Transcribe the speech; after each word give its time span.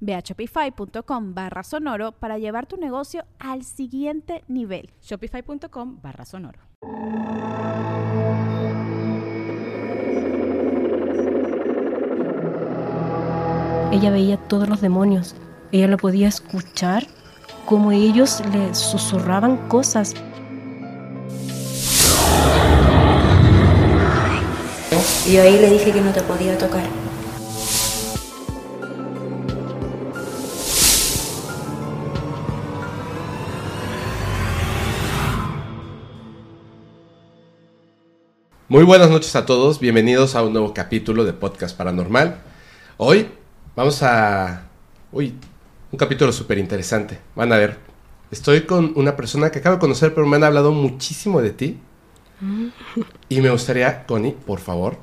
Ve 0.00 0.14
a 0.14 0.20
shopify.com 0.20 1.34
barra 1.34 1.62
sonoro 1.62 2.12
para 2.12 2.38
llevar 2.38 2.66
tu 2.66 2.76
negocio 2.76 3.24
al 3.38 3.64
siguiente 3.64 4.44
nivel. 4.48 4.90
Shopify.com 5.02 6.00
barra 6.02 6.24
sonoro. 6.24 6.60
Ella 13.92 14.10
veía 14.10 14.36
todos 14.36 14.68
los 14.68 14.80
demonios. 14.80 15.34
Ella 15.72 15.88
lo 15.88 15.96
podía 15.96 16.28
escuchar 16.28 17.06
como 17.64 17.92
ellos 17.92 18.42
le 18.52 18.74
susurraban 18.74 19.68
cosas. 19.68 20.14
Y 25.26 25.32
yo 25.32 25.42
ahí 25.42 25.58
le 25.58 25.70
dije 25.70 25.92
que 25.92 26.00
no 26.00 26.10
te 26.12 26.22
podía 26.22 26.56
tocar. 26.56 26.97
Muy 38.70 38.84
buenas 38.84 39.08
noches 39.08 39.34
a 39.34 39.46
todos, 39.46 39.80
bienvenidos 39.80 40.34
a 40.34 40.42
un 40.42 40.52
nuevo 40.52 40.74
capítulo 40.74 41.24
de 41.24 41.32
Podcast 41.32 41.74
Paranormal. 41.74 42.42
Hoy 42.98 43.26
vamos 43.74 44.02
a... 44.02 44.68
Uy, 45.10 45.34
un 45.90 45.98
capítulo 45.98 46.32
súper 46.32 46.58
interesante. 46.58 47.18
Van 47.34 47.50
a 47.50 47.56
ver, 47.56 47.78
estoy 48.30 48.66
con 48.66 48.92
una 48.94 49.16
persona 49.16 49.50
que 49.50 49.60
acabo 49.60 49.76
de 49.76 49.80
conocer, 49.80 50.12
pero 50.12 50.26
me 50.26 50.36
han 50.36 50.44
hablado 50.44 50.72
muchísimo 50.72 51.40
de 51.40 51.50
ti. 51.52 51.78
Y 53.30 53.40
me 53.40 53.48
gustaría, 53.48 54.04
Connie, 54.04 54.32
por 54.32 54.60
favor, 54.60 54.98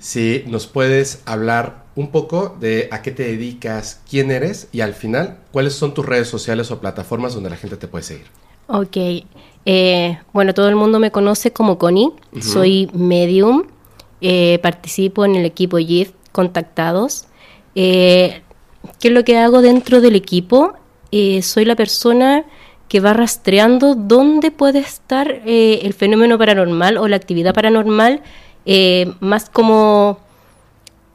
si 0.00 0.42
nos 0.48 0.66
puedes 0.66 1.22
hablar 1.24 1.84
un 1.94 2.10
poco 2.10 2.56
de 2.58 2.88
a 2.90 3.00
qué 3.02 3.12
te 3.12 3.22
dedicas, 3.22 4.02
quién 4.10 4.32
eres 4.32 4.66
y 4.72 4.80
al 4.80 4.92
final, 4.92 5.38
cuáles 5.52 5.74
son 5.74 5.94
tus 5.94 6.04
redes 6.04 6.26
sociales 6.26 6.72
o 6.72 6.80
plataformas 6.80 7.32
donde 7.32 7.50
la 7.50 7.56
gente 7.56 7.76
te 7.76 7.86
puede 7.86 8.02
seguir. 8.02 8.26
Ok, 8.66 8.96
eh, 9.66 10.18
bueno, 10.32 10.54
todo 10.54 10.68
el 10.68 10.76
mundo 10.76 10.98
me 10.98 11.10
conoce 11.10 11.52
como 11.52 11.78
Connie, 11.78 12.10
soy 12.40 12.90
medium, 12.92 13.64
eh, 14.20 14.58
participo 14.62 15.24
en 15.24 15.36
el 15.36 15.44
equipo 15.46 15.78
GIF 15.78 16.12
Contactados. 16.32 17.26
Eh, 17.74 18.42
¿Qué 19.00 19.08
es 19.08 19.14
lo 19.14 19.24
que 19.24 19.38
hago 19.38 19.62
dentro 19.62 20.00
del 20.00 20.16
equipo? 20.16 20.74
soy 21.42 21.64
la 21.64 21.76
persona 21.76 22.44
que 22.88 22.98
va 22.98 23.12
rastreando 23.12 23.94
dónde 23.94 24.50
puede 24.50 24.80
estar 24.80 25.42
el 25.46 25.94
fenómeno 25.94 26.36
paranormal 26.38 26.98
o 26.98 27.06
la 27.06 27.14
actividad 27.14 27.54
paranormal, 27.54 28.20
más 29.20 29.48
como 29.48 30.18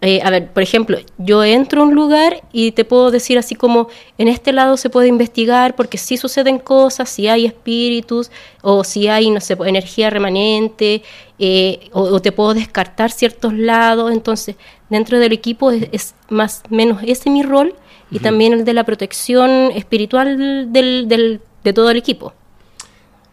eh, 0.02 0.22
a 0.24 0.30
ver, 0.30 0.48
por 0.48 0.64
ejemplo, 0.64 0.98
yo 1.18 1.44
entro 1.44 1.82
a 1.82 1.86
un 1.86 1.94
lugar 1.94 2.42
y 2.54 2.72
te 2.72 2.86
puedo 2.86 3.12
decir 3.12 3.38
así 3.38 3.56
como, 3.56 3.90
en 4.18 4.30
este 4.30 4.54
lado 4.54 4.78
se 4.78 4.90
puede 4.90 5.10
investigar 5.10 5.76
porque 5.76 5.98
sí 5.98 6.16
suceden 6.16 6.58
cosas, 6.58 7.10
si 7.10 7.28
hay 7.28 7.46
espíritus 7.46 8.32
o 8.62 8.86
si 8.86 9.10
hay, 9.10 9.30
no 9.30 9.42
sé, 9.42 9.58
energía 9.66 10.10
remanente, 10.10 11.04
eh, 11.38 11.90
o, 11.92 12.22
te 12.22 12.32
puedo 12.32 12.54
descartar 12.54 13.12
ciertos 13.12 13.54
lados. 13.54 14.14
Entonces, 14.14 14.56
dentro 14.90 15.20
del 15.20 15.34
equipo 15.34 15.72
es, 15.72 16.16
más 16.30 16.64
o 16.70 16.74
menos 16.74 17.02
ese 17.06 17.30
mi 17.30 17.44
rol 17.44 17.76
y 18.10 18.20
también 18.20 18.54
el 18.54 18.66
de 18.66 18.74
la 18.74 18.86
protección 18.86 19.72
espiritual 19.76 20.72
del, 20.72 21.42
de 21.64 21.74
todo 21.74 21.92
el 21.92 21.98
equipo. 21.98 22.34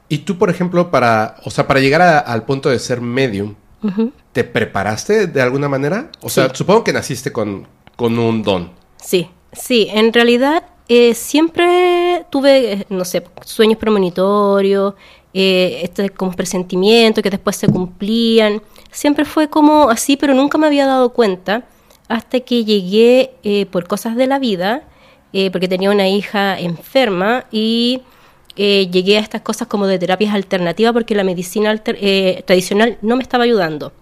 Y 0.08 0.18
tú, 0.18 0.36
por 0.36 0.50
ejemplo, 0.50 0.90
para, 0.90 1.36
o 1.44 1.50
sea, 1.50 1.66
para 1.68 1.78
llegar 1.78 2.02
al 2.02 2.44
punto 2.44 2.70
de 2.70 2.78
ser 2.80 3.00
medium, 3.00 3.54
¿Te 4.36 4.44
preparaste 4.44 5.28
de 5.28 5.40
alguna 5.40 5.66
manera? 5.66 6.10
O 6.20 6.28
sea, 6.28 6.54
supongo 6.54 6.84
que 6.84 6.92
naciste 6.92 7.32
con, 7.32 7.66
con 7.96 8.18
un 8.18 8.42
don. 8.42 8.70
Sí, 9.02 9.30
sí, 9.50 9.88
en 9.90 10.12
realidad 10.12 10.62
eh, 10.90 11.14
siempre 11.14 12.26
tuve, 12.28 12.72
eh, 12.74 12.86
no 12.90 13.06
sé, 13.06 13.24
sueños 13.46 13.78
premonitorios, 13.78 14.92
eh, 15.32 15.80
este, 15.84 16.10
como 16.10 16.32
presentimientos 16.32 17.22
que 17.22 17.30
después 17.30 17.56
se 17.56 17.66
cumplían. 17.66 18.60
Siempre 18.90 19.24
fue 19.24 19.48
como 19.48 19.88
así, 19.88 20.18
pero 20.18 20.34
nunca 20.34 20.58
me 20.58 20.66
había 20.66 20.84
dado 20.84 21.14
cuenta 21.14 21.64
hasta 22.06 22.40
que 22.40 22.62
llegué 22.62 23.30
eh, 23.42 23.64
por 23.64 23.88
cosas 23.88 24.16
de 24.16 24.26
la 24.26 24.38
vida, 24.38 24.82
porque 25.50 25.66
tenía 25.66 25.90
una 25.90 26.08
hija 26.08 26.58
enferma 26.58 27.46
y 27.50 28.02
eh, 28.56 28.88
llegué 28.90 29.18
a 29.18 29.20
estas 29.20 29.42
cosas 29.42 29.68
como 29.68 29.86
de 29.86 29.98
terapias 29.98 30.34
alternativas 30.34 30.92
porque 30.92 31.14
la 31.14 31.24
medicina 31.24 31.80
eh, 31.86 32.42
tradicional 32.46 32.98
no 33.02 33.16
me 33.16 33.22
estaba 33.22 33.44
ayudando. 33.44 33.92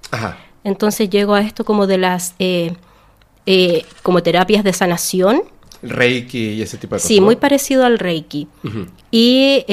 Entonces 0.63 1.11
llego 1.11 1.35
a 1.35 1.41
esto 1.41 1.65
como 1.65 1.87
de 1.87 1.99
las 1.99 2.35
eh, 2.39 2.73
como 4.03 4.23
terapias 4.23 4.65
de 4.65 4.73
sanación. 4.73 5.43
Reiki 5.83 6.53
y 6.55 6.63
ese 6.63 6.79
tipo 6.79 6.95
de 6.95 7.01
cosas. 7.01 7.09
Sí, 7.09 7.21
muy 7.21 7.37
parecido 7.37 7.85
al 7.85 7.99
Reiki. 7.99 8.49
Y 9.11 9.65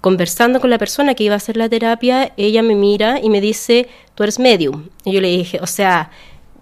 conversando 0.00 0.60
con 0.60 0.68
la 0.68 0.76
persona 0.76 1.14
que 1.14 1.24
iba 1.24 1.34
a 1.34 1.38
hacer 1.38 1.56
la 1.56 1.68
terapia, 1.68 2.32
ella 2.36 2.62
me 2.62 2.74
mira 2.74 3.20
y 3.22 3.30
me 3.30 3.40
dice, 3.40 3.88
tú 4.14 4.22
eres 4.22 4.38
medium. 4.38 4.88
Y 5.04 5.12
yo 5.12 5.20
le 5.20 5.28
dije, 5.28 5.58
o 5.62 5.66
sea, 5.66 6.10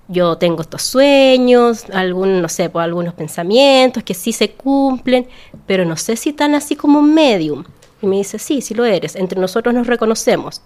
yo 0.08 0.36
tengo 0.36 0.62
estos 0.62 0.82
sueños, 0.82 1.84
algún, 1.92 2.42
no 2.42 2.48
sé, 2.48 2.68
pues, 2.70 2.84
algunos 2.84 3.14
pensamientos 3.14 4.02
que 4.02 4.14
sí 4.14 4.32
se 4.32 4.50
cumplen, 4.50 5.26
pero 5.66 5.84
no 5.84 5.96
sé 5.96 6.16
si 6.16 6.32
tan 6.32 6.54
así 6.54 6.76
como 6.76 6.98
un 6.98 7.14
medium. 7.14 7.64
Y 8.00 8.06
me 8.06 8.16
dice, 8.16 8.38
sí, 8.38 8.60
sí 8.60 8.74
lo 8.74 8.84
eres, 8.84 9.16
entre 9.16 9.40
nosotros 9.40 9.74
nos 9.74 9.86
reconocemos. 9.86 10.60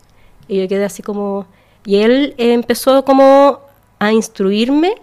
Y 0.49 0.61
yo 0.61 0.69
quedé 0.69 0.85
así 0.85 1.03
como... 1.03 1.47
Y 1.85 1.97
él 1.97 2.35
empezó 2.39 3.05
como 3.05 3.61
a 3.99 4.13
instruirme 4.13 4.95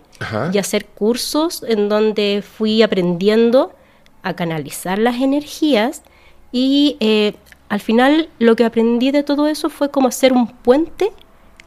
y 0.52 0.58
a 0.58 0.62
hacer 0.62 0.86
cursos 0.86 1.64
en 1.68 1.90
donde 1.90 2.44
fui 2.44 2.82
aprendiendo 2.82 3.74
a 4.22 4.34
canalizar 4.36 5.00
las 5.00 5.16
energías 5.22 6.04
y 6.52 6.98
eh, 7.00 7.34
al 7.70 7.80
final 7.80 8.30
lo 8.40 8.56
que 8.56 8.64
aprendí 8.64 9.12
de 9.12 9.24
todo 9.24 9.48
eso 9.48 9.70
fue 9.70 9.90
como 9.90 10.08
hacer 10.08 10.34
un 10.34 10.48
puente, 10.48 11.12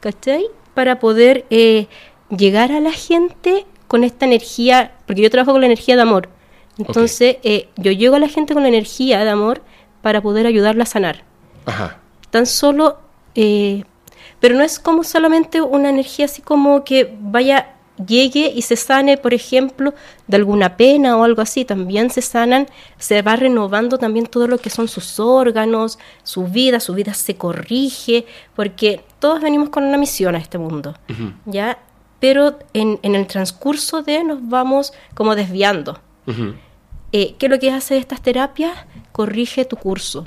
¿cachai? 0.00 0.46
Para 0.74 0.98
poder 0.98 1.44
eh, 1.50 1.86
llegar 2.30 2.72
a 2.72 2.80
la 2.80 2.92
gente 2.92 3.66
con 3.88 4.04
esta 4.04 4.26
energía, 4.26 4.92
porque 5.06 5.22
yo 5.22 5.30
trabajo 5.30 5.52
con 5.52 5.60
la 5.60 5.66
energía 5.66 5.96
de 5.96 6.02
amor. 6.02 6.28
Entonces, 6.78 7.38
eh, 7.42 7.68
yo 7.76 7.92
llego 7.92 8.16
a 8.16 8.18
la 8.18 8.28
gente 8.28 8.52
con 8.52 8.62
la 8.62 8.68
energía 8.68 9.24
de 9.24 9.30
amor 9.30 9.62
para 10.02 10.20
poder 10.20 10.46
ayudarla 10.46 10.82
a 10.82 10.86
sanar. 10.86 11.24
Ajá. 11.64 11.98
Tan 12.30 12.46
solo, 12.46 12.98
eh, 13.34 13.84
pero 14.40 14.54
no 14.54 14.62
es 14.62 14.78
como 14.78 15.04
solamente 15.04 15.62
una 15.62 15.88
energía 15.88 16.26
así 16.26 16.42
como 16.42 16.84
que 16.84 17.16
vaya, 17.18 17.76
llegue 18.04 18.52
y 18.54 18.62
se 18.62 18.76
sane, 18.76 19.16
por 19.16 19.32
ejemplo, 19.32 19.94
de 20.26 20.36
alguna 20.36 20.76
pena 20.76 21.16
o 21.16 21.24
algo 21.24 21.40
así. 21.40 21.64
También 21.64 22.10
se 22.10 22.20
sanan, 22.20 22.66
se 22.98 23.22
va 23.22 23.36
renovando 23.36 23.98
también 23.98 24.26
todo 24.26 24.46
lo 24.48 24.58
que 24.58 24.68
son 24.68 24.88
sus 24.88 25.18
órganos, 25.18 25.98
su 26.22 26.44
vida, 26.44 26.80
su 26.80 26.94
vida 26.94 27.14
se 27.14 27.36
corrige, 27.36 28.26
porque 28.54 29.00
todos 29.18 29.40
venimos 29.40 29.70
con 29.70 29.84
una 29.84 29.96
misión 29.96 30.34
a 30.34 30.38
este 30.38 30.58
mundo. 30.58 30.94
¿Ya? 31.46 31.78
Pero 32.20 32.58
en, 32.72 32.98
el 33.02 33.26
transcurso 33.26 34.02
de 34.02 34.24
nos 34.24 34.48
vamos 34.48 34.92
como 35.14 35.34
desviando. 35.34 36.00
Eh, 37.12 37.34
¿Qué 37.38 37.46
es 37.46 37.50
lo 37.50 37.58
que 37.58 37.70
hace 37.70 37.98
estas 37.98 38.20
terapias? 38.20 38.72
Corrige 39.12 39.64
tu 39.64 39.76
curso. 39.76 40.24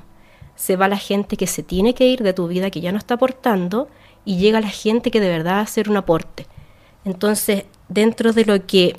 Se 0.55 0.75
va 0.75 0.87
la 0.87 0.97
gente 0.97 1.37
que 1.37 1.47
se 1.47 1.63
tiene 1.63 1.93
que 1.93 2.07
ir 2.07 2.23
de 2.23 2.33
tu 2.33 2.47
vida, 2.47 2.69
que 2.69 2.81
ya 2.81 2.91
no 2.91 2.97
está 2.97 3.15
aportando, 3.15 3.89
y 4.25 4.37
llega 4.37 4.61
la 4.61 4.69
gente 4.69 5.11
que 5.11 5.19
de 5.19 5.29
verdad 5.29 5.53
va 5.53 5.59
a 5.59 5.63
hacer 5.63 5.89
un 5.89 5.97
aporte. 5.97 6.47
Entonces, 7.05 7.65
dentro 7.87 8.33
de 8.33 8.45
lo 8.45 8.65
que 8.65 8.97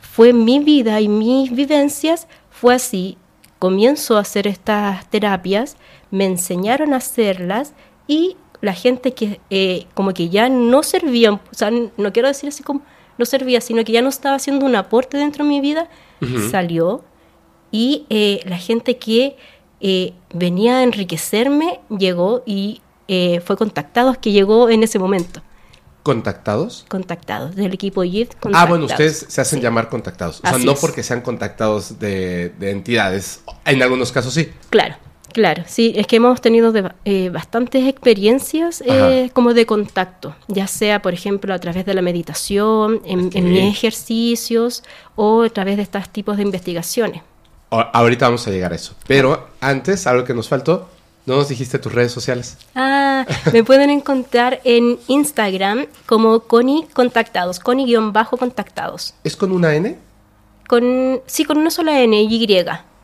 fue 0.00 0.32
mi 0.32 0.58
vida 0.58 1.00
y 1.00 1.08
mis 1.08 1.54
vivencias, 1.54 2.26
fue 2.50 2.74
así. 2.74 3.18
Comienzo 3.58 4.16
a 4.16 4.20
hacer 4.20 4.46
estas 4.46 5.08
terapias, 5.10 5.76
me 6.10 6.26
enseñaron 6.26 6.94
a 6.94 6.96
hacerlas 6.96 7.74
y 8.06 8.36
la 8.62 8.72
gente 8.72 9.12
que 9.12 9.40
eh, 9.50 9.84
como 9.92 10.14
que 10.14 10.30
ya 10.30 10.48
no 10.48 10.82
servía, 10.82 11.32
o 11.32 11.40
sea, 11.50 11.70
no 11.70 12.12
quiero 12.14 12.28
decir 12.28 12.48
así 12.48 12.62
como 12.62 12.80
no 13.18 13.26
servía, 13.26 13.60
sino 13.60 13.84
que 13.84 13.92
ya 13.92 14.00
no 14.00 14.08
estaba 14.08 14.36
haciendo 14.36 14.64
un 14.64 14.74
aporte 14.76 15.18
dentro 15.18 15.44
de 15.44 15.50
mi 15.50 15.60
vida, 15.60 15.88
salió 16.50 17.04
y 17.70 18.06
eh, 18.08 18.40
la 18.46 18.56
gente 18.58 18.96
que 18.96 19.36
eh, 19.80 20.12
venía 20.32 20.78
a 20.78 20.82
enriquecerme 20.84 21.80
llegó 21.90 22.42
y 22.46 22.80
eh, 23.08 23.40
fue 23.44 23.56
contactados 23.56 24.16
que 24.18 24.30
llegó 24.32 24.70
en 24.70 24.82
ese 24.82 24.98
momento. 24.98 25.42
¿Contactados? 26.02 26.84
Contactados, 26.88 27.54
del 27.54 27.72
equipo 27.74 28.02
YIT. 28.02 28.34
Ah, 28.54 28.66
bueno, 28.66 28.86
ustedes 28.86 29.24
se 29.28 29.40
hacen 29.40 29.58
Sí. 29.60 29.62
llamar 29.62 29.88
contactados. 29.88 30.38
O 30.38 30.40
sea, 30.42 30.50
Así 30.56 30.64
no 30.64 30.72
es. 30.72 30.80
porque 30.80 31.02
sean 31.04 31.20
contactados 31.20 31.98
de, 32.00 32.48
de 32.58 32.70
entidades. 32.72 33.42
En 33.64 33.80
algunos 33.82 34.10
casos 34.10 34.34
sí. 34.34 34.50
Claro, 34.70 34.96
claro. 35.32 35.64
Sí, 35.66 35.92
es 35.96 36.06
que 36.06 36.16
hemos 36.16 36.40
tenido 36.40 36.72
de- 36.72 36.92
eh, 37.04 37.30
bastantes 37.30 37.86
experiencias 37.88 38.82
eh, 38.86 39.30
como 39.32 39.54
de 39.54 39.66
contacto, 39.66 40.34
ya 40.48 40.66
sea, 40.66 41.02
por 41.02 41.14
ejemplo, 41.14 41.52
a 41.54 41.58
través 41.58 41.84
de 41.86 41.94
la 41.94 42.02
meditación, 42.02 43.00
en, 43.04 43.30
mis 43.44 43.64
ejercicios 43.76 44.82
o 45.16 45.42
a 45.42 45.48
través 45.50 45.76
de 45.76 45.82
estos 45.82 46.08
tipos 46.08 46.36
de 46.36 46.42
investigaciones. 46.42 47.22
Ahorita 47.70 48.26
vamos 48.26 48.46
a 48.46 48.50
llegar 48.50 48.72
a 48.72 48.76
eso. 48.76 48.94
Pero 49.06 49.48
antes, 49.60 50.06
algo 50.06 50.24
que 50.24 50.34
nos 50.34 50.48
faltó, 50.48 50.88
no 51.24 51.36
nos 51.36 51.48
dijiste 51.48 51.78
tus 51.78 51.92
redes 51.92 52.12
sociales. 52.12 52.58
Ah, 52.74 53.24
me 53.52 53.64
pueden 53.64 53.90
encontrar 53.90 54.60
en 54.64 54.98
Instagram 55.08 55.86
como 56.06 56.40
Connie 56.40 56.86
Contactados, 56.92 57.60
Connie-Contactados. 57.60 59.14
¿Es 59.24 59.36
con 59.36 59.52
una 59.52 59.74
N? 59.74 59.96
Con, 60.68 61.20
sí, 61.26 61.44
con 61.44 61.58
una 61.58 61.70
sola 61.70 62.00
N, 62.00 62.20
Y. 62.22 62.46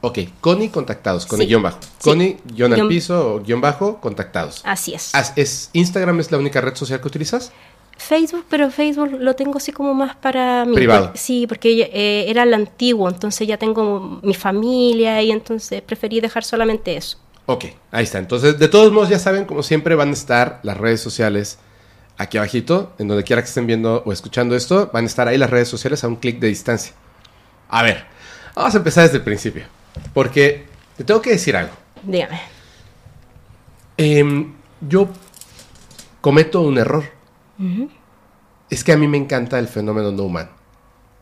Ok, 0.00 0.18
Connie 0.40 0.68
contactados, 0.70 1.26
con 1.26 1.38
Sí. 1.40 1.46
guion 1.46 1.62
bajo. 1.62 1.78
Sí. 1.82 1.88
Connie, 2.10 2.36
guion 2.44 2.72
al 2.72 2.86
piso 2.88 3.34
o 3.34 3.40
guion 3.40 3.60
bajo, 3.60 4.00
contactados. 4.00 4.60
Así 4.64 4.94
es. 4.94 5.14
Ah, 5.14 5.24
¿Es, 5.34 5.70
¿Instagram 5.72 6.20
es 6.20 6.30
la 6.30 6.38
única 6.38 6.60
red 6.60 6.74
social 6.76 7.00
que 7.00 7.08
utilizas? 7.08 7.50
Facebook, 7.96 8.44
pero 8.48 8.70
Facebook 8.70 9.10
lo 9.18 9.34
tengo 9.34 9.56
así 9.58 9.72
como 9.72 9.92
más 9.92 10.14
para 10.14 10.64
mí. 10.64 10.74
Privado. 10.74 11.10
Sí, 11.16 11.48
porque 11.48 11.90
eh, 11.92 12.26
era 12.30 12.44
el 12.44 12.54
antiguo, 12.54 13.08
entonces 13.08 13.48
ya 13.48 13.56
tengo 13.56 14.20
mi 14.22 14.34
familia 14.34 15.20
y 15.20 15.32
entonces 15.32 15.82
preferí 15.82 16.20
dejar 16.20 16.44
solamente 16.44 16.96
eso. 16.96 17.18
Ok, 17.46 17.64
ahí 17.90 18.04
está. 18.04 18.18
Entonces, 18.18 18.56
de 18.58 18.68
todos 18.68 18.92
modos, 18.92 19.08
ya 19.08 19.18
saben, 19.18 19.46
como 19.46 19.64
siempre, 19.64 19.96
van 19.96 20.10
a 20.10 20.12
estar 20.12 20.60
las 20.62 20.76
redes 20.76 21.00
sociales 21.00 21.58
aquí 22.18 22.36
abajito, 22.38 22.92
en 22.98 23.08
donde 23.08 23.24
quiera 23.24 23.42
que 23.42 23.48
estén 23.48 23.66
viendo 23.66 24.02
o 24.06 24.12
escuchando 24.12 24.54
esto, 24.54 24.90
van 24.92 25.04
a 25.04 25.06
estar 25.06 25.26
ahí 25.26 25.38
las 25.38 25.50
redes 25.50 25.68
sociales 25.68 26.04
a 26.04 26.08
un 26.08 26.16
clic 26.16 26.38
de 26.38 26.48
distancia. 26.48 26.92
A 27.68 27.82
ver, 27.82 28.04
vamos 28.54 28.74
a 28.74 28.78
empezar 28.78 29.04
desde 29.04 29.18
el 29.18 29.24
principio, 29.24 29.64
porque 30.12 30.66
te 30.96 31.04
tengo 31.04 31.22
que 31.22 31.30
decir 31.30 31.56
algo. 31.56 31.72
Dígame. 32.02 32.40
Em, 33.96 34.54
yo 34.80 35.08
cometo 36.20 36.62
un 36.62 36.78
error. 36.78 37.04
Es 38.70 38.84
que 38.84 38.92
a 38.92 38.96
mí 38.96 39.08
me 39.08 39.16
encanta 39.16 39.58
el 39.58 39.68
fenómeno 39.68 40.12
no 40.12 40.24
humano. 40.24 40.50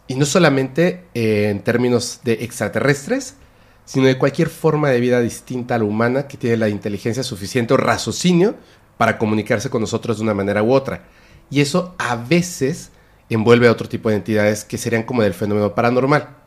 Y 0.07 0.15
no 0.15 0.27
solamente 0.27 1.05
eh, 1.15 1.49
en 1.51 1.61
términos 1.61 2.21
de 2.23 2.35
extraterrestres, 2.45 3.37
sino 3.85 4.07
de 4.07 4.19
cualquier 4.19 4.49
forma 4.49 4.91
de 4.91 5.01
vida 5.01 5.21
distinta 5.21 5.77
a 5.77 5.79
la 5.79 5.85
humana 5.85 6.27
que 6.27 6.37
tiene 6.37 6.57
la 6.57 6.69
inteligencia 6.69 7.23
suficiente 7.23 7.73
o 7.73 7.77
raciocinio 7.77 8.57
para 8.99 9.17
comunicarse 9.17 9.71
con 9.71 9.81
nosotros 9.81 10.19
de 10.19 10.25
una 10.25 10.35
manera 10.35 10.63
u 10.63 10.73
otra. 10.73 11.05
Y 11.51 11.61
eso 11.61 11.95
a 11.99 12.17
veces 12.17 12.91
envuelve 13.31 13.69
a 13.69 13.73
otro 13.73 13.89
tipo 13.89 14.11
de 14.11 14.17
entidades 14.17 14.65
que 14.65 14.79
serían 14.79 15.05
como 15.05 15.23
del 15.23 15.35
fenómeno 15.35 15.75
paranormal. 15.75 16.46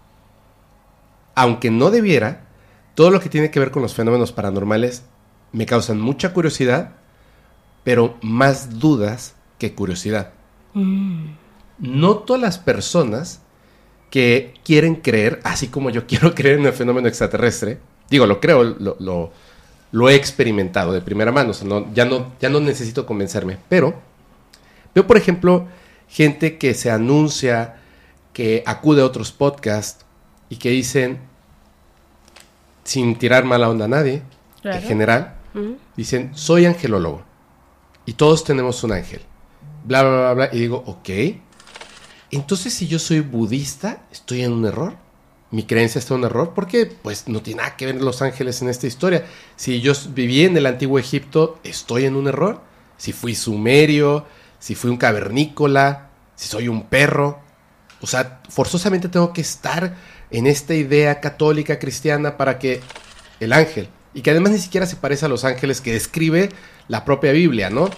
Aunque 1.41 1.71
no 1.71 1.89
debiera, 1.89 2.41
todo 2.95 3.11
lo 3.11 3.21
que 3.21 3.29
tiene 3.29 3.49
que 3.49 3.61
ver 3.61 3.71
con 3.71 3.81
los 3.81 3.93
fenómenos 3.93 4.33
paranormales 4.33 5.03
me 5.53 5.65
causan 5.65 6.01
mucha 6.01 6.33
curiosidad, 6.33 6.91
pero 7.85 8.17
más 8.21 8.77
dudas 8.79 9.35
que 9.57 9.73
curiosidad. 9.73 10.33
Noto 11.79 12.33
a 12.33 12.37
las 12.37 12.57
personas 12.57 13.39
que 14.09 14.53
quieren 14.65 14.95
creer, 14.95 15.39
así 15.45 15.67
como 15.69 15.89
yo 15.89 16.05
quiero 16.07 16.35
creer 16.35 16.59
en 16.59 16.65
el 16.65 16.73
fenómeno 16.73 17.07
extraterrestre, 17.07 17.77
digo, 18.09 18.25
lo 18.25 18.41
creo, 18.41 18.63
lo, 18.63 18.97
lo- 18.99 19.31
lo 19.91 20.09
he 20.09 20.15
experimentado 20.15 20.91
de 20.91 20.99
primera 21.01 21.31
mano, 21.31 21.51
o 21.51 21.53
sea, 21.53 21.67
no- 21.69 21.87
ya, 21.93 22.03
no, 22.03 22.33
ya 22.41 22.49
no 22.49 22.59
necesito 22.59 23.05
convencerme, 23.05 23.57
pero 23.69 23.95
veo, 24.93 25.07
por 25.07 25.15
ejemplo, 25.15 25.67
gente 26.09 26.57
que 26.57 26.73
se 26.73 26.91
anuncia, 26.91 27.77
que 28.33 28.61
acude 28.65 29.01
a 29.01 29.05
otros 29.05 29.31
podcasts 29.31 30.05
y 30.49 30.57
que 30.57 30.69
dicen, 30.69 31.19
sin 32.89 33.15
tirar 33.17 33.43
mala 33.45 33.69
onda 33.69 33.85
a 33.85 33.87
nadie, 33.87 34.23
Claro. 34.63 34.77
en 34.79 34.83
general, 34.83 35.35
dicen, 35.95 36.31
soy 36.33 36.65
angelólogo 36.65 37.21
y 38.05 38.13
todos 38.13 38.43
tenemos 38.43 38.83
un 38.83 38.93
ángel, 38.93 39.21
bla, 39.85 40.01
bla, 40.01 40.11
bla, 40.11 40.33
bla, 40.33 40.49
y 40.51 40.59
digo, 40.59 40.83
ok, 40.87 41.09
entonces 42.31 42.73
si 42.73 42.87
yo 42.87 42.97
soy 42.97 43.19
budista, 43.19 44.01
estoy 44.11 44.41
en 44.43 44.53
un 44.53 44.65
error. 44.65 44.95
Mi 45.51 45.63
creencia 45.63 45.97
está 45.99 46.13
en 46.15 46.19
un 46.21 46.25
error 46.25 46.53
porque 46.55 46.85
pues 46.85 47.27
no 47.27 47.41
tiene 47.41 47.61
nada 47.61 47.75
que 47.75 47.85
ver 47.87 48.01
los 48.01 48.21
ángeles 48.21 48.61
en 48.61 48.69
esta 48.69 48.85
historia. 48.87 49.25
Si 49.55 49.81
yo 49.81 49.93
viví 50.09 50.45
en 50.45 50.55
el 50.57 50.65
antiguo 50.67 50.99
Egipto, 50.99 51.59
estoy 51.63 52.05
en 52.05 52.15
un 52.15 52.27
error. 52.27 52.61
Si 52.97 53.13
fui 53.13 53.33
sumerio, 53.33 54.25
si 54.59 54.75
fui 54.75 54.91
un 54.91 54.97
cavernícola, 54.97 56.09
si 56.35 56.47
soy 56.47 56.67
un 56.67 56.83
perro. 56.83 57.39
O 58.01 58.05
sea, 58.07 58.41
forzosamente 58.47 59.09
tengo 59.09 59.33
que 59.33 59.41
estar 59.41 59.95
en 60.31 60.47
esta 60.47 60.75
idea 60.75 61.19
católica 61.19 61.79
cristiana 61.79 62.37
para 62.37 62.59
que 62.59 62.81
el 63.39 63.53
ángel, 63.53 63.89
y 64.13 64.21
que 64.21 64.31
además 64.31 64.51
ni 64.51 64.59
siquiera 64.59 64.85
se 64.85 64.95
parece 64.95 65.25
a 65.25 65.29
los 65.29 65.45
ángeles 65.45 65.81
que 65.81 65.93
describe 65.93 66.49
la 66.87 67.05
propia 67.05 67.31
Biblia, 67.31 67.69
¿no? 67.69 67.89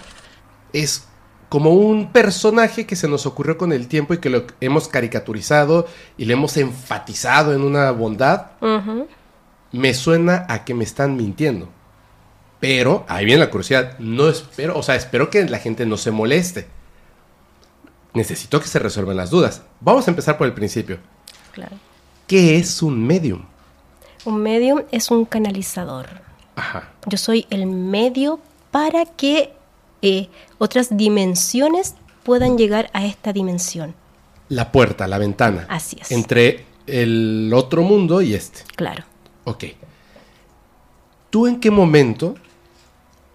Es 0.72 1.06
como 1.48 1.70
un 1.72 2.12
personaje 2.12 2.86
que 2.86 2.96
se 2.96 3.08
nos 3.08 3.26
ocurrió 3.26 3.58
con 3.58 3.72
el 3.72 3.86
tiempo 3.86 4.14
y 4.14 4.18
que 4.18 4.30
lo 4.30 4.46
hemos 4.60 4.88
caricaturizado 4.88 5.86
y 6.16 6.24
le 6.24 6.32
hemos 6.32 6.56
enfatizado 6.56 7.54
en 7.54 7.62
una 7.62 7.90
bondad, 7.90 8.52
me 9.70 9.92
suena 9.92 10.46
a 10.48 10.64
que 10.64 10.74
me 10.74 10.84
están 10.84 11.16
mintiendo. 11.16 11.68
Pero, 12.58 13.04
ahí 13.08 13.24
viene 13.24 13.40
la 13.40 13.50
curiosidad, 13.50 13.98
no 13.98 14.28
espero, 14.28 14.78
o 14.78 14.82
sea, 14.82 14.94
espero 14.94 15.28
que 15.28 15.44
la 15.44 15.58
gente 15.58 15.84
no 15.84 15.96
se 15.96 16.10
moleste. 16.10 16.68
Necesito 18.14 18.60
que 18.60 18.68
se 18.68 18.78
resuelvan 18.78 19.16
las 19.16 19.30
dudas. 19.30 19.62
Vamos 19.80 20.06
a 20.06 20.10
empezar 20.10 20.38
por 20.38 20.46
el 20.46 20.54
principio. 20.54 20.98
Claro. 21.52 21.76
¿Qué 22.32 22.56
es 22.56 22.80
un 22.82 23.06
medium? 23.06 23.42
Un 24.24 24.42
medium 24.42 24.84
es 24.90 25.10
un 25.10 25.26
canalizador. 25.26 26.08
Ajá. 26.56 26.88
Yo 27.04 27.18
soy 27.18 27.44
el 27.50 27.66
medio 27.66 28.40
para 28.70 29.04
que 29.04 29.52
eh, 30.00 30.30
otras 30.56 30.96
dimensiones 30.96 31.94
puedan 32.22 32.56
llegar 32.56 32.88
a 32.94 33.04
esta 33.04 33.34
dimensión. 33.34 33.94
La 34.48 34.72
puerta, 34.72 35.06
la 35.08 35.18
ventana. 35.18 35.66
Así 35.68 35.98
es. 36.00 36.10
Entre 36.10 36.64
el 36.86 37.52
otro 37.54 37.82
mundo 37.82 38.22
y 38.22 38.32
este. 38.32 38.62
Claro. 38.76 39.04
Ok. 39.44 39.64
¿Tú 41.28 41.46
en 41.46 41.60
qué 41.60 41.70
momento, 41.70 42.36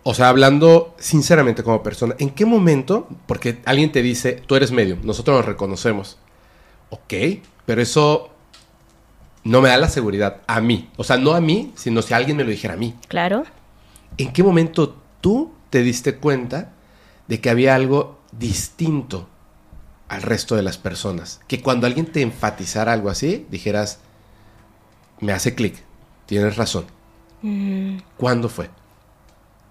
o 0.02 0.16
sea, 0.16 0.30
hablando 0.30 0.96
sinceramente 0.98 1.62
como 1.62 1.84
persona, 1.84 2.16
en 2.18 2.32
qué 2.32 2.48
momento, 2.48 3.08
porque 3.28 3.60
alguien 3.66 3.92
te 3.92 4.02
dice, 4.02 4.42
tú 4.48 4.56
eres 4.56 4.72
medium, 4.72 5.02
nosotros 5.04 5.38
nos 5.38 5.46
reconocemos. 5.46 6.18
Ok, 6.90 7.14
pero 7.68 7.80
eso 7.80 8.32
no 9.48 9.62
me 9.62 9.70
da 9.70 9.78
la 9.78 9.90
seguridad 9.90 10.42
a 10.48 10.60
mí. 10.62 10.90
O 10.98 11.04
sea, 11.04 11.18
no 11.18 11.32
a 11.34 11.42
mí, 11.42 11.72
sino 11.76 12.02
si 12.02 12.14
alguien 12.14 12.38
me 12.38 12.44
lo 12.44 12.50
dijera 12.50 12.74
a 12.74 12.78
mí. 12.78 12.94
Claro. 13.08 13.46
¿En 14.18 14.34
qué 14.34 14.44
momento 14.44 14.98
tú 15.22 15.54
te 15.70 15.82
diste 15.84 16.16
cuenta 16.16 16.72
de 17.28 17.40
que 17.40 17.50
había 17.50 17.76
algo 17.76 18.20
distinto 18.32 19.28
al 20.10 20.22
resto 20.22 20.56
de 20.56 20.64
las 20.64 20.78
personas? 20.78 21.40
Que 21.48 21.62
cuando 21.62 21.88
alguien 21.88 22.06
te 22.08 22.22
enfatizara 22.22 22.92
algo 22.94 23.10
así, 23.10 23.46
dijeras, 23.50 24.00
me 25.20 25.32
hace 25.34 25.56
clic, 25.56 25.76
tienes 26.26 26.58
razón. 26.58 26.86
¿Cuándo 28.18 28.50
fue? 28.50 28.70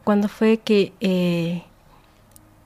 Cuando 0.05 0.29
fue 0.29 0.59
que... 0.59 0.93
eh, 1.01 1.65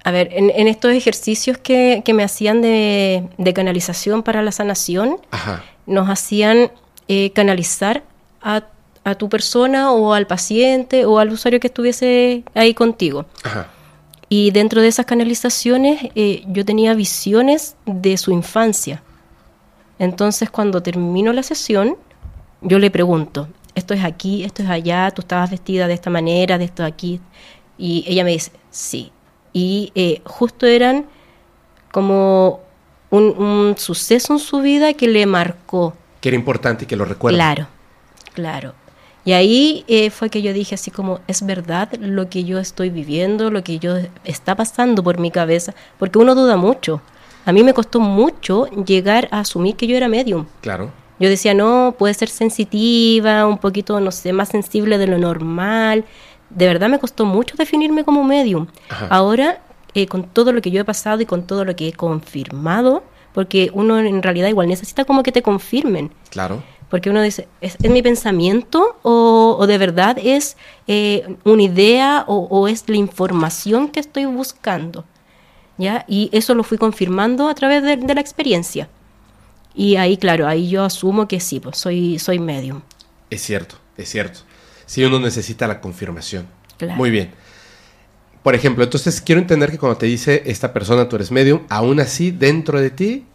a 0.05 0.13
ver, 0.13 0.31
en, 0.33 0.51
en 0.51 0.67
estos 0.69 0.93
ejercicios 0.93 1.59
que, 1.59 2.03
que 2.05 2.15
me 2.15 2.23
hacían 2.25 2.63
de, 2.63 3.29
de 3.37 3.53
canalización 3.53 4.23
para 4.23 4.43
la 4.43 4.51
sanación, 4.51 5.19
Ajá. 5.31 5.63
nos 5.87 6.09
hacían 6.09 6.71
eh, 7.09 7.33
canalizar 7.33 8.03
a, 8.43 8.65
a 9.05 9.15
tu 9.15 9.29
persona 9.29 9.93
o 9.93 10.13
al 10.13 10.27
paciente 10.27 11.05
o 11.05 11.19
al 11.19 11.31
usuario 11.31 11.61
que 11.61 11.67
estuviese 11.67 12.45
ahí 12.55 12.75
contigo. 12.75 13.27
Ajá. 13.43 13.69
Y 14.33 14.53
dentro 14.53 14.81
de 14.81 14.87
esas 14.87 15.07
canalizaciones 15.07 16.09
eh, 16.15 16.45
yo 16.47 16.65
tenía 16.65 16.95
visiones 16.95 17.75
de 17.85 18.17
su 18.17 18.31
infancia. 18.31 19.03
Entonces 19.99 20.49
cuando 20.51 20.83
termino 20.83 21.33
la 21.33 21.43
sesión, 21.43 21.97
yo 22.61 22.79
le 22.79 22.93
pregunto, 22.93 23.49
esto 23.75 23.93
es 23.93 24.05
aquí, 24.05 24.45
esto 24.45 24.63
es 24.63 24.71
allá, 24.71 25.11
tú 25.11 25.23
estabas 25.23 25.51
vestida 25.51 25.89
de 25.89 25.95
esta 25.95 26.11
manera, 26.11 26.59
de 26.59 26.65
esto 26.67 26.85
aquí. 26.85 27.21
Y 27.77 28.05
ella 28.07 28.23
me 28.23 28.31
dice, 28.31 28.53
sí. 28.71 29.11
Y 29.53 29.91
eh, 29.97 30.23
justo 30.25 30.65
eran 30.65 31.07
como 31.91 32.61
un, 33.11 33.37
un 33.37 33.75
suceso 33.79 34.35
en 34.35 34.39
su 34.39 34.61
vida 34.61 34.95
que 34.95 35.09
le 35.09 35.27
marcó. 35.27 35.95
Que 36.21 36.29
era 36.29 36.37
importante 36.37 36.85
y 36.85 36.87
que 36.87 36.97
lo 36.97 37.05
recuerda. 37.05 37.37
Claro, 37.37 37.69
claro. 38.35 38.75
Y 39.25 39.33
ahí 39.33 39.85
eh, 39.87 40.11
fue 40.11 40.31
que 40.31 40.43
yo 40.43 40.53
dije 40.53 40.75
así 40.75 40.91
como, 40.91 41.21
es 41.27 41.45
verdad 41.45 41.93
lo 42.01 42.31
que 42.31 42.45
yo 42.45 42.59
estoy 42.59 42.91
viviendo, 42.91 43.51
lo 43.51 43.63
que 43.63 43.79
yo 43.79 43.97
está 44.25 44.55
pasando 44.55 45.03
por 45.03 45.19
mi 45.19 45.31
cabeza, 45.31 45.75
porque 45.99 46.19
uno 46.19 46.35
duda 46.35 46.57
mucho. 46.57 47.03
A 47.45 47.53
mí 47.53 47.63
me 47.63 47.75
costó 47.75 48.01
mucho 48.01 48.67
llegar 48.67 49.29
a 49.31 49.41
asumir 49.41 49.77
que 49.77 49.87
yo 49.87 49.97
era 49.97 50.09
medium. 50.09 50.47
Claro. 50.63 50.91
Yo 51.19 51.29
decía, 51.29 51.53
no, 51.53 51.95
puede 51.99 52.15
ser 52.15 52.31
sensitiva, 52.31 53.47
un 53.47 53.59
poquito, 53.59 54.01
no 54.01 54.11
sé, 54.11 54.33
más 54.33 54.49
sensible 54.49 54.97
de 54.97 55.07
lo 55.07 55.19
normal. 55.19 56.07
De 56.49 56.67
verdad 56.67 56.89
me 56.89 56.99
costó 56.99 57.27
mucho 57.27 57.57
definirme 57.59 58.05
como 58.05 58.25
medium. 58.25 58.69
Ajá. 58.89 59.07
Ahora, 59.11 59.61
eh, 59.93 60.07
con 60.07 60.25
todo 60.25 60.53
lo 60.53 60.63
que 60.63 60.71
yo 60.71 60.81
he 60.81 60.85
pasado 60.85 61.21
y 61.21 61.27
con 61.27 61.47
todo 61.47 61.67
lo 61.67 61.77
que 61.77 61.89
he 61.89 61.93
confirmado, 61.93 63.03
porque 63.33 63.71
uno 63.73 63.99
en 63.99 64.23
realidad 64.23 64.49
igual 64.49 64.69
necesita 64.69 65.05
como 65.05 65.23
que 65.23 65.33
te 65.33 65.43
confirmen. 65.43 66.11
Claro. 66.31 66.63
Porque 66.89 67.11
uno 67.11 67.23
dice, 67.23 67.47
¿es, 67.61 67.77
es 67.81 67.91
mi 67.91 68.03
pensamiento 68.03 68.99
o, 69.03 69.57
o 69.59 69.67
de 69.67 69.79
verdad 69.79 70.17
es 70.21 70.57
eh, 70.89 71.37
una 71.45 71.63
idea 71.63 72.25
o, 72.27 72.49
o 72.51 72.67
es 72.67 72.89
la 72.89 72.97
información 72.97 73.89
que 73.89 74.01
estoy 74.01 74.25
buscando? 74.25 75.05
¿Ya? 75.79 76.05
Y 76.09 76.29
eso 76.33 76.55
lo 76.55 76.65
fui 76.65 76.79
confirmando 76.79 77.49
a 77.49 77.55
través 77.55 77.83
de, 77.83 77.97
de 77.97 78.15
la 78.15 78.21
experiencia. 78.21 78.89
Y 79.75 79.97
ahí, 79.97 80.17
claro, 80.17 80.49
ahí 80.49 80.69
yo 80.69 80.85
asumo 80.85 81.29
que 81.29 81.39
sí, 81.41 81.61
pues 81.61 81.79
soy, 81.79 82.19
soy 82.19 82.39
medium. 82.39 82.83
Es 83.31 83.43
cierto, 83.43 83.77
es 83.97 84.09
cierto. 84.11 84.41
Si 84.85 85.05
uno 85.05 85.21
necesita 85.21 85.69
la 85.69 85.81
confirmación. 85.81 86.49
Claro. 86.77 86.97
Muy 86.97 87.11
bien. 87.11 87.31
Por 88.43 88.55
ejemplo, 88.55 88.85
entonces 88.85 89.21
quiero 89.21 89.41
entender 89.41 89.71
que 89.71 89.79
cuando 89.79 89.99
te 89.99 90.07
dice 90.07 90.43
esta 90.47 90.73
persona 90.73 91.09
tú 91.09 91.17
eres 91.17 91.31
medium, 91.31 91.61
aún 91.69 92.01
así 92.01 92.31
dentro 92.31 92.81
de 92.81 92.91
ti, 92.91 93.27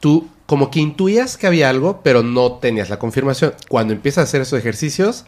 tú 0.00 0.28
como 0.46 0.70
que 0.70 0.78
intuías 0.78 1.36
que 1.36 1.48
había 1.48 1.68
algo, 1.68 2.00
pero 2.02 2.22
no 2.22 2.52
tenías 2.54 2.88
la 2.88 2.98
confirmación. 2.98 3.54
Cuando 3.68 3.92
empiezas 3.92 4.22
a 4.22 4.24
hacer 4.24 4.42
esos 4.42 4.58
ejercicios, 4.58 5.24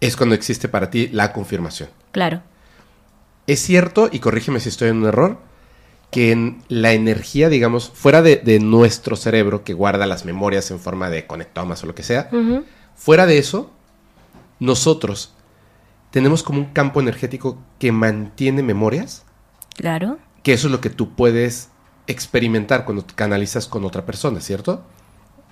es 0.00 0.16
cuando 0.16 0.34
existe 0.34 0.68
para 0.68 0.90
ti 0.90 1.08
la 1.08 1.32
confirmación. 1.32 1.90
Claro. 2.12 2.42
Es 3.46 3.60
cierto, 3.60 4.08
y 4.10 4.20
corrígeme 4.20 4.60
si 4.60 4.70
estoy 4.70 4.88
en 4.88 4.98
un 4.98 5.06
error, 5.06 5.38
que 6.10 6.32
en 6.32 6.62
la 6.68 6.92
energía, 6.92 7.50
digamos, 7.50 7.90
fuera 7.94 8.22
de, 8.22 8.36
de 8.36 8.60
nuestro 8.60 9.16
cerebro 9.16 9.64
que 9.64 9.74
guarda 9.74 10.06
las 10.06 10.24
memorias 10.24 10.70
en 10.70 10.80
forma 10.80 11.10
de 11.10 11.26
conectomas 11.26 11.82
o 11.82 11.86
lo 11.86 11.94
que 11.94 12.02
sea, 12.02 12.30
fuera 12.96 13.26
de 13.26 13.36
eso, 13.36 13.70
nosotros 14.58 15.34
tenemos 16.10 16.42
como 16.42 16.58
un 16.60 16.66
campo 16.66 17.00
energético 17.00 17.58
que 17.78 17.92
mantiene 17.92 18.62
memorias, 18.62 19.24
Claro. 19.76 20.18
que 20.42 20.52
eso 20.52 20.68
es 20.68 20.72
lo 20.72 20.80
que 20.80 20.90
tú 20.90 21.10
puedes 21.14 21.70
experimentar 22.06 22.84
cuando 22.84 23.02
te 23.04 23.14
canalizas 23.14 23.66
con 23.66 23.84
otra 23.84 24.04
persona, 24.06 24.40
¿cierto? 24.40 24.82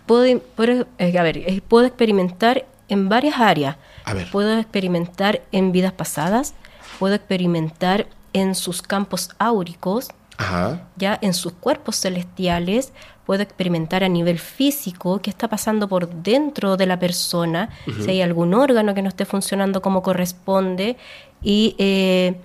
Puedo, 0.07 0.41
puedo- 0.57 0.87
eh, 0.99 1.19
a 1.19 1.23
ver, 1.23 1.39
eh, 1.39 1.61
puedo 1.67 1.87
experimentar 1.87 2.67
en 2.89 3.09
varias 3.09 3.39
áreas. 3.41 3.77
A 4.05 4.15
ver. 4.15 4.31
Puedo 4.31 4.57
experimentar 4.59 5.43
en 5.53 5.73
vidas 5.73 5.93
pasadas, 5.93 6.55
puedo 6.99 7.15
experimentar 7.15 8.07
en 8.33 8.55
sus 8.55 8.81
campos 8.83 9.31
áuricos, 9.39 10.09
Ajá. 10.39 10.83
ya 10.97 11.19
en 11.21 11.35
sus 11.35 11.53
cuerpos 11.53 11.97
celestiales, 12.01 12.93
puedo 13.27 13.43
experimentar 13.43 14.05
a 14.05 14.09
nivel 14.09 14.39
físico 14.39 15.21
qué 15.21 15.31
está 15.31 15.49
pasando 15.49 15.89
por 15.89 16.09
dentro 16.23 16.77
de 16.77 16.87
la 16.87 16.99
persona, 16.99 17.71
si 18.05 18.11
hay 18.11 18.23
algún 18.23 18.55
órgano 18.55 18.95
que 18.95 19.03
no 19.03 19.09
esté 19.09 19.25
funcionando 19.25 19.83
como 19.83 20.03
corresponde. 20.03 20.97
Y, 21.43 21.75
eh, 21.79 22.37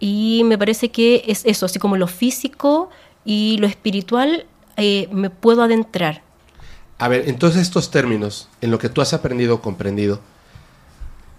y 0.00 0.42
me 0.44 0.58
parece 0.58 0.90
que 0.90 1.22
es 1.26 1.44
eso, 1.44 1.66
así 1.66 1.78
como 1.78 1.96
lo 1.96 2.06
físico 2.06 2.90
y 3.24 3.58
lo 3.58 3.66
espiritual, 3.66 4.46
eh, 4.76 5.08
me 5.12 5.30
puedo 5.30 5.62
adentrar. 5.62 6.22
A 6.98 7.08
ver, 7.08 7.24
entonces 7.28 7.62
estos 7.62 7.90
términos, 7.90 8.48
en 8.60 8.70
lo 8.70 8.78
que 8.78 8.88
tú 8.88 9.00
has 9.00 9.12
aprendido 9.14 9.56
o 9.56 9.60
comprendido, 9.60 10.20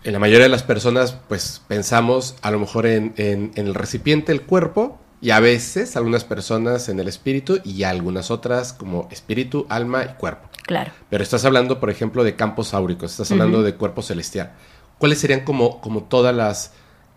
en 0.03 0.13
la 0.13 0.19
mayoría 0.19 0.43
de 0.43 0.49
las 0.49 0.63
personas, 0.63 1.17
pues 1.27 1.61
pensamos 1.67 2.35
a 2.41 2.51
lo 2.51 2.59
mejor 2.59 2.85
en, 2.85 3.13
en- 3.17 3.51
en 3.55 3.65
el 3.67 3.73
recipiente, 3.73 4.31
el 4.31 4.43
cuerpo, 4.43 4.99
y 5.25 5.31
a 5.31 5.39
veces 5.39 5.95
algunas 5.97 6.23
personas 6.23 6.87
en 6.87 6.99
el 6.99 7.07
espíritu 7.07 7.59
y 7.63 7.81
algunas 7.81 8.29
otras 8.29 8.73
como 8.73 9.07
espíritu, 9.09 9.65
alma 9.69 10.03
y 10.03 10.13
cuerpo. 10.19 10.47
Claro. 10.67 10.91
Pero 11.09 11.23
estás 11.23 11.43
hablando, 11.45 11.79
por 11.79 11.89
ejemplo, 11.89 12.23
de 12.23 12.35
campos 12.35 12.75
áuricos, 12.75 13.09
estás 13.09 13.31
hablando 13.31 13.63
de 13.63 13.73
cuerpo 13.73 14.03
celestial. 14.03 14.51
¿Cuáles 14.99 15.17
serían 15.19 15.39
como, 15.39 15.81
como 15.81 16.03
todas 16.03 16.35
las 16.35 16.73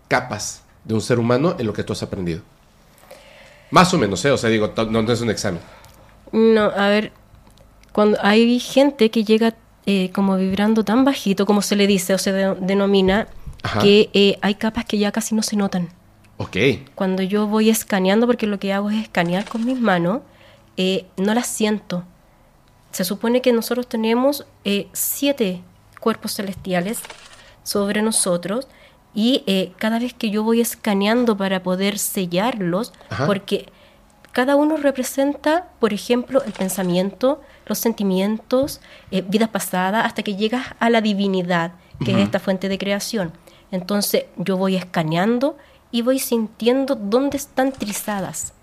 capas 0.07 0.63
de 0.85 0.95
un 0.95 1.01
ser 1.01 1.19
humano 1.19 1.55
en 1.59 1.67
lo 1.67 1.73
que 1.73 1.83
tú 1.83 1.93
has 1.93 2.01
aprendido? 2.01 2.41
Más 3.69 3.93
o 3.93 3.99
menos, 3.99 4.25
¿eh? 4.25 4.31
O 4.31 4.37
sea, 4.37 4.49
digo, 4.49 4.73
no, 4.89 5.03
no 5.03 5.13
es 5.13 5.21
un 5.21 5.29
examen. 5.29 5.61
No, 6.31 6.63
a 6.63 6.87
ver, 6.89 7.11
cuando 7.91 8.17
hay 8.23 8.59
gente 8.59 9.11
que 9.11 9.23
llega 9.23 9.53
eh, 9.85 10.09
como 10.15 10.35
vibrando 10.35 10.83
tan 10.83 11.05
bajito, 11.05 11.45
como 11.45 11.61
se 11.61 11.75
le 11.75 11.85
dice 11.85 12.15
o 12.15 12.17
se 12.17 12.31
de- 12.31 12.55
denomina, 12.55 13.27
Ajá. 13.61 13.81
que 13.81 14.09
eh, 14.13 14.39
hay 14.41 14.55
capas 14.55 14.85
que 14.85 14.97
ya 14.97 15.11
casi 15.11 15.35
no 15.35 15.43
se 15.43 15.55
notan. 15.55 15.89
Ok. 16.39 16.55
Cuando 16.95 17.21
yo 17.21 17.47
voy 17.47 17.69
escaneando, 17.69 18.25
porque 18.25 18.47
lo 18.47 18.59
que 18.59 18.71
hago 18.71 18.89
es 18.89 19.03
escanear 19.03 19.43
con 19.43 19.65
mis 19.65 19.79
manos, 19.79 20.21
eh, 20.77 21.05
no 21.17 21.33
las 21.33 21.47
siento. 21.47 22.05
Se 22.91 23.03
supone 23.03 23.41
que 23.41 23.51
nosotros 23.51 23.87
tenemos 23.87 24.45
eh, 24.63 24.87
siete 24.93 25.61
cuerpos 25.99 26.33
celestiales 26.35 27.01
sobre 27.63 28.01
nosotros 28.01 28.67
y 29.13 29.43
eh, 29.47 29.73
cada 29.77 29.99
vez 29.99 30.13
que 30.13 30.29
yo 30.29 30.43
voy 30.43 30.61
escaneando 30.61 31.35
para 31.35 31.61
poder 31.61 31.99
sellarlos, 31.99 32.93
Ajá. 33.09 33.25
porque 33.25 33.67
cada 34.31 34.55
uno 34.55 34.77
representa, 34.77 35.67
por 35.79 35.91
ejemplo, 35.91 36.41
el 36.43 36.53
pensamiento, 36.53 37.41
los 37.65 37.79
sentimientos, 37.79 38.79
eh, 39.11 39.23
vidas 39.27 39.49
pasadas, 39.49 40.05
hasta 40.05 40.23
que 40.23 40.37
llegas 40.37 40.67
a 40.79 40.89
la 40.89 41.01
divinidad, 41.01 41.73
que 42.05 42.13
es 42.13 42.19
esta 42.19 42.39
fuente 42.39 42.69
de 42.69 42.77
creación. 42.77 43.33
Entonces 43.71 44.25
yo 44.37 44.55
voy 44.55 44.77
escaneando 44.77 45.57
y 45.91 46.01
voy 46.01 46.19
sintiendo 46.19 46.95
dónde 46.95 47.37
están 47.37 47.71
trizadas 47.71 48.53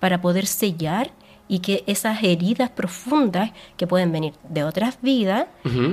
para 0.00 0.20
poder 0.20 0.46
sellar 0.46 1.10
y 1.48 1.58
que 1.60 1.84
esas 1.86 2.22
heridas 2.22 2.70
profundas 2.70 3.50
que 3.76 3.86
pueden 3.86 4.10
venir 4.12 4.34
de 4.48 4.64
otras 4.64 4.98
vidas 5.02 5.46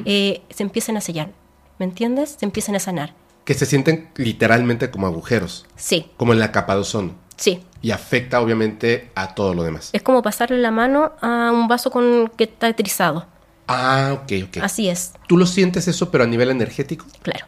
eh, 0.06 0.42
se 0.50 0.64
empiecen 0.64 0.98
a 0.98 1.02
sellar. 1.02 1.32
¿Me 1.78 1.86
entiendes? 1.86 2.36
Se 2.40 2.46
empiecen 2.46 2.76
a 2.76 2.80
sanar. 2.80 3.14
Que 3.46 3.54
se 3.54 3.66
sienten 3.66 4.10
literalmente 4.16 4.92
como 4.92 5.08
agujeros, 5.08 5.66
Sí, 5.76 6.12
como 6.18 6.34
en 6.34 6.40
la 6.40 6.52
capa 6.52 6.76
de 6.76 6.82
ozono. 6.82 7.16
sí. 7.36 7.64
Y 7.82 7.92
afecta 7.92 8.42
obviamente 8.42 9.10
a 9.16 9.34
todo 9.36 9.54
lo 9.54 9.64
demás. 9.64 9.90
Es 9.94 10.02
como 10.02 10.22
pasarle 10.22 10.58
la 10.58 10.70
mano 10.70 11.14
a 11.22 11.50
un 11.54 11.70
vaso 11.70 11.90
con 11.90 12.30
que 12.36 12.44
está 12.44 12.74
trizado. 12.74 13.26
Ah, 13.68 14.10
ok, 14.22 14.32
ok. 14.48 14.58
Así 14.62 14.90
es, 14.90 15.14
¿Tú 15.28 15.38
lo 15.38 15.46
sientes 15.46 15.88
eso, 15.88 16.12
pero 16.12 16.26
a 16.26 16.28
nivel 16.28 16.50
energético? 16.50 17.06
claro. 17.22 17.46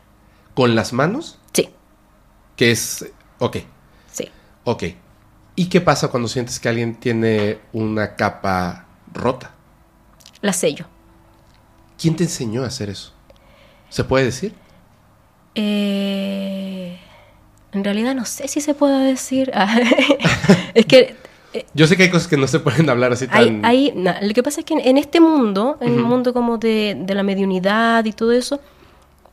¿Con 0.54 0.74
las 0.76 0.94
manos? 0.94 1.38
Sí, 1.54 1.70
Que 2.56 2.72
es... 2.72 3.06
Ok, 3.44 3.58
sí. 4.12 4.30
ok. 4.66 4.84
¿Y 5.56 5.66
qué 5.66 5.82
pasa 5.82 6.10
cuando 6.10 6.30
sientes 6.30 6.60
que 6.60 6.70
alguien 6.70 6.96
tiene 6.96 7.60
una 7.74 8.16
capa 8.16 8.86
rota? 9.12 9.52
La 10.42 10.54
sello. 10.54 10.86
¿Quién 12.00 12.16
te 12.16 12.24
enseñó 12.24 12.64
a 12.64 12.68
hacer 12.68 12.90
eso? 12.90 13.12
¿Se 13.90 14.04
puede 14.04 14.26
decir? 14.26 14.54
Eh, 15.56 16.98
en 17.72 17.84
realidad 17.84 18.16
no 18.16 18.26
sé 18.26 18.48
si 18.48 18.62
se 18.62 18.74
puede 18.74 19.06
decir. 19.06 19.52
Ah, 19.56 19.76
es 20.74 20.86
que 20.86 21.16
eh, 21.54 21.66
Yo 21.74 21.88
sé 21.88 21.98
que 21.98 22.04
hay 22.04 22.10
cosas 22.12 22.28
que 22.28 22.38
no 22.38 22.48
se 22.48 22.60
pueden 22.60 22.90
hablar 22.90 23.12
así 23.12 23.26
hay, 23.30 23.48
tan... 23.48 23.66
hay- 23.66 23.94
lo 24.22 24.34
que 24.34 24.44
pasa 24.44 24.62
es 24.62 24.66
que 24.66 24.74
en, 24.76 24.80
en 24.82 24.98
este 24.98 25.20
mundo, 25.20 25.78
en 25.82 25.94
el 25.94 26.00
Ujú. 26.00 26.08
mundo 26.08 26.34
como 26.34 26.58
de, 26.58 26.96
de 26.98 27.16
la 27.16 27.24
mediunidad 27.24 28.06
y 28.06 28.14
todo 28.14 28.32
eso, 28.32 28.62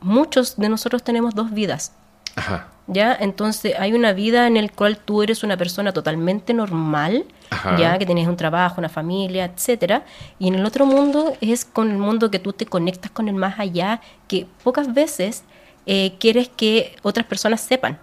muchos 0.01 0.57
de 0.57 0.67
nosotros 0.69 1.03
tenemos 1.03 1.33
dos 1.35 1.51
vidas. 1.51 1.93
Ajá. 2.35 2.67
¿Ya? 2.87 3.15
Entonces 3.19 3.75
hay 3.77 3.93
una 3.93 4.13
vida 4.13 4.47
en 4.47 4.55
la 4.59 4.67
cual 4.69 4.97
tú 4.97 5.21
eres 5.21 5.43
una 5.43 5.57
persona 5.57 5.93
totalmente 5.93 6.53
normal, 6.55 7.25
Ajá. 7.51 7.77
ya 7.77 7.97
que 7.99 8.05
tienes 8.07 8.27
un 8.27 8.35
trabajo, 8.35 8.75
una 8.79 8.89
familia, 8.89 9.45
etcétera, 9.45 10.03
y 10.39 10.47
en 10.47 10.55
el 10.55 10.65
otro 10.65 10.87
mundo 10.87 11.33
es 11.39 11.65
con 11.65 11.91
el 11.91 11.97
mundo 11.97 12.31
que 12.31 12.39
tú 12.39 12.51
te 12.51 12.65
conectas 12.65 13.11
con 13.11 13.27
el 13.27 13.35
más 13.35 13.59
allá, 13.59 14.01
que 14.27 14.47
pocas 14.63 14.91
veces 14.93 15.43
eh, 15.85 16.13
quieres 16.19 16.49
que 16.49 16.95
otras 17.03 17.25
personas 17.27 17.61
sepan, 17.61 17.99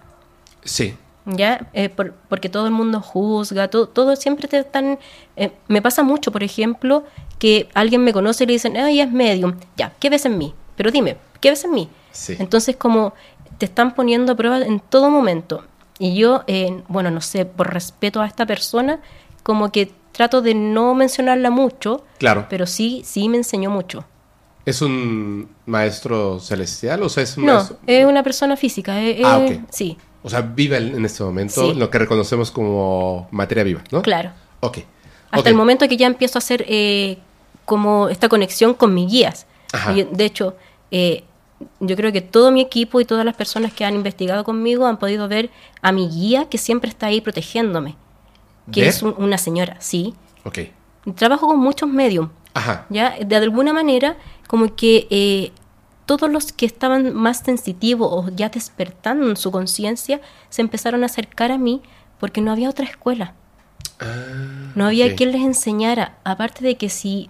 Sí. 0.63 0.95
¿ya? 1.25 1.67
Eh, 1.73 1.89
por- 1.89 2.13
porque 2.29 2.47
todo 2.49 2.65
el 2.65 2.71
mundo 2.73 3.01
juzga, 3.01 3.67
todo, 3.69 3.87
todo 3.89 4.15
siempre 4.15 4.47
te 4.47 4.59
están... 4.59 4.99
eh, 5.35 5.51
me 5.67 5.81
pasa 5.81 6.01
mucho, 6.03 6.31
por 6.31 6.43
ejemplo, 6.43 7.03
que 7.39 7.67
alguien 7.73 8.03
me 8.05 8.13
conoce 8.13 8.45
y 8.45 8.47
le 8.47 8.53
dicen, 8.53 8.77
ay, 8.77 9.01
es 9.01 9.11
medium, 9.11 9.55
ya, 9.75 9.91
¿qué 9.99 10.09
ves 10.09 10.25
en 10.25 10.37
mí? 10.37 10.53
Pero 10.77 10.91
dime, 10.91 11.17
¿qué 11.41 11.49
ves 11.49 11.63
en 11.65 11.71
mí? 11.71 11.89
Sí. 12.11 12.35
Entonces, 12.39 12.75
como 12.75 13.13
te 13.57 13.65
están 13.65 13.93
poniendo 13.95 14.33
a 14.33 14.35
prueba 14.35 14.59
en 14.59 14.79
todo 14.79 15.09
momento. 15.09 15.63
Y 15.99 16.15
yo, 16.15 16.43
eh, 16.47 16.81
bueno, 16.87 17.09
no 17.11 17.21
sé, 17.21 17.45
por 17.45 17.73
respeto 17.73 18.21
a 18.21 18.27
esta 18.27 18.45
persona, 18.45 18.99
como 19.43 19.71
que 19.71 19.91
trato 20.11 20.41
de 20.41 20.53
no 20.53 20.93
mencionarla 20.95 21.49
mucho, 21.49 22.03
Claro. 22.19 22.45
pero 22.49 22.65
sí, 22.67 23.01
sí 23.05 23.29
me 23.29 23.37
enseñó 23.37 23.69
mucho. 23.69 24.05
¿Es 24.65 24.81
un 24.81 25.47
maestro 25.65 26.39
celestial 26.39 27.01
o 27.03 27.09
sea, 27.09 27.23
es 27.23 27.37
un 27.37 27.45
No, 27.45 27.53
maestro- 27.55 27.77
es 27.87 28.05
una 28.05 28.21
persona 28.23 28.57
física. 28.57 29.01
eh, 29.01 29.21
Ah, 29.23 29.39
eh, 29.41 29.59
ok. 29.63 29.69
Sí, 29.71 29.97
O 30.23 30.29
sea, 30.29 30.41
vive 30.41 30.75
en 30.77 31.05
este 31.05 31.23
momento 31.23 31.71
Sí. 31.71 31.73
lo 31.79 31.89
que 31.89 31.99
reconocemos 31.99 32.51
como 32.51 33.27
materia 33.31 33.63
viva, 33.63 33.81
¿no? 33.91 34.01
claro. 34.01 34.31
Ok. 34.59 34.79
Hasta 35.31 35.49
el 35.49 35.55
momento 35.55 35.87
que 35.87 35.95
ya 35.97 36.07
empiezo 36.07 36.37
a 36.37 36.39
hacer 36.39 36.65
eh, 36.67 37.17
como 37.65 38.09
esta 38.09 38.27
conexión 38.27 38.73
con 38.73 38.93
mis 38.93 39.09
guías. 39.09 39.45
Ajá. 39.71 39.93
Y, 39.93 40.03
de 40.03 40.25
hecho, 40.25 40.55
eh, 40.91 41.23
yo 41.79 41.95
creo 41.95 42.11
que 42.11 42.21
todo 42.21 42.51
mi 42.51 42.61
equipo 42.61 42.99
y 43.01 43.05
todas 43.05 43.25
las 43.25 43.35
personas 43.35 43.73
que 43.73 43.83
han 43.85 43.95
investigado 43.95 44.43
conmigo 44.43 44.85
han 44.85 44.97
podido 44.97 45.27
ver 45.27 45.49
a 45.81 45.91
mi 45.91 46.07
guía 46.09 46.47
que 46.49 46.57
siempre 46.57 46.89
está 46.89 47.07
ahí 47.07 47.21
protegiéndome. 47.21 47.95
Que 48.71 48.87
es 48.87 49.01
un- 49.01 49.15
una 49.17 49.37
señora, 49.37 49.77
sí. 49.79 50.13
Ok. 50.43 50.59
Trabajo 51.15 51.47
con 51.47 51.59
muchos 51.59 51.87
medios. 51.89 52.27
Ajá. 52.53 52.85
¿ya? 52.89 53.15
De 53.25 53.35
alguna 53.35 53.71
manera, 53.73 54.17
como 54.47 54.75
que 54.75 55.07
eh, 55.09 55.51
todos 56.05 56.29
los 56.29 56.51
que 56.51 56.65
estaban 56.65 57.13
más 57.13 57.39
sensitivos 57.39 58.09
o 58.11 58.29
ya 58.35 58.49
despertando 58.49 59.29
en 59.29 59.37
su 59.37 59.51
conciencia 59.51 60.21
se 60.49 60.61
empezaron 60.61 61.03
a 61.03 61.05
acercar 61.07 61.51
a 61.51 61.57
mí 61.57 61.81
porque 62.19 62.41
no 62.41 62.51
había 62.51 62.69
otra 62.69 62.85
escuela. 62.85 63.33
no 64.75 64.85
había 64.85 65.05
Ah, 65.07 65.15
quien 65.15 65.31
les 65.31 65.41
enseñara. 65.41 66.17
Aparte 66.23 66.63
de 66.63 66.75
que 66.77 66.89
si 66.89 67.29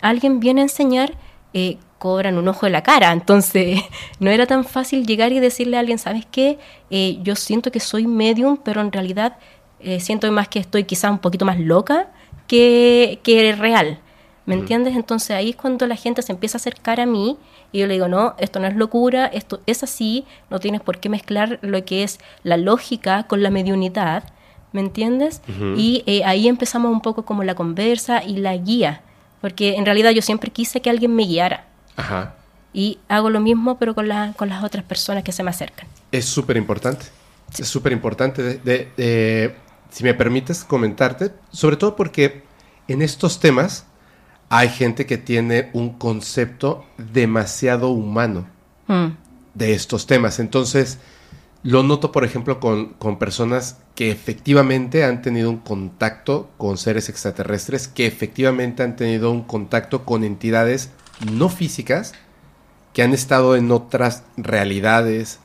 alguien 0.00 0.40
viene 0.40 0.60
a 0.60 0.64
enseñar, 0.64 1.14
eh, 1.54 1.78
cobran 2.02 2.36
un 2.36 2.48
ojo 2.48 2.66
de 2.66 2.72
la 2.72 2.82
cara. 2.82 3.12
Entonces, 3.12 3.80
no 4.18 4.28
era 4.28 4.44
tan 4.44 4.64
fácil 4.64 5.06
llegar 5.06 5.30
y 5.30 5.38
decirle 5.38 5.76
a 5.76 5.80
alguien, 5.80 5.98
¿sabes 5.98 6.26
qué? 6.28 6.58
Eh, 6.90 7.18
yo 7.22 7.36
siento 7.36 7.70
que 7.70 7.78
soy 7.78 8.08
medium, 8.08 8.56
pero 8.56 8.80
en 8.80 8.90
realidad 8.90 9.36
eh, 9.78 10.00
siento 10.00 10.30
más 10.32 10.48
que 10.48 10.58
estoy 10.58 10.82
quizá 10.82 11.12
un 11.12 11.20
poquito 11.20 11.44
más 11.44 11.60
loca 11.60 12.08
que, 12.48 13.20
que 13.22 13.52
real. 13.52 14.00
¿Me 14.46 14.56
entiendes? 14.56 14.96
Entonces 14.96 15.30
ahí 15.30 15.50
es 15.50 15.56
cuando 15.56 15.86
la 15.86 15.94
gente 15.94 16.22
se 16.22 16.32
empieza 16.32 16.58
a 16.58 16.60
acercar 16.60 16.98
a 16.98 17.06
mí 17.06 17.36
y 17.70 17.78
yo 17.78 17.86
le 17.86 17.94
digo, 17.94 18.08
no, 18.08 18.34
esto 18.38 18.58
no 18.58 18.66
es 18.66 18.74
locura, 18.74 19.26
esto 19.26 19.60
es 19.66 19.84
así, 19.84 20.24
no 20.50 20.58
tienes 20.58 20.80
por 20.80 20.98
qué 20.98 21.08
mezclar 21.08 21.60
lo 21.62 21.84
que 21.84 22.02
es 22.02 22.18
la 22.42 22.56
lógica 22.56 23.28
con 23.28 23.44
la 23.44 23.50
mediunidad, 23.50 24.24
¿me 24.72 24.80
entiendes? 24.80 25.40
Y 25.76 26.02
eh, 26.06 26.24
ahí 26.24 26.48
empezamos 26.48 26.90
un 26.90 27.00
poco 27.00 27.24
como 27.24 27.44
la 27.44 27.54
conversa 27.54 28.24
y 28.24 28.38
la 28.38 28.56
guía, 28.56 29.02
porque 29.40 29.76
en 29.76 29.86
realidad 29.86 30.10
yo 30.10 30.22
siempre 30.22 30.50
quise 30.50 30.82
que 30.82 30.90
alguien 30.90 31.14
me 31.14 31.22
guiara 31.22 31.66
Ajá. 31.96 32.34
y 32.74 32.98
hago 33.08 33.28
lo 33.30 33.40
mismo 33.40 33.78
pero 33.78 33.94
con, 33.94 34.08
la- 34.08 34.32
con 34.36 34.48
las 34.48 34.64
otras 34.64 34.84
personas 34.84 35.22
que 35.24 35.32
se 35.32 35.42
me 35.42 35.50
acercan. 35.50 35.86
Es 36.10 36.24
súper 36.24 36.56
importante. 36.56 37.06
Es 37.58 37.68
súper 37.68 37.92
importante. 37.92 38.42
De, 38.42 38.54
de- 38.58 38.88
de- 38.96 39.54
si 39.90 40.04
me 40.04 40.14
permites 40.14 40.64
comentarte, 40.64 41.32
sobre 41.50 41.76
todo 41.76 41.96
porque 41.96 42.42
en 42.88 43.02
estos 43.02 43.40
temas 43.40 43.84
hay 44.48 44.68
gente 44.70 45.04
que 45.06 45.18
tiene 45.18 45.68
un 45.74 45.98
concepto 45.98 46.84
demasiado 46.96 47.88
humano 47.90 48.46
Mm, 48.88 49.08
de 49.54 49.74
estos 49.74 50.06
temas. 50.06 50.38
Entonces, 50.38 50.98
lo 51.62 51.82
noto, 51.82 52.10
por 52.10 52.24
ejemplo, 52.24 52.58
con, 52.58 52.94
con 52.94 53.18
personas 53.18 53.76
que 53.94 54.10
efectivamente 54.10 55.04
han 55.04 55.20
tenido 55.22 55.48
un 55.50 55.58
contacto 55.58 56.50
con 56.58 56.76
seres 56.78 57.08
extraterrestres, 57.08 57.86
que 57.86 58.06
efectivamente 58.06 58.82
han 58.82 58.96
tenido 58.96 59.30
un 59.30 59.42
contacto 59.42 60.04
con 60.04 60.24
entidades 60.24 60.90
no 61.30 61.48
físicas, 61.48 62.14
que 62.92 63.02
han 63.02 63.12
estado 63.12 63.56
en 63.56 63.70
otras 63.70 64.24
realidades, 64.36 65.38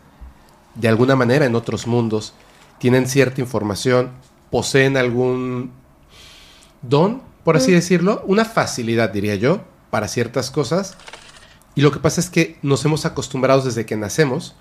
de 0.75 0.87
alguna 0.87 1.15
manera 1.15 1.45
en 1.45 1.55
otros 1.55 1.87
mundos, 1.87 2.33
tienen 2.79 3.07
cierta 3.07 3.41
información, 3.41 4.11
poseen 4.51 4.97
algún 4.97 5.71
don, 6.81 7.21
por 7.43 7.57
así 7.57 7.71
decirlo, 7.71 8.23
una 8.27 8.45
facilidad, 8.45 9.09
diría 9.09 9.35
yo, 9.35 9.61
para 9.89 10.07
ciertas 10.07 10.51
cosas. 10.51 10.97
Y 11.75 11.81
lo 11.81 11.91
que 11.91 11.99
pasa 11.99 12.19
es 12.19 12.29
que 12.29 12.57
nos 12.61 12.83
hemos 12.85 13.05
acostumbrado 13.05 13.61
desde 13.61 13.85
que 13.85 13.95
nacemos. 13.95 14.55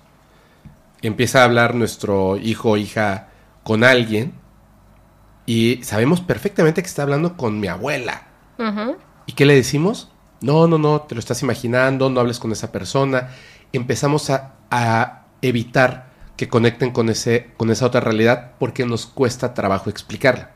Empieza 1.01 1.41
a 1.41 1.45
hablar 1.45 1.75
nuestro 1.75 2.37
hijo 2.37 2.71
o 2.71 2.77
hija 2.77 3.27
con 3.63 3.83
alguien 3.83 4.33
y 5.45 5.81
sabemos 5.83 6.21
perfectamente 6.21 6.81
que 6.81 6.87
está 6.87 7.03
hablando 7.03 7.37
con 7.37 7.59
mi 7.59 7.67
abuela. 7.67 8.27
¿Y 9.25 9.33
qué 9.33 9.45
le 9.45 9.55
decimos? 9.55 10.09
No, 10.41 10.67
no, 10.67 10.77
no, 10.77 11.01
te 11.01 11.15
lo 11.15 11.19
estás 11.19 11.41
imaginando, 11.41 12.09
no 12.09 12.19
hables 12.19 12.39
con 12.39 12.51
esa 12.51 12.71
persona. 12.71 13.29
Empezamos 13.73 14.29
a, 14.29 14.53
a 14.69 15.25
evitar 15.41 16.07
que 16.35 16.47
conecten 16.47 16.91
con, 16.91 17.09
ese, 17.09 17.51
con 17.57 17.71
esa 17.71 17.85
otra 17.87 18.01
realidad 18.01 18.51
porque 18.59 18.85
nos 18.85 19.07
cuesta 19.07 19.53
trabajo 19.53 19.89
explicarla. 19.89 20.51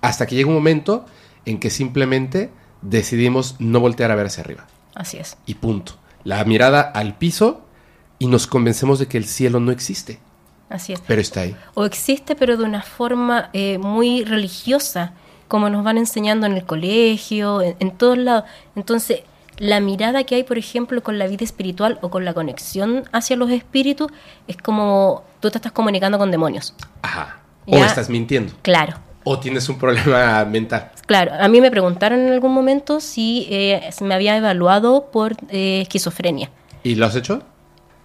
Hasta 0.00 0.26
que 0.26 0.34
llega 0.34 0.48
un 0.48 0.54
momento 0.54 1.04
en 1.44 1.58
que 1.60 1.70
simplemente 1.70 2.50
decidimos 2.82 3.56
no 3.58 3.80
voltear 3.80 4.10
a 4.10 4.14
ver 4.14 4.26
hacia 4.26 4.42
arriba. 4.42 4.66
Así 4.94 5.18
es. 5.18 5.36
Y 5.46 5.54
punto. 5.54 5.92
La 6.24 6.42
mirada 6.44 6.80
al 6.80 7.16
piso 7.18 7.62
y 8.18 8.26
nos 8.26 8.46
convencemos 8.46 8.98
de 8.98 9.06
que 9.06 9.18
el 9.18 9.26
cielo 9.26 9.60
no 9.60 9.70
existe, 9.70 10.18
Así 10.70 10.92
es. 10.92 11.00
pero 11.06 11.20
está 11.20 11.42
ahí. 11.42 11.56
o 11.74 11.84
existe 11.84 12.34
pero 12.34 12.56
de 12.56 12.64
una 12.64 12.82
forma 12.82 13.50
eh, 13.52 13.78
muy 13.78 14.24
religiosa, 14.24 15.12
como 15.48 15.68
nos 15.70 15.82
van 15.84 15.98
enseñando 15.98 16.46
en 16.46 16.52
el 16.52 16.64
colegio, 16.64 17.62
en, 17.62 17.76
en 17.80 17.90
todos 17.90 18.18
lados. 18.18 18.44
Entonces, 18.76 19.22
la 19.58 19.80
mirada 19.80 20.22
que 20.24 20.36
hay, 20.36 20.44
por 20.44 20.56
ejemplo, 20.58 21.02
con 21.02 21.18
la 21.18 21.26
vida 21.26 21.44
espiritual 21.44 21.98
o 22.00 22.10
con 22.10 22.24
la 22.24 22.32
conexión 22.32 23.04
hacia 23.12 23.34
los 23.36 23.50
espíritus, 23.50 24.08
es 24.46 24.56
como 24.56 25.24
tú 25.40 25.50
te 25.50 25.58
estás 25.58 25.72
comunicando 25.72 26.16
con 26.18 26.30
demonios. 26.30 26.74
Ajá. 27.02 27.40
O 27.66 27.76
estás 27.76 28.08
mintiendo. 28.08 28.52
Claro, 28.62 28.94
O 29.24 29.38
tienes 29.40 29.68
un 29.68 29.78
problema 29.78 30.44
mental. 30.48 30.90
claro. 31.06 31.32
A 31.38 31.48
mí 31.48 31.60
me 31.60 31.70
preguntaron 31.70 32.20
en 32.20 32.32
algún 32.32 32.54
momento 32.54 33.00
si 33.00 33.46
eh, 33.50 33.90
me 34.00 34.14
había 34.14 34.36
evaluado 34.36 35.10
por 35.10 35.32
eh, 35.50 35.80
esquizofrenia. 35.82 36.50
¿Y 36.82 36.94
lo 36.94 37.04
has 37.06 37.16
hecho? 37.16 37.42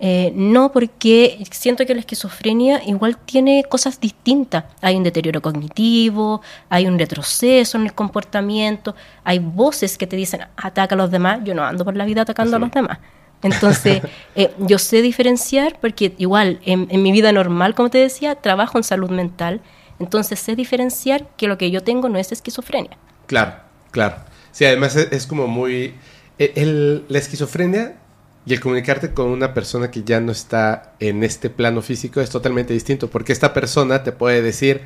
Eh, 0.05 0.33
no, 0.35 0.69
porque 0.73 1.41
siento 1.51 1.85
que 1.85 1.93
la 1.93 2.01
esquizofrenia 2.01 2.81
igual 2.85 3.17
tiene 3.19 3.63
cosas 3.63 4.01
distintas. 4.01 4.65
Hay 4.81 4.97
un 4.97 5.03
deterioro 5.03 5.41
cognitivo, 5.41 6.41
hay 6.67 6.87
un 6.87 6.99
retroceso 6.99 7.77
en 7.77 7.85
el 7.85 7.93
comportamiento, 7.93 8.95
hay 9.23 9.39
voces 9.39 9.97
que 9.97 10.05
te 10.05 10.17
dicen 10.17 10.41
ataca 10.57 10.95
a 10.95 10.97
los 10.97 11.09
demás. 11.09 11.39
Yo 11.45 11.55
no 11.55 11.63
ando 11.63 11.85
por 11.85 11.95
la 11.95 12.03
vida 12.03 12.23
atacando 12.23 12.57
a 12.57 12.59
los 12.59 12.71
demás. 12.71 12.99
Entonces, 13.43 14.01
eh, 14.35 14.51
yo 14.57 14.77
sé 14.77 15.01
diferenciar 15.01 15.79
porque 15.79 16.13
igual 16.17 16.59
en, 16.65 16.87
en 16.89 17.01
mi 17.01 17.13
vida 17.13 17.31
normal, 17.31 17.73
como 17.73 17.89
te 17.89 17.99
decía, 17.99 18.35
trabajo 18.35 18.77
en 18.77 18.83
salud 18.83 19.09
mental. 19.09 19.61
Entonces 19.99 20.37
sé 20.37 20.57
diferenciar 20.57 21.27
que 21.37 21.47
lo 21.47 21.57
que 21.57 21.71
yo 21.71 21.81
tengo 21.81 22.09
no 22.09 22.19
es 22.19 22.33
esquizofrenia. 22.33 22.97
Claro, 23.27 23.53
claro. 23.91 24.15
Sí, 24.51 24.65
además 24.65 24.97
es, 24.97 25.13
es 25.13 25.25
como 25.27 25.47
muy... 25.47 25.93
e- 26.39 26.51
el- 26.57 27.05
la 27.07 27.19
esquizofrenia 27.19 27.95
y 28.45 28.53
el 28.53 28.59
comunicarte 28.59 29.13
con 29.13 29.27
una 29.27 29.53
persona 29.53 29.89
que 29.91 30.03
ya 30.03 30.19
no 30.19 30.31
está 30.31 30.93
en 30.99 31.23
este 31.23 31.49
plano 31.49 31.81
físico 31.81 32.19
es 32.21 32.29
totalmente 32.29 32.73
distinto, 32.73 33.09
porque 33.09 33.31
esta 33.33 33.53
persona 33.53 34.03
te 34.03 34.11
puede 34.11 34.41
decir, 34.41 34.81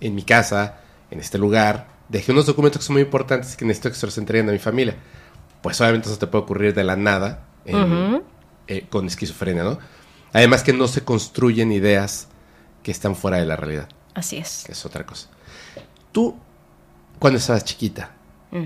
en 0.00 0.14
mi 0.14 0.22
casa, 0.22 0.80
en 1.10 1.20
este 1.20 1.38
lugar, 1.38 1.88
dejé 2.08 2.32
unos 2.32 2.46
documentos 2.46 2.80
que 2.80 2.86
son 2.86 2.94
muy 2.94 3.02
importantes 3.02 3.56
que 3.56 3.64
necesito 3.64 3.88
que 3.90 3.96
se 3.96 4.06
los 4.06 4.18
entreguen 4.18 4.48
a 4.48 4.52
mi 4.52 4.58
familia. 4.58 4.96
Pues 5.62 5.80
obviamente 5.80 6.08
eso 6.08 6.18
te 6.18 6.26
puede 6.26 6.44
ocurrir 6.44 6.74
de 6.74 6.84
la 6.84 6.96
nada 6.96 7.46
en- 7.64 8.22
eh, 8.68 8.86
con 8.90 9.06
esquizofrenia, 9.06 9.64
¿no? 9.64 9.78
Además 10.32 10.62
que 10.62 10.72
no 10.74 10.86
se 10.88 11.02
construyen 11.02 11.72
ideas 11.72 12.28
que 12.82 12.90
están 12.90 13.16
fuera 13.16 13.38
de 13.38 13.46
la 13.46 13.56
realidad, 13.56 13.88
Así 14.14 14.36
es. 14.36 14.62
que 14.66 14.72
es 14.72 14.84
otra 14.84 15.04
cosa. 15.06 15.28
Tú, 16.12 16.36
cuando 17.18 17.38
estabas 17.38 17.64
chiquita, 17.64 18.10
Mm. 18.50 18.64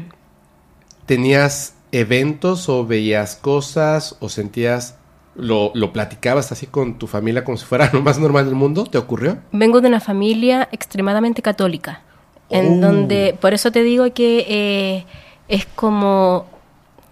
¿Tenías 1.06 1.74
eventos 1.92 2.68
o 2.68 2.86
veías 2.86 3.36
cosas 3.36 4.16
o 4.20 4.28
sentías, 4.28 4.96
lo, 5.34 5.70
lo 5.74 5.92
platicabas 5.92 6.52
así 6.52 6.66
con 6.66 6.98
tu 6.98 7.06
familia 7.06 7.44
como 7.44 7.56
si 7.56 7.64
fuera 7.64 7.88
lo 7.92 8.02
más 8.02 8.18
normal 8.18 8.46
del 8.46 8.54
mundo? 8.54 8.84
¿Te 8.84 8.98
ocurrió? 8.98 9.38
Vengo 9.52 9.80
de 9.80 9.88
una 9.88 10.00
familia 10.00 10.68
extremadamente 10.72 11.42
católica, 11.42 12.02
en 12.50 12.78
Oh. 12.78 12.86
donde, 12.86 13.36
por 13.40 13.54
eso 13.54 13.70
te 13.72 13.82
digo 13.82 14.12
que 14.12 14.44
eh, 14.48 15.06
es 15.48 15.66
como, 15.66 16.46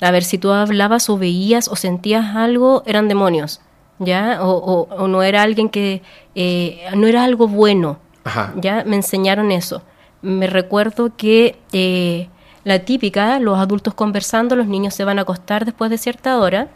a 0.00 0.10
ver, 0.10 0.24
si 0.24 0.38
tú 0.38 0.50
hablabas 0.50 1.08
o 1.10 1.16
veías 1.18 1.68
o 1.68 1.76
sentías 1.76 2.36
algo, 2.36 2.82
eran 2.86 3.08
demonios, 3.08 3.60
¿ya? 3.98 4.38
O, 4.42 4.50
o- 4.52 4.94
o 4.94 5.08
no 5.08 5.22
era 5.22 5.42
alguien 5.42 5.68
que, 5.70 6.02
eh, 6.34 6.80
no 6.96 7.06
era 7.06 7.24
algo 7.24 7.48
bueno, 7.48 7.98
Ajá. 8.24 8.52
¿ya? 8.56 8.84
Me 8.86 8.96
enseñaron 8.96 9.50
eso. 9.50 9.82
Me 10.22 10.46
recuerdo 10.46 11.16
que 11.16 11.56
eh, 11.72 12.28
la 12.64 12.80
típica, 12.80 13.38
los 13.38 13.58
adultos 13.58 13.94
conversando, 13.94 14.56
los 14.56 14.66
niños 14.66 14.94
se 14.94 15.04
van 15.04 15.18
a 15.18 15.22
acostar 15.22 15.64
después 15.64 15.90
de 15.90 15.98
cierta 15.98 16.38
hora, 16.38 16.68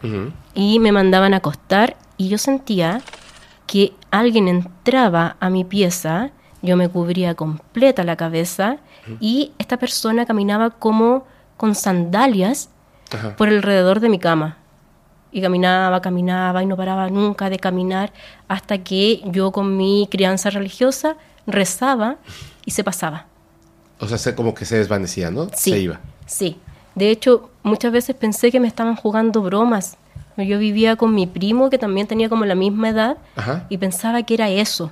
y 0.55 0.79
me 0.79 0.93
mandaban 0.93 1.35
a 1.35 1.39
acostar 1.39 1.97
y 2.17 2.29
yo 2.29 2.39
sentía 2.39 3.03
que 3.67 3.93
alguien 4.11 4.49
entraba 4.49 5.37
a 5.41 5.51
mi 5.51 5.65
pieza, 5.65 6.31
yo 6.63 6.77
me 6.77 6.89
cubría 6.89 7.35
completa 7.35 8.05
la 8.05 8.17
cabeza 8.17 8.79
y 9.21 9.53
esta 9.59 9.77
persona 9.77 10.25
caminaba 10.25 10.71
como 10.71 11.27
con 11.57 11.75
sandalias 11.75 12.71
por 13.37 13.49
alrededor 13.49 14.01
de 14.01 14.09
mi 14.09 14.19
cama. 14.19 14.57
Y 15.31 15.43
caminaba, 15.43 16.01
caminaba 16.01 16.63
y 16.63 16.67
no 16.67 16.77
paraba 16.77 17.11
nunca 17.11 17.51
de 17.51 17.59
caminar 17.59 18.13
hasta 18.49 18.79
que 18.79 19.21
yo 19.27 19.51
con 19.51 19.77
mi 19.77 20.09
crianza 20.11 20.49
religiosa 20.49 21.17
rezaba 21.47 22.17
y 22.65 22.71
se 22.71 22.85
pasaba. 22.85 23.27
O 24.05 24.09
sea, 24.09 24.19
se- 24.19 24.35
como 24.35 24.55
que 24.55 24.65
se 24.65 24.77
desvanecía, 24.79 25.31
¿no? 25.31 25.49
Sí. 25.55 25.71
Se 25.71 25.79
iba. 25.81 26.01
Sí. 26.27 26.59
De 26.95 27.11
hecho, 27.11 27.51
muchas 27.63 27.91
veces 27.93 28.15
pensé 28.15 28.51
que 28.53 28.61
me 28.61 28.69
estaban 28.69 28.97
jugando 28.97 29.43
bromas. 29.43 29.97
Yo 30.37 30.59
vivía 30.59 30.97
con 30.97 31.15
mi 31.15 31.27
primo, 31.27 31.71
que 31.71 31.79
también 31.79 32.07
tenía 32.07 32.29
como 32.29 32.45
la 32.45 32.55
misma 32.55 32.89
edad, 32.91 33.17
Ajá. 33.37 33.67
y 33.69 33.79
pensaba 33.79 34.23
que 34.25 34.35
era 34.35 34.49
eso. 34.51 34.91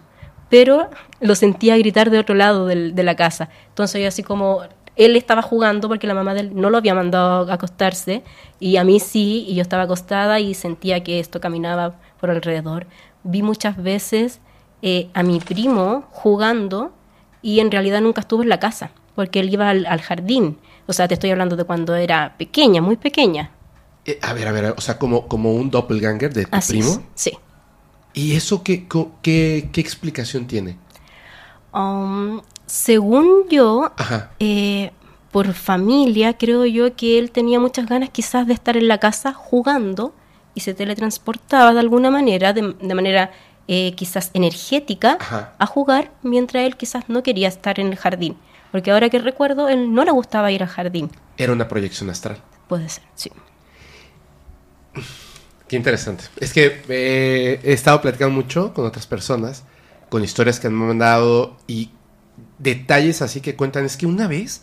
Pero 0.48 0.88
lo 1.20 1.35
sentía 1.35 1.77
gritar 1.79 2.11
de 2.11 2.18
otro 2.18 2.35
lado 2.35 2.66
del- 2.66 2.94
de 2.94 3.03
la 3.03 3.16
casa. 3.16 3.48
Entonces 3.68 4.01
yo 4.03 4.09
así 4.09 4.22
como 4.22 4.61
él 4.96 5.16
estaba 5.16 5.40
jugando 5.42 5.88
porque 5.88 6.07
la 6.07 6.14
mamá 6.14 6.35
de 6.35 6.40
él 6.40 6.51
no 6.55 6.68
lo 6.70 6.77
había 6.79 6.94
mandado 6.94 7.51
a 7.51 7.55
acostarse 7.55 8.22
y 8.61 8.77
a 8.77 8.85
mí 8.85 9.01
sí, 9.01 9.46
y 9.48 9.55
yo 9.55 9.62
estaba 9.62 9.85
acostada 9.85 10.38
y 10.40 10.53
sentía 10.55 11.03
que 11.03 11.18
esto 11.18 11.40
caminaba 11.40 11.94
por 12.20 12.31
alrededor. 12.31 12.87
Vi 13.25 13.42
muchas 13.42 13.83
veces 13.83 14.40
eh, 14.83 15.09
a 15.14 15.22
mi 15.22 15.40
primo 15.40 16.05
jugando 16.11 16.92
y 17.40 17.61
en 17.61 17.70
realidad 17.70 18.01
nunca 18.03 18.20
estuvo 18.20 18.42
en 18.42 18.48
la 18.51 18.61
casa 18.61 18.90
porque 19.14 19.40
él 19.40 19.53
iba 19.53 19.68
al, 19.70 19.87
al 19.87 20.01
jardín. 20.01 20.59
O 20.87 20.92
sea, 20.92 21.09
te 21.09 21.14
estoy 21.14 21.31
hablando 21.31 21.57
de 21.57 21.64
cuando 21.64 21.94
era 21.94 22.35
pequeña, 22.38 22.81
muy 22.83 22.96
pequeña. 22.96 23.51
Eh, 24.05 24.18
a 24.22 24.33
ver, 24.33 24.48
a 24.48 24.53
ver, 24.53 24.75
o 24.77 24.81
sea, 24.81 24.98
como, 24.98 25.29
como 25.29 25.53
un 25.55 25.70
doppelganger 25.70 26.33
de 26.35 26.44
tu 26.46 26.57
Así 26.57 26.72
primo. 26.75 26.90
es, 26.90 27.01
sí. 27.14 27.38
¿Y 28.14 28.35
eso 28.35 28.62
qué, 28.62 28.87
qué, 29.22 29.70
qué 29.72 29.81
explicación 29.81 30.46
tiene? 30.46 30.77
Um, 31.72 32.40
según 32.66 33.48
yo, 33.48 33.92
eh, 34.38 34.90
por 35.31 35.55
familia, 35.55 36.37
creo 36.37 36.66
yo 36.66 36.94
que 36.94 37.18
él 37.18 37.31
tenía 37.31 37.59
muchas 37.61 37.87
ganas 37.87 38.11
quizás 38.11 38.46
de 38.46 38.53
estar 38.53 38.77
en 38.77 38.88
la 38.88 38.98
casa 38.98 39.33
jugando 39.33 40.12
y 40.55 40.61
se 40.61 40.75
teletransportaba 40.75 41.72
de 41.72 41.81
alguna 41.81 42.11
manera, 42.11 42.53
de, 42.53 42.75
de 42.79 42.94
manera 42.94 43.31
eh, 43.68 43.94
quizás 43.94 44.31
energética, 44.35 45.16
Ajá. 45.18 45.55
a 45.59 45.66
jugar, 45.66 46.11
mientras 46.22 46.64
él 46.64 46.77
quizás 46.77 47.09
no 47.09 47.22
quería 47.22 47.48
estar 47.48 47.81
en 47.81 47.87
el 47.88 47.96
jardín. 47.96 48.37
Porque 48.73 48.91
ahora 48.91 49.11
que 49.11 49.19
recuerdo, 49.19 49.69
él 49.69 49.95
no 49.95 50.05
le 50.05 50.11
gustaba 50.11 50.51
ir 50.51 50.63
al 50.63 50.69
jardín. 50.69 51.11
Era 51.37 51.53
una 51.53 51.69
proyección 51.69 52.11
astral. 52.11 52.39
Puede 52.67 52.89
ser, 52.89 53.05
sí. 53.15 53.31
Qué 55.69 55.77
interesante. 55.77 56.25
Es 56.39 56.53
que 56.53 56.83
eh, 56.89 57.61
he 57.63 57.73
estado 57.73 58.01
platicando 58.01 58.35
mucho 58.35 58.73
con 58.75 58.87
otras 58.87 59.07
personas, 59.07 59.65
con 60.09 60.25
historias 60.25 60.59
que 60.59 60.69
me 60.69 60.83
han 60.83 60.89
mandado 60.89 61.57
y 61.67 61.91
detalles 62.59 63.23
así 63.23 63.41
que 63.41 63.57
cuentan. 63.57 63.85
Es 63.85 63.97
que 63.97 64.07
una 64.07 64.27
vez 64.27 64.63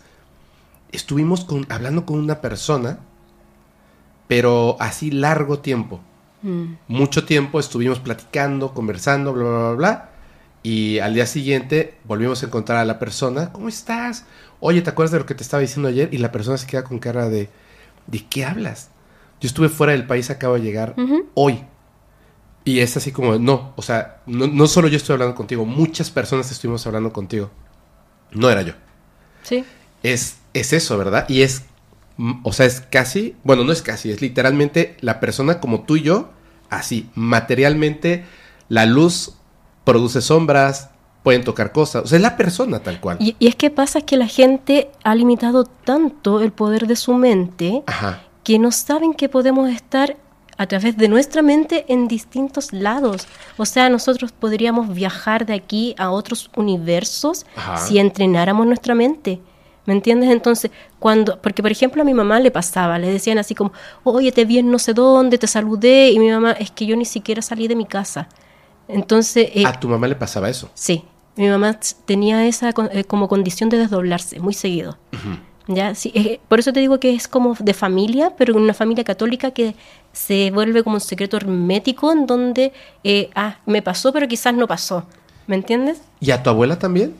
estuvimos 0.91 1.45
con, 1.45 1.67
hablando 1.69 2.05
con 2.05 2.19
una 2.19 2.41
persona, 2.41 2.99
pero 4.27 4.75
así 4.79 5.11
largo 5.11 5.59
tiempo. 5.59 5.99
Mm. 6.41 6.73
Mucho 6.87 7.25
tiempo 7.25 7.59
estuvimos 7.59 7.99
platicando, 7.99 8.73
conversando, 8.73 9.33
bla, 9.33 9.43
bla, 9.43 9.59
bla, 9.59 9.73
bla. 9.73 10.08
Y 10.61 10.99
al 10.99 11.13
día 11.13 11.25
siguiente 11.25 11.97
volvimos 12.03 12.43
a 12.43 12.47
encontrar 12.47 12.79
a 12.79 12.85
la 12.85 12.99
persona. 12.99 13.51
¿Cómo 13.51 13.69
estás? 13.69 14.25
Oye, 14.59 14.81
¿te 14.81 14.89
acuerdas 14.89 15.11
de 15.11 15.19
lo 15.19 15.25
que 15.25 15.35
te 15.35 15.43
estaba 15.43 15.61
diciendo 15.61 15.87
ayer? 15.87 16.13
Y 16.13 16.17
la 16.17 16.31
persona 16.31 16.57
se 16.57 16.67
queda 16.67 16.83
con 16.83 16.99
cara 16.99 17.29
de, 17.29 17.49
¿de 18.07 18.25
qué 18.25 18.43
hablas? 18.43 18.89
Yo 19.39 19.47
estuve 19.47 19.69
fuera 19.69 19.93
del 19.93 20.05
país, 20.05 20.29
acabo 20.29 20.55
de 20.55 20.61
llegar 20.61 20.95
hoy. 21.33 21.63
Y 22.65 22.79
es 22.79 22.97
así 22.97 23.11
como, 23.11 23.39
no, 23.39 23.73
o 23.77 23.81
sea, 23.81 24.21
no, 24.25 24.47
no 24.47 24.67
solo 24.67 24.89
yo 24.89 24.97
estoy 24.97 25.13
hablando 25.13 25.33
contigo, 25.33 25.65
muchas 25.65 26.11
personas 26.11 26.51
estuvimos 26.51 26.85
hablando 26.85 27.13
contigo. 27.13 27.49
No 28.31 28.49
era 28.49 28.61
yo. 28.61 28.73
Sí. 29.43 29.63
Es, 30.03 30.37
es 30.53 30.73
eso, 30.73 30.97
¿verdad? 30.97 31.27
Y 31.29 31.41
es, 31.41 31.63
mm, 32.17 32.41
o 32.43 32.51
sea, 32.51 32.65
es 32.65 32.81
casi, 32.81 33.35
bueno, 33.43 33.63
no 33.63 33.71
es 33.71 33.81
casi, 33.81 34.11
es 34.11 34.21
literalmente 34.21 34.97
la 34.99 35.21
persona 35.21 35.61
como 35.61 35.83
tú 35.83 35.95
y 35.95 36.01
yo, 36.01 36.31
así, 36.69 37.09
materialmente, 37.15 38.25
la 38.67 38.85
luz 38.85 39.38
produce 39.83 40.21
sombras, 40.21 40.89
pueden 41.23 41.43
tocar 41.43 41.71
cosas, 41.71 42.03
o 42.03 42.07
sea, 42.07 42.17
es 42.17 42.21
la 42.21 42.37
persona 42.37 42.79
tal 42.79 42.99
cual. 42.99 43.17
Y, 43.19 43.35
y 43.39 43.47
es 43.47 43.55
que 43.55 43.69
pasa 43.69 44.01
que 44.01 44.17
la 44.17 44.27
gente 44.27 44.89
ha 45.03 45.15
limitado 45.15 45.65
tanto 45.65 46.41
el 46.41 46.51
poder 46.51 46.87
de 46.87 46.95
su 46.95 47.13
mente 47.13 47.83
Ajá, 47.85 48.21
que 48.43 48.57
no 48.57 48.71
saben 48.71 49.13
que 49.13 49.29
podemos 49.29 49.69
estar 49.69 50.15
a 50.57 50.67
través 50.67 50.97
de 50.97 51.07
nuestra 51.07 51.41
mente 51.41 51.85
en 51.87 52.09
distintos 52.09 52.73
lados. 52.73 53.27
O 53.55 53.65
sea, 53.65 53.89
nosotros 53.89 54.33
podríamos 54.33 54.93
viajar 54.93 55.45
de 55.45 55.53
aquí 55.53 55.95
a 55.97 56.11
otros 56.11 56.49
universos 56.53 57.45
Ajá. 57.55 57.77
si 57.77 57.97
entrenáramos 57.97 58.67
nuestra 58.67 58.93
mente. 58.93 59.39
¿Me 59.85 59.93
entiendes? 59.93 60.29
Entonces, 60.29 60.69
cuando, 60.99 61.41
porque 61.41 61.61
por 61.61 61.71
ejemplo 61.71 62.01
a 62.01 62.05
mi 62.05 62.13
mamá 62.13 62.41
le 62.41 62.51
pasaba, 62.51 62.99
le 62.99 63.09
decían 63.09 63.37
así 63.37 63.55
como, 63.55 63.71
oye, 64.03 64.33
te 64.33 64.43
vi 64.43 64.59
en 64.59 64.69
no 64.69 64.79
sé 64.79 64.93
dónde, 64.93 65.37
te 65.37 65.47
saludé, 65.47 66.11
y 66.11 66.19
mi 66.19 66.29
mamá, 66.29 66.51
es 66.51 66.71
que 66.71 66.85
yo 66.85 66.95
ni 66.97 67.05
siquiera 67.05 67.41
salí 67.41 67.67
de 67.67 67.75
mi 67.75 67.85
casa. 67.85 68.27
Entonces, 68.89 69.49
eh, 69.53 69.63
a 69.65 69.79
tu 69.79 69.87
mamá 69.87 70.07
le 70.07 70.15
pasaba 70.15 70.49
eso. 70.49 70.69
Sí, 70.73 71.03
mi 71.35 71.47
mamá 71.47 71.79
tenía 72.05 72.45
esa 72.45 72.71
eh, 72.91 73.03
como 73.05 73.27
condición 73.27 73.69
de 73.69 73.77
desdoblarse 73.77 74.39
muy 74.39 74.53
seguido. 74.53 74.97
Ya, 75.67 75.93
sí, 75.93 76.11
eh, 76.15 76.39
por 76.47 76.59
eso 76.59 76.73
te 76.73 76.79
digo 76.79 76.99
que 76.99 77.13
es 77.13 77.27
como 77.27 77.55
de 77.59 77.73
familia, 77.75 78.33
pero 78.35 78.55
una 78.55 78.73
familia 78.73 79.03
católica 79.03 79.51
que 79.51 79.75
se 80.11 80.49
vuelve 80.51 80.83
como 80.83 80.95
un 80.95 81.01
secreto 81.01 81.37
hermético 81.37 82.11
en 82.11 82.25
donde, 82.25 82.73
eh, 83.03 83.29
ah, 83.35 83.59
me 83.67 83.83
pasó, 83.83 84.11
pero 84.11 84.27
quizás 84.27 84.53
no 84.55 84.65
pasó. 84.67 85.05
¿Me 85.45 85.55
entiendes? 85.55 86.01
¿Y 86.19 86.31
a 86.31 86.41
tu 86.41 86.49
abuela 86.49 86.79
también? 86.79 87.13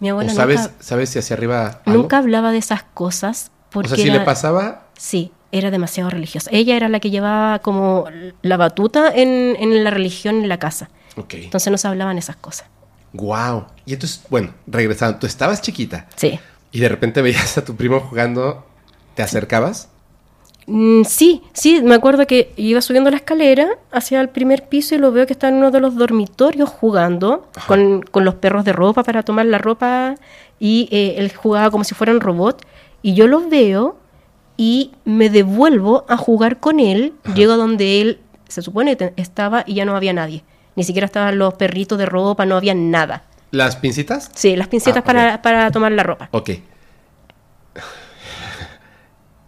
Mi 0.00 0.10
abuela 0.10 0.30
¿O 0.32 0.34
sabes, 0.34 0.60
nunca, 0.60 0.74
sabes 0.80 1.08
si 1.10 1.18
hacia 1.18 1.34
arriba 1.34 1.80
algo? 1.86 2.02
nunca 2.02 2.18
hablaba 2.18 2.52
de 2.52 2.58
esas 2.58 2.82
cosas. 2.82 3.50
Porque 3.70 3.86
O 3.94 3.96
sea, 3.96 4.04
si 4.04 4.10
le 4.10 4.16
era- 4.16 4.24
pasaba, 4.24 4.84
Sí, 4.98 5.32
era 5.52 5.70
demasiado 5.70 6.10
religiosa. 6.10 6.50
Ella 6.52 6.76
era 6.76 6.88
la 6.90 7.00
que 7.00 7.10
llevaba 7.10 7.58
como 7.60 8.04
la 8.42 8.56
batuta 8.58 9.10
en, 9.14 9.56
en 9.58 9.82
la 9.84 9.90
religión 9.90 10.36
en 10.42 10.48
la 10.48 10.58
casa. 10.58 10.90
Ok. 11.16 11.34
Entonces 11.34 11.70
no 11.70 11.78
se 11.78 11.88
hablaban 11.88 12.18
esas 12.18 12.36
cosas. 12.36 12.68
Wow. 13.12 13.66
Y 13.86 13.94
entonces, 13.94 14.22
bueno, 14.28 14.52
regresando, 14.66 15.18
tú 15.18 15.26
estabas 15.26 15.62
chiquita 15.62 16.06
Sí. 16.16 16.38
y 16.72 16.80
de 16.80 16.88
repente 16.88 17.22
veías 17.22 17.56
a 17.58 17.64
tu 17.64 17.74
primo 17.74 18.00
jugando, 18.00 18.66
¿te 19.14 19.22
acercabas? 19.22 19.88
Mm, 20.66 21.04
sí, 21.04 21.42
sí, 21.54 21.80
me 21.82 21.94
acuerdo 21.94 22.26
que 22.26 22.52
iba 22.56 22.82
subiendo 22.82 23.10
la 23.10 23.16
escalera 23.16 23.66
hacia 23.90 24.20
el 24.20 24.28
primer 24.28 24.68
piso 24.68 24.94
y 24.94 24.98
lo 24.98 25.10
veo 25.12 25.26
que 25.26 25.32
está 25.32 25.48
en 25.48 25.54
uno 25.54 25.70
de 25.70 25.80
los 25.80 25.96
dormitorios 25.96 26.68
jugando 26.68 27.48
con, 27.66 28.02
con 28.02 28.26
los 28.26 28.34
perros 28.34 28.66
de 28.66 28.74
ropa 28.74 29.02
para 29.02 29.22
tomar 29.22 29.46
la 29.46 29.56
ropa 29.56 30.16
y 30.60 30.88
eh, 30.92 31.14
él 31.16 31.32
jugaba 31.34 31.70
como 31.70 31.84
si 31.84 31.94
fuera 31.94 32.12
un 32.12 32.20
robot 32.20 32.66
y 33.00 33.14
yo 33.14 33.26
lo 33.28 33.48
veo 33.48 33.96
y 34.58 34.90
me 35.06 35.30
devuelvo 35.30 36.04
a 36.06 36.18
jugar 36.18 36.60
con 36.60 36.80
él, 36.80 37.14
llego 37.34 37.52
a 37.52 37.56
donde 37.56 38.02
él 38.02 38.20
se 38.48 38.60
supone 38.60 38.94
estaba 39.16 39.64
y 39.66 39.72
ya 39.74 39.86
no 39.86 39.96
había 39.96 40.12
nadie, 40.12 40.42
ni 40.78 40.84
siquiera 40.84 41.06
estaban 41.06 41.36
los 41.38 41.54
perritos 41.54 41.98
de 41.98 42.06
ropa, 42.06 42.46
no 42.46 42.56
había 42.56 42.72
nada. 42.72 43.24
¿Las 43.50 43.74
pincitas? 43.74 44.30
Sí, 44.32 44.54
las 44.54 44.68
pincitas 44.68 45.02
Ah, 45.02 45.04
para, 45.04 45.42
para 45.42 45.70
tomar 45.72 45.90
la 45.90 46.04
ropa. 46.04 46.28
Ok. 46.30 46.50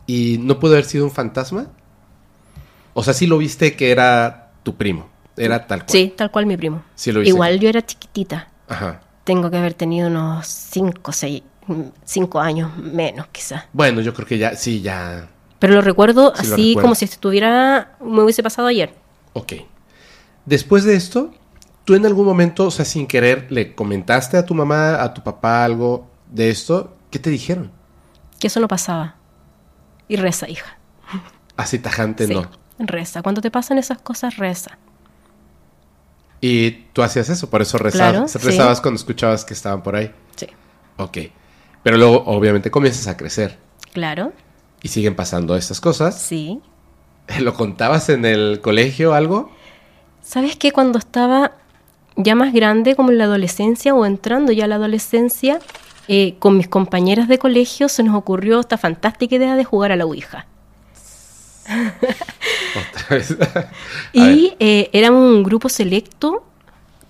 ¿Y 0.07 0.39
no 0.41 0.59
pudo 0.59 0.73
haber 0.73 0.85
sido 0.85 1.05
un 1.05 1.11
fantasma? 1.13 1.69
O 2.95 3.05
sea, 3.05 3.15
sí 3.15 3.29
lo 3.29 3.39
viste 3.39 3.77
que 3.77 3.93
era 3.93 4.51
tu 4.65 4.75
primo. 4.75 5.09
Era 5.37 5.67
tal 5.69 5.81
cual. 5.81 5.91
Sí, 5.91 6.13
tal 6.17 6.33
cual 6.33 6.47
mi 6.47 6.57
primo. 6.57 6.83
Sí 6.97 7.13
lo 7.13 7.21
viste. 7.21 7.31
Igual 7.31 7.61
yo 7.61 7.69
era 7.69 7.81
chiquitita. 7.87 8.49
Ajá. 8.69 9.01
Tengo 9.23 9.51
que 9.53 9.57
haber 9.59 9.75
tenido 9.75 10.09
unos 10.09 10.49
5, 10.49 11.13
6, 11.13 11.43
5 12.05 12.41
años 12.41 12.77
menos 12.77 13.29
quizás. 13.31 13.67
Bueno, 13.73 14.01
yo 14.01 14.13
creo 14.13 14.27
que 14.27 14.39
ya, 14.39 14.57
sí, 14.57 14.81
ya. 14.81 15.29
Pero 15.61 15.75
lo 15.75 15.81
recuerdo 15.83 16.33
Sí 16.35 16.47
lo 16.49 16.55
así 16.55 16.63
recuerdo. 16.71 16.81
como 16.83 16.95
si 16.97 17.05
estuviera, 17.05 17.93
me 18.01 18.23
hubiese 18.23 18.43
pasado 18.43 18.67
ayer. 18.67 18.93
Ok. 19.35 19.53
Después 20.47 20.85
de 20.85 20.95
esto, 20.95 21.33
¿tú 21.85 21.95
en 21.95 22.07
algún 22.07 22.25
momento, 22.27 22.67
o 22.67 22.71
sea, 22.71 22.85
sin 22.85 23.07
querer, 23.07 23.47
le 23.51 23.75
comentaste 23.75 24.37
a 24.37 24.45
tu 24.45 24.55
mamá, 24.55 25.03
a 25.03 25.13
tu 25.15 25.23
papá 25.23 25.65
algo 25.65 26.09
de 26.31 26.51
esto? 26.51 26.97
¿Qué 27.11 27.19
te 27.19 27.31
dijeron? 27.31 27.71
Que 28.39 28.47
eso 28.47 28.61
no 28.61 28.69
pasaba. 28.69 29.17
Y 30.09 30.17
reza, 30.17 30.49
hija. 30.49 30.79
Así 31.57 31.79
tajante, 31.79 32.27
Sí, 32.27 32.35
no. 32.35 32.51
Reza. 32.79 33.23
Cuando 33.23 33.41
te 33.43 33.51
pasan 33.51 33.79
esas 33.79 33.99
cosas, 33.99 34.37
reza. 34.39 34.79
Y 36.41 36.71
tú 36.95 37.03
hacías 37.03 37.29
eso, 37.29 37.51
por 37.51 37.61
eso 37.61 37.77
rezabas, 37.77 38.13
Claro, 38.13 38.29
sí. 38.29 38.39
rezabas 38.39 38.81
cuando 38.81 38.97
escuchabas 38.99 39.45
que 39.45 39.53
estaban 39.53 39.83
por 39.83 39.95
ahí. 39.97 40.11
Sí. 40.37 40.47
Ok. 40.97 41.19
Pero 41.83 41.99
luego, 41.99 42.25
obviamente, 42.27 42.71
comienzas 42.71 43.07
a 43.09 43.17
crecer 43.17 43.59
Claro, 43.93 44.33
y 44.83 44.89
siguen 44.89 45.15
pasando 45.17 45.57
estas 45.57 45.81
cosas. 45.81 46.21
sí. 46.21 46.61
¿Lo 47.39 47.55
contabas 47.55 48.09
en 48.09 48.25
el 48.25 48.61
colegio 48.61 49.13
o 49.13 49.15
algo? 49.15 49.53
¿Sabes 50.31 50.55
qué? 50.55 50.71
Cuando 50.71 51.01
estaba 51.01 51.51
ya 52.15 52.37
más 52.37 52.53
grande, 52.53 52.95
como 52.95 53.11
en 53.11 53.19
la 53.19 53.25
adolescencia 53.25 53.97
o 53.97 54.07
entrando 54.07 54.53
ya 54.53 54.67
a 54.67 54.69
la 54.69 54.77
adolescencia, 54.77 55.59
eh, 56.07 56.37
con 56.39 56.57
mis 56.57 56.69
compañeras 56.69 57.27
de 57.27 57.39
colegio 57.39 57.89
se 57.89 58.05
nos 58.05 58.15
ocurrió 58.15 58.61
esta 58.61 58.79
fantástica 58.79 59.35
idea 59.35 59.57
de 59.57 59.65
jugar 59.65 59.91
a 59.91 59.97
la 59.97 60.07
Ouija. 60.07 60.47
Otra 61.73 63.17
vez. 63.17 63.37
Y 64.13 64.55
eh, 64.61 64.89
éramos 64.93 65.21
un 65.21 65.43
grupo 65.43 65.69
selecto, 65.69 66.45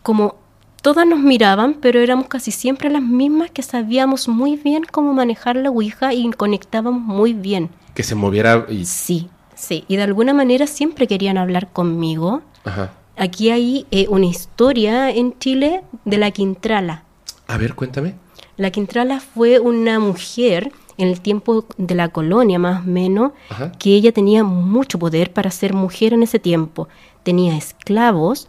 como 0.02 0.36
todas 0.80 1.06
nos 1.06 1.18
miraban, 1.18 1.74
pero 1.74 2.00
éramos 2.00 2.26
casi 2.26 2.50
siempre 2.50 2.88
las 2.88 3.02
mismas 3.02 3.50
que 3.50 3.60
sabíamos 3.60 4.28
muy 4.28 4.56
bien 4.56 4.82
cómo 4.90 5.12
manejar 5.12 5.56
la 5.56 5.68
Ouija 5.68 6.14
y 6.14 6.30
conectábamos 6.30 7.02
muy 7.02 7.34
bien. 7.34 7.68
que 7.92 8.02
se 8.02 8.14
moviera 8.14 8.64
y... 8.70 8.86
Sí, 8.86 9.28
sí. 9.54 9.84
Y 9.88 9.96
de 9.96 10.04
alguna 10.04 10.32
manera 10.32 10.66
siempre 10.66 11.06
querían 11.06 11.36
hablar 11.36 11.70
conmigo. 11.70 12.40
Ajá. 12.64 12.92
Aquí 13.20 13.50
hay 13.50 13.86
eh, 13.90 14.06
una 14.08 14.24
historia 14.24 15.10
en 15.10 15.38
Chile 15.38 15.82
de 16.06 16.16
la 16.16 16.30
Quintrala. 16.30 17.04
A 17.48 17.58
ver, 17.58 17.74
cuéntame. 17.74 18.14
La 18.56 18.70
Quintrala 18.70 19.20
fue 19.20 19.58
una 19.58 20.00
mujer 20.00 20.72
en 20.96 21.08
el 21.08 21.20
tiempo 21.20 21.66
de 21.76 21.94
la 21.94 22.08
colonia, 22.08 22.58
más 22.58 22.80
o 22.80 22.88
menos, 22.88 23.32
Ajá. 23.50 23.72
que 23.72 23.90
ella 23.94 24.12
tenía 24.12 24.42
mucho 24.42 24.98
poder 24.98 25.34
para 25.34 25.50
ser 25.50 25.74
mujer 25.74 26.14
en 26.14 26.22
ese 26.22 26.38
tiempo. 26.38 26.88
Tenía 27.22 27.58
esclavos. 27.58 28.48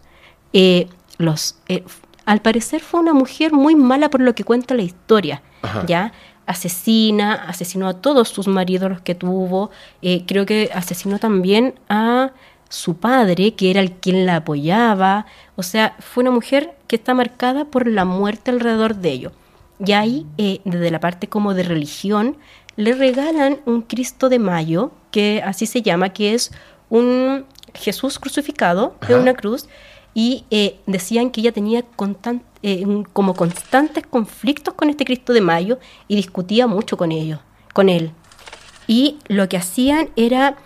eh, 0.54 0.88
los, 1.18 1.56
eh, 1.68 1.84
al 2.26 2.42
parecer 2.42 2.80
fue 2.80 3.02
una 3.02 3.14
mujer 3.14 3.52
muy 3.52 3.76
mala 3.76 4.10
por 4.10 4.22
lo 4.22 4.34
que 4.36 4.46
cuenta 4.46 4.74
la 4.74 4.84
historia. 4.84 5.42
Ajá. 5.64 5.86
¿ya? 5.86 6.14
asesina, 6.46 7.34
asesinó 7.34 7.88
a 7.88 7.94
todos 7.94 8.30
sus 8.30 8.48
maridos 8.48 8.90
los 8.90 9.02
que 9.02 9.16
tuvo, 9.16 9.72
eh, 10.02 10.26
creo 10.26 10.46
que 10.46 10.70
asesinó 10.74 11.20
también 11.20 11.76
a 11.90 12.32
su 12.72 12.96
padre, 12.96 13.54
que 13.54 13.70
era 13.70 13.82
el 13.82 13.92
quien 13.92 14.26
la 14.26 14.38
apoyaba, 14.38 15.26
o 15.56 15.64
sea, 15.64 15.96
fue 16.00 16.24
una 16.24 16.32
mujer 16.32 16.74
que 16.88 16.96
está 16.96 17.14
marcada 17.14 17.66
por 17.66 17.88
la 17.88 18.06
muerte 18.06 18.50
alrededor 18.50 18.96
de 18.96 19.12
ello. 19.12 19.32
Y 19.86 19.92
ahí, 19.92 20.26
eh, 20.38 20.62
desde 20.64 20.92
la 20.92 21.00
parte 21.00 21.28
como 21.28 21.54
de 21.54 21.64
religión, 21.64 22.38
le 22.78 22.94
regalan 22.94 23.60
un 23.66 23.82
Cristo 23.82 24.30
de 24.30 24.40
Mayo, 24.40 24.92
que 25.12 25.42
así 25.46 25.66
se 25.66 25.82
llama, 25.82 26.10
que 26.10 26.34
es 26.34 26.52
un 26.90 27.46
Jesús 27.74 28.20
crucificado 28.20 28.96
en 29.02 29.14
Ajá. 29.16 29.22
una 29.22 29.34
cruz, 29.34 29.68
y 30.14 30.46
eh, 30.52 30.80
decían 30.88 31.32
que 31.32 31.42
ella 31.42 31.52
tenía 31.52 31.84
eh, 32.64 33.04
como 33.14 33.34
constantes 33.34 34.06
conflictos 34.06 34.74
con 34.74 34.90
este 34.90 35.06
Cristo 35.06 35.34
de 35.34 35.42
Mayo 35.42 35.80
y 36.08 36.16
discutía 36.16 36.68
mucho 36.68 36.98
con 36.98 37.12
ellos, 37.12 37.40
con 37.74 37.90
él. 37.90 38.12
Y 38.88 39.18
lo 39.28 39.48
que 39.48 39.58
hacían 39.58 40.10
era, 40.16 40.58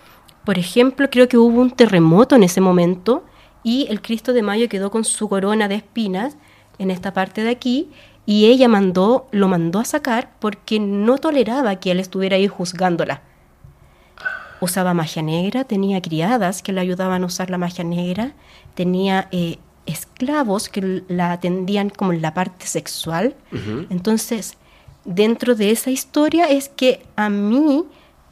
por 0.46 0.60
ejemplo, 0.60 1.10
creo 1.10 1.26
que 1.28 1.36
hubo 1.36 1.60
un 1.60 1.72
terremoto 1.72 2.36
en 2.36 2.44
ese 2.44 2.60
momento 2.60 3.24
y 3.64 3.88
el 3.90 4.00
Cristo 4.00 4.32
de 4.32 4.42
Mayo 4.42 4.68
quedó 4.68 4.92
con 4.92 5.04
su 5.04 5.28
corona 5.28 5.66
de 5.66 5.74
espinas 5.74 6.36
en 6.78 6.92
esta 6.92 7.12
parte 7.12 7.42
de 7.42 7.50
aquí 7.50 7.90
y 8.26 8.46
ella 8.46 8.68
mandó, 8.68 9.26
lo 9.32 9.48
mandó 9.48 9.80
a 9.80 9.84
sacar 9.84 10.30
porque 10.38 10.78
no 10.78 11.18
toleraba 11.18 11.74
que 11.80 11.90
él 11.90 11.98
estuviera 11.98 12.36
ahí 12.36 12.46
juzgándola. 12.46 13.22
Usaba 14.60 14.94
magia 14.94 15.20
negra, 15.20 15.64
tenía 15.64 16.00
criadas 16.00 16.62
que 16.62 16.72
le 16.72 16.80
ayudaban 16.80 17.24
a 17.24 17.26
usar 17.26 17.50
la 17.50 17.58
magia 17.58 17.82
negra, 17.82 18.32
tenía 18.76 19.26
eh, 19.32 19.58
esclavos 19.84 20.68
que 20.68 21.02
la 21.08 21.32
atendían 21.32 21.90
como 21.90 22.12
en 22.12 22.22
la 22.22 22.34
parte 22.34 22.66
sexual. 22.66 23.34
Entonces, 23.90 24.56
dentro 25.04 25.56
de 25.56 25.72
esa 25.72 25.90
historia 25.90 26.46
es 26.46 26.68
que 26.68 27.04
a 27.16 27.30
mí, 27.30 27.84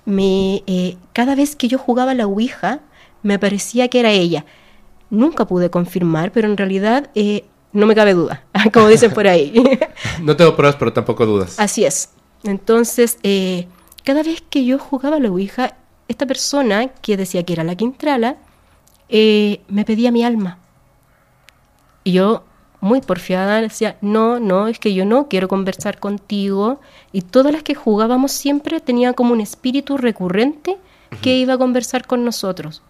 me, 0.04 0.62
eh, 0.66 0.96
cada 1.12 1.34
vez 1.34 1.56
que 1.56 1.68
yo 1.68 1.78
jugaba 1.78 2.14
la 2.14 2.26
Ouija, 2.26 2.80
me 3.22 3.38
parecía 3.38 3.88
que 3.88 4.00
era 4.00 4.10
ella. 4.10 4.44
Nunca 5.10 5.46
pude 5.46 5.70
confirmar, 5.70 6.32
pero 6.32 6.48
en 6.48 6.56
realidad 6.56 7.10
eh, 7.14 7.44
no 7.72 7.86
me 7.86 7.94
cabe 7.94 8.14
duda, 8.14 8.44
como 8.72 8.88
dicen 8.88 9.12
por 9.12 9.26
ahí. 9.26 9.52
No 10.22 10.36
tengo 10.36 10.54
pruebas, 10.56 10.76
pero 10.76 10.92
tampoco 10.92 11.26
dudas. 11.26 11.58
Así 11.58 11.84
es. 11.84 12.10
Entonces, 12.44 13.18
eh, 13.22 13.66
cada 14.04 14.22
vez 14.22 14.42
que 14.48 14.64
yo 14.64 14.78
jugaba 14.78 15.18
la 15.18 15.30
Ouija, 15.30 15.76
esta 16.08 16.26
persona 16.26 16.88
que 16.88 17.16
decía 17.16 17.44
que 17.44 17.54
era 17.54 17.64
la 17.64 17.74
Quintrala, 17.74 18.36
me 19.08 19.84
pedía 19.86 20.10
mi 20.10 20.24
alma. 20.24 20.58
Y 22.02 22.12
yo, 22.12 22.44
muy 22.84 23.00
porfiada, 23.00 23.62
decía, 23.62 23.96
no, 24.02 24.38
no, 24.38 24.68
es 24.68 24.78
que 24.78 24.92
yo 24.92 25.06
no 25.06 25.26
quiero 25.28 25.48
conversar 25.48 25.98
contigo. 25.98 26.82
Y 27.12 27.22
todas 27.22 27.50
las 27.50 27.62
que 27.62 27.74
jugábamos 27.74 28.30
siempre 28.30 28.78
tenían 28.78 29.14
como 29.14 29.32
un 29.32 29.40
espíritu 29.40 29.96
recurrente 29.96 30.76
que 31.22 31.34
iba 31.38 31.54
a 31.54 31.58
conversar 31.58 32.06
con 32.06 32.26
nosotros. 32.26 32.82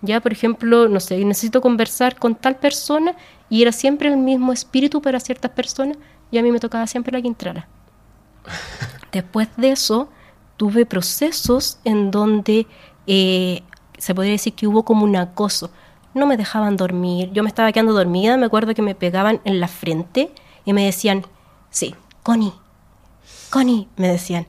Ya, 0.00 0.22
por 0.22 0.32
ejemplo, 0.32 0.88
no 0.88 1.00
sé, 1.00 1.22
necesito 1.22 1.60
conversar 1.60 2.18
con 2.18 2.34
tal 2.34 2.56
persona 2.56 3.14
y 3.50 3.60
era 3.60 3.72
siempre 3.72 4.08
el 4.08 4.16
mismo 4.16 4.54
espíritu 4.54 5.02
para 5.02 5.20
ciertas 5.20 5.50
personas 5.50 5.98
y 6.30 6.38
a 6.38 6.42
mí 6.42 6.50
me 6.50 6.58
tocaba 6.58 6.86
siempre 6.86 7.12
la 7.12 7.20
Quintrala. 7.20 7.68
Después 9.12 9.48
de 9.58 9.72
eso, 9.72 10.08
tuve 10.56 10.86
procesos 10.86 11.78
en 11.84 12.10
donde 12.10 12.66
eh, 13.06 13.62
se 13.98 14.14
podría 14.14 14.32
decir 14.32 14.54
que 14.54 14.66
hubo 14.66 14.82
como 14.82 15.04
un 15.04 15.14
acoso. 15.14 15.70
No 16.14 16.26
me 16.26 16.36
dejaban 16.36 16.76
dormir, 16.76 17.30
yo 17.32 17.42
me 17.42 17.48
estaba 17.48 17.72
quedando 17.72 17.92
dormida, 17.92 18.36
me 18.36 18.46
acuerdo 18.46 18.74
que 18.74 18.82
me 18.82 18.94
pegaban 18.94 19.40
en 19.44 19.60
la 19.60 19.68
frente 19.68 20.30
y 20.64 20.72
me 20.72 20.84
decían, 20.84 21.24
sí, 21.70 21.94
Connie, 22.22 22.52
Connie, 23.52 23.86
me 23.96 24.08
decían. 24.08 24.46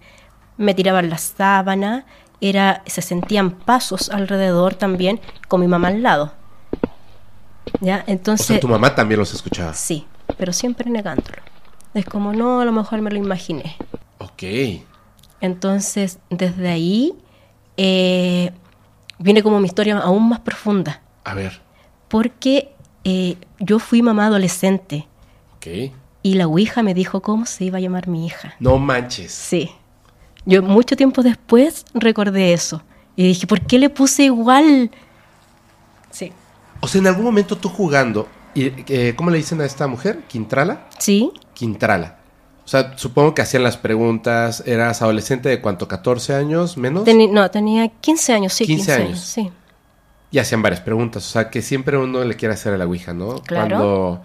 Me 0.56 0.74
tiraban 0.74 1.10
la 1.10 1.18
sábana, 1.18 2.06
era, 2.40 2.84
se 2.86 3.02
sentían 3.02 3.52
pasos 3.52 4.10
alrededor 4.10 4.76
también, 4.76 5.20
con 5.48 5.60
mi 5.60 5.68
mamá 5.68 5.90
al 5.90 6.02
lado. 6.02 6.34
¿Ya? 7.82 8.06
O 8.08 8.12
Entonces... 8.12 8.48
sea, 8.48 8.60
tu 8.60 8.68
mamá 8.68 8.96
también 8.96 9.20
los 9.20 9.34
escuchaba. 9.34 9.74
Sí, 9.74 10.08
pero 10.38 10.54
siempre 10.54 10.90
negándolo. 10.90 11.42
Es 11.94 12.06
como, 12.06 12.34
no, 12.34 12.62
a 12.62 12.66
lo 12.66 12.72
mejor 12.72 13.02
me 13.02 13.12
lo 13.12 13.18
imaginé. 13.18 13.76
Ok. 14.20 14.44
Entonces, 15.42 16.20
desde 16.30 16.70
ahí 16.70 17.14
eh, 17.76 18.52
viene 19.20 19.44
como 19.44 19.60
mi 19.60 19.68
historia 19.68 20.00
aún 20.00 20.30
más 20.30 20.40
profunda, 20.40 21.02
A 21.24 21.34
ver. 21.34 21.62
porque 22.08 22.74
eh, 23.06 23.38
yo 23.60 23.80
fui 23.80 24.02
mamá 24.02 24.28
adolescente 24.28 25.08
Ok. 25.58 25.92
y 26.22 26.34
la 26.36 26.48
Ouija 26.48 26.84
me 26.84 26.94
dijo 26.94 27.22
cómo 27.22 27.46
se 27.46 27.66
iba 27.66 27.78
a 27.78 27.82
llamar 27.82 28.08
mi 28.08 28.26
hija. 28.26 28.54
No 28.60 28.78
manches. 28.78 29.32
Sí. 29.32 29.72
Yo 30.46 30.62
mucho 30.62 30.96
tiempo 30.96 31.24
después 31.24 31.86
recordé 31.94 32.54
eso 32.54 32.82
y 33.16 33.28
dije, 33.28 33.48
¿por 33.48 33.62
qué 33.62 33.80
le 33.80 33.90
puse 33.90 34.24
igual? 34.24 34.92
Sí. 36.12 36.32
O 36.82 36.88
sea, 36.88 37.00
en 37.00 37.08
algún 37.08 37.24
momento 37.26 37.58
tú 37.58 37.70
jugando, 37.70 38.28
y, 38.54 38.72
eh, 38.94 39.14
¿cómo 39.16 39.30
le 39.30 39.38
dicen 39.38 39.62
a 39.62 39.66
esta 39.66 39.88
mujer? 39.88 40.20
¿Quintrala? 40.28 40.88
Sí, 41.00 41.32
Quintrala. 41.54 42.18
O 42.66 42.68
sea, 42.68 42.98
supongo 42.98 43.34
que 43.36 43.42
hacían 43.42 43.64
las 43.64 43.76
preguntas. 43.78 44.64
¿Eras 44.66 45.02
adolescente 45.02 45.50
de 45.50 45.60
cuánto? 45.62 45.88
¿14 45.88 46.34
años? 46.36 46.78
¿Menos? 46.78 47.04
Teni- 47.06 47.30
no, 47.32 47.50
tenía 47.52 47.88
15 47.90 48.34
años, 48.34 48.54
sí, 48.54 48.66
15 48.66 48.86
15, 48.86 48.94
años. 48.94 49.08
años. 49.10 49.20
sí. 49.26 49.52
Y 50.34 50.40
hacían 50.40 50.62
varias 50.62 50.82
preguntas. 50.82 51.26
O 51.26 51.30
sea, 51.30 51.50
que 51.50 51.62
siempre 51.62 51.98
uno 51.98 52.24
le 52.26 52.36
quiere 52.36 52.56
hacer 52.56 52.74
a 52.74 52.78
la 52.78 52.86
Ouija, 52.86 53.14
¿no? 53.14 53.36
Claro. 53.44 53.70
Cuando 53.78 54.22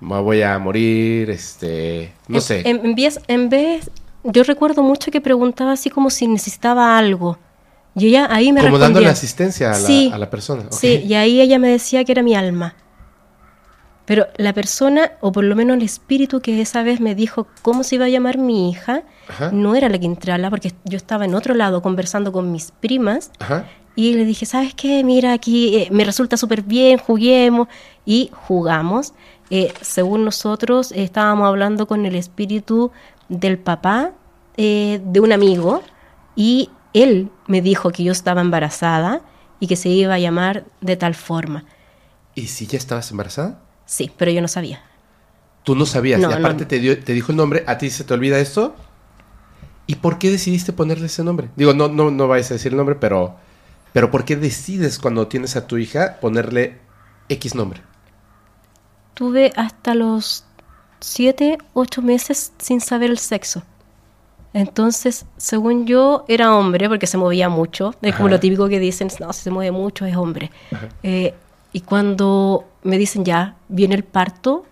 me 0.00 0.20
voy 0.22 0.40
a 0.42 0.58
morir, 0.58 1.28
este... 1.30 2.14
No 2.28 2.36
En- 2.36 2.42
sé. 2.42 2.62
En, 2.64 2.86
en 2.86 2.94
vez, 2.94 3.20
en 3.26 3.48
vez, 3.50 3.90
yo 4.24 4.44
recuerdo 4.44 4.82
mucho 4.82 5.10
que 5.10 5.20
preguntaba 5.20 5.72
así 5.72 5.90
como 5.90 6.08
si 6.10 6.26
necesitaba 6.28 6.96
algo. 6.96 7.38
Y 7.96 8.06
ella 8.06 8.28
ahí 8.30 8.52
me 8.52 8.60
como 8.60 8.68
respondía. 8.76 8.84
dándole 8.86 9.08
asistencia 9.08 9.70
a 9.70 9.78
la, 9.78 9.86
Sí. 9.86 10.10
a 10.14 10.18
la 10.18 10.30
persona. 10.30 10.62
Sí, 10.70 11.02
y 11.04 11.14
ahí 11.14 11.40
ella 11.40 11.58
me 11.58 11.68
decía 11.68 12.04
que 12.04 12.12
era 12.12 12.22
mi 12.22 12.36
alma. 12.36 12.76
Pero 14.04 14.28
la 14.38 14.54
persona, 14.54 15.12
o 15.20 15.32
por 15.32 15.44
lo 15.44 15.54
menos 15.56 15.76
el 15.76 15.82
espíritu 15.82 16.40
que 16.40 16.60
esa 16.62 16.82
vez 16.82 17.00
me 17.00 17.14
dijo 17.14 17.46
cómo 17.62 17.82
se 17.82 17.96
iba 17.96 18.06
a 18.06 18.08
llamar 18.08 18.38
mi 18.38 18.70
hija, 18.70 19.02
Ajá. 19.28 19.50
no 19.52 19.74
era 19.74 19.88
la 19.90 19.98
Quintrala, 19.98 20.48
porque 20.48 20.72
yo 20.84 20.96
estaba 20.96 21.26
en 21.26 21.34
otro 21.34 21.52
lado 21.54 21.82
conversando 21.82 22.32
con 22.32 22.50
mis 22.50 22.70
primas 22.70 23.30
Ajá. 23.40 23.66
Y 23.98 24.14
le 24.14 24.24
dije, 24.24 24.46
¿sabes 24.46 24.74
qué? 24.74 25.02
Mira, 25.02 25.32
aquí 25.32 25.74
eh, 25.74 25.88
me 25.90 26.04
resulta 26.04 26.36
súper 26.36 26.62
bien, 26.62 26.98
juguemos. 26.98 27.66
Y 28.06 28.30
jugamos. 28.46 29.12
Eh, 29.50 29.74
según 29.80 30.24
nosotros, 30.24 30.92
eh, 30.92 31.02
estábamos 31.02 31.48
hablando 31.48 31.88
con 31.88 32.06
el 32.06 32.14
espíritu 32.14 32.92
del 33.28 33.58
papá 33.58 34.12
eh, 34.56 35.00
de 35.04 35.18
un 35.18 35.32
amigo 35.32 35.82
y 36.36 36.70
él 36.94 37.28
me 37.48 37.60
dijo 37.60 37.90
que 37.90 38.04
yo 38.04 38.12
estaba 38.12 38.40
embarazada 38.40 39.22
y 39.58 39.66
que 39.66 39.74
se 39.74 39.88
iba 39.88 40.14
a 40.14 40.18
llamar 40.20 40.64
de 40.80 40.96
tal 40.96 41.16
forma. 41.16 41.64
¿Y 42.36 42.46
si 42.46 42.68
ya 42.68 42.78
estabas 42.78 43.10
embarazada? 43.10 43.60
Sí, 43.84 44.12
pero 44.16 44.30
yo 44.30 44.40
no 44.40 44.46
sabía. 44.46 44.80
Tú 45.64 45.74
no 45.74 45.86
sabías. 45.86 46.20
No, 46.20 46.30
y 46.30 46.34
aparte 46.34 46.62
no. 46.62 46.68
Te, 46.68 46.78
dio, 46.78 47.02
te 47.02 47.14
dijo 47.14 47.32
el 47.32 47.36
nombre. 47.36 47.64
¿A 47.66 47.78
ti 47.78 47.90
se 47.90 48.04
te 48.04 48.14
olvida 48.14 48.38
esto? 48.38 48.76
¿Y 49.88 49.96
por 49.96 50.20
qué 50.20 50.30
decidiste 50.30 50.72
ponerle 50.72 51.06
ese 51.06 51.24
nombre? 51.24 51.48
Digo, 51.56 51.74
no, 51.74 51.88
no, 51.88 52.12
no 52.12 52.28
vais 52.28 52.48
a 52.52 52.54
decir 52.54 52.70
el 52.70 52.78
nombre, 52.78 52.94
pero... 52.94 53.47
Pero 53.92 54.10
¿por 54.10 54.24
qué 54.24 54.36
decides 54.36 54.98
cuando 54.98 55.26
tienes 55.28 55.56
a 55.56 55.66
tu 55.66 55.78
hija 55.78 56.18
ponerle 56.20 56.78
X 57.28 57.54
nombre? 57.54 57.82
Tuve 59.14 59.52
hasta 59.56 59.94
los 59.94 60.44
siete, 61.00 61.58
ocho 61.74 62.02
meses 62.02 62.52
sin 62.58 62.80
saber 62.80 63.10
el 63.10 63.18
sexo. 63.18 63.62
Entonces, 64.52 65.26
según 65.36 65.86
yo, 65.86 66.24
era 66.26 66.54
hombre 66.56 66.88
porque 66.88 67.06
se 67.06 67.18
movía 67.18 67.48
mucho. 67.48 67.94
Es 68.00 68.14
como 68.14 68.28
lo 68.28 68.40
típico 68.40 68.68
que 68.68 68.80
dicen, 68.80 69.08
no, 69.20 69.32
si 69.32 69.42
se 69.42 69.50
mueve 69.50 69.72
mucho 69.72 70.06
es 70.06 70.16
hombre. 70.16 70.50
Eh, 71.02 71.34
y 71.72 71.80
cuando 71.82 72.64
me 72.82 72.98
dicen 72.98 73.24
ya, 73.24 73.56
viene 73.68 73.94
el 73.94 74.04
parto, 74.04 74.64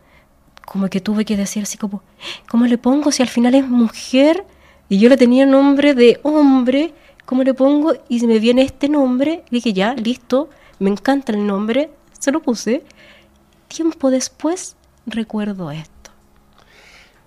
como 0.64 0.88
que 0.88 1.00
tuve 1.00 1.24
que 1.24 1.36
decir 1.36 1.62
así 1.62 1.78
como, 1.78 2.02
¿cómo 2.48 2.66
le 2.66 2.78
pongo 2.78 3.12
si 3.12 3.22
al 3.22 3.28
final 3.28 3.54
es 3.54 3.68
mujer? 3.68 4.44
Y 4.88 4.98
yo 4.98 5.08
le 5.08 5.16
tenía 5.16 5.46
nombre 5.46 5.94
de 5.94 6.20
hombre, 6.22 6.94
¿cómo 7.26 7.42
le 7.42 7.52
pongo? 7.52 7.92
Y 8.08 8.26
me 8.26 8.38
viene 8.38 8.62
este 8.62 8.88
nombre, 8.88 9.44
dije 9.50 9.74
ya, 9.74 9.94
listo, 9.94 10.48
me 10.78 10.88
encanta 10.90 11.32
el 11.32 11.46
nombre, 11.46 11.90
se 12.18 12.32
lo 12.32 12.40
puse. 12.40 12.82
Tiempo 13.68 14.10
después 14.10 14.76
recuerdo 15.04 15.70
esto. 15.70 16.10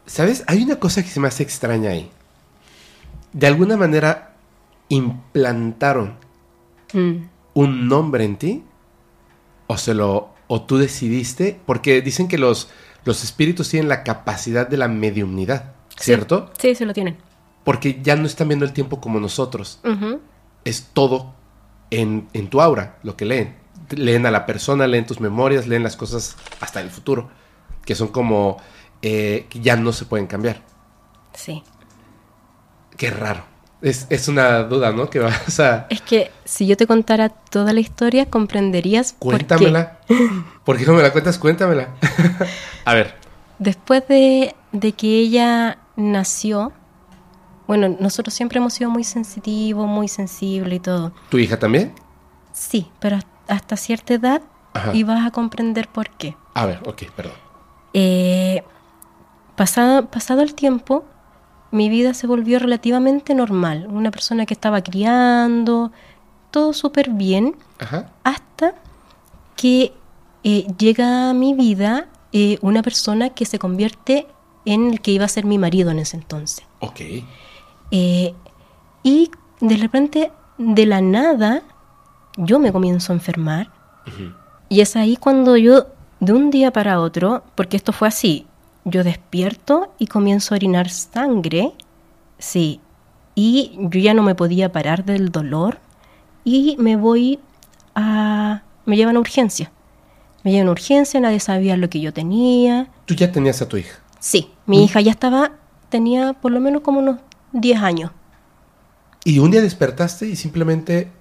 ¿Sabes? 0.07 0.43
Hay 0.47 0.63
una 0.63 0.77
cosa 0.77 1.03
que 1.03 1.09
se 1.09 1.19
me 1.19 1.27
hace 1.27 1.43
extraña 1.43 1.91
ahí. 1.91 2.09
De 3.31 3.45
alguna 3.45 3.77
manera 3.77 4.33
implantaron 4.88 6.17
Mm, 6.93 7.27
un 7.53 7.88
nombre 7.88 8.23
en 8.23 8.38
ti 8.38 8.63
o 9.67 9.77
se 9.77 9.93
lo 9.93 10.29
o 10.47 10.62
tú 10.63 10.77
decidiste 10.77 11.59
porque 11.65 12.01
dicen 12.01 12.27
que 12.27 12.38
los 12.38 12.69
los 13.05 13.23
espíritus 13.23 13.69
tienen 13.69 13.89
la 13.89 14.03
capacidad 14.03 14.67
de 14.67 14.77
la 14.77 14.88
mediumnidad, 14.88 15.73
¿cierto? 15.97 16.51
Sí, 16.59 16.75
se 16.75 16.85
lo 16.85 16.93
tienen. 16.93 17.17
Porque 17.63 17.99
ya 18.01 18.15
no 18.15 18.25
están 18.25 18.47
viendo 18.47 18.65
el 18.65 18.73
tiempo 18.73 18.99
como 18.99 19.19
nosotros. 19.19 19.79
Es 20.63 20.89
todo 20.93 21.33
en, 21.91 22.27
en 22.33 22.49
tu 22.49 22.61
aura 22.61 22.97
lo 23.03 23.15
que 23.15 23.25
leen. 23.25 23.57
Leen 23.89 24.25
a 24.25 24.31
la 24.31 24.45
persona, 24.45 24.87
leen 24.87 25.05
tus 25.05 25.19
memorias, 25.19 25.67
leen 25.67 25.83
las 25.83 25.95
cosas 25.95 26.35
hasta 26.61 26.79
el 26.81 26.89
futuro, 26.89 27.29
que 27.85 27.95
son 27.95 28.09
como 28.09 28.57
eh, 29.01 29.47
que 29.49 29.59
ya 29.59 29.75
no 29.75 29.91
se 29.93 30.05
pueden 30.05 30.27
cambiar. 30.27 30.61
Sí. 31.33 31.63
Qué 32.97 33.09
raro. 33.09 33.43
Es, 33.81 34.07
es 34.09 34.27
una 34.27 34.63
duda, 34.63 34.91
¿no? 34.91 35.09
Que 35.09 35.19
vas 35.19 35.59
a... 35.59 35.87
Es 35.89 36.01
que 36.01 36.31
si 36.43 36.67
yo 36.67 36.75
te 36.75 36.85
contara 36.85 37.29
toda 37.29 37.73
la 37.73 37.79
historia, 37.79 38.29
comprenderías 38.29 39.13
por 39.13 39.37
qué. 39.37 39.45
Cuéntamela. 39.45 39.99
¿Por 40.65 40.77
qué 40.77 40.85
no 40.85 40.93
me 40.93 41.01
la 41.01 41.11
cuentas? 41.11 41.37
Cuéntamela. 41.37 41.95
a 42.85 42.93
ver. 42.93 43.15
Después 43.57 44.07
de, 44.07 44.55
de 44.71 44.91
que 44.93 45.07
ella 45.19 45.79
nació, 45.95 46.73
bueno, 47.69 47.95
nosotros 47.99 48.34
siempre 48.34 48.58
hemos 48.58 48.73
sido 48.73 48.89
muy 48.89 49.03
sensitivos, 49.03 49.88
muy 49.88 50.08
sensibles 50.08 50.77
y 50.77 50.79
todo. 50.79 51.12
¿Tu 51.29 51.38
hija 51.38 51.60
también? 51.60 51.93
Sí, 52.51 52.89
pero 52.99 53.19
hasta 53.47 53.77
cierta 53.77 54.15
edad 54.15 54.41
Ajá. 54.73 54.95
ibas 54.95 55.23
a 55.23 55.29
comprender 55.29 55.88
por 55.88 56.10
qué. 56.10 56.36
A 56.55 56.65
ver, 56.65 56.79
ok, 56.88 57.03
perdón. 57.15 57.36
Eh, 57.93 58.63
pasado, 59.55 60.08
pasado 60.08 60.41
el 60.41 60.55
tiempo, 60.55 61.05
mi 61.69 61.89
vida 61.89 62.15
se 62.15 62.25
volvió 62.25 62.58
relativamente 62.58 63.36
normal. 63.36 63.86
Una 63.88 64.10
persona 64.10 64.47
que 64.47 64.55
estaba 64.55 64.82
criando, 64.82 65.91
todo 66.49 66.73
súper 66.73 67.12
bien, 67.12 67.55
Ajá. 67.77 68.10
hasta 68.23 68.73
que 69.55 69.93
eh, 70.43 70.65
llega 70.79 71.29
a 71.29 71.34
mi 71.36 71.53
vida 71.53 72.08
eh, 72.32 72.58
una 72.62 72.82
persona 72.82 73.29
que 73.29 73.45
se 73.45 73.60
convierte 73.60 74.25
en 74.65 74.89
el 74.89 75.01
que 75.01 75.12
iba 75.12 75.25
a 75.25 75.27
ser 75.27 75.45
mi 75.45 75.60
marido 75.60 75.91
en 75.91 75.99
ese 75.99 76.17
entonces. 76.17 76.65
Ok. 76.79 77.01
Eh, 77.91 78.34
y 79.04 79.32
de 79.60 79.78
repente, 79.78 80.32
de 80.58 80.86
la 80.86 81.02
nada, 81.02 81.63
yo 82.38 82.60
me 82.60 82.71
comienzo 82.71 83.12
a 83.12 83.15
enfermar. 83.15 83.71
Y 84.69 84.82
es 84.82 84.95
ahí 84.95 85.17
cuando 85.17 85.58
yo, 85.58 85.88
de 86.19 86.34
un 86.34 86.49
día 86.49 86.71
para 86.71 86.99
otro, 86.99 87.43
porque 87.56 87.78
esto 87.78 87.93
fue 87.93 88.08
así, 88.08 88.47
yo 88.86 89.04
despierto 89.04 89.93
y 89.99 90.08
comienzo 90.08 90.54
a 90.54 90.58
orinar 90.58 90.89
sangre, 90.89 91.73
sí, 92.38 92.82
y 93.36 93.78
yo 93.78 93.99
ya 93.99 94.13
no 94.13 94.23
me 94.23 94.36
podía 94.36 94.71
parar 94.71 95.06
del 95.06 95.32
dolor 95.32 95.80
y 96.43 96.75
me 96.80 96.95
voy 96.95 97.39
a... 97.95 98.63
me 98.86 98.97
llevan 98.97 99.15
a 99.17 99.19
urgencia. 99.19 99.71
Me 100.43 100.52
llevan 100.52 100.69
a 100.69 100.71
urgencia, 100.71 101.19
nadie 101.19 101.39
sabía 101.39 101.78
lo 101.78 101.89
que 101.89 101.99
yo 101.99 102.13
tenía. 102.13 102.89
Tú 103.06 103.13
ya 103.13 103.32
tenías 103.32 103.62
a 103.62 103.67
tu 103.67 103.78
hija. 103.78 103.99
Sí, 104.19 104.49
mi 104.65 104.84
hija 104.84 105.02
ya 105.02 105.12
estaba, 105.12 105.52
tenía 105.89 106.34
por 106.34 106.52
lo 106.52 106.60
menos 106.60 106.82
como 106.82 106.99
unos 106.99 107.17
10 107.53 107.81
años. 107.81 108.12
Y 109.23 109.39
un 109.39 109.51
día 109.51 109.62
despertaste 109.62 110.27
y 110.27 110.35
simplemente 110.35 111.12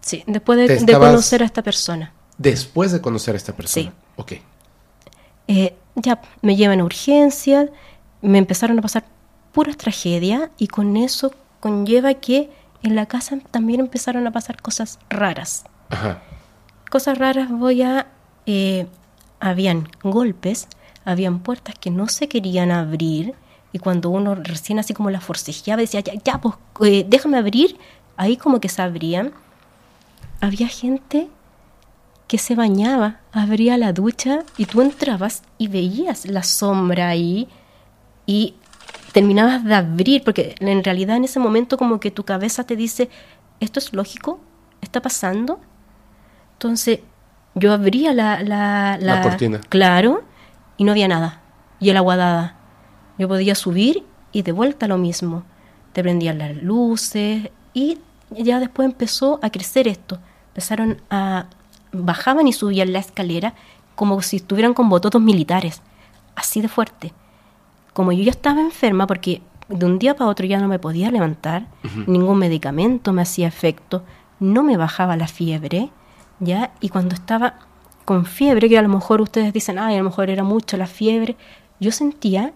Sí, 0.00 0.22
después 0.26 0.58
de, 0.58 0.92
conocer 0.92 1.42
a 1.42 1.46
esta 1.46 1.62
persona. 1.62 2.12
después 2.36 2.92
de 2.92 3.00
conocer 3.00 3.34
a 3.34 3.38
esta 3.38 3.54
persona. 3.56 3.86
Sí. 3.90 3.92
Ok. 4.16 4.32
Eh, 5.48 5.74
ya 5.94 6.20
me 6.42 6.56
llevan 6.56 6.80
a 6.80 6.84
urgencia, 6.84 7.70
me 8.20 8.38
empezaron 8.38 8.78
a 8.78 8.82
pasar 8.82 9.04
puras 9.52 9.76
tragedias 9.76 10.50
y 10.58 10.66
con 10.66 10.96
eso 10.98 11.32
conlleva 11.60 12.12
que 12.14 12.50
en 12.82 12.96
la 12.96 13.06
casa 13.06 13.38
también 13.50 13.80
empezaron 13.80 14.26
a 14.26 14.30
pasar 14.32 14.60
cosas 14.60 14.98
raras. 15.08 15.64
Ajá. 15.88 16.20
Cosas 16.90 17.16
raras 17.18 17.50
voy 17.50 17.82
a... 17.82 18.06
eh, 18.46 18.86
habían 19.40 19.88
golpes, 20.02 20.68
habían 21.04 21.40
puertas 21.40 21.74
que 21.78 21.90
no 21.90 22.08
se 22.08 22.28
querían 22.28 22.70
abrir 22.70 23.34
y 23.74 23.80
cuando 23.80 24.08
uno 24.08 24.36
recién 24.36 24.78
así 24.78 24.94
como 24.94 25.10
la 25.10 25.20
forcejeaba 25.20 25.80
decía, 25.80 25.98
ya, 25.98 26.12
ya, 26.24 26.40
pues 26.40 26.54
eh, 26.82 27.04
déjame 27.08 27.38
abrir, 27.38 27.76
ahí 28.16 28.36
como 28.36 28.60
que 28.60 28.68
se 28.68 28.80
abrían. 28.80 29.32
Había 30.40 30.68
gente 30.68 31.28
que 32.28 32.38
se 32.38 32.54
bañaba, 32.54 33.18
abría 33.32 33.76
la 33.76 33.92
ducha 33.92 34.44
y 34.56 34.66
tú 34.66 34.80
entrabas 34.80 35.42
y 35.58 35.66
veías 35.66 36.24
la 36.26 36.44
sombra 36.44 37.08
ahí 37.08 37.48
y 38.26 38.54
terminabas 39.10 39.64
de 39.64 39.74
abrir, 39.74 40.22
porque 40.22 40.54
en 40.60 40.84
realidad 40.84 41.16
en 41.16 41.24
ese 41.24 41.40
momento 41.40 41.76
como 41.76 41.98
que 41.98 42.12
tu 42.12 42.24
cabeza 42.24 42.62
te 42.62 42.76
dice, 42.76 43.10
¿esto 43.58 43.80
es 43.80 43.92
lógico? 43.92 44.38
¿Está 44.82 45.02
pasando? 45.02 45.58
Entonces 46.52 47.00
yo 47.56 47.72
abría 47.72 48.12
la, 48.12 48.40
la, 48.40 48.98
La 49.00 49.20
cortina. 49.20 49.60
Claro, 49.68 50.22
y 50.76 50.84
no 50.84 50.92
había 50.92 51.08
nada. 51.08 51.40
Y 51.80 51.90
el 51.90 51.96
agua 51.96 52.14
dada. 52.14 52.63
Yo 53.18 53.28
podía 53.28 53.54
subir 53.54 54.04
y 54.32 54.42
de 54.42 54.52
vuelta 54.52 54.88
lo 54.88 54.98
mismo. 54.98 55.44
Te 55.92 56.02
prendían 56.02 56.38
las 56.38 56.56
luces 56.56 57.50
y 57.72 57.98
ya 58.30 58.60
después 58.60 58.86
empezó 58.86 59.38
a 59.42 59.50
crecer 59.50 59.88
esto. 59.88 60.18
Empezaron 60.48 61.00
a... 61.10 61.46
Bajaban 61.92 62.48
y 62.48 62.52
subían 62.52 62.92
la 62.92 62.98
escalera 62.98 63.54
como 63.94 64.20
si 64.20 64.36
estuvieran 64.36 64.74
con 64.74 64.88
bototos 64.88 65.22
militares. 65.22 65.80
Así 66.34 66.60
de 66.60 66.68
fuerte. 66.68 67.12
Como 67.92 68.10
yo 68.10 68.24
ya 68.24 68.32
estaba 68.32 68.60
enferma 68.60 69.06
porque 69.06 69.42
de 69.68 69.86
un 69.86 69.98
día 69.98 70.16
para 70.16 70.30
otro 70.30 70.46
ya 70.46 70.58
no 70.58 70.68
me 70.68 70.78
podía 70.80 71.10
levantar, 71.10 71.68
ningún 72.06 72.38
medicamento 72.38 73.12
me 73.12 73.22
hacía 73.22 73.48
efecto, 73.48 74.02
no 74.40 74.62
me 74.62 74.76
bajaba 74.76 75.16
la 75.16 75.28
fiebre, 75.28 75.90
¿ya? 76.40 76.72
Y 76.80 76.88
cuando 76.88 77.14
estaba 77.14 77.54
con 78.04 78.26
fiebre, 78.26 78.68
que 78.68 78.76
a 78.76 78.82
lo 78.82 78.88
mejor 78.88 79.20
ustedes 79.20 79.52
dicen, 79.52 79.78
ay, 79.78 79.94
a 79.94 79.98
lo 79.98 80.04
mejor 80.04 80.28
era 80.28 80.42
mucho 80.42 80.76
la 80.76 80.86
fiebre, 80.86 81.36
yo 81.80 81.92
sentía 81.92 82.52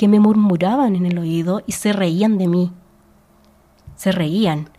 que 0.00 0.08
me 0.08 0.18
murmuraban 0.18 0.96
en 0.96 1.04
el 1.04 1.18
oído 1.18 1.62
y 1.66 1.72
se 1.72 1.92
reían 1.92 2.38
de 2.38 2.48
mí. 2.48 2.72
Se 3.96 4.12
reían. 4.12 4.70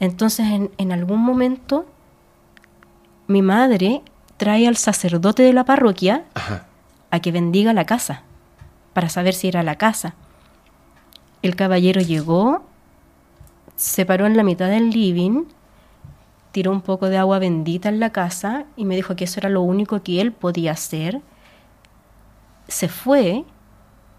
Entonces, 0.00 0.48
en, 0.48 0.72
en 0.78 0.90
algún 0.90 1.20
momento, 1.20 1.86
mi 3.28 3.40
madre 3.40 4.02
trae 4.36 4.66
al 4.66 4.76
sacerdote 4.76 5.44
de 5.44 5.52
la 5.52 5.64
parroquia 5.64 6.24
Ajá. 6.34 6.66
a 7.12 7.20
que 7.20 7.30
bendiga 7.30 7.72
la 7.72 7.86
casa, 7.86 8.24
para 8.94 9.08
saber 9.08 9.34
si 9.34 9.46
era 9.46 9.62
la 9.62 9.76
casa. 9.76 10.16
El 11.42 11.54
caballero 11.54 12.00
llegó, 12.00 12.64
se 13.76 14.04
paró 14.04 14.26
en 14.26 14.36
la 14.36 14.42
mitad 14.42 14.68
del 14.70 14.90
living, 14.90 15.44
tiró 16.50 16.72
un 16.72 16.80
poco 16.80 17.10
de 17.10 17.18
agua 17.18 17.38
bendita 17.38 17.88
en 17.90 18.00
la 18.00 18.10
casa 18.10 18.64
y 18.74 18.86
me 18.86 18.96
dijo 18.96 19.14
que 19.14 19.22
eso 19.22 19.38
era 19.38 19.50
lo 19.50 19.62
único 19.62 20.02
que 20.02 20.20
él 20.20 20.32
podía 20.32 20.72
hacer. 20.72 21.22
Se 22.66 22.88
fue 22.88 23.44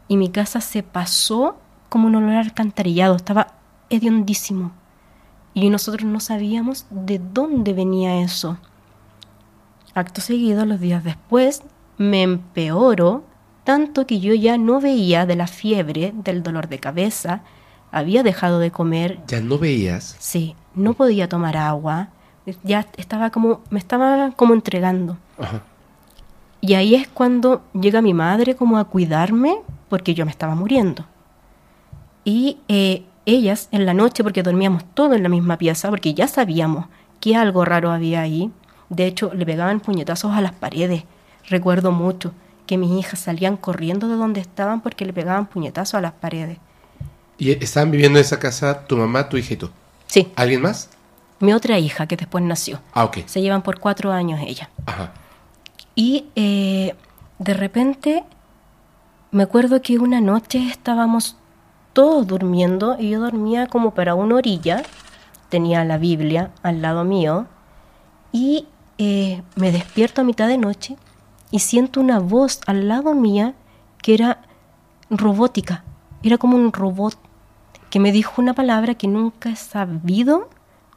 y 0.08 0.18
mi 0.18 0.30
casa 0.30 0.62
se 0.62 0.84
pasó 0.84 1.58
como 1.90 2.08
un 2.08 2.16
olor 2.16 2.34
alcantarillado, 2.36 3.16
estaba 3.16 3.48
hediondísimo. 3.90 4.72
Y 5.54 5.70
nosotros 5.70 6.04
no 6.04 6.20
sabíamos 6.20 6.86
de 6.90 7.20
dónde 7.20 7.74
venía 7.74 8.20
eso. 8.22 8.58
Acto 9.94 10.20
seguido, 10.22 10.66
los 10.66 10.80
días 10.80 11.04
después, 11.04 11.64
me 11.98 12.24
empeoró 12.24 13.24
tanto 13.64 14.06
que 14.06 14.20
yo 14.20 14.34
ya 14.34 14.58
no 14.58 14.80
veía 14.82 15.26
de 15.26 15.36
la 15.36 15.48
fiebre, 15.48 16.14
del 16.16 16.44
dolor 16.44 16.68
de 16.68 16.80
cabeza, 16.80 17.42
había 17.92 18.22
dejado 18.22 18.60
de 18.60 18.72
comer, 18.72 19.20
Ya 19.28 19.40
no 19.40 19.58
veías. 19.58 20.16
sí, 20.20 20.56
no 20.76 20.94
podía 20.94 21.30
tomar 21.30 21.56
agua, 21.58 22.10
ya 22.64 22.86
estaba 22.98 23.30
como, 23.32 23.62
me 23.70 23.80
estaba 23.80 24.32
como 24.36 24.54
entregando. 24.54 25.18
Ajá. 25.40 25.62
Y 26.62 26.74
ahí 26.74 26.94
es 26.96 27.08
cuando 27.08 27.64
llega 27.74 28.02
mi 28.02 28.14
madre 28.14 28.56
como 28.56 28.78
a 28.78 28.84
cuidarme 28.86 29.62
porque 29.90 30.14
yo 30.14 30.26
me 30.26 30.32
estaba 30.32 30.56
muriendo. 30.56 31.06
Y 32.24 32.58
eh, 32.68 33.04
ellas 33.26 33.70
en 33.72 33.86
la 33.86 33.94
noche, 33.94 34.24
porque 34.24 34.44
dormíamos 34.44 34.84
todos 34.94 35.16
en 35.16 35.24
la 35.24 35.30
misma 35.30 35.58
pieza, 35.58 35.90
porque 35.90 36.14
ya 36.14 36.28
sabíamos 36.28 36.86
que 37.20 37.36
algo 37.36 37.66
raro 37.66 37.92
había 37.92 38.22
ahí. 38.22 38.52
De 38.90 39.06
hecho, 39.06 39.34
le 39.34 39.46
pegaban 39.46 39.80
puñetazos 39.80 40.34
a 40.34 40.42
las 40.42 40.54
paredes. 40.54 41.04
Recuerdo 41.48 41.92
mucho 41.92 42.34
que 42.66 42.78
mis 42.78 42.92
hijas 42.92 43.20
salían 43.20 43.58
corriendo 43.58 44.08
de 44.08 44.16
donde 44.16 44.42
estaban 44.42 44.82
porque 44.82 45.06
le 45.06 45.14
pegaban 45.14 45.46
puñetazos 45.46 45.96
a 45.96 46.02
las 46.02 46.14
paredes. 46.14 46.58
Y 47.38 47.52
estaban 47.52 47.92
viviendo 47.92 48.18
en 48.18 48.26
esa 48.26 48.40
casa 48.40 48.86
tu 48.88 48.98
mamá, 48.98 49.30
tu 49.30 49.38
hija 49.38 49.54
y 49.54 49.58
tú. 49.58 49.70
Sí, 50.08 50.32
¿Alguien 50.36 50.62
más? 50.62 50.90
mi 51.40 51.54
otra 51.54 51.78
hija 51.80 52.08
que 52.08 52.16
después 52.16 52.44
nació. 52.44 52.80
Ah, 52.94 53.04
ok. 53.06 53.20
Se 53.26 53.42
llevan 53.42 53.62
por 53.62 53.80
cuatro 53.80 54.12
años 54.12 54.40
ella. 54.46 54.70
Ajá. 54.86 55.12
Y 55.94 56.26
eh, 56.36 56.96
de 57.40 57.54
repente 57.54 58.24
me 59.32 59.44
acuerdo 59.44 59.82
que 59.82 59.98
una 60.00 60.22
noche 60.22 60.68
estábamos 60.70 61.38
todos 61.94 62.28
durmiendo 62.28 62.98
y 63.00 63.12
yo 63.12 63.20
dormía 63.20 63.68
como 63.68 63.94
para 63.94 64.16
una 64.16 64.36
orilla, 64.36 64.84
tenía 65.50 65.84
la 65.86 65.98
Biblia 65.98 66.52
al 66.64 66.82
lado 66.82 67.04
mío 67.04 67.48
y 68.32 68.68
eh, 68.98 69.44
me 69.56 69.72
despierto 69.72 70.22
a 70.22 70.24
mitad 70.26 70.48
de 70.48 70.58
noche 70.58 70.98
y 71.52 71.60
siento 71.60 72.02
una 72.02 72.20
voz 72.20 72.60
al 72.68 72.88
lado 72.88 73.14
mía 73.14 73.56
que 74.02 74.14
era 74.14 74.42
robótica, 75.10 75.84
era 76.24 76.38
como 76.38 76.58
un 76.58 76.74
robot 76.74 77.18
que 77.90 78.00
me 78.00 78.12
dijo 78.12 78.42
una 78.42 78.54
palabra 78.54 78.96
que 78.96 79.08
nunca 79.08 79.50
he 79.50 79.56
sabido 79.56 80.50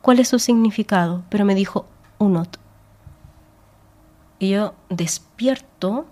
cuál 0.02 0.18
es 0.18 0.28
su 0.28 0.38
significado, 0.38 1.22
pero 1.28 1.44
me 1.44 1.54
dijo 1.54 1.86
unot. 2.18 2.58
Y 4.40 4.50
yo 4.50 4.74
despierto, 4.88 6.06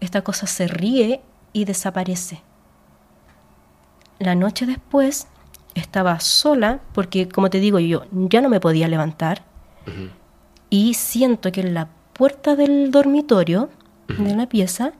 esta 0.00 0.22
cosa 0.22 0.46
se 0.46 0.68
ríe 0.68 1.20
y 1.54 1.64
desaparece. 1.64 2.42
La 4.18 4.34
noche 4.34 4.66
después 4.66 5.28
estaba 5.74 6.20
sola 6.20 6.80
porque, 6.92 7.28
como 7.28 7.48
te 7.48 7.60
digo, 7.60 7.78
yo 7.78 8.04
ya 8.10 8.42
no 8.42 8.50
me 8.50 8.60
podía 8.60 8.88
levantar 8.88 9.42
y 10.68 10.94
siento 10.94 11.50
que 11.52 11.62
en 11.62 11.72
la 11.72 11.88
puerta 12.12 12.56
del 12.56 12.90
dormitorio, 12.90 13.70
de 14.08 14.36
la 14.36 14.48
pieza, 14.48 14.92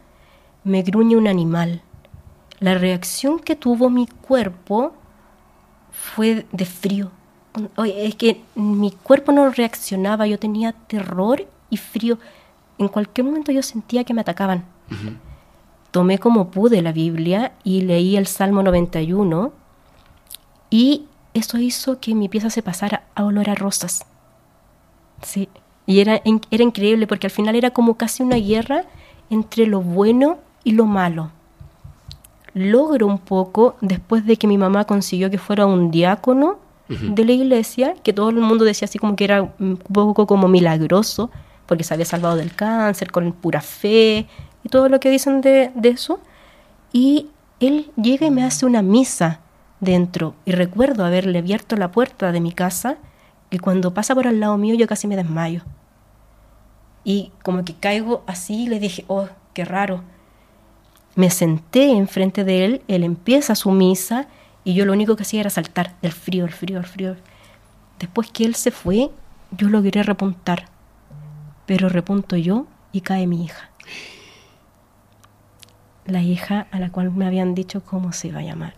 me 0.63 0.83
gruñe 0.83 1.17
un 1.17 1.29
animal. 1.29 1.83
La 2.61 2.75
reacción 2.75 3.39
que 3.39 3.57
tuvo 3.57 3.91
mi 3.91 4.07
cuerpo 4.07 4.95
fue 5.91 6.47
de 6.53 6.65
frío. 6.65 7.11
Oye, 7.77 8.07
es 8.07 8.15
que 8.17 8.43
mi 8.55 8.91
cuerpo 8.91 9.33
no 9.33 9.51
reaccionaba, 9.51 10.27
yo 10.27 10.39
tenía 10.39 10.73
terror 10.73 11.47
y 11.71 11.77
frío. 11.77 12.19
En 12.79 12.89
cualquier 12.89 13.27
momento 13.27 13.53
yo 13.53 13.63
sentía 13.63 14.05
que 14.05 14.15
me 14.15 14.23
atacaban. 14.23 14.65
Tomé 15.95 16.19
como 16.19 16.51
pude 16.51 16.83
la 16.83 16.91
Biblia 16.91 17.53
y 17.63 17.83
leí 17.83 18.17
el 18.17 18.27
Salmo 18.27 18.65
91 18.65 19.53
y 20.69 21.05
eso 21.35 21.59
hizo 21.59 22.01
que 22.01 22.17
mi 22.17 22.29
pieza 22.29 22.51
se 22.51 22.65
pasara 22.65 23.05
a 23.15 23.23
olor 23.23 23.49
a 23.49 23.55
rosas. 23.55 24.05
Sí, 25.23 25.49
y 25.87 26.01
era, 26.01 26.21
era 26.51 26.65
increíble 26.65 27.07
porque 27.07 27.29
al 27.29 27.31
final 27.31 27.55
era 27.55 27.71
como 27.71 27.97
casi 27.97 28.25
una 28.25 28.35
guerra 28.35 28.87
entre 29.31 29.69
lo 29.69 29.83
bueno 29.83 30.39
y 30.65 30.73
lo 30.73 30.87
malo. 30.87 31.31
Logro 32.55 33.07
un 33.07 33.19
poco, 33.19 33.77
después 33.81 34.27
de 34.27 34.37
que 34.37 34.49
mi 34.49 34.59
mamá 34.59 34.87
consiguió 34.87 35.31
que 35.31 35.39
fuera 35.39 35.65
un 35.65 35.93
diácono 35.93 36.59
de 36.89 37.25
la 37.25 37.31
iglesia, 37.31 37.95
que 38.03 38.13
todo 38.13 38.31
el 38.31 38.41
mundo 38.41 38.65
decía 38.65 38.87
así 38.87 38.99
como 38.99 39.15
que 39.15 39.27
era 39.27 39.55
un 39.61 39.77
poco 39.77 40.27
como 40.27 40.49
milagroso, 40.49 41.31
porque 41.67 41.85
se 41.85 41.95
había 41.95 42.05
salvado 42.05 42.35
del 42.35 42.53
cáncer 42.53 43.13
con 43.13 43.31
pura 43.31 43.61
fe 43.61 44.27
y 44.65 44.71
todo 44.71 44.89
lo 44.89 44.99
que 44.99 45.11
dicen 45.11 45.43
de, 45.43 45.71
eso. 45.85 46.19
Y 46.93 47.29
él 47.61 47.93
llega 47.97 48.27
y 48.27 48.31
me 48.31 48.43
hace 48.43 48.67
una 48.67 48.83
misa 48.83 49.41
dentro. 49.79 50.35
Y 50.45 50.53
recuerdo 50.53 51.05
haberle 51.05 51.39
abierto 51.39 51.77
la 51.77 51.93
puerta 51.93 52.33
de 52.33 52.41
mi 52.41 52.51
casa 52.51 52.97
y 53.51 53.59
cuando 53.59 53.95
pasa 53.95 54.15
por 54.15 54.27
al 54.27 54.41
lado 54.41 54.57
mío 54.57 54.75
yo 54.75 54.89
casi 54.89 55.07
me 55.07 55.17
desmayo. 55.17 55.63
Y 57.05 57.31
como 57.43 57.65
que 57.65 57.75
caigo 57.75 58.25
así 58.27 58.67
le 58.67 58.81
dije, 58.81 59.05
oh, 59.07 59.29
qué 59.53 59.65
raro. 59.65 60.03
Me 61.15 61.31
senté 61.31 61.91
enfrente 61.91 62.43
de 62.43 62.65
él, 62.65 62.83
él 62.89 63.05
empieza 63.05 63.55
su 63.55 63.71
misa 63.71 64.27
y 64.65 64.75
yo 64.75 64.87
lo 64.87 64.95
único 64.95 65.15
que 65.15 65.23
hacía 65.23 65.41
era 65.41 65.51
saltar, 65.51 65.95
el 66.01 66.13
frío, 66.13 66.47
el 66.47 66.53
frío, 66.53 66.79
el 66.79 66.87
frío. 66.87 67.17
Después 67.99 68.31
que 68.31 68.45
él 68.45 68.55
se 68.55 68.71
fue, 68.71 69.11
yo 69.53 69.69
logré 69.69 70.03
repuntar, 70.03 70.69
pero 71.67 71.89
repunto 71.89 72.37
yo 72.37 72.67
y 72.91 73.03
cae 73.03 73.27
mi 73.27 73.45
hija. 73.45 73.71
La 76.07 76.21
hija 76.21 76.67
a 76.71 76.79
la 76.79 76.91
cual 76.91 77.11
me 77.11 77.27
habían 77.27 77.55
dicho 77.55 77.83
cómo 77.83 78.13
se 78.13 78.29
iba 78.29 78.41
a 78.41 78.43
llamar. 78.43 78.75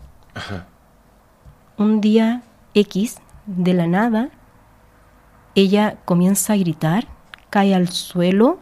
Un 1.77 2.01
día 2.01 2.41
X, 2.73 3.17
de 3.45 3.73
la 3.73 3.87
nada, 3.87 4.29
ella 5.55 5.97
comienza 6.05 6.53
a 6.53 6.57
gritar, 6.57 7.07
cae 7.49 7.73
al 7.73 7.89
suelo 7.89 8.59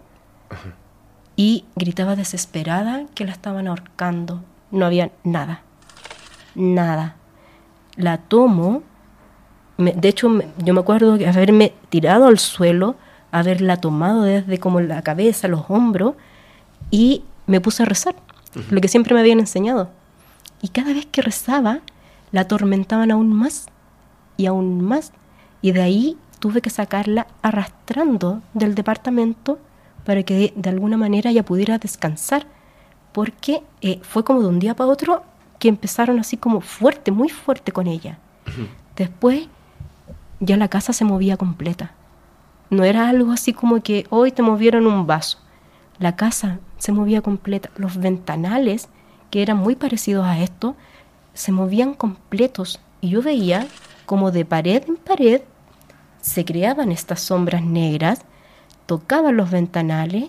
y 1.36 1.66
gritaba 1.76 2.16
desesperada 2.16 3.05
que 3.13 3.26
la 3.26 3.32
estaban 3.32 3.68
ahorcando. 3.68 4.43
No 4.72 4.86
había 4.86 5.11
nada, 5.24 5.61
nada. 6.55 7.16
La 7.97 8.18
tomo, 8.18 8.84
de 9.78 10.07
hecho 10.07 10.30
yo 10.57 10.74
me 10.74 10.80
acuerdo 10.80 11.18
de 11.18 11.28
haberme 11.28 11.74
tirado 11.89 12.28
al 12.28 12.39
suelo, 12.39 12.95
haberla 13.32 13.78
tomado 13.78 14.24
desde 14.24 14.57
como 14.59 14.80
la 14.80 15.01
cabeza, 15.01 15.47
los 15.47 15.66
hombros 15.70 16.16
y 16.91 17.24
me 17.47 17.61
puse 17.61 17.84
a 17.84 17.86
rezar, 17.86 18.16
lo 18.69 18.81
que 18.81 18.87
siempre 18.87 19.13
me 19.13 19.21
habían 19.21 19.39
enseñado. 19.39 19.89
Y 20.61 20.69
cada 20.69 20.93
vez 20.93 21.05
que 21.05 21.21
rezaba, 21.21 21.81
la 22.31 22.41
atormentaban 22.41 23.11
aún 23.11 23.31
más 23.31 23.67
y 24.37 24.45
aún 24.45 24.81
más. 24.81 25.11
Y 25.61 25.71
de 25.71 25.81
ahí 25.81 26.17
tuve 26.39 26.61
que 26.61 26.69
sacarla 26.69 27.27
arrastrando 27.41 28.41
del 28.53 28.75
departamento 28.75 29.59
para 30.05 30.23
que 30.23 30.53
de, 30.55 30.69
alguna 30.69 30.97
manera 30.97 31.31
ella 31.31 31.43
pudiera 31.43 31.77
descansar, 31.77 32.45
porque 33.11 33.63
eh, 33.81 33.99
fue 34.03 34.23
como 34.23 34.41
de 34.41 34.47
un 34.47 34.59
día 34.59 34.75
para 34.75 34.89
otro 34.89 35.23
que 35.57 35.67
empezaron 35.67 36.19
así 36.19 36.37
como 36.37 36.61
fuerte, 36.61 37.11
muy 37.11 37.29
fuerte 37.29 37.71
con 37.71 37.87
ella. 37.87 38.19
Después 38.95 39.47
ya 40.39 40.57
la 40.57 40.67
casa 40.67 40.93
se 40.93 41.05
movía 41.05 41.37
completa. 41.37 41.93
No 42.69 42.83
era 42.83 43.09
algo 43.09 43.31
así 43.31 43.53
como 43.53 43.81
que 43.81 44.05
hoy 44.09 44.31
te 44.31 44.41
movieron 44.41 44.85
un 44.85 45.07
vaso. 45.07 45.39
La 45.97 46.15
casa 46.15 46.59
se 46.78 46.91
movía 46.91 47.21
completa. 47.21 47.69
Los 47.76 47.97
ventanales, 47.97 48.89
que 49.32 49.41
eran 49.41 49.57
muy 49.57 49.76
parecidos 49.76 50.26
a 50.26 50.39
esto, 50.39 50.76
se 51.34 51.51
movían 51.51 51.93
completos. 51.93 52.80
Y 53.01 53.09
yo 53.09 53.21
veía 53.21 53.67
como 54.05 54.32
de 54.32 54.45
pared 54.45 54.84
en 54.88 54.97
pared 54.97 55.41
se 56.26 56.43
creaban 56.43 56.91
estas 56.91 57.21
sombras 57.21 57.61
negras, 57.61 58.21
tocaban 58.88 59.38
los 59.38 59.51
ventanales, 59.51 60.28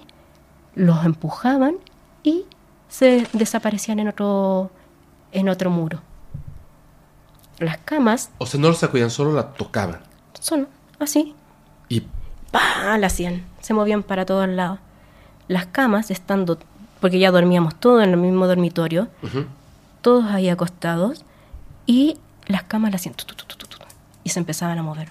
los 0.75 1.07
empujaban 1.07 1.77
y 2.23 2.45
se 2.89 3.27
desaparecían 3.33 3.99
en 3.99 4.09
otro, 4.09 4.71
en 5.33 5.49
otro 5.49 5.71
muro. 5.71 6.03
Las 7.59 7.79
camas... 7.79 8.31
O 8.37 8.45
sea, 8.45 8.61
no 8.61 8.69
los 8.69 8.77
sacudían, 8.77 9.09
solo 9.09 9.33
la 9.33 9.55
tocaban. 9.55 10.03
Solo, 10.39 10.67
así. 10.99 11.35
Y... 11.89 12.03
¡Pah! 12.51 12.99
La 12.99 13.07
hacían. 13.07 13.47
Se 13.63 13.73
movían 13.73 14.03
para 14.03 14.27
todos 14.27 14.47
lados. 14.47 14.79
Las 15.49 15.67
camas, 15.67 16.11
estando... 16.11 16.59
Porque 17.01 17.19
ya 17.19 17.31
dormíamos 17.31 17.75
todos 17.75 18.03
en 18.03 18.11
el 18.11 18.17
mismo 18.17 18.47
dormitorio, 18.47 19.09
todos 20.01 20.25
ahí 20.27 20.49
acostados, 20.49 21.25
y 21.85 22.17
las 22.47 22.63
camas 22.65 22.93
las 22.93 23.03
hacían... 23.03 23.15
y 24.25 24.31
se 24.31 24.39
empezaban 24.39 24.79
a 24.79 24.83
mover. 24.83 25.09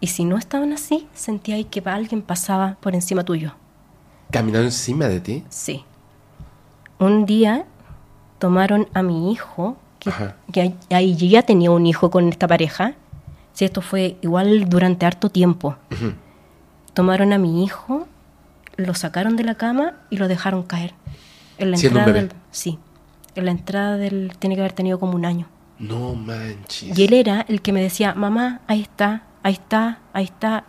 Y 0.00 0.08
si 0.08 0.24
no 0.24 0.38
estaban 0.38 0.72
así, 0.72 1.08
sentía 1.14 1.56
ahí 1.56 1.64
que 1.64 1.82
alguien 1.84 2.22
pasaba 2.22 2.76
por 2.80 2.94
encima 2.94 3.24
tuyo. 3.24 3.52
¿Caminando 4.30 4.66
encima 4.66 5.06
de 5.06 5.20
ti? 5.20 5.44
Sí. 5.48 5.84
Un 6.98 7.26
día 7.26 7.66
tomaron 8.38 8.88
a 8.94 9.02
mi 9.02 9.32
hijo, 9.32 9.76
que, 10.52 10.74
ahí 10.90 11.16
ya 11.16 11.42
tenía 11.42 11.70
un 11.70 11.86
hijo 11.86 12.10
con 12.10 12.28
esta 12.28 12.46
pareja. 12.46 12.94
Sí, 13.52 13.64
esto 13.64 13.80
fue 13.80 14.16
igual 14.22 14.68
durante 14.68 15.06
harto 15.06 15.30
tiempo. 15.30 15.76
Tomaron 16.94 17.32
a 17.32 17.38
mi 17.38 17.64
hijo, 17.64 18.06
lo 18.78 18.94
sacaron 18.94 19.36
de 19.36 19.44
la 19.44 19.56
cama 19.56 19.94
y 20.08 20.16
lo 20.16 20.28
dejaron 20.28 20.62
caer. 20.62 20.94
En 21.58 21.72
la 21.72 21.76
entrada 21.76 22.12
Del, 22.12 22.32
sí. 22.50 22.78
En 23.34 23.44
la 23.44 23.50
entrada 23.50 23.96
del. 23.96 24.32
Tiene 24.38 24.54
que 24.54 24.62
haber 24.62 24.72
tenido 24.72 24.98
como 24.98 25.14
un 25.14 25.26
año. 25.26 25.48
No 25.78 26.14
manches. 26.14 26.96
Y 26.96 27.04
él 27.04 27.12
era 27.12 27.44
el 27.48 27.60
que 27.60 27.72
me 27.72 27.82
decía, 27.82 28.14
mamá, 28.14 28.60
ahí 28.66 28.80
está, 28.80 29.24
ahí 29.42 29.54
está, 29.54 29.98
ahí 30.12 30.24
está. 30.24 30.64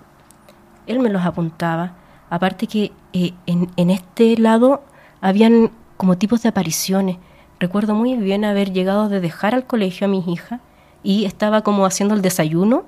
Él 0.88 1.00
me 1.00 1.10
los 1.10 1.24
apuntaba. 1.24 1.96
Aparte 2.32 2.68
que 2.68 2.92
eh, 3.14 3.34
en, 3.46 3.90
este 3.90 4.38
lado 4.38 4.84
habían 5.22 5.72
como 5.96 6.18
tipos 6.18 6.42
de 6.42 6.50
apariciones. 6.50 7.18
Recuerdo 7.60 7.94
muy 7.94 8.16
bien 8.16 8.44
haber 8.44 8.72
llegado 8.72 9.10
de 9.10 9.20
dejar 9.20 9.54
al 9.54 9.66
colegio 9.66 10.06
a 10.06 10.10
mi 10.10 10.24
hija 10.28 10.62
y 11.04 11.26
estaba 11.26 11.62
como 11.62 11.86
haciendo 11.86 12.16
el 12.16 12.22
desayuno 12.22 12.86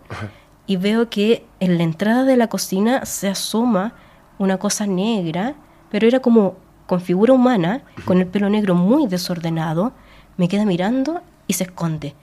y 0.65 0.77
veo 0.77 1.09
que 1.09 1.45
en 1.59 1.77
la 1.77 1.83
entrada 1.83 2.23
de 2.23 2.37
la 2.37 2.47
cocina 2.47 3.05
se 3.05 3.27
asoma 3.27 3.93
una 4.37 4.57
cosa 4.57 4.87
negra, 4.87 5.55
pero 5.89 6.07
era 6.07 6.19
como 6.19 6.55
con 6.87 7.01
figura 7.01 7.33
humana, 7.33 7.83
con 8.05 8.19
el 8.19 8.27
pelo 8.27 8.49
negro 8.49 8.75
muy 8.75 9.07
desordenado, 9.07 9.93
me 10.37 10.47
queda 10.47 10.65
mirando 10.65 11.21
y 11.47 11.53
se 11.53 11.65
esconde. 11.65 12.15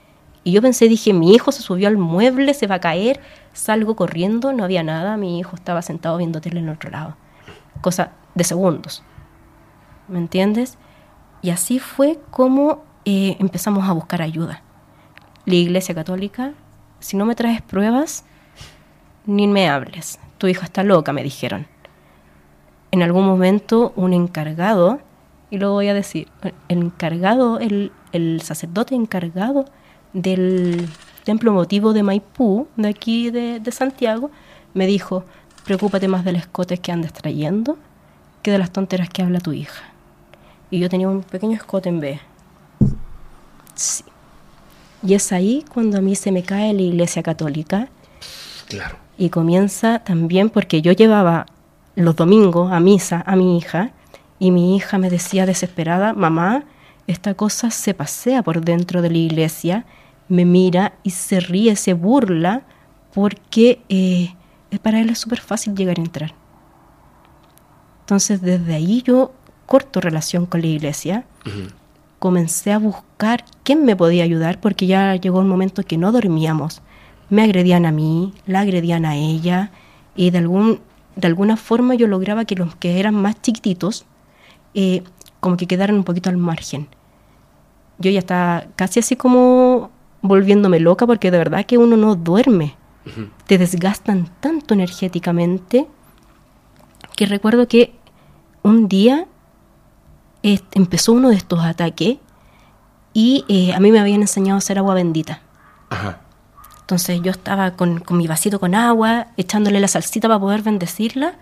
Y 0.45 0.53
yo 0.53 0.63
pensé, 0.63 0.89
dije, 0.89 1.13
mi 1.13 1.35
hijo 1.35 1.53
se 1.53 1.63
subió 1.63 1.89
al 1.89 1.97
mueble, 1.97 2.55
se 2.55 2.67
va 2.67 2.77
a 2.77 2.81
caer, 2.81 3.21
salgo 3.53 3.97
corriendo, 3.97 4.53
no 4.53 4.65
había 4.65 4.83
nada, 4.83 5.17
mi 5.17 5.39
hijo 5.39 5.57
estaba 5.57 5.83
sentado 5.83 6.17
viendo 6.17 6.41
tele 6.41 6.61
en 6.61 6.69
otro 6.69 6.91
lado. 6.91 7.17
Cosa 7.81 8.13
de 8.35 8.45
segundos. 8.45 9.03
¿Me 10.09 10.19
entiendes? 10.19 10.79
Y 11.43 11.51
así 11.51 11.79
fue 11.79 12.19
como 12.31 12.85
eh, 13.05 13.37
empezamos 13.41 13.89
a 13.89 13.93
buscar 13.93 14.23
ayuda. 14.23 14.63
La 15.45 15.55
Iglesia 15.55 15.95
Católica, 15.95 16.53
si 17.01 17.17
no 17.17 17.25
me 17.25 17.35
traes 17.35 17.63
pruebas, 17.63 18.25
ni 19.25 19.47
me 19.47 19.69
hables. 19.69 20.19
Tu 20.39 20.47
hija 20.49 20.65
está 20.65 20.83
loca, 20.83 21.13
me 21.13 21.23
dijeron. 21.23 21.67
En 22.91 23.03
algún 23.03 23.27
momento 23.27 23.93
un 23.97 24.13
encargado, 24.13 25.01
y 25.51 25.59
lo 25.59 25.73
voy 25.73 25.89
a 25.89 25.95
decir, 25.95 26.29
el 26.69 26.79
encargado, 26.79 27.59
el, 27.59 27.93
el 28.13 28.41
sacerdote 28.43 28.95
encargado 28.95 29.67
del 30.13 30.89
templo 31.25 31.53
motivo 31.53 31.93
de 31.93 32.03
Maipú, 32.03 32.69
de 32.77 32.89
aquí 32.89 33.31
de, 33.31 33.61
Santiago, 33.71 34.31
me 34.73 34.87
dijo, 34.87 35.25
preocúpate 35.65 36.09
más 36.09 36.25
del 36.25 36.37
escote 36.37 36.79
que 36.79 36.91
andas 36.91 37.13
trayendo 37.13 37.77
que 38.43 38.51
de 38.51 38.59
las 38.59 38.71
tonteras 38.71 39.11
que 39.11 39.23
habla 39.23 39.41
tu 39.41 39.53
hija. 39.53 39.85
Y 40.71 40.79
yo 40.79 40.89
tenía 40.89 41.09
un 41.09 41.23
pequeño 41.23 41.55
escote 41.55 41.91
en 41.91 42.01
B. 42.01 42.21
Sí. 43.75 44.05
Y 45.03 45.15
es 45.15 45.31
ahí 45.33 45.65
cuando 45.73 45.99
a 45.99 46.01
mí 46.01 46.17
se 46.17 46.33
me 46.33 46.43
cae 46.43 46.73
la 46.73 46.83
iglesia 46.83 47.23
católica. 47.23 47.89
Claro. 48.67 48.97
Y 49.19 49.29
comienza 49.29 49.99
también 49.99 50.49
porque 50.51 50.81
yo 50.81 50.93
llevaba 50.93 51.47
los 52.05 52.17
domingos 52.17 52.73
a 52.73 52.81
misa 52.81 53.23
a 53.27 53.37
mi 53.37 53.59
hija 53.59 53.91
y 54.39 54.51
mi 54.51 54.77
hija 54.77 54.99
me 54.99 55.11
decía 55.11 55.47
desesperada, 55.47 56.13
mamá, 56.13 56.65
esta 57.07 57.35
cosa 57.35 57.71
se 57.71 57.95
pasea 57.95 58.43
por 58.43 58.61
dentro 58.61 59.03
de 59.03 59.11
la 59.11 59.19
iglesia 59.19 59.87
me 60.29 60.45
mira 60.45 60.95
y 61.03 61.11
se 61.11 61.41
ríe, 61.41 61.75
se 61.77 61.95
burla, 61.95 62.63
porque 63.15 63.81
eh, 63.89 64.35
para 64.83 65.01
él 65.01 65.11
es 65.11 65.19
súper 65.19 65.41
fácil 65.41 65.75
llegar 65.75 65.99
a 65.99 66.03
entrar. 66.03 66.35
Entonces 68.01 68.41
desde 68.41 68.75
ahí 68.75 69.03
yo 69.03 69.33
corto 69.67 70.01
relación 70.01 70.47
con 70.47 70.61
la 70.63 70.69
iglesia, 70.69 71.25
comencé 72.19 72.73
a 72.73 72.79
buscar 72.79 73.45
quién 73.65 73.85
me 73.85 73.97
podía 73.97 74.25
ayudar 74.25 74.61
porque 74.61 74.87
ya 74.87 75.15
llegó 75.17 75.41
un 75.41 75.49
momento 75.49 75.83
que 75.83 75.99
no 75.99 76.13
dormíamos. 76.13 76.81
Me 77.29 77.43
agredían 77.43 77.85
a 77.85 77.93
mí, 77.93 78.33
la 78.47 78.61
agredían 78.61 79.05
a 79.05 79.17
ella 79.17 79.71
y 80.17 80.31
de, 80.31 80.39
algún, 80.39 80.81
de 81.19 81.27
alguna 81.27 81.57
forma 81.57 81.97
yo 81.97 82.07
lograba 82.07 82.45
que 82.45 82.55
los 82.55 82.77
que 82.77 83.01
eran 83.01 83.15
más 83.17 83.43
chiquititos 83.43 84.07
eh, 84.75 85.03
como 85.41 85.57
que 85.57 85.67
quedaran 85.67 85.97
un 85.97 86.05
poquito 86.05 86.31
al 86.31 86.37
margen. 86.37 86.87
Yo 87.99 88.13
ya 88.13 88.21
estaba 88.21 88.67
casi 88.77 89.01
así 89.01 89.17
como 89.17 89.91
volviéndome 90.23 90.79
loca 90.79 91.09
porque 91.09 91.33
de 91.33 91.39
verdad 91.39 91.67
que 91.67 91.77
uno 91.77 91.97
no 91.97 92.15
duerme. 92.15 92.77
Te 93.47 93.57
desgastan 93.57 94.29
tanto 94.41 94.75
energéticamente 94.75 95.89
que 97.17 97.25
recuerdo 97.25 97.67
que 97.67 97.95
un 98.63 98.87
día 98.87 99.27
eh, 100.43 100.61
empezó 100.73 101.15
uno 101.15 101.31
de 101.31 101.37
estos 101.37 101.61
ataques 101.65 102.19
y 103.15 103.47
eh, 103.49 103.73
a 103.73 103.81
mí 103.81 103.91
me 103.91 103.99
habían 103.99 104.21
enseñado 104.21 104.57
a 104.57 104.59
hacer 104.59 104.79
agua 104.79 104.95
bendita. 104.95 105.41
Ajá. 105.89 106.21
Entonces 106.89 107.21
yo 107.21 107.31
estaba 107.31 107.73
con, 107.73 108.01
con 108.01 108.17
mi 108.17 108.27
vasito 108.27 108.59
con 108.59 108.75
agua, 108.75 109.27
echándole 109.37 109.79
la 109.79 109.89
salsita 109.89 110.27
para 110.27 110.41
poder 110.41 110.63
bendecirla 110.63 111.35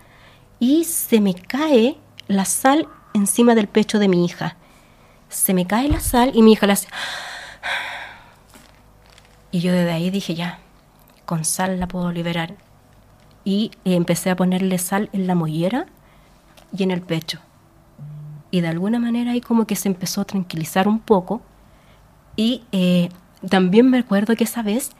y 0.59 0.83
se 0.83 1.21
me 1.21 1.35
cae 1.35 1.95
la 2.27 2.43
sal 2.43 2.89
encima 3.13 3.55
del 3.55 3.69
pecho 3.69 3.97
de 3.97 4.09
mi 4.09 4.25
hija. 4.25 4.57
Se 5.29 5.53
me 5.53 5.65
cae 5.65 5.87
la 5.87 6.01
sal 6.01 6.31
y 6.33 6.41
mi 6.41 6.51
hija 6.51 6.67
la 6.67 6.73
hace... 6.73 6.89
Y 9.51 9.61
yo 9.61 9.71
desde 9.71 9.93
ahí 9.93 10.09
dije, 10.09 10.35
ya, 10.35 10.59
con 11.23 11.45
sal 11.45 11.79
la 11.79 11.87
puedo 11.87 12.11
liberar. 12.11 12.55
Y 13.45 13.71
empecé 13.85 14.29
a 14.29 14.35
ponerle 14.35 14.77
sal 14.77 15.09
en 15.13 15.27
la 15.27 15.35
mollera 15.35 15.85
y 16.77 16.83
en 16.83 16.91
el 16.91 16.99
pecho. 16.99 17.39
Y 18.51 18.59
de 18.59 18.67
alguna 18.67 18.99
manera 18.99 19.31
ahí 19.31 19.39
como 19.39 19.65
que 19.65 19.77
se 19.77 19.87
empezó 19.87 20.19
a 20.19 20.25
tranquilizar 20.25 20.89
un 20.89 20.99
poco. 20.99 21.41
Y 22.35 22.63
eh, 22.73 23.07
también 23.47 23.89
me 23.89 23.99
acuerdo 23.99 24.35
que 24.35 24.43
esa 24.43 24.61
vez 24.61 24.91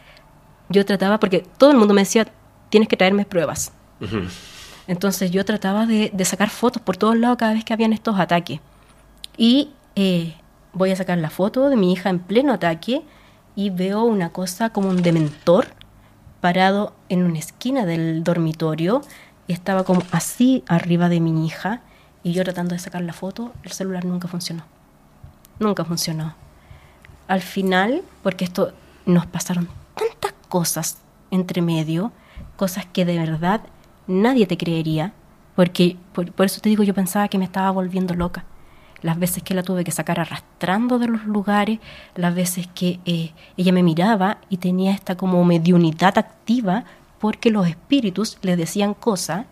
yo 0.69 0.85
trataba, 0.85 1.19
porque 1.19 1.45
todo 1.57 1.71
el 1.71 1.77
mundo 1.77 1.93
me 1.93 2.01
decía, 2.01 2.27
tienes 2.69 2.89
que 2.89 2.97
traerme 2.97 3.25
pruebas. 3.25 3.71
Entonces 4.87 5.31
yo 5.31 5.43
trataba 5.45 5.85
de, 5.85 6.11
de 6.13 6.25
sacar 6.25 6.49
fotos 6.49 6.81
por 6.81 6.97
todos 6.97 7.17
lados 7.17 7.37
cada 7.37 7.53
vez 7.53 7.63
que 7.65 7.73
habían 7.73 7.93
estos 7.93 8.19
ataques. 8.19 8.59
Y 9.37 9.71
eh, 9.95 10.35
voy 10.73 10.91
a 10.91 10.95
sacar 10.95 11.17
la 11.17 11.29
foto 11.29 11.69
de 11.69 11.75
mi 11.75 11.91
hija 11.91 12.09
en 12.09 12.19
pleno 12.19 12.53
ataque 12.53 13.03
y 13.55 13.69
veo 13.69 14.03
una 14.03 14.29
cosa 14.29 14.69
como 14.69 14.89
un 14.89 15.01
dementor 15.01 15.67
parado 16.41 16.93
en 17.09 17.23
una 17.23 17.39
esquina 17.39 17.85
del 17.85 18.23
dormitorio 18.23 19.01
y 19.47 19.53
estaba 19.53 19.83
como 19.83 20.03
así 20.11 20.63
arriba 20.67 21.09
de 21.09 21.19
mi 21.19 21.45
hija 21.45 21.81
y 22.23 22.33
yo 22.33 22.43
tratando 22.43 22.73
de 22.73 22.79
sacar 22.79 23.01
la 23.01 23.13
foto, 23.13 23.53
el 23.63 23.71
celular 23.71 24.05
nunca 24.05 24.27
funcionó. 24.27 24.63
Nunca 25.59 25.83
funcionó. 25.85 26.35
Al 27.27 27.41
final, 27.41 28.03
porque 28.21 28.45
esto 28.45 28.73
nos 29.05 29.25
pasaron 29.25 29.67
tantas 29.95 30.33
cosas 30.47 30.97
entre 31.31 31.61
medio, 31.61 32.11
cosas 32.55 32.85
que 32.85 33.05
de 33.05 33.17
verdad 33.17 33.61
nadie 34.07 34.47
te 34.47 34.57
creería, 34.57 35.13
porque 35.55 35.97
por, 36.13 36.45
eso 36.45 36.61
te 36.61 36.69
digo, 36.69 36.83
yo 36.83 36.93
pensaba 36.93 37.27
que 37.27 37.37
me 37.37 37.45
estaba 37.45 37.71
volviendo 37.71 38.13
loca. 38.13 38.45
Las 39.01 39.19
veces 39.19 39.43
que 39.43 39.53
la 39.53 39.63
tuve 39.63 39.83
que 39.83 39.91
sacar 39.91 40.19
arrastrando 40.19 40.97
de 40.97 41.07
los 41.07 41.25
lugares, 41.25 41.79
las 42.15 42.33
veces 42.33 42.67
que 42.67 42.99
eh, 43.05 43.31
ella 43.55 43.71
me 43.71 43.83
miraba 43.83 44.39
y 44.49 44.57
tenía 44.57 44.91
esta 44.91 45.15
como 45.15 45.43
mediunidad 45.45 46.17
activa 46.17 46.85
porque 47.19 47.51
los 47.51 47.67
espíritus 47.67 48.37
le 48.41 48.55
decían 48.55 48.93
cosas 48.93 49.45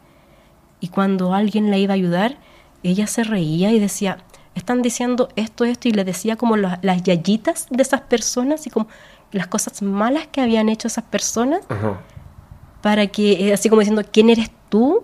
y 0.79 0.89
cuando 0.89 1.33
alguien 1.33 1.69
la 1.69 1.77
iba 1.77 1.93
a 1.93 1.95
ayudar, 1.95 2.37
ella 2.83 3.07
se 3.07 3.23
reía 3.23 3.71
y 3.71 3.79
decía, 3.79 4.19
están 4.55 4.81
diciendo 4.81 5.29
esto, 5.35 5.65
esto, 5.65 5.87
y 5.87 5.91
le 5.91 6.03
decía 6.03 6.35
como 6.35 6.57
las, 6.57 6.79
las 6.83 7.03
yayitas 7.03 7.67
de 7.69 7.81
esas 7.81 8.01
personas 8.01 8.65
y 8.67 8.69
como 8.69 8.87
las 9.35 9.47
cosas 9.47 9.81
malas 9.81 10.27
que 10.27 10.41
habían 10.41 10.69
hecho 10.69 10.87
esas 10.87 11.03
personas, 11.03 11.61
Ajá. 11.69 11.99
para 12.81 13.07
que, 13.07 13.47
eh, 13.47 13.53
así 13.53 13.69
como 13.69 13.81
diciendo, 13.81 14.03
¿quién 14.11 14.29
eres 14.29 14.49
tú? 14.69 15.03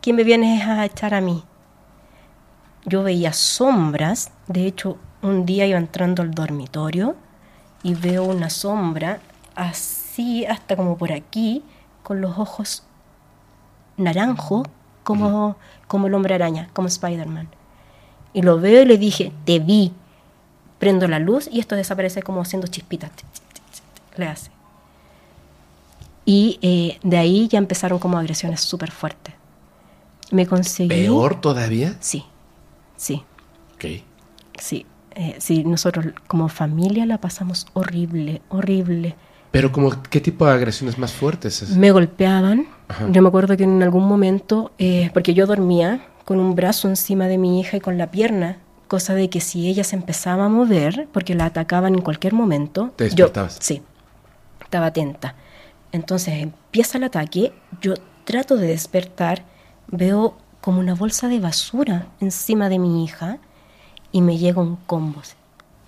¿Quién 0.00 0.16
me 0.16 0.24
vienes 0.24 0.66
a 0.66 0.84
echar 0.84 1.14
a 1.14 1.20
mí? 1.20 1.44
yo 2.84 3.02
veía 3.02 3.32
sombras. 3.32 4.32
De 4.46 4.66
hecho, 4.66 4.98
un 5.22 5.46
día 5.46 5.66
iba 5.66 5.78
entrando 5.78 6.22
al 6.22 6.32
dormitorio 6.32 7.16
y 7.82 7.94
veo 7.94 8.24
una 8.24 8.50
sombra 8.50 9.20
así, 9.54 10.44
hasta 10.46 10.76
como 10.76 10.96
por 10.96 11.12
aquí, 11.12 11.62
con 12.02 12.20
los 12.20 12.38
ojos 12.38 12.84
naranjo, 13.96 14.64
como, 15.04 15.56
como 15.86 16.06
el 16.06 16.14
hombre 16.14 16.34
araña, 16.34 16.68
como 16.72 16.88
Spider-Man. 16.88 17.48
Y 18.32 18.42
lo 18.42 18.58
veo 18.58 18.82
y 18.82 18.86
le 18.86 18.98
dije, 18.98 19.32
te 19.44 19.58
vi. 19.58 19.92
Prendo 20.78 21.06
la 21.06 21.20
luz 21.20 21.48
y 21.52 21.60
esto 21.60 21.76
desaparece 21.76 22.24
como 22.24 22.40
haciendo 22.40 22.66
chispitas. 22.66 23.12
Le 24.16 24.26
hace. 24.26 24.50
Y 26.24 26.58
eh, 26.62 26.98
de 27.02 27.18
ahí 27.18 27.48
ya 27.48 27.58
empezaron 27.58 27.98
como 27.98 28.18
agresiones 28.18 28.60
súper 28.60 28.90
fuertes. 28.90 29.34
Me 30.30 30.46
conseguí... 30.46 30.88
¿Peor 30.88 31.40
todavía? 31.40 31.96
Sí, 32.00 32.24
sí, 32.96 33.22
Ok. 33.74 34.02
sí. 34.58 34.86
Eh, 35.14 35.36
sí, 35.40 35.62
nosotros 35.64 36.06
como 36.26 36.48
familia 36.48 37.04
la 37.04 37.18
pasamos 37.18 37.66
horrible, 37.74 38.40
horrible. 38.48 39.14
Pero 39.50 39.70
como, 39.70 39.90
¿qué 40.04 40.22
tipo 40.22 40.46
de 40.46 40.52
agresiones 40.52 40.96
más 40.96 41.12
fuertes? 41.12 41.60
es? 41.60 41.76
Me 41.76 41.90
golpeaban. 41.90 42.66
Ajá. 42.88 43.08
Yo 43.10 43.20
me 43.20 43.28
acuerdo 43.28 43.54
que 43.58 43.64
en 43.64 43.82
algún 43.82 44.08
momento, 44.08 44.72
eh, 44.78 45.10
porque 45.12 45.34
yo 45.34 45.46
dormía 45.46 46.06
con 46.24 46.38
un 46.40 46.54
brazo 46.54 46.88
encima 46.88 47.26
de 47.26 47.36
mi 47.36 47.60
hija 47.60 47.76
y 47.76 47.80
con 47.80 47.98
la 47.98 48.10
pierna, 48.10 48.56
cosa 48.88 49.14
de 49.14 49.28
que 49.28 49.42
si 49.42 49.68
ella 49.68 49.84
se 49.84 49.96
empezaba 49.96 50.46
a 50.46 50.48
mover, 50.48 51.06
porque 51.12 51.34
la 51.34 51.44
atacaban 51.44 51.94
en 51.94 52.00
cualquier 52.00 52.32
momento, 52.32 52.92
Te 52.96 53.10
yo 53.10 53.26
despertabas. 53.26 53.58
sí, 53.60 53.82
estaba 54.72 54.86
atenta. 54.86 55.34
Entonces 55.92 56.42
empieza 56.42 56.96
el 56.96 57.04
ataque, 57.04 57.52
yo 57.82 57.92
trato 58.24 58.56
de 58.56 58.68
despertar, 58.68 59.44
veo 59.88 60.34
como 60.62 60.80
una 60.80 60.94
bolsa 60.94 61.28
de 61.28 61.40
basura 61.40 62.06
encima 62.20 62.70
de 62.70 62.78
mi 62.78 63.04
hija 63.04 63.36
y 64.12 64.22
me 64.22 64.38
llega 64.38 64.62
un 64.62 64.76
combo. 64.76 65.20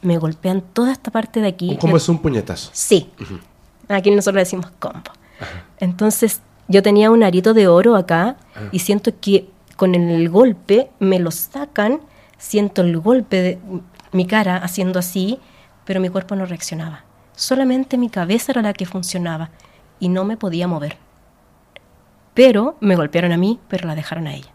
Me 0.02 0.18
golpean 0.18 0.60
toda 0.60 0.92
esta 0.92 1.10
parte 1.10 1.40
de 1.40 1.48
aquí. 1.48 1.78
¿Cómo 1.80 1.96
es 1.96 2.06
un 2.10 2.18
puñetazo? 2.18 2.68
Sí. 2.74 3.10
Aquí 3.88 4.10
nosotros 4.10 4.42
decimos 4.42 4.70
combo. 4.78 5.10
Entonces, 5.80 6.42
yo 6.68 6.82
tenía 6.82 7.10
un 7.10 7.22
arito 7.22 7.54
de 7.54 7.68
oro 7.68 7.96
acá 7.96 8.36
y 8.70 8.80
siento 8.80 9.12
que 9.18 9.48
con 9.76 9.94
el 9.94 10.28
golpe 10.28 10.90
me 10.98 11.18
lo 11.18 11.30
sacan, 11.30 12.00
siento 12.36 12.82
el 12.82 12.98
golpe 12.98 13.40
de 13.40 13.58
mi 14.12 14.26
cara 14.26 14.58
haciendo 14.58 14.98
así, 14.98 15.38
pero 15.86 16.00
mi 16.00 16.10
cuerpo 16.10 16.36
no 16.36 16.44
reaccionaba. 16.44 17.04
Solamente 17.34 17.98
mi 17.98 18.08
cabeza 18.08 18.52
era 18.52 18.62
la 18.62 18.72
que 18.72 18.86
funcionaba 18.86 19.50
y 19.98 20.08
no 20.08 20.24
me 20.24 20.36
podía 20.36 20.68
mover. 20.68 20.96
Pero 22.34 22.76
me 22.80 22.96
golpearon 22.96 23.32
a 23.32 23.36
mí, 23.36 23.60
pero 23.68 23.86
la 23.86 23.94
dejaron 23.94 24.26
a 24.26 24.34
ella. 24.34 24.52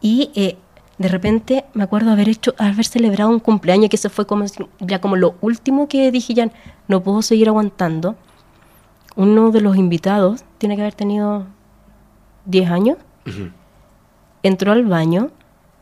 Y 0.00 0.30
eh, 0.34 0.56
de 0.98 1.08
repente 1.08 1.64
me 1.74 1.84
acuerdo 1.84 2.10
haber 2.10 2.28
hecho, 2.28 2.54
haber 2.58 2.84
celebrado 2.84 3.30
un 3.30 3.38
cumpleaños, 3.38 3.90
que 3.90 3.96
eso 3.96 4.10
fue 4.10 4.26
como 4.26 4.44
ya 4.80 5.00
como 5.00 5.16
lo 5.16 5.34
último 5.40 5.88
que 5.88 6.10
dije, 6.10 6.34
ya 6.34 6.50
no 6.88 7.02
puedo 7.02 7.22
seguir 7.22 7.48
aguantando. 7.48 8.16
Uno 9.14 9.50
de 9.50 9.60
los 9.60 9.76
invitados 9.76 10.44
tiene 10.58 10.76
que 10.76 10.82
haber 10.82 10.94
tenido 10.94 11.46
10 12.46 12.70
años. 12.70 12.98
Entró 14.42 14.72
al 14.72 14.84
baño, 14.84 15.30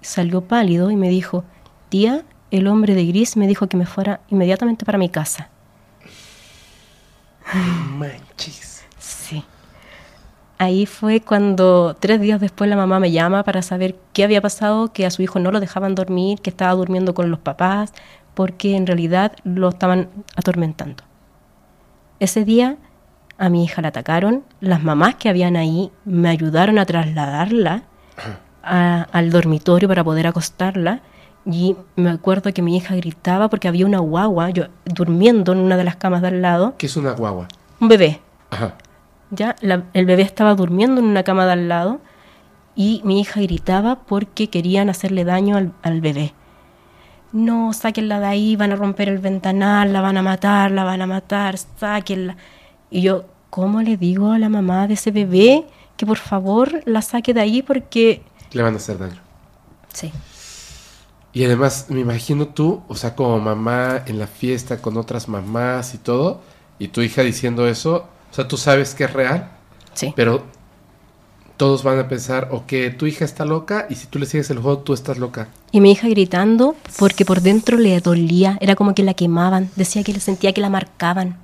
salió 0.01 0.43
pálido 0.43 0.91
y 0.91 0.97
me 0.97 1.09
dijo, 1.09 1.45
tía, 1.89 2.25
el 2.51 2.67
hombre 2.67 2.95
de 2.95 3.07
gris 3.07 3.37
me 3.37 3.47
dijo 3.47 3.67
que 3.69 3.77
me 3.77 3.87
fuera 3.87 4.21
inmediatamente 4.29 4.85
para 4.85 4.99
mi 4.99 5.09
casa. 5.09 5.49
Manchis. 7.97 8.85
Sí. 8.99 9.45
Ahí 10.59 10.87
fue 10.87 11.21
cuando 11.21 11.97
tres 11.99 12.21
días 12.21 12.41
después 12.41 12.69
la 12.69 12.77
mamá 12.77 13.01
me 13.01 13.11
llama 13.11 13.43
para 13.45 13.63
saber 13.63 13.97
qué 14.13 14.25
había 14.25 14.43
pasado, 14.43 14.93
que 14.93 15.07
a 15.07 15.11
su 15.11 15.23
hijo 15.23 15.39
no 15.39 15.51
lo 15.51 15.61
dejaban 15.61 15.95
dormir, 15.95 16.41
que 16.41 16.51
estaba 16.51 16.73
durmiendo 16.75 17.15
con 17.15 17.31
los 17.31 17.41
papás, 17.41 17.93
porque 18.35 18.77
en 18.77 18.87
realidad 18.87 19.33
lo 19.45 19.71
estaban 19.71 20.09
atormentando. 20.37 21.03
Ese 22.21 22.45
día 22.45 22.77
a 23.39 23.49
mi 23.49 23.65
hija 23.65 23.81
la 23.81 23.89
atacaron, 23.89 24.45
las 24.61 24.83
mamás 24.83 25.15
que 25.15 25.31
habían 25.31 25.57
ahí 25.57 25.91
me 26.05 26.29
ayudaron 26.29 26.79
a 26.79 26.85
trasladarla 26.85 27.85
a- 28.63 29.07
al 29.11 29.31
dormitorio 29.31 29.89
para 29.89 30.05
poder 30.05 30.27
acostarla 30.27 31.01
y 31.47 31.77
me 31.97 32.11
acuerdo 32.11 32.53
que 32.53 32.63
mi 32.63 32.77
hija 32.77 32.95
gritaba 32.97 33.49
porque 33.49 33.69
había 33.69 33.87
una 33.87 33.99
guagua 33.99 34.51
yo 34.51 34.65
durmiendo 34.85 35.53
en 35.53 35.59
una 35.59 35.77
de 35.77 35.85
las 35.85 35.97
camas 35.97 36.21
de 36.23 36.29
al 36.29 36.43
lado, 36.43 36.75
¿Qué 36.79 36.87
es 36.87 36.97
una 36.97 37.13
guagua? 37.13 37.49
un 37.81 37.89
bebé. 37.89 38.21
Ajá. 38.51 38.75
Ya, 39.31 39.57
la- 39.61 39.85
el 39.95 40.07
bebé 40.07 40.23
estaba 40.23 40.55
durmiendo 40.55 41.01
en 41.01 41.07
una 41.07 41.23
cama 41.23 41.47
de 41.47 41.53
al 41.53 41.69
lado 41.69 42.01
y 42.77 43.01
mi 43.05 43.21
hija 43.21 43.41
gritaba 43.41 43.97
porque 44.01 44.49
querían 44.51 44.91
hacerle 44.91 45.25
daño 45.25 45.57
al, 45.57 45.73
al 45.83 46.01
bebé. 46.01 46.35
No, 47.33 47.73
sáquenla 47.73 48.19
de 48.19 48.27
ahí, 48.27 48.57
van 48.57 48.73
a 48.73 48.77
romper 48.77 49.09
el 49.09 49.19
ventanal, 49.19 49.93
la 49.93 50.01
van 50.01 50.17
a 50.17 50.23
matar, 50.23 50.73
la 50.73 50.83
van 50.85 51.01
a 51.01 51.07
matar, 51.07 51.57
sáquenla. 51.59 52.37
Y 52.91 53.03
yo, 53.03 53.25
¿cómo 53.51 53.83
le 53.83 53.97
digo 53.97 54.33
a 54.33 54.39
la 54.39 54.49
mamá 54.49 54.89
de 54.89 54.95
ese 54.95 55.13
bebé 55.13 55.65
que 55.97 56.07
por 56.07 56.17
favor 56.19 56.83
la 56.87 57.03
saque 57.03 57.33
de 57.33 57.41
ahí 57.41 57.63
porque... 57.63 58.23
Le 58.53 58.63
van 58.63 58.75
a 58.75 58.79
hacer 58.79 58.99
daño. 58.99 59.21
Sí. 59.93 60.11
Y 61.33 61.45
además, 61.45 61.87
me 61.89 62.01
imagino 62.01 62.49
tú, 62.49 62.83
o 62.89 62.95
sea, 62.97 63.15
como 63.15 63.39
mamá 63.39 64.03
en 64.07 64.19
la 64.19 64.27
fiesta 64.27 64.83
con 64.83 64.97
otras 64.97 65.29
mamás 65.29 65.95
y 65.95 65.99
todo, 65.99 66.41
y 66.79 66.89
tu 66.89 67.03
hija 67.03 67.23
diciendo 67.23 67.69
eso, 67.69 68.07
o 68.31 68.35
sea, 68.35 68.49
tú 68.49 68.57
sabes 68.57 68.95
que 68.95 69.05
es 69.05 69.13
real, 69.13 69.51
Sí. 69.95 70.13
pero 70.17 70.43
todos 71.57 71.83
van 71.85 71.99
a 71.99 72.09
pensar, 72.09 72.49
o 72.53 72.67
que 72.67 72.91
tu 72.91 73.07
hija 73.07 73.25
está 73.25 73.45
loca, 73.45 73.87
y 73.91 73.95
si 73.95 74.07
tú 74.07 74.19
le 74.19 74.27
sigues 74.27 74.51
el 74.51 74.59
juego, 74.59 74.79
tú 74.79 74.93
estás 74.95 75.19
loca. 75.19 75.49
Y 75.73 75.81
mi 75.81 75.93
hija 75.93 76.09
gritando 76.09 76.75
porque 76.99 77.25
por 77.25 77.43
dentro 77.43 77.77
le 77.77 78.01
dolía, 78.01 78.57
era 78.61 78.75
como 78.75 78.95
que 78.95 79.03
la 79.05 79.15
quemaban, 79.15 79.71
decía 79.77 80.03
que 80.03 80.13
le 80.15 80.21
sentía 80.21 80.53
que 80.53 80.61
la 80.63 80.71
marcaban. 80.71 81.37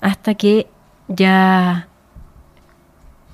Hasta 0.00 0.34
que 0.34 0.68
ya 1.08 1.88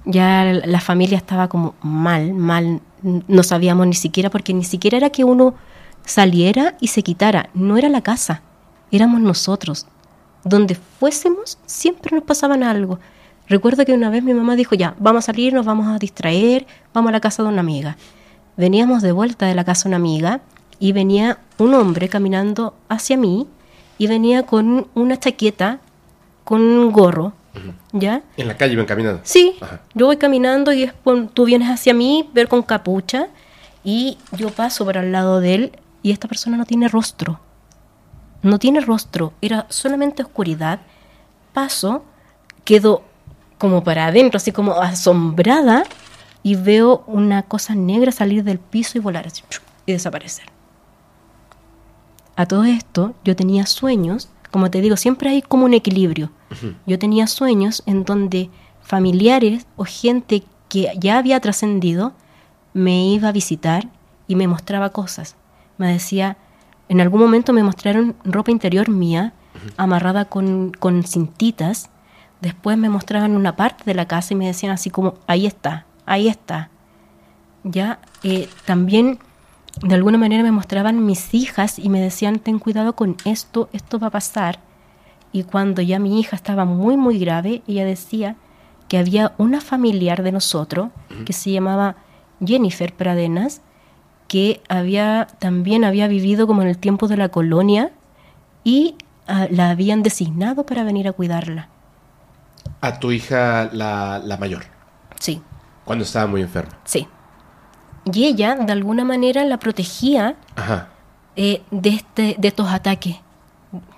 ya 0.06 0.44
la 0.44 0.80
familia 0.80 1.16
estaba 1.18 1.48
como 1.48 1.74
mal, 1.82 2.34
mal, 2.34 2.80
no 3.04 3.42
sabíamos 3.42 3.86
ni 3.86 3.94
siquiera 3.94 4.30
porque 4.30 4.54
ni 4.54 4.64
siquiera 4.64 4.96
era 4.96 5.10
que 5.10 5.24
uno 5.24 5.54
saliera 6.04 6.76
y 6.80 6.88
se 6.88 7.02
quitara, 7.02 7.50
no 7.54 7.76
era 7.76 7.88
la 7.88 8.02
casa, 8.02 8.42
éramos 8.90 9.20
nosotros. 9.20 9.86
Donde 10.44 10.74
fuésemos 10.74 11.58
siempre 11.66 12.14
nos 12.14 12.24
pasaban 12.24 12.62
algo. 12.62 12.98
Recuerdo 13.48 13.84
que 13.84 13.92
una 13.92 14.10
vez 14.10 14.22
mi 14.22 14.34
mamá 14.34 14.56
dijo, 14.56 14.74
ya, 14.74 14.94
vamos 14.98 15.24
a 15.24 15.26
salir, 15.26 15.52
nos 15.52 15.66
vamos 15.66 15.86
a 15.86 15.98
distraer, 15.98 16.66
vamos 16.92 17.10
a 17.10 17.12
la 17.12 17.20
casa 17.20 17.42
de 17.42 17.48
una 17.48 17.60
amiga. 17.60 17.96
Veníamos 18.56 19.02
de 19.02 19.12
vuelta 19.12 19.46
de 19.46 19.54
la 19.54 19.64
casa 19.64 19.84
de 19.84 19.90
una 19.90 19.96
amiga 19.96 20.40
y 20.78 20.92
venía 20.92 21.38
un 21.58 21.74
hombre 21.74 22.08
caminando 22.08 22.74
hacia 22.88 23.16
mí 23.16 23.46
y 23.98 24.06
venía 24.06 24.44
con 24.44 24.88
una 24.94 25.18
chaqueta, 25.18 25.80
con 26.44 26.60
un 26.60 26.92
gorro, 26.92 27.32
¿ya? 27.92 28.22
En 28.36 28.48
la 28.48 28.56
calle 28.56 28.76
ven 28.76 28.86
caminando. 28.86 29.20
Sí, 29.24 29.56
Ajá. 29.60 29.80
yo 29.94 30.06
voy 30.06 30.16
caminando 30.16 30.72
y 30.72 30.82
después 30.82 31.28
tú 31.32 31.44
vienes 31.44 31.68
hacia 31.68 31.94
mí, 31.94 32.30
ver 32.32 32.48
con 32.48 32.62
capucha, 32.62 33.28
y 33.82 34.18
yo 34.32 34.50
paso 34.50 34.84
por 34.84 34.98
al 34.98 35.12
lado 35.12 35.40
de 35.40 35.54
él 35.54 35.78
y 36.02 36.10
esta 36.12 36.28
persona 36.28 36.56
no 36.56 36.64
tiene 36.64 36.88
rostro. 36.88 37.40
No 38.42 38.58
tiene 38.58 38.80
rostro, 38.80 39.32
era 39.40 39.66
solamente 39.70 40.22
oscuridad. 40.22 40.80
Paso, 41.52 42.04
quedo 42.64 43.02
como 43.58 43.84
para 43.84 44.06
adentro, 44.06 44.36
así 44.36 44.52
como 44.52 44.72
asombrada, 44.74 45.84
y 46.42 46.56
veo 46.56 47.04
una 47.06 47.42
cosa 47.42 47.74
negra 47.74 48.12
salir 48.12 48.44
del 48.44 48.58
piso 48.58 48.98
y 48.98 49.00
volar 49.00 49.26
así, 49.26 49.42
y 49.86 49.92
desaparecer. 49.92 50.44
A 52.36 52.46
todo 52.46 52.64
esto, 52.64 53.14
yo 53.24 53.36
tenía 53.36 53.64
sueños, 53.64 54.28
como 54.54 54.70
te 54.70 54.80
digo, 54.80 54.96
siempre 54.96 55.30
hay 55.30 55.42
como 55.42 55.64
un 55.64 55.74
equilibrio. 55.74 56.30
Yo 56.86 56.96
tenía 56.96 57.26
sueños 57.26 57.82
en 57.86 58.04
donde 58.04 58.50
familiares 58.82 59.66
o 59.74 59.84
gente 59.84 60.44
que 60.68 60.92
ya 60.96 61.18
había 61.18 61.40
trascendido 61.40 62.12
me 62.72 63.04
iba 63.08 63.30
a 63.30 63.32
visitar 63.32 63.88
y 64.28 64.36
me 64.36 64.46
mostraba 64.46 64.90
cosas. 64.90 65.34
Me 65.76 65.92
decía, 65.92 66.36
en 66.88 67.00
algún 67.00 67.20
momento 67.20 67.52
me 67.52 67.64
mostraron 67.64 68.14
ropa 68.22 68.52
interior 68.52 68.88
mía 68.88 69.32
amarrada 69.76 70.26
con, 70.26 70.70
con 70.70 71.02
cintitas. 71.02 71.90
Después 72.40 72.78
me 72.78 72.88
mostraban 72.88 73.34
una 73.34 73.56
parte 73.56 73.82
de 73.84 73.94
la 73.94 74.06
casa 74.06 74.34
y 74.34 74.36
me 74.36 74.46
decían 74.46 74.70
así 74.70 74.88
como, 74.88 75.14
ahí 75.26 75.46
está, 75.46 75.84
ahí 76.06 76.28
está. 76.28 76.70
Ya 77.64 77.98
eh, 78.22 78.48
también 78.66 79.18
de 79.82 79.94
alguna 79.94 80.18
manera 80.18 80.42
me 80.42 80.52
mostraban 80.52 81.04
mis 81.04 81.34
hijas 81.34 81.78
y 81.78 81.88
me 81.88 82.00
decían, 82.00 82.38
ten 82.38 82.58
cuidado 82.58 82.94
con 82.94 83.16
esto, 83.24 83.68
esto 83.72 83.98
va 83.98 84.08
a 84.08 84.10
pasar. 84.10 84.58
Y 85.32 85.42
cuando 85.42 85.82
ya 85.82 85.98
mi 85.98 86.20
hija 86.20 86.36
estaba 86.36 86.64
muy, 86.64 86.96
muy 86.96 87.18
grave, 87.18 87.62
ella 87.66 87.84
decía 87.84 88.36
que 88.88 88.98
había 88.98 89.32
una 89.38 89.60
familiar 89.60 90.22
de 90.22 90.30
nosotros 90.32 90.90
que 91.24 91.32
se 91.32 91.50
llamaba 91.50 91.96
Jennifer 92.44 92.92
Pradenas, 92.94 93.60
que 94.28 94.62
había 94.68 95.26
también 95.40 95.84
había 95.84 96.06
vivido 96.06 96.46
como 96.46 96.62
en 96.62 96.68
el 96.68 96.78
tiempo 96.78 97.08
de 97.08 97.16
la 97.16 97.28
colonia 97.30 97.92
y 98.62 98.96
ah, 99.26 99.46
la 99.50 99.70
habían 99.70 100.02
designado 100.02 100.64
para 100.66 100.84
venir 100.84 101.08
a 101.08 101.12
cuidarla. 101.12 101.68
A 102.80 103.00
tu 103.00 103.10
hija, 103.12 103.70
la, 103.72 104.20
la 104.24 104.36
mayor, 104.36 104.64
Sí, 105.18 105.42
cuando 105.84 106.04
estaba 106.04 106.26
muy 106.26 106.42
enferma. 106.42 106.78
sí. 106.84 107.08
Y 108.12 108.26
ella, 108.26 108.54
de 108.56 108.72
alguna 108.72 109.04
manera, 109.04 109.44
la 109.44 109.58
protegía 109.58 110.36
Ajá. 110.56 110.88
eh, 111.36 111.62
de, 111.70 111.90
este, 111.90 112.36
de 112.38 112.48
estos 112.48 112.68
ataques, 112.68 113.16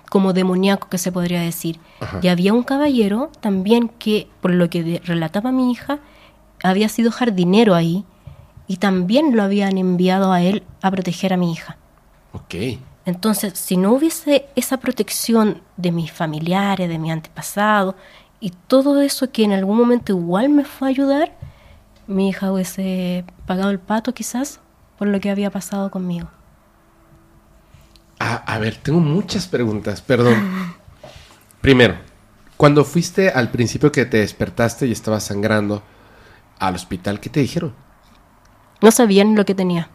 como 0.09 0.33
demoníacos 0.33 0.89
que 0.89 0.97
se 0.97 1.11
podría 1.11 1.41
decir. 1.41 1.79
Ajá. 1.99 2.19
Y 2.21 2.27
había 2.29 2.53
un 2.53 2.63
caballero 2.63 3.31
también 3.41 3.89
que, 3.89 4.27
por 4.41 4.51
lo 4.51 4.69
que 4.69 5.01
relataba 5.05 5.51
mi 5.51 5.71
hija, 5.71 5.99
había 6.63 6.89
sido 6.89 7.11
jardinero 7.11 7.75
ahí 7.75 8.05
y 8.67 8.77
también 8.77 9.35
lo 9.35 9.43
habían 9.43 9.77
enviado 9.77 10.31
a 10.31 10.41
él 10.41 10.63
a 10.81 10.91
proteger 10.91 11.33
a 11.33 11.37
mi 11.37 11.51
hija. 11.51 11.77
Ok. 12.33 12.79
Entonces, 13.05 13.57
si 13.57 13.77
no 13.77 13.93
hubiese 13.93 14.47
esa 14.55 14.77
protección 14.77 15.61
de 15.77 15.91
mis 15.91 16.11
familiares, 16.11 16.89
de 16.89 16.99
mi 16.99 17.09
antepasado 17.09 17.95
y 18.41 18.51
todo 18.67 19.01
eso 19.01 19.31
que 19.31 19.43
en 19.43 19.53
algún 19.53 19.77
momento 19.77 20.11
igual 20.11 20.49
me 20.49 20.65
fue 20.65 20.89
a 20.89 20.91
ayudar, 20.91 21.31
mi 22.07 22.29
hija 22.29 22.51
hubiese 22.51 23.25
pagado 23.45 23.69
el 23.69 23.79
pato 23.79 24.13
quizás 24.13 24.59
por 24.97 25.07
lo 25.07 25.19
que 25.19 25.29
había 25.29 25.51
pasado 25.51 25.91
conmigo. 25.91 26.29
A, 28.19 28.35
a 28.35 28.57
ver, 28.59 28.77
tengo 28.77 28.99
muchas 28.99 29.47
preguntas, 29.47 30.01
perdón. 30.01 30.75
Primero, 31.61 31.95
cuando 32.55 32.83
fuiste 32.83 33.29
al 33.29 33.51
principio 33.51 33.91
que 33.91 34.05
te 34.05 34.17
despertaste 34.17 34.87
y 34.87 34.91
estabas 34.91 35.23
sangrando 35.23 35.83
al 36.59 36.75
hospital, 36.75 37.19
¿qué 37.19 37.29
te 37.29 37.41
dijeron? 37.41 37.73
No 38.81 38.91
sabían 38.91 39.35
lo 39.35 39.45
que 39.45 39.53
tenía. 39.53 39.89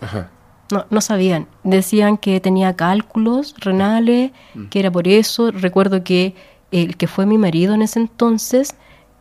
Ajá. 0.00 0.30
No, 0.70 0.86
no 0.90 1.00
sabían. 1.00 1.46
Decían 1.62 2.16
que 2.16 2.40
tenía 2.40 2.74
cálculos 2.74 3.54
renales, 3.58 4.32
que 4.70 4.80
era 4.80 4.90
por 4.90 5.08
eso. 5.08 5.50
Recuerdo 5.50 6.04
que 6.04 6.34
el 6.72 6.96
que 6.96 7.06
fue 7.06 7.26
mi 7.26 7.38
marido 7.38 7.74
en 7.74 7.82
ese 7.82 8.00
entonces 8.00 8.74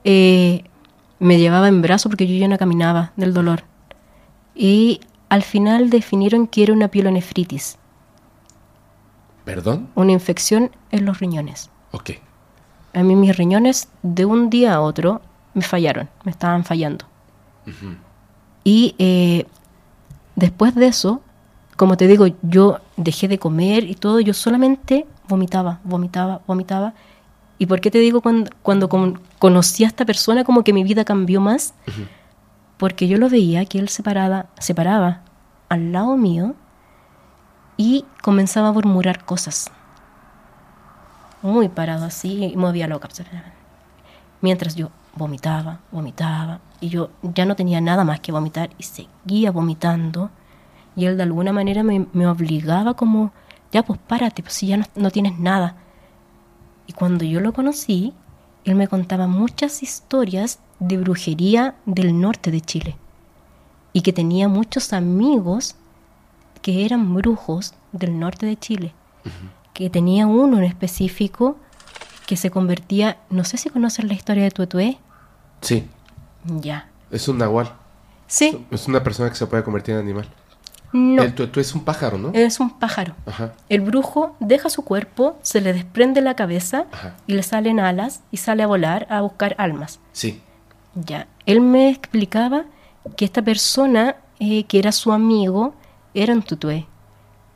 eh, 0.03 0.63
me 1.23 1.39
llevaba 1.39 1.69
en 1.69 1.81
brazo 1.81 2.09
porque 2.09 2.27
yo 2.27 2.35
ya 2.35 2.47
no 2.47 2.57
caminaba 2.57 3.13
del 3.15 3.33
dolor. 3.33 3.63
Y 4.55 4.99
al 5.29 5.41
final 5.41 5.89
definieron 5.89 6.47
que 6.47 6.63
era 6.63 6.73
una 6.73 6.89
pielonefritis, 6.89 7.77
¿Perdón? 9.45 9.89
una 9.95 10.11
infección 10.11 10.71
en 10.91 11.05
los 11.05 11.19
riñones. 11.19 11.69
Ok. 11.91 12.11
A 12.93 13.03
mí 13.03 13.15
mis 13.15 13.35
riñones 13.35 13.87
de 14.03 14.25
un 14.25 14.49
día 14.49 14.73
a 14.75 14.81
otro 14.81 15.21
me 15.53 15.61
fallaron, 15.61 16.09
me 16.23 16.31
estaban 16.31 16.63
fallando. 16.65 17.05
Y 18.65 18.95
eh, 18.99 19.45
después 20.35 20.75
de 20.75 20.87
eso, 20.87 21.21
como 21.77 21.95
te 21.95 22.07
digo, 22.07 22.27
yo 22.41 22.79
dejé 22.97 23.27
de 23.29 23.39
comer 23.39 23.85
y 23.85 23.95
todo, 23.95 24.19
yo 24.19 24.33
solamente 24.33 25.07
vomitaba, 25.27 25.79
vomitaba, 25.85 26.41
vomitaba. 26.45 26.93
¿Y 27.63 27.65
por 27.65 27.79
qué 27.79 27.89
te 27.89 27.99
digo 27.99 28.19
cuando, 28.19 28.51
cuando 28.61 28.89
con- 28.89 29.21
conocí 29.39 29.85
a 29.85 29.87
esta 29.87 30.03
persona 30.05 30.43
como 30.43 30.63
que 30.65 30.73
mi 30.73 30.83
vida 30.83 31.05
cambió 31.05 31.39
más? 31.39 31.73
Porque 32.75 33.07
yo 33.07 33.17
lo 33.17 33.29
veía 33.29 33.63
que 33.63 33.79
él 33.79 33.87
se, 33.87 34.03
paraba- 34.03 34.47
se 34.59 34.75
paraba 34.75 35.21
al 35.69 35.93
lado 35.93 36.17
mío 36.17 36.55
y 37.77 38.03
comenzaba 38.21 38.67
a 38.67 38.71
murmurar 38.73 39.23
cosas 39.23 39.71
muy 41.41 41.69
parado 41.69 42.03
así 42.05 42.43
y 42.51 42.57
movía 42.57 42.85
la 42.87 42.95
boca. 42.95 43.07
Mientras 44.41 44.75
yo 44.75 44.89
vomitaba, 45.15 45.79
vomitaba, 45.91 46.59
y 46.81 46.89
yo 46.89 47.11
ya 47.21 47.45
no 47.45 47.55
tenía 47.55 47.79
nada 47.79 48.03
más 48.03 48.19
que 48.19 48.33
vomitar 48.33 48.71
y 48.77 48.83
seguía 48.83 49.51
vomitando. 49.51 50.31
Y 50.97 51.05
él 51.05 51.15
de 51.15 51.23
alguna 51.23 51.53
manera 51.53 51.81
me, 51.83 52.07
me 52.11 52.27
obligaba 52.27 52.93
como, 52.93 53.31
ya 53.71 53.83
pues 53.83 53.99
párate, 54.05 54.41
pues 54.43 54.53
si 54.53 54.67
ya 54.67 54.75
no, 54.77 54.85
no 54.95 55.11
tienes 55.11 55.39
nada. 55.39 55.75
Y 56.87 56.93
cuando 56.93 57.23
yo 57.25 57.39
lo 57.39 57.53
conocí, 57.53 58.13
él 58.65 58.75
me 58.75 58.87
contaba 58.87 59.27
muchas 59.27 59.83
historias 59.83 60.59
de 60.79 60.97
brujería 60.97 61.75
del 61.85 62.19
norte 62.19 62.51
de 62.51 62.61
Chile. 62.61 62.95
Y 63.93 64.01
que 64.01 64.13
tenía 64.13 64.47
muchos 64.47 64.93
amigos 64.93 65.75
que 66.61 66.85
eran 66.85 67.13
brujos 67.13 67.73
del 67.91 68.19
norte 68.19 68.45
de 68.45 68.57
Chile 68.57 68.93
que 69.73 69.89
tenía 69.89 70.27
uno 70.27 70.57
en 70.59 70.65
específico 70.65 71.57
que 72.27 72.37
se 72.37 72.51
convertía, 72.51 73.17
no 73.29 73.43
sé 73.43 73.57
si 73.57 73.69
conoces 73.69 74.05
la 74.05 74.13
historia 74.13 74.43
de 74.43 74.51
Tuetué. 74.51 74.97
Sí, 75.61 75.87
Ya. 76.45 76.89
es 77.09 77.27
un 77.27 77.37
nahual. 77.39 77.73
Sí, 78.27 78.65
Es 78.71 78.87
una 78.87 79.03
persona 79.03 79.29
que 79.29 79.35
se 79.35 79.47
puede 79.47 79.63
convertir 79.63 79.95
en 79.95 80.01
animal. 80.01 80.27
No. 80.93 81.23
El 81.23 81.51
es 81.55 81.75
un 81.75 81.83
pájaro, 81.83 82.17
¿no? 82.17 82.29
Es 82.33 82.59
un 82.59 82.69
pájaro. 82.69 83.15
Ajá. 83.25 83.53
El 83.67 83.81
brujo 83.81 84.35
deja 84.39 84.69
su 84.69 84.83
cuerpo, 84.83 85.37
se 85.41 85.59
le 85.59 85.73
desprende 85.73 86.21
la 86.21 86.35
cabeza 86.35 86.85
Ajá. 86.91 87.15
y 87.27 87.33
le 87.33 87.43
salen 87.43 87.79
alas 87.79 88.21
y 88.31 88.37
sale 88.37 88.63
a 88.63 88.67
volar 88.67 89.07
a 89.09 89.21
buscar 89.21 89.55
almas. 89.57 89.99
Sí. 90.11 90.41
Ya. 90.95 91.27
Él 91.45 91.61
me 91.61 91.89
explicaba 91.89 92.65
que 93.17 93.25
esta 93.25 93.41
persona, 93.41 94.17
eh, 94.39 94.65
que 94.65 94.79
era 94.79 94.91
su 94.91 95.11
amigo, 95.11 95.73
era 96.13 96.33
un 96.33 96.43
tutué. 96.43 96.87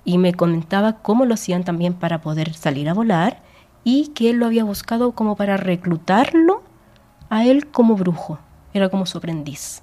Y 0.04 0.18
me 0.18 0.34
comentaba 0.34 0.94
cómo 0.94 1.26
lo 1.26 1.36
hacían 1.36 1.64
también 1.64 1.94
para 1.94 2.22
poder 2.22 2.54
salir 2.54 2.90
a 2.90 2.94
volar 2.94 3.42
y 3.84 4.08
que 4.10 4.32
él 4.32 4.38
lo 4.38 4.46
había 4.46 4.64
buscado 4.64 5.12
como 5.12 5.36
para 5.36 5.58
reclutarlo 5.58 6.64
a 7.30 7.46
él 7.46 7.68
como 7.68 7.96
brujo. 7.96 8.40
Era 8.74 8.90
como 8.90 9.06
su 9.06 9.18
aprendiz. 9.18 9.82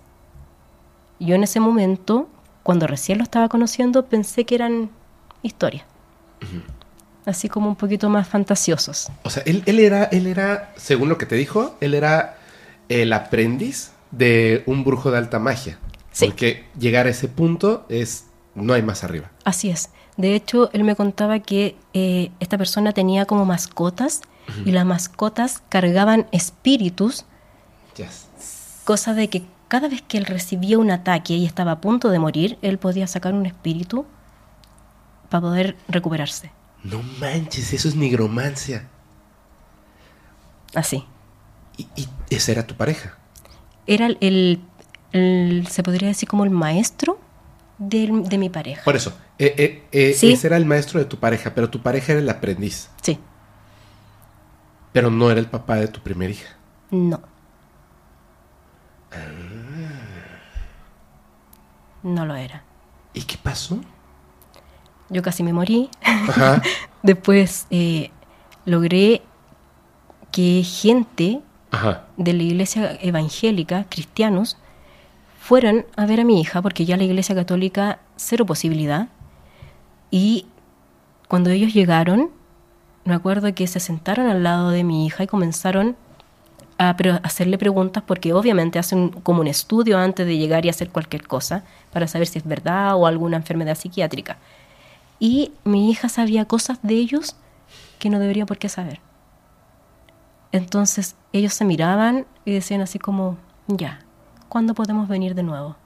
Yo 1.20 1.34
en 1.34 1.44
ese 1.44 1.60
momento, 1.60 2.28
cuando 2.64 2.88
recién 2.88 3.18
lo 3.18 3.24
estaba 3.24 3.48
conociendo, 3.48 4.06
pensé 4.06 4.44
que 4.44 4.56
eran 4.56 4.90
historias. 5.42 5.84
Así 7.26 7.48
como 7.48 7.68
un 7.68 7.76
poquito 7.76 8.10
más 8.10 8.28
fantasiosos. 8.28 9.08
O 9.22 9.30
sea, 9.30 9.42
él, 9.46 9.62
él 9.66 9.78
era, 9.80 10.04
él 10.04 10.26
era, 10.26 10.72
según 10.76 11.08
lo 11.08 11.16
que 11.16 11.24
te 11.26 11.36
dijo, 11.36 11.76
él 11.80 11.94
era 11.94 12.36
el 12.90 13.12
aprendiz 13.14 13.92
de 14.10 14.62
un 14.66 14.84
brujo 14.84 15.10
de 15.10 15.18
alta 15.18 15.38
magia. 15.38 15.78
Sí. 16.12 16.26
Porque 16.26 16.64
llegar 16.78 17.06
a 17.06 17.10
ese 17.10 17.28
punto 17.28 17.86
es, 17.88 18.26
no 18.54 18.74
hay 18.74 18.82
más 18.82 19.04
arriba. 19.04 19.30
Así 19.44 19.70
es. 19.70 19.88
De 20.18 20.34
hecho, 20.34 20.70
él 20.72 20.84
me 20.84 20.94
contaba 20.96 21.38
que 21.40 21.76
eh, 21.94 22.30
esta 22.40 22.58
persona 22.58 22.92
tenía 22.92 23.24
como 23.26 23.44
mascotas 23.46 24.20
y 24.66 24.72
las 24.72 24.84
mascotas 24.84 25.62
cargaban 25.70 26.26
espíritus, 26.30 27.24
Yes. 27.96 28.26
cosa 28.84 29.14
de 29.14 29.28
que 29.30 29.42
cada 29.74 29.88
vez 29.88 30.02
que 30.02 30.18
él 30.18 30.24
recibía 30.26 30.78
un 30.78 30.92
ataque 30.92 31.34
y 31.34 31.44
estaba 31.46 31.72
a 31.72 31.80
punto 31.80 32.10
de 32.10 32.20
morir, 32.20 32.58
él 32.62 32.78
podía 32.78 33.08
sacar 33.08 33.34
un 33.34 33.44
espíritu 33.44 34.06
para 35.30 35.40
poder 35.40 35.76
recuperarse. 35.88 36.52
No 36.84 37.02
manches, 37.18 37.72
eso 37.72 37.88
es 37.88 37.96
nigromancia. 37.96 38.88
Así. 40.76 41.04
Y, 41.76 41.88
y 41.96 42.08
esa 42.30 42.52
era 42.52 42.64
tu 42.68 42.76
pareja. 42.76 43.18
Era 43.88 44.06
el, 44.06 44.16
el- 44.20 44.60
el- 45.10 45.66
se 45.66 45.82
podría 45.82 46.06
decir 46.06 46.28
como 46.28 46.44
el 46.44 46.50
maestro 46.50 47.18
del- 47.78 48.28
de 48.28 48.38
mi 48.38 48.50
pareja. 48.50 48.84
Por 48.84 48.94
eso, 48.94 49.12
eh, 49.40 49.54
eh, 49.58 49.82
eh, 49.90 50.14
Sí. 50.14 50.34
ese 50.34 50.46
era 50.46 50.56
el 50.56 50.66
maestro 50.66 51.00
de 51.00 51.06
tu 51.06 51.18
pareja, 51.18 51.52
pero 51.52 51.68
tu 51.68 51.82
pareja 51.82 52.12
era 52.12 52.20
el 52.20 52.28
aprendiz. 52.30 52.90
Sí, 53.02 53.18
Pero 54.92 55.10
no 55.10 55.28
era 55.32 55.40
el 55.40 55.46
papá 55.46 55.74
de 55.76 55.88
tu 55.88 55.98
primera 56.00 56.30
hija. 56.30 56.54
no. 56.92 57.20
No 62.04 62.26
lo 62.26 62.36
era. 62.36 62.62
¿Y 63.14 63.22
qué 63.22 63.36
pasó? 63.42 63.80
Yo 65.08 65.22
casi 65.22 65.42
me 65.42 65.52
morí. 65.52 65.90
Ajá. 66.02 66.62
Después 67.02 67.66
eh, 67.70 68.10
logré 68.66 69.22
que 70.30 70.62
gente 70.62 71.40
Ajá. 71.70 72.04
de 72.16 72.32
la 72.34 72.42
iglesia 72.42 72.98
evangélica, 73.00 73.86
cristianos, 73.88 74.58
fueran 75.40 75.86
a 75.96 76.06
ver 76.06 76.20
a 76.20 76.24
mi 76.24 76.40
hija, 76.40 76.60
porque 76.62 76.84
ya 76.84 76.96
la 76.96 77.04
iglesia 77.04 77.34
católica, 77.34 77.98
cero 78.16 78.44
posibilidad. 78.46 79.08
Y 80.10 80.46
cuando 81.28 81.50
ellos 81.50 81.72
llegaron, 81.72 82.30
me 83.04 83.14
acuerdo 83.14 83.54
que 83.54 83.66
se 83.66 83.80
sentaron 83.80 84.26
al 84.28 84.42
lado 84.42 84.70
de 84.70 84.84
mi 84.84 85.06
hija 85.06 85.24
y 85.24 85.26
comenzaron 85.26 85.96
a 86.78 86.96
pre- 86.96 87.20
hacerle 87.22 87.58
preguntas, 87.58 88.02
porque 88.06 88.32
obviamente 88.32 88.78
hacen 88.78 89.10
como 89.10 89.40
un 89.40 89.46
estudio 89.46 89.98
antes 89.98 90.26
de 90.26 90.36
llegar 90.36 90.66
y 90.66 90.68
hacer 90.68 90.90
cualquier 90.90 91.26
cosa, 91.26 91.64
para 91.92 92.06
saber 92.06 92.26
si 92.26 92.38
es 92.38 92.46
verdad 92.46 92.96
o 92.96 93.06
alguna 93.06 93.36
enfermedad 93.36 93.76
psiquiátrica. 93.76 94.38
Y 95.20 95.52
mi 95.64 95.90
hija 95.90 96.08
sabía 96.08 96.44
cosas 96.44 96.78
de 96.82 96.94
ellos 96.94 97.36
que 97.98 98.10
no 98.10 98.18
debería 98.18 98.46
por 98.46 98.58
qué 98.58 98.68
saber. 98.68 99.00
Entonces 100.52 101.16
ellos 101.32 101.54
se 101.54 101.64
miraban 101.64 102.26
y 102.44 102.52
decían 102.52 102.80
así 102.80 102.98
como, 102.98 103.38
ya, 103.66 104.00
¿cuándo 104.48 104.74
podemos 104.74 105.08
venir 105.08 105.34
de 105.34 105.42
nuevo? 105.42 105.76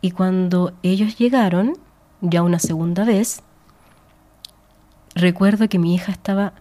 Y 0.00 0.12
cuando 0.12 0.72
ellos 0.82 1.18
llegaron, 1.18 1.74
ya 2.20 2.42
una 2.42 2.58
segunda 2.58 3.04
vez, 3.04 3.42
recuerdo 5.14 5.68
que 5.68 5.78
mi 5.78 5.94
hija 5.94 6.12
estaba 6.12 6.52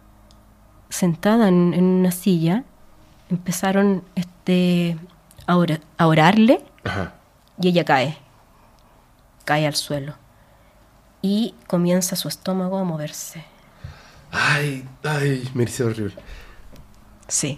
sentada 0.89 1.47
en, 1.47 1.73
en 1.73 1.83
una 1.83 2.11
silla, 2.11 2.63
empezaron 3.29 4.03
este, 4.15 4.97
a, 5.45 5.57
ora- 5.57 5.81
a 5.97 6.07
orarle 6.07 6.63
Ajá. 6.83 7.13
y 7.59 7.69
ella 7.69 7.83
cae, 7.85 8.17
cae 9.45 9.65
al 9.67 9.75
suelo 9.75 10.13
y 11.21 11.55
comienza 11.67 12.15
su 12.15 12.27
estómago 12.27 12.77
a 12.77 12.83
moverse. 12.83 13.43
Ay, 14.31 14.87
ay, 15.03 15.49
me 15.53 15.63
hice 15.63 15.83
horrible. 15.83 16.15
Sí. 17.27 17.57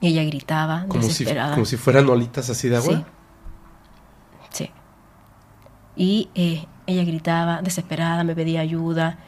Y 0.00 0.08
ella 0.08 0.24
gritaba, 0.24 0.84
Como 0.88 1.02
si, 1.02 1.08
desesperada. 1.08 1.52
como 1.54 1.66
si 1.66 1.76
fueran 1.76 2.08
olitas 2.08 2.48
así 2.50 2.68
de 2.68 2.76
agua. 2.76 2.94
Sí. 4.50 4.64
Sí. 4.64 4.70
Y 5.96 6.30
eh, 6.34 6.66
ella 6.86 7.04
gritaba, 7.04 7.60
desesperada, 7.62 8.24
me 8.24 8.34
pedía 8.34 8.60
ayuda 8.60 9.18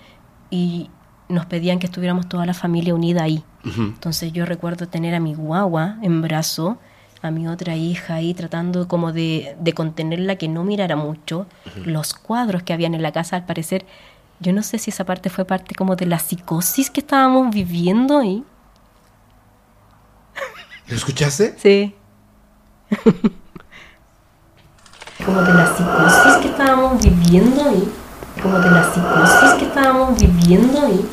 y 0.51 0.91
nos 1.29 1.45
pedían 1.47 1.79
que 1.79 1.87
estuviéramos 1.87 2.29
toda 2.29 2.47
la 2.47 2.55
familia 2.55 2.95
unida 2.95 3.23
ahí. 3.23 3.45
Entonces 3.65 4.33
yo 4.33 4.45
recuerdo 4.45 4.89
tener 4.89 5.15
a 5.15 5.21
mi 5.21 5.35
guagua 5.35 5.97
en 6.03 6.21
brazo, 6.21 6.79
a 7.23 7.31
mi 7.31 7.47
otra 7.47 7.77
hija 7.77 8.15
ahí 8.15 8.35
tratando 8.35 8.89
como 8.89 9.13
de, 9.13 9.57
de 9.61 9.73
contenerla, 9.73 10.37
que 10.37 10.49
no 10.49 10.65
mirara 10.65 10.97
mucho. 10.97 11.47
Los 11.85 12.15
cuadros 12.15 12.65
que 12.65 12.73
habían 12.73 12.95
en 12.95 13.03
la 13.03 13.13
casa, 13.13 13.37
al 13.37 13.47
parecer, 13.47 13.87
yo 14.41 14.53
no 14.53 14.63
sé 14.65 14.79
si 14.79 14.91
esa 14.91 15.05
parte 15.05 15.31
fue 15.31 15.45
parte 15.45 15.75
como 15.75 15.95
de 15.95 16.07
la 16.07 16.19
psicosis 16.19 16.91
que 16.91 17.01
estábamos 17.01 17.55
viviendo 17.55 18.19
ahí. 18.19 18.45
¿Lo 20.89 20.97
escuchaste? 20.97 21.55
Sí. 21.59 21.95
como 25.25 25.43
de 25.43 25.55
la 25.55 25.67
psicosis 25.67 26.37
que 26.43 26.49
estábamos 26.49 27.01
viviendo 27.01 27.65
ahí. 27.65 27.89
Como 28.43 28.59
de 28.59 28.71
la 28.71 28.93
psicosis 28.93 29.53
que 29.59 29.65
estábamos 29.67 30.19
viviendo 30.19 30.83
ahí. 30.83 31.09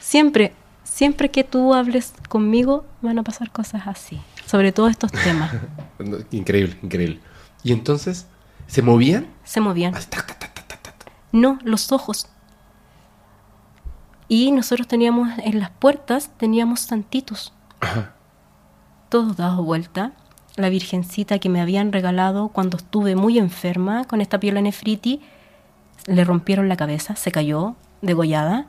Siempre, 0.00 0.54
siempre 0.94 1.28
que 1.28 1.42
tú 1.42 1.74
hables 1.74 2.14
conmigo, 2.28 2.86
van 3.02 3.18
a 3.18 3.24
pasar 3.24 3.50
cosas 3.50 3.82
así. 3.86 4.20
Sobre 4.46 4.70
todo 4.70 4.86
estos 4.86 5.10
temas. 5.10 5.52
Increíble, 6.30 6.76
increíble. 6.82 7.20
Y 7.64 7.72
entonces, 7.72 8.26
¿se 8.68 8.80
movían? 8.80 9.26
Se 9.42 9.60
movían. 9.60 9.94
No, 11.32 11.58
los 11.64 11.90
ojos. 11.90 12.28
Y 14.28 14.52
nosotros 14.52 14.86
teníamos 14.86 15.30
en 15.38 15.58
las 15.58 15.70
puertas, 15.70 16.30
teníamos 16.36 16.80
santitos. 16.80 17.52
Ajá. 17.80 18.14
todos 19.08 19.36
dados 19.36 19.64
vuelta. 19.64 20.12
La 20.56 20.68
virgencita 20.68 21.40
que 21.40 21.48
me 21.48 21.60
habían 21.60 21.90
regalado 21.90 22.48
cuando 22.50 22.76
estuve 22.76 23.16
muy 23.16 23.38
enferma 23.38 24.04
con 24.04 24.20
esta 24.20 24.38
piola 24.38 24.60
nefriti, 24.60 25.20
le 26.06 26.22
rompieron 26.22 26.68
la 26.68 26.76
cabeza, 26.76 27.16
se 27.16 27.32
cayó 27.32 27.74
degollada. 28.00 28.66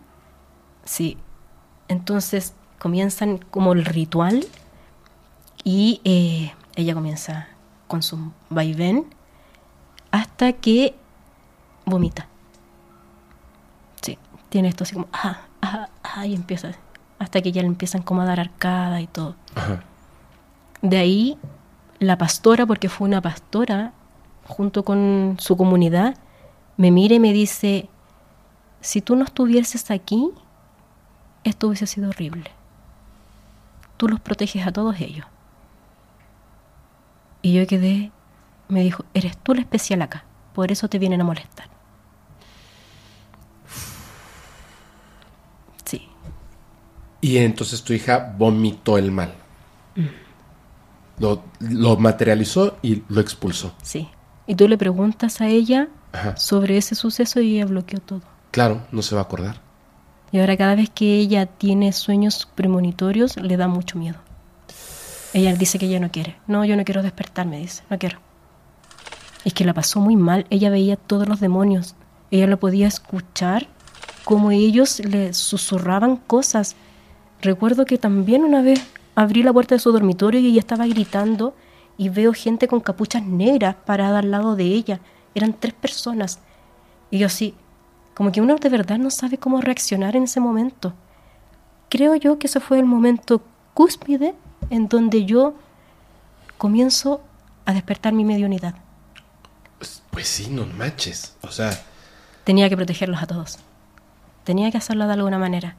Sí. 0.86 1.17
Entonces 1.88 2.53
comienzan 2.79 3.38
como 3.38 3.73
el 3.73 3.86
ritual 3.86 4.45
y 5.63 6.01
eh, 6.03 6.53
ella 6.75 6.93
comienza 6.93 7.47
con 7.88 8.03
su 8.03 8.31
vaivén 8.49 9.05
hasta 10.11 10.53
que 10.53 10.95
vomita. 11.86 12.27
Sí, 14.01 14.17
tiene 14.49 14.69
esto 14.69 14.83
así 14.83 14.93
como, 14.93 15.07
ah, 15.13 15.41
ah, 15.61 15.89
ah, 16.03 16.25
y 16.25 16.33
empieza, 16.33 16.71
hasta 17.19 17.41
que 17.41 17.51
ya 17.51 17.61
le 17.61 17.67
empiezan 17.67 18.01
como 18.01 18.21
a 18.21 18.25
dar 18.25 18.39
arcada 18.39 19.01
y 19.01 19.07
todo. 19.07 19.36
Ajá. 19.55 19.83
De 20.81 20.97
ahí, 20.97 21.38
la 21.99 22.17
pastora, 22.17 22.65
porque 22.65 22.89
fue 22.89 23.07
una 23.07 23.21
pastora, 23.21 23.93
junto 24.47 24.86
con 24.86 25.38
su 25.39 25.57
comunidad, 25.57 26.15
me 26.77 26.91
mira 26.91 27.15
y 27.15 27.19
me 27.19 27.33
dice, 27.33 27.89
si 28.81 29.01
tú 29.01 29.15
no 29.15 29.25
estuvieses 29.25 29.89
aquí, 29.89 30.31
esto 31.45 31.67
hubiese 31.67 31.87
sido 31.87 32.09
horrible. 32.09 32.51
Tú 33.97 34.09
los 34.09 34.19
proteges 34.19 34.67
a 34.67 34.73
todos 34.73 34.99
ellos. 34.99 35.25
Y 37.41 37.53
yo 37.53 37.65
quedé, 37.67 38.11
me 38.67 38.81
dijo, 38.81 39.05
eres 39.13 39.37
tú 39.37 39.53
la 39.53 39.61
especial 39.61 40.01
acá, 40.01 40.25
por 40.53 40.71
eso 40.71 40.89
te 40.89 40.99
vienen 40.99 41.21
a 41.21 41.23
molestar. 41.23 41.69
Sí, 45.85 46.07
Y 47.21 47.37
entonces 47.37 47.83
tu 47.83 47.93
hija 47.93 48.33
vomitó 48.37 48.97
el 48.97 49.11
mal. 49.11 49.33
Lo, 51.19 51.43
lo 51.59 51.95
materializó 51.97 52.77
y 52.81 53.03
lo 53.07 53.21
expulsó. 53.21 53.73
sí. 53.81 54.09
Y 54.47 54.53
tú 54.53 54.67
le 54.67 54.77
preguntas 54.77 55.41
a 55.41 55.47
ella 55.47 55.87
Ajá. 56.13 56.37
sobre 56.37 56.77
ese 56.77 56.93
suceso 56.93 57.39
y 57.39 57.55
ella 57.55 57.65
bloqueó 57.65 57.99
todo. 57.99 58.21
Claro, 58.51 58.85
no 58.91 59.01
se 59.01 59.15
va 59.15 59.21
a 59.21 59.23
acordar. 59.23 59.59
Y 60.36 60.39
ahora 60.41 60.57
cada 60.57 60.75
vez 60.75 60.89
que 60.89 61.15
ella 61.15 61.45
tiene 61.45 61.93
sueños 61.93 62.45
premonitorios, 62.55 63.38
le 63.38 63.55
da 63.55 63.69
mucho 63.69 63.97
miedo. 63.97 64.17
Ella 65.33 65.55
dice 65.55 65.79
que 65.79 65.86
ella 65.86 66.01
no 66.01 66.11
quiere. 66.11 66.36
No, 66.45 66.65
yo 66.65 66.75
no 66.75 66.83
quiero 66.83 67.03
despertar, 67.03 67.47
me 67.47 67.57
dice. 67.57 67.83
No 67.89 67.97
quiero. 67.97 68.19
Es 69.45 69.53
que 69.53 69.63
la 69.63 69.73
pasó 69.73 70.01
muy 70.01 70.17
mal. 70.17 70.45
Ella 70.49 70.69
veía 70.69 70.97
todos 70.97 71.29
los 71.29 71.39
demonios. 71.39 71.95
Ella 72.31 72.47
lo 72.47 72.59
podía 72.59 72.86
escuchar 72.86 73.67
como 74.25 74.51
ellos 74.51 74.99
le 74.99 75.33
susurraban 75.33 76.17
cosas. 76.17 76.75
Recuerdo 77.41 77.86
que 77.86 77.97
también 77.97 78.43
una 78.43 78.61
vez 78.61 78.86
abrí 79.15 79.41
la 79.41 79.53
puerta 79.53 79.75
de 79.75 79.79
su 79.79 79.93
dormitorio 79.93 80.41
y 80.41 80.47
ella 80.47 80.59
estaba 80.59 80.86
gritando 80.86 81.55
y 81.97 82.09
veo 82.09 82.33
gente 82.33 82.67
con 82.67 82.81
capuchas 82.81 83.23
negras 83.23 83.77
parada 83.86 84.19
al 84.19 84.31
lado 84.31 84.57
de 84.57 84.65
ella. 84.65 84.99
Eran 85.33 85.53
tres 85.53 85.73
personas. 85.73 86.41
Y 87.09 87.19
yo 87.19 87.27
así, 87.27 87.55
como 88.16 88.32
que 88.32 88.41
uno 88.41 88.55
de 88.55 88.70
verdad 88.70 88.97
no 88.97 89.11
sabe 89.11 89.38
cómo 89.38 89.61
reaccionar 89.61 90.16
en 90.16 90.24
ese 90.24 90.39
momento. 90.39 90.93
Creo 91.89 92.16
yo 92.16 92.39
que 92.39 92.47
ese 92.47 92.59
fue 92.59 92.80
el 92.80 92.86
momento 92.86 93.43
cúspide 93.76 94.34
en 94.72 94.88
donde 94.88 95.26
yo 95.26 95.53
comienzo 96.57 97.22
a 97.66 97.74
despertar 97.74 98.13
mi 98.13 98.26
mediunidad. 98.26 98.74
Pues 100.09 100.28
sí, 100.28 100.47
no 100.49 100.66
manches. 100.66 101.36
O 101.41 101.51
sea, 101.51 101.78
Tenía 102.45 102.70
que 102.70 102.78
protegerlos 102.78 103.22
a 103.24 103.28
todos. 103.28 103.57
Tenía 104.43 104.70
que 104.70 104.78
hacerlo 104.78 105.07
de 105.07 105.13
alguna 105.13 105.39
manera. 105.39 105.76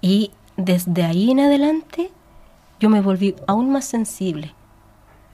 Y 0.00 0.30
desde 0.56 1.04
ahí 1.04 1.30
en 1.30 1.40
adelante 1.40 2.10
yo 2.80 2.88
me 2.88 3.02
volví 3.02 3.36
aún 3.46 3.70
más 3.70 3.84
sensible. 3.84 4.54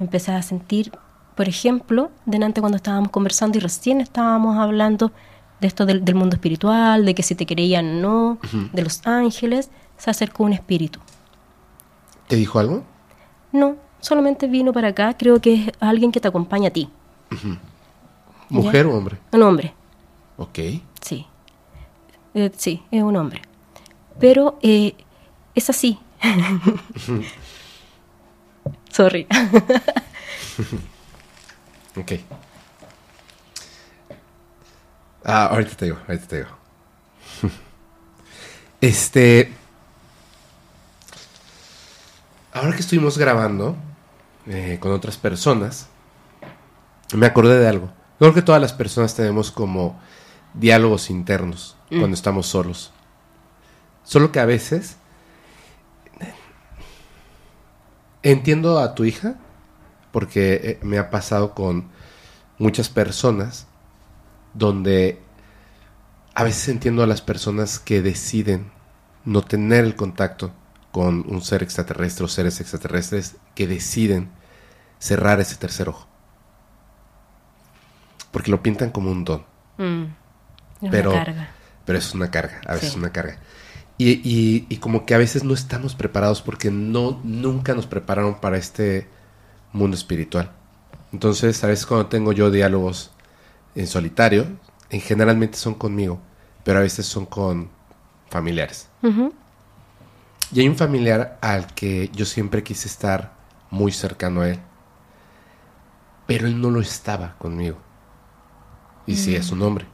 Empecé 0.00 0.32
a 0.32 0.42
sentir, 0.42 0.90
por 1.36 1.48
ejemplo, 1.48 2.10
delante 2.26 2.60
cuando 2.60 2.76
estábamos 2.76 3.10
conversando 3.10 3.58
y 3.58 3.60
recién 3.60 4.00
estábamos 4.00 4.58
hablando 4.58 5.12
de 5.60 5.66
esto 5.66 5.86
del, 5.86 6.04
del 6.04 6.14
mundo 6.14 6.36
espiritual, 6.36 7.04
de 7.04 7.14
que 7.14 7.22
si 7.22 7.34
te 7.34 7.46
creían 7.46 8.04
o 8.04 8.38
no, 8.38 8.38
de 8.72 8.82
los 8.82 9.06
ángeles, 9.06 9.70
se 9.96 10.10
acercó 10.10 10.44
un 10.44 10.52
espíritu. 10.52 11.00
¿te 12.28 12.36
dijo 12.36 12.60
algo? 12.60 12.84
No, 13.50 13.74
solamente 14.00 14.46
vino 14.46 14.72
para 14.72 14.88
acá, 14.88 15.16
creo 15.18 15.40
que 15.40 15.54
es 15.54 15.72
alguien 15.80 16.12
que 16.12 16.20
te 16.20 16.28
acompaña 16.28 16.68
a 16.68 16.70
ti. 16.72 16.88
¿Mujer 18.48 18.86
o 18.86 18.96
hombre? 18.96 19.18
Un 19.32 19.42
hombre. 19.42 19.74
Ok. 20.36 20.58
Sí. 21.00 21.26
Eh, 22.34 22.50
sí, 22.56 22.82
es 22.92 23.02
un 23.02 23.16
hombre. 23.16 23.42
Pero 24.20 24.58
eh, 24.62 24.94
es 25.54 25.70
así. 25.70 25.98
Sorry. 28.90 29.26
Ok. 31.96 32.12
Ah, 35.24 35.46
ahorita 35.46 35.76
te 35.76 35.84
digo, 35.86 35.98
ahorita 36.06 36.26
te 36.26 36.36
digo. 36.38 36.48
Este. 38.80 39.52
Ahora 42.52 42.72
que 42.72 42.80
estuvimos 42.80 43.18
grabando 43.18 43.76
eh, 44.46 44.78
con 44.80 44.92
otras 44.92 45.18
personas, 45.18 45.88
me 47.14 47.26
acordé 47.26 47.58
de 47.58 47.68
algo. 47.68 47.92
Creo 48.18 48.32
que 48.32 48.40
todas 48.40 48.60
las 48.60 48.72
personas 48.72 49.14
tenemos 49.14 49.50
como 49.50 50.00
diálogos 50.54 51.10
internos 51.10 51.76
cuando 51.90 52.14
estamos 52.14 52.46
solos. 52.46 52.92
Solo 54.02 54.32
que 54.32 54.40
a 54.40 54.46
veces 54.46 54.96
entiendo 58.22 58.78
a 58.78 58.94
tu 58.94 59.04
hija 59.04 59.34
porque 60.12 60.54
eh, 60.54 60.78
me 60.82 60.98
ha 60.98 61.10
pasado 61.10 61.54
con 61.54 61.88
muchas 62.58 62.88
personas 62.88 63.66
donde 64.54 65.20
a 66.34 66.44
veces 66.44 66.68
entiendo 66.68 67.02
a 67.02 67.06
las 67.06 67.22
personas 67.22 67.78
que 67.78 68.02
deciden 68.02 68.70
no 69.24 69.42
tener 69.42 69.84
el 69.84 69.96
contacto 69.96 70.52
con 70.92 71.24
un 71.28 71.42
ser 71.42 71.62
extraterrestre 71.62 72.24
o 72.24 72.28
seres 72.28 72.60
extraterrestres 72.60 73.36
que 73.54 73.66
deciden 73.66 74.30
cerrar 74.98 75.40
ese 75.40 75.56
tercer 75.56 75.88
ojo. 75.88 76.08
Porque 78.30 78.50
lo 78.50 78.62
pintan 78.62 78.90
como 78.90 79.10
un 79.10 79.24
don 79.24 79.44
Mm, 79.78 80.04
es 80.82 80.90
pero, 80.90 81.10
una 81.10 81.24
carga. 81.24 81.48
pero 81.86 81.98
es 81.98 82.14
una 82.14 82.30
carga, 82.30 82.60
a 82.66 82.72
veces 82.74 82.90
Sí. 82.90 82.94
es 82.94 82.96
una 82.96 83.12
carga. 83.12 83.38
Y, 83.98 84.10
y- 84.28 84.66
y 84.68 84.76
como 84.78 85.04
que 85.06 85.14
a 85.14 85.18
veces 85.18 85.42
no 85.44 85.54
estamos 85.54 85.94
preparados 85.94 86.42
porque 86.42 86.70
no, 86.70 87.20
nunca 87.24 87.74
nos 87.74 87.86
prepararon 87.86 88.40
para 88.40 88.56
este 88.58 89.08
mundo 89.72 89.96
espiritual. 89.96 90.50
Entonces, 91.12 91.62
a 91.64 91.66
veces 91.68 91.86
cuando 91.86 92.06
tengo 92.06 92.32
yo 92.32 92.50
diálogos 92.50 93.10
en 93.74 93.86
solitario, 93.86 94.46
en 94.90 95.00
generalmente 95.00 95.56
son 95.56 95.74
conmigo, 95.74 96.20
pero 96.64 96.78
a 96.78 96.82
veces 96.82 97.06
son 97.06 97.26
con 97.26 97.70
familiares. 98.28 98.88
Y 100.52 100.60
hay 100.60 100.68
un 100.68 100.76
familiar 100.76 101.38
al 101.40 101.66
que 101.74 102.10
yo 102.12 102.24
siempre 102.24 102.62
quise 102.62 102.88
estar 102.88 103.32
muy 103.70 103.92
cercano 103.92 104.40
a 104.40 104.50
él, 104.50 104.60
pero 106.26 106.46
él 106.46 106.60
no 106.60 106.70
lo 106.70 106.80
estaba 106.80 107.36
conmigo. 107.38 107.78
Y 109.06 109.16
sí, 109.16 109.34
es 109.34 109.50
un 109.50 109.62
hombre. 109.62 109.86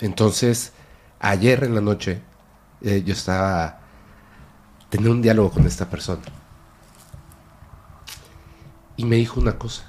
Entonces, 0.00 0.72
ayer 1.20 1.64
en 1.64 1.74
la 1.74 1.80
noche, 1.80 2.22
eh, 2.80 3.02
yo 3.04 3.12
estaba 3.12 3.80
teniendo 4.88 5.14
un 5.14 5.22
diálogo 5.22 5.50
con 5.50 5.66
esta 5.66 5.88
persona. 5.88 6.22
Y 8.96 9.04
me 9.04 9.16
dijo 9.16 9.40
una 9.40 9.58
cosa. 9.58 9.84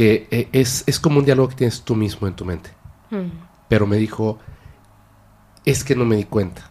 Que 0.00 0.26
eh, 0.30 0.48
es, 0.52 0.82
es 0.86 0.98
como 0.98 1.18
un 1.18 1.26
diálogo 1.26 1.50
que 1.50 1.56
tienes 1.56 1.82
tú 1.82 1.94
mismo 1.94 2.26
en 2.26 2.34
tu 2.34 2.46
mente. 2.46 2.70
Mm. 3.10 3.28
Pero 3.68 3.86
me 3.86 3.98
dijo, 3.98 4.38
es 5.66 5.84
que 5.84 5.94
no 5.94 6.06
me 6.06 6.16
di 6.16 6.24
cuenta 6.24 6.70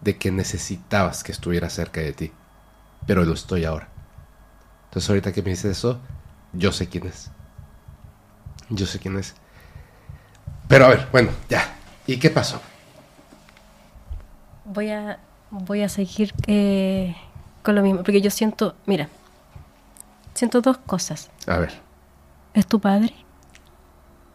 de 0.00 0.16
que 0.18 0.30
necesitabas 0.30 1.24
que 1.24 1.32
estuviera 1.32 1.68
cerca 1.68 2.00
de 2.00 2.12
ti. 2.12 2.32
Pero 3.08 3.24
lo 3.24 3.34
estoy 3.34 3.64
ahora. 3.64 3.88
Entonces 4.84 5.10
ahorita 5.10 5.32
que 5.32 5.42
me 5.42 5.50
dices 5.50 5.78
eso, 5.78 5.98
yo 6.52 6.70
sé 6.70 6.88
quién 6.88 7.08
es. 7.08 7.32
Yo 8.68 8.86
sé 8.86 9.00
quién 9.00 9.18
es. 9.18 9.34
Pero 10.68 10.84
a 10.84 10.90
ver, 10.90 11.08
bueno, 11.10 11.32
ya. 11.48 11.76
¿Y 12.06 12.18
qué 12.18 12.30
pasó? 12.30 12.60
Voy 14.64 14.90
a, 14.90 15.18
voy 15.50 15.82
a 15.82 15.88
seguir 15.88 16.32
eh, 16.46 17.16
con 17.64 17.74
lo 17.74 17.82
mismo, 17.82 18.04
porque 18.04 18.20
yo 18.20 18.30
siento, 18.30 18.76
mira, 18.86 19.08
siento 20.34 20.60
dos 20.60 20.78
cosas. 20.78 21.30
A 21.48 21.58
ver. 21.58 21.89
¿Es 22.54 22.66
tu 22.66 22.80
padre? 22.80 23.14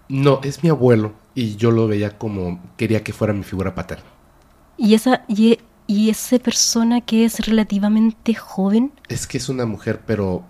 No, 0.09 0.41
es 0.43 0.63
mi 0.63 0.69
abuelo 0.69 1.13
y 1.35 1.57
yo 1.57 1.69
lo 1.69 1.87
veía 1.87 2.17
como 2.17 2.59
quería 2.75 3.03
que 3.03 3.13
fuera 3.13 3.33
mi 3.33 3.43
figura 3.43 3.75
paterna. 3.75 4.09
Y 4.77 4.93
esa 4.93 5.25
y, 5.27 5.59
y 5.85 6.09
esa 6.09 6.39
persona 6.39 7.01
que 7.01 7.25
es 7.25 7.45
relativamente 7.45 8.33
joven, 8.33 8.93
Es 9.07 9.25
que 9.25 9.39
es 9.39 9.49
una 9.49 9.65
mujer, 9.65 10.01
pero 10.05 10.45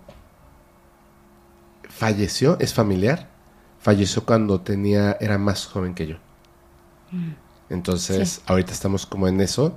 falleció, 1.88 2.58
es 2.60 2.74
familiar. 2.74 3.28
Falleció 3.80 4.24
cuando 4.24 4.60
tenía, 4.60 5.16
era 5.20 5.38
más 5.38 5.66
joven 5.66 5.94
que 5.94 6.06
yo. 6.06 6.16
Entonces, 7.68 8.42
Sí. 8.42 8.46
ahorita 8.46 8.72
estamos 8.72 9.06
como 9.06 9.26
en 9.28 9.40
eso, 9.40 9.76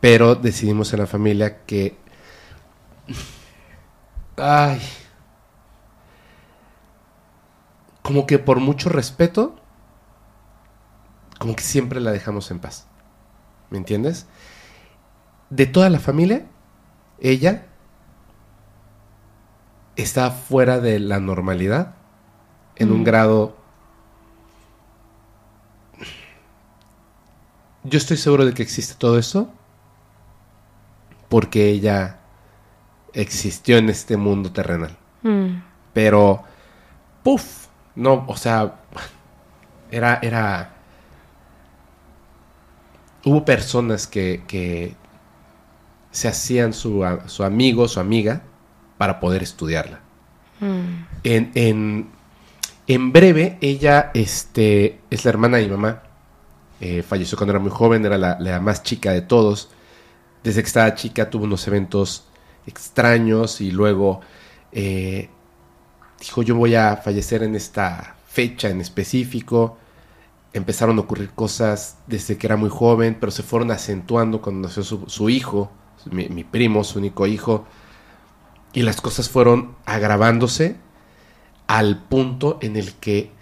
pero 0.00 0.34
decidimos 0.36 0.92
en 0.92 1.00
la 1.00 1.08
familia 1.08 1.64
que, 1.66 1.96
ay, 4.36 4.80
como 8.02 8.26
que 8.26 8.38
por 8.38 8.60
mucho 8.60 8.88
respeto, 8.88 9.56
como 11.38 11.56
que 11.56 11.62
siempre 11.62 12.00
la 12.00 12.12
dejamos 12.12 12.50
en 12.50 12.58
paz. 12.58 12.86
¿Me 13.70 13.78
entiendes? 13.78 14.26
De 15.50 15.66
toda 15.66 15.88
la 15.90 15.98
familia, 15.98 16.46
ella 17.20 17.66
está 19.96 20.30
fuera 20.30 20.80
de 20.80 20.98
la 20.98 21.20
normalidad 21.20 21.94
en 22.76 22.92
un 22.92 23.04
grado... 23.04 23.56
Yo 27.84 27.98
estoy 27.98 28.16
seguro 28.16 28.44
de 28.44 28.54
que 28.54 28.62
existe 28.62 28.94
todo 28.94 29.18
eso 29.18 29.50
porque 31.28 31.70
ella 31.70 32.20
existió 33.12 33.78
en 33.78 33.88
este 33.88 34.16
mundo 34.16 34.52
terrenal. 34.52 34.96
mm, 35.22 35.62
Pero, 35.92 36.44
puff, 37.24 37.61
no, 37.96 38.24
o 38.28 38.36
sea, 38.36 38.74
era, 39.90 40.18
era... 40.22 40.70
Hubo 43.24 43.44
personas 43.44 44.06
que, 44.06 44.44
que 44.46 44.96
se 46.10 46.28
hacían 46.28 46.72
su, 46.72 47.04
su 47.26 47.42
amigo, 47.44 47.88
su 47.88 48.00
amiga, 48.00 48.42
para 48.98 49.18
poder 49.20 49.42
estudiarla. 49.42 50.00
mm, 50.60 51.06
En, 51.24 51.52
en, 51.54 52.08
en 52.86 53.12
breve, 53.12 53.58
ella 53.60 54.10
este, 54.14 55.00
es 55.10 55.24
la 55.24 55.30
hermana 55.30 55.58
de 55.58 55.64
mi 55.66 55.70
mamá. 55.72 56.02
Eh, 56.80 57.02
falleció 57.02 57.38
cuando 57.38 57.52
era 57.52 57.60
muy 57.60 57.70
joven, 57.70 58.04
era 58.06 58.18
la, 58.18 58.38
la 58.40 58.60
más 58.60 58.82
chica 58.82 59.12
de 59.12 59.22
todos. 59.22 59.70
Desde 60.44 60.62
que 60.62 60.68
estaba 60.68 60.94
chica 60.94 61.30
tuvo 61.30 61.44
unos 61.44 61.66
eventos 61.68 62.26
extraños 62.66 63.60
y 63.60 63.70
luego 63.72 64.20
eh, 64.72 65.30
dijo 66.22 66.42
yo 66.42 66.54
voy 66.54 66.76
a 66.76 66.96
fallecer 66.96 67.42
en 67.42 67.56
esta 67.56 68.14
fecha 68.28 68.68
en 68.68 68.80
específico. 68.80 69.76
Empezaron 70.52 70.98
a 70.98 71.00
ocurrir 71.00 71.30
cosas 71.30 71.96
desde 72.06 72.38
que 72.38 72.46
era 72.46 72.56
muy 72.56 72.70
joven, 72.70 73.16
pero 73.18 73.32
se 73.32 73.42
fueron 73.42 73.70
acentuando 73.70 74.40
cuando 74.40 74.68
nació 74.68 74.84
su, 74.84 75.04
su 75.08 75.30
hijo, 75.30 75.72
mi, 76.10 76.28
mi 76.28 76.44
primo, 76.44 76.84
su 76.84 76.98
único 76.98 77.26
hijo. 77.26 77.66
Y 78.72 78.82
las 78.82 79.00
cosas 79.00 79.28
fueron 79.28 79.74
agravándose 79.84 80.76
al 81.66 82.02
punto 82.04 82.58
en 82.62 82.76
el 82.76 82.94
que 82.94 83.32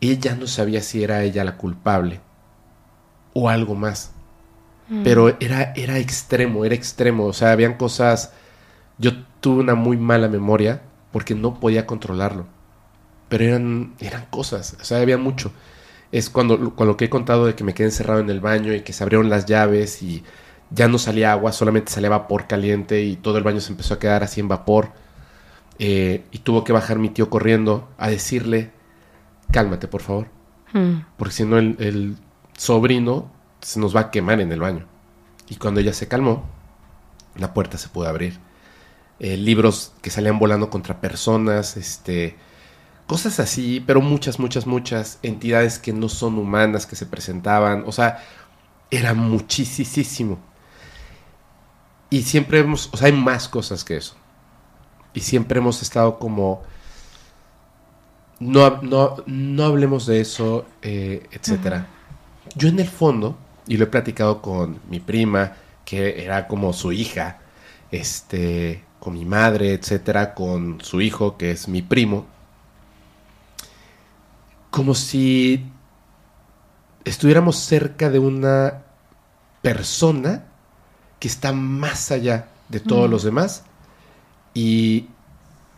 ella 0.00 0.34
no 0.34 0.46
sabía 0.46 0.82
si 0.82 1.02
era 1.02 1.22
ella 1.22 1.44
la 1.44 1.56
culpable 1.56 2.20
o 3.32 3.48
algo 3.48 3.74
más. 3.74 4.12
Pero 5.04 5.36
era, 5.38 5.74
era 5.76 5.98
extremo, 5.98 6.64
era 6.64 6.74
extremo. 6.74 7.26
O 7.26 7.32
sea, 7.34 7.52
habían 7.52 7.74
cosas... 7.74 8.32
Yo 8.96 9.12
tuve 9.40 9.60
una 9.60 9.74
muy 9.74 9.98
mala 9.98 10.28
memoria 10.28 10.80
porque 11.18 11.34
no 11.34 11.58
podía 11.58 11.84
controlarlo. 11.84 12.46
Pero 13.28 13.42
eran, 13.44 13.94
eran 13.98 14.26
cosas, 14.30 14.76
o 14.80 14.84
sea, 14.84 15.00
había 15.00 15.18
mucho. 15.18 15.50
Es 16.12 16.30
cuando, 16.30 16.76
cuando 16.76 16.96
que 16.96 17.06
he 17.06 17.10
contado 17.10 17.44
de 17.44 17.56
que 17.56 17.64
me 17.64 17.74
quedé 17.74 17.88
encerrado 17.88 18.20
en 18.20 18.30
el 18.30 18.38
baño 18.38 18.72
y 18.72 18.82
que 18.82 18.92
se 18.92 19.02
abrieron 19.02 19.28
las 19.28 19.44
llaves 19.46 20.00
y 20.00 20.22
ya 20.70 20.86
no 20.86 20.96
salía 20.96 21.32
agua, 21.32 21.50
solamente 21.50 21.90
salía 21.90 22.08
vapor 22.08 22.46
caliente 22.46 23.02
y 23.02 23.16
todo 23.16 23.36
el 23.36 23.42
baño 23.42 23.58
se 23.60 23.72
empezó 23.72 23.94
a 23.94 23.98
quedar 23.98 24.22
así 24.22 24.38
en 24.40 24.46
vapor. 24.46 24.92
eh, 25.80 26.24
y 26.30 26.38
tuvo 26.38 26.62
que 26.62 26.72
bajar 26.72 26.98
mi 27.00 27.08
tío 27.08 27.28
corriendo 27.30 27.88
a 27.98 28.08
decirle, 28.08 28.70
cálmate 29.50 29.88
por 29.88 30.02
favor, 30.02 30.28
Mm. 30.72 31.00
porque 31.16 31.34
si 31.34 31.44
no 31.44 31.58
el, 31.58 31.74
el 31.80 32.16
sobrino 32.56 33.32
se 33.60 33.80
nos 33.80 33.96
va 33.96 34.00
a 34.02 34.10
quemar 34.12 34.40
en 34.40 34.52
el 34.52 34.60
baño. 34.60 34.86
Y 35.48 35.56
cuando 35.56 35.80
ella 35.80 35.92
se 35.94 36.06
calmó, 36.08 36.44
la 37.36 37.52
puerta 37.54 37.76
se 37.78 37.88
pudo 37.88 38.08
abrir. 38.08 38.38
Eh, 39.20 39.36
libros 39.36 39.92
que 40.00 40.10
salían 40.10 40.38
volando 40.38 40.70
contra 40.70 41.00
personas, 41.00 41.76
este, 41.76 42.36
cosas 43.08 43.40
así, 43.40 43.82
pero 43.84 44.00
muchas, 44.00 44.38
muchas, 44.38 44.66
muchas 44.66 45.18
entidades 45.22 45.80
que 45.80 45.92
no 45.92 46.08
son 46.08 46.38
humanas 46.38 46.86
que 46.86 46.94
se 46.94 47.06
presentaban, 47.06 47.82
o 47.86 47.90
sea, 47.90 48.22
era 48.90 49.14
muchísimo. 49.14 50.38
Y 52.10 52.22
siempre 52.22 52.60
hemos, 52.60 52.88
o 52.92 52.96
sea, 52.96 53.06
hay 53.08 53.12
más 53.12 53.48
cosas 53.48 53.82
que 53.84 53.96
eso. 53.96 54.14
Y 55.14 55.20
siempre 55.20 55.58
hemos 55.58 55.82
estado 55.82 56.18
como, 56.18 56.62
no, 58.38 58.82
no, 58.82 59.16
no 59.26 59.64
hablemos 59.64 60.06
de 60.06 60.20
eso, 60.20 60.64
eh, 60.82 61.26
etcétera. 61.32 61.88
Yo 62.54 62.68
en 62.68 62.78
el 62.78 62.88
fondo, 62.88 63.36
y 63.66 63.78
lo 63.78 63.84
he 63.84 63.88
platicado 63.88 64.40
con 64.42 64.80
mi 64.88 65.00
prima, 65.00 65.54
que 65.84 66.22
era 66.24 66.46
como 66.46 66.72
su 66.72 66.92
hija, 66.92 67.38
este, 67.90 68.84
con 69.00 69.14
mi 69.14 69.24
madre, 69.24 69.72
etcétera, 69.74 70.34
con 70.34 70.80
su 70.82 71.00
hijo, 71.00 71.36
que 71.38 71.50
es 71.52 71.68
mi 71.68 71.82
primo, 71.82 72.26
como 74.70 74.94
si 74.94 75.64
estuviéramos 77.04 77.56
cerca 77.56 78.10
de 78.10 78.18
una 78.18 78.82
persona 79.62 80.44
que 81.18 81.28
está 81.28 81.52
más 81.52 82.10
allá 82.12 82.48
de 82.68 82.80
todos 82.80 83.08
los 83.10 83.22
demás 83.22 83.64
y 84.54 85.08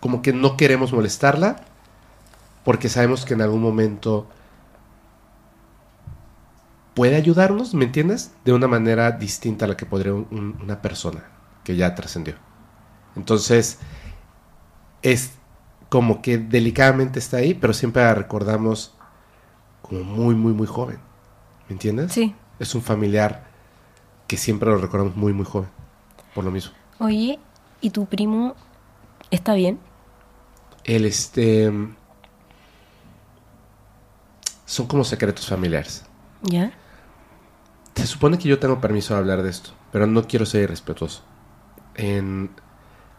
como 0.01 0.23
que 0.23 0.33
no 0.33 0.57
queremos 0.57 0.93
molestarla 0.93 1.57
porque 2.65 2.89
sabemos 2.89 3.25
que 3.25 3.35
en 3.35 3.43
algún 3.43 3.63
momento 3.63 4.29
puede 6.95 7.17
ayudarnos, 7.17 7.75
¿me 7.75 7.85
entiendes? 7.87 8.33
De 8.45 8.53
una 8.53 8.69
manera 8.69 9.13
distinta 9.13 9.65
a 9.65 9.69
la 9.69 9.77
que 9.77 9.87
podría 9.87 10.15
un- 10.15 10.27
un- 10.31 10.59
una 10.63 10.83
persona 10.83 11.25
que 11.65 11.77
ya 11.77 11.95
trascendió. 11.95 12.35
Entonces, 13.17 13.79
es 15.03 15.33
como 15.89 16.23
que 16.23 16.39
delicadamente 16.39 17.19
está 17.19 17.39
ahí, 17.39 17.55
pero 17.55 17.73
siempre 17.73 18.03
la 18.03 18.15
recordamos 18.15 18.95
como 19.83 20.05
muy, 20.05 20.35
muy, 20.35 20.53
muy 20.53 20.67
joven. 20.67 20.99
¿Me 21.69 21.73
entiendes? 21.75 22.13
Sí. 22.13 22.35
Es 22.59 22.75
un 22.75 22.83
familiar 22.83 23.45
que 24.27 24.37
siempre 24.37 24.69
lo 24.71 24.79
recordamos 24.79 25.17
muy, 25.17 25.33
muy 25.33 25.45
joven. 25.47 25.69
Por 26.35 26.45
lo 26.45 26.51
mismo. 26.51 26.73
Oye, 26.99 27.39
¿y 27.81 27.91
tu 27.91 28.07
primo 28.07 28.55
está 29.31 29.55
bien? 29.55 29.81
El 30.85 31.05
este. 31.05 31.73
Son 34.67 34.87
como 34.87 35.03
secretos 35.05 35.49
familiares. 35.49 36.05
¿Ya? 36.43 36.73
Se 37.97 38.07
supone 38.07 38.39
que 38.39 38.49
yo 38.49 38.59
tengo 38.59 38.81
permiso 38.81 39.15
de 39.15 39.21
hablar 39.21 39.43
de 39.43 39.51
esto, 39.51 39.71
pero 39.93 40.07
no 40.07 40.27
quiero 40.27 40.47
ser 40.47 40.63
irrespetuoso. 40.63 41.23
En- 41.97 42.51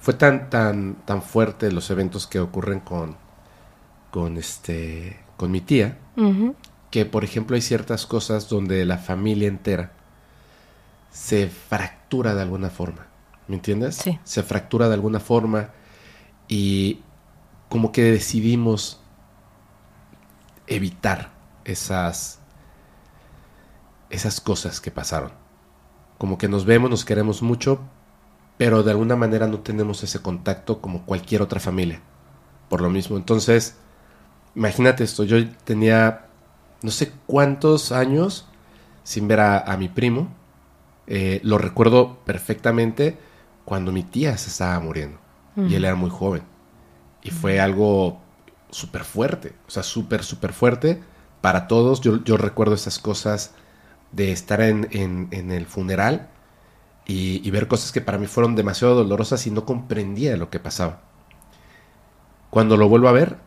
fue 0.01 0.15
tan, 0.15 0.49
tan, 0.49 0.95
tan 1.05 1.21
fuerte 1.21 1.71
los 1.71 1.89
eventos 1.91 2.25
que 2.25 2.39
ocurren 2.39 2.79
con, 2.79 3.15
con 4.09 4.37
este, 4.37 5.19
con 5.37 5.51
mi 5.51 5.61
tía, 5.61 5.99
que 6.89 7.05
por 7.05 7.23
ejemplo 7.23 7.55
hay 7.55 7.61
ciertas 7.61 8.07
cosas 8.07 8.49
donde 8.49 8.83
la 8.83 8.97
familia 8.97 9.47
entera 9.47 9.93
se 11.11 11.47
fractura 11.47 12.33
de 12.33 12.41
alguna 12.41 12.69
forma. 12.69 13.05
¿Me 13.47 13.55
entiendes? 13.55 13.95
Sí. 13.95 14.19
Se 14.23 14.43
fractura 14.43 14.87
de 14.87 14.95
alguna 14.95 15.19
forma 15.19 15.69
y 16.47 17.01
como 17.69 17.91
que 17.91 18.03
decidimos 18.03 18.99
evitar 20.67 21.31
esas 21.63 22.39
esas 24.09 24.41
cosas 24.41 24.81
que 24.81 24.89
pasaron. 24.89 25.31
Como 26.17 26.37
que 26.37 26.47
nos 26.47 26.65
vemos, 26.65 26.89
nos 26.89 27.05
queremos 27.05 27.41
mucho, 27.41 27.81
pero 28.61 28.83
de 28.83 28.91
alguna 28.91 29.15
manera 29.15 29.47
no 29.47 29.61
tenemos 29.61 30.03
ese 30.03 30.21
contacto 30.21 30.81
como 30.81 31.03
cualquier 31.05 31.41
otra 31.41 31.59
familia. 31.59 32.01
Por 32.69 32.81
lo 32.81 32.89
mismo, 32.91 33.17
entonces, 33.17 33.77
imagínate 34.55 35.03
esto, 35.03 35.23
yo 35.23 35.37
tenía 35.65 36.27
no 36.83 36.91
sé 36.91 37.13
cuántos 37.27 37.91
años 37.91 38.47
sin 39.03 39.27
ver 39.27 39.41
a, 39.41 39.59
a 39.59 39.77
mi 39.77 39.89
primo. 39.89 40.29
Eh, 41.07 41.41
lo 41.43 41.57
recuerdo 41.57 42.19
perfectamente 42.25 43.17
cuando 43.65 43.91
mi 43.91 44.03
tía 44.03 44.37
se 44.37 44.49
estaba 44.49 44.79
muriendo. 44.79 45.19
Y 45.65 45.75
él 45.75 45.85
era 45.85 45.95
muy 45.95 46.11
joven. 46.11 46.43
Y 47.23 47.31
fue 47.31 47.59
algo 47.59 48.19
súper 48.71 49.03
fuerte. 49.03 49.53
O 49.67 49.71
sea, 49.71 49.83
súper, 49.83 50.23
súper 50.23 50.53
fuerte 50.53 51.01
para 51.41 51.67
todos. 51.67 52.01
Yo, 52.01 52.23
yo 52.23 52.37
recuerdo 52.37 52.75
esas 52.75 52.99
cosas 52.99 53.53
de 54.11 54.31
estar 54.31 54.61
en, 54.61 54.87
en- 54.91 55.29
en 55.31 55.51
el 55.51 55.65
funeral 55.67 56.29
y, 57.07 57.49
ver 57.51 57.67
cosas 57.67 57.91
que 57.91 58.01
para 58.01 58.17
mí 58.17 58.27
fueron 58.27 58.55
demasiado 58.55 58.95
dolorosas 58.95 59.45
y 59.47 59.51
no 59.51 59.65
comprendía 59.65 60.37
lo 60.37 60.49
que 60.49 60.59
pasaba. 60.59 61.01
Cuando 62.49 62.75
lo 62.77 62.89
vuelvo 62.89 63.07
a 63.07 63.13
ver, 63.13 63.37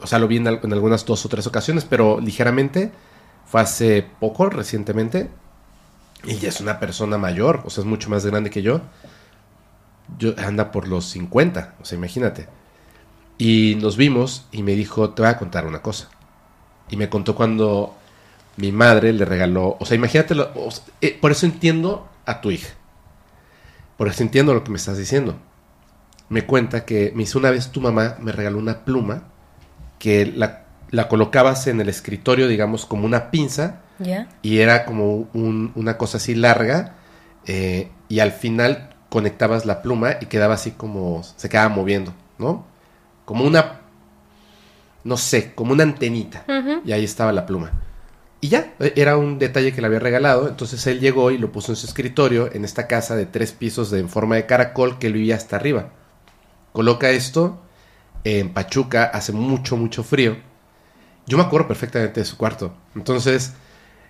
o 0.00 0.06
sea, 0.06 0.18
lo 0.18 0.28
vi 0.28 0.38
en, 0.38 0.48
al- 0.48 0.60
en 0.62 0.72
algunas 0.72 1.04
dos 1.06 1.24
o 1.26 1.28
tres 1.28 1.46
ocasiones, 1.46 1.84
pero 1.84 2.20
ligeramente, 2.20 2.92
fue 3.46 3.60
hace 3.60 4.06
poco, 4.20 4.50
recientemente, 4.50 5.30
y 6.24 6.36
ya 6.38 6.50
es 6.50 6.60
una 6.60 6.80
persona 6.80 7.18
mayor, 7.18 7.62
o 7.66 7.70
sea, 7.70 7.82
es 7.82 7.88
mucho 7.88 8.10
más 8.10 8.26
grande 8.26 8.50
que 8.50 8.62
yo. 8.62 8.82
Yo 10.18 10.34
anda 10.38 10.70
por 10.72 10.88
los 10.88 11.06
50, 11.06 11.74
o 11.80 11.84
sea, 11.84 11.96
imagínate. 11.96 12.48
Y 13.38 13.76
nos 13.80 13.96
vimos 13.96 14.46
y 14.52 14.62
me 14.62 14.74
dijo, 14.74 15.10
te 15.10 15.22
voy 15.22 15.30
a 15.30 15.38
contar 15.38 15.66
una 15.66 15.82
cosa. 15.82 16.10
Y 16.90 16.96
me 16.96 17.10
contó 17.10 17.34
cuando 17.36 17.96
mi 18.58 18.72
madre 18.72 19.12
le 19.12 19.24
regaló, 19.26 19.76
o 19.80 19.86
sea, 19.86 19.96
imagínate, 19.96 20.36
eh, 21.02 21.18
por 21.20 21.32
eso 21.32 21.46
entiendo 21.46 22.08
a 22.26 22.40
tu 22.40 22.50
hija. 22.52 22.70
Por 23.96 24.08
eso 24.08 24.22
entiendo 24.22 24.54
lo 24.54 24.64
que 24.64 24.70
me 24.70 24.76
estás 24.78 24.98
diciendo. 24.98 25.36
Me 26.28 26.46
cuenta 26.46 26.84
que 26.84 27.12
me 27.14 27.24
hizo 27.24 27.38
una 27.38 27.50
vez 27.50 27.70
tu 27.72 27.80
mamá, 27.80 28.16
me 28.20 28.32
regaló 28.32 28.58
una 28.58 28.84
pluma 28.84 29.24
que 29.98 30.26
la, 30.26 30.64
la 30.90 31.08
colocabas 31.08 31.66
en 31.66 31.80
el 31.80 31.88
escritorio, 31.88 32.48
digamos, 32.48 32.86
como 32.86 33.04
una 33.06 33.30
pinza, 33.30 33.80
y 34.42 34.58
era 34.58 34.84
como 34.84 35.28
un- 35.34 35.72
una 35.76 35.96
cosa 35.98 36.16
así 36.16 36.34
larga, 36.34 36.94
eh, 37.46 37.90
y 38.08 38.20
al 38.20 38.32
final 38.32 38.90
conectabas 39.08 39.66
la 39.66 39.82
pluma 39.82 40.16
y 40.20 40.26
quedaba 40.26 40.54
así 40.54 40.70
como, 40.72 41.22
se 41.22 41.48
quedaba 41.48 41.68
moviendo, 41.68 42.14
¿no? 42.38 42.64
Como 43.26 43.44
una, 43.44 43.80
no 45.04 45.16
sé, 45.16 45.54
como 45.54 45.72
una 45.72 45.82
antenita, 45.82 46.44
y 46.84 46.92
ahí 46.92 47.04
estaba 47.04 47.32
la 47.32 47.44
pluma. 47.46 47.72
Y 48.42 48.48
ya, 48.48 48.74
e- 48.80 48.92
era 48.96 49.16
un 49.16 49.38
detalle 49.38 49.72
que 49.72 49.80
le 49.80 49.86
había 49.86 50.00
regalado, 50.00 50.48
entonces 50.48 50.86
él 50.88 51.00
llegó 51.00 51.30
y 51.30 51.38
lo 51.38 51.52
puso 51.52 51.72
en 51.72 51.76
su 51.76 51.86
escritorio, 51.86 52.52
en 52.52 52.64
esta 52.66 52.88
casa 52.88 53.16
de 53.16 53.24
tres 53.24 53.52
pisos 53.52 53.90
de, 53.90 54.00
en 54.00 54.08
forma 54.10 54.34
de 54.36 54.46
caracol 54.46 54.98
que 54.98 55.10
vivía 55.12 55.36
hasta 55.36 55.56
arriba. 55.56 55.90
Coloca 56.72 57.10
esto 57.10 57.60
en 58.24 58.52
Pachuca, 58.54 59.04
hace 59.04 59.32
mucho, 59.32 59.76
mucho 59.76 60.04
frío. 60.04 60.36
Yo 61.26 61.38
me 61.38 61.44
acuerdo 61.44 61.68
perfectamente 61.68 62.20
de 62.20 62.26
su 62.26 62.36
cuarto. 62.36 62.74
Entonces, 62.96 63.54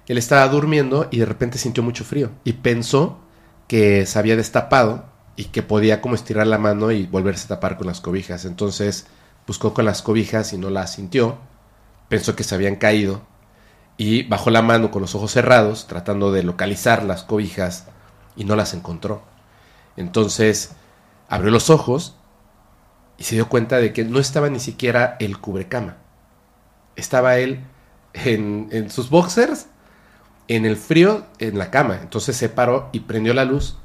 él 0.09 0.19
estaba 0.19 0.49
durmiendo 0.49 1.09
y 1.11 1.19
de 1.19 1.27
repente 1.27 1.59
sintió 1.59 1.83
mucho 1.83 2.05
frío 2.05 2.31
y 2.45 2.55
pensó 2.55 3.21
que 3.69 4.07
se 4.07 4.19
había 4.19 4.37
destapado 4.37 5.07
y 5.37 5.47
que 5.47 5.63
podía 5.63 6.01
como 6.03 6.15
estirar 6.17 6.47
la 6.47 6.59
mano 6.59 6.93
y 6.93 7.07
volverse 7.07 7.47
a 7.47 7.49
tapar 7.57 7.79
con 7.79 7.87
las 7.89 8.01
cobijas. 8.01 8.45
Entonces 8.47 9.07
buscó 9.47 9.75
con 9.75 9.85
las 9.87 10.03
cobijas 10.03 10.53
y 10.53 10.59
no 10.59 10.71
las 10.71 10.95
sintió. 10.95 11.39
Pensó 12.09 12.37
que 12.37 12.45
se 12.45 12.55
habían 12.55 12.77
caído 12.77 13.23
y 14.05 14.25
bajó 14.25 14.51
la 14.51 14.63
mano 14.63 14.91
con 14.91 15.01
los 15.01 15.15
ojos 15.15 15.31
cerrados 15.31 15.87
tratando 15.87 16.33
de 16.33 16.43
localizar 16.43 17.05
las 17.05 17.23
cobijas 17.23 17.87
y 18.35 18.45
no 18.45 18.57
las 18.57 18.75
encontró. 18.75 19.23
Entonces 19.97 20.73
abrió 21.29 21.53
los 21.53 21.71
ojos 21.71 22.17
y 23.17 23.23
se 23.23 23.37
dio 23.37 23.49
cuenta 23.49 23.77
de 23.77 23.93
que 23.93 24.05
no 24.05 24.19
estaba 24.19 24.51
ni 24.51 24.59
siquiera 24.59 25.17
el 25.21 25.39
cubrecama. 25.39 25.99
Estaba 26.97 27.37
él 27.37 27.61
en, 28.13 28.91
sus 28.91 29.09
boxers, 29.09 29.69
en 30.49 30.67
el 30.67 30.77
frío, 30.77 31.25
en 31.39 31.57
la 31.57 31.71
cama. 31.71 32.01
Entonces 32.03 32.37
se 32.37 32.49
paró 32.49 32.89
y 32.91 33.01
prendió 33.01 33.35
la 33.35 33.45
luz. 33.45 33.79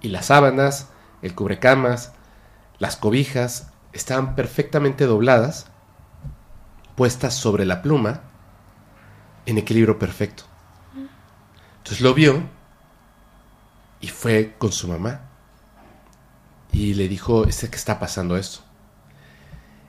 Y 0.00 0.08
las 0.08 0.26
sábanas, 0.26 0.88
el 1.22 1.36
cubrecamas, 1.36 2.10
las 2.80 2.96
cobijas 2.96 3.68
estaban 3.92 4.34
perfectamente 4.34 5.06
dobladas, 5.06 5.68
puestas 6.96 7.34
sobre 7.34 7.66
la 7.66 7.80
pluma, 7.80 8.33
en 9.46 9.58
equilibrio 9.58 9.98
perfecto. 9.98 10.44
Entonces 11.78 12.00
lo 12.00 12.14
vio 12.14 12.42
y 14.00 14.08
fue 14.08 14.54
con 14.58 14.72
su 14.72 14.88
mamá. 14.88 15.20
Y 16.72 16.94
le 16.94 17.08
dijo, 17.08 17.44
¿este 17.44 17.70
qué 17.70 17.76
está 17.76 17.98
pasando 17.98 18.36
esto? 18.36 18.60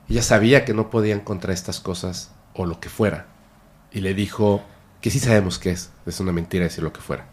Ella 0.08 0.22
sabía 0.22 0.64
que 0.64 0.72
no 0.72 0.88
podía 0.88 1.14
encontrar 1.14 1.52
estas 1.52 1.80
cosas 1.80 2.30
o 2.54 2.64
lo 2.64 2.78
que 2.80 2.88
fuera. 2.88 3.26
Y 3.90 4.00
le 4.00 4.14
dijo 4.14 4.62
que 5.00 5.10
sí 5.10 5.18
sabemos 5.18 5.58
qué 5.58 5.70
es. 5.70 5.90
Es 6.06 6.20
una 6.20 6.32
mentira 6.32 6.64
decir 6.64 6.84
lo 6.84 6.92
que 6.92 7.00
fuera. 7.00 7.26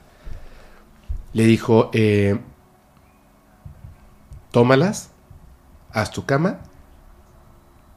Le 1.34 1.44
dijo, 1.44 1.92
eh, 1.94 2.40
tómalas, 4.52 5.10
haz 5.92 6.12
tu 6.12 6.26
cama, 6.26 6.60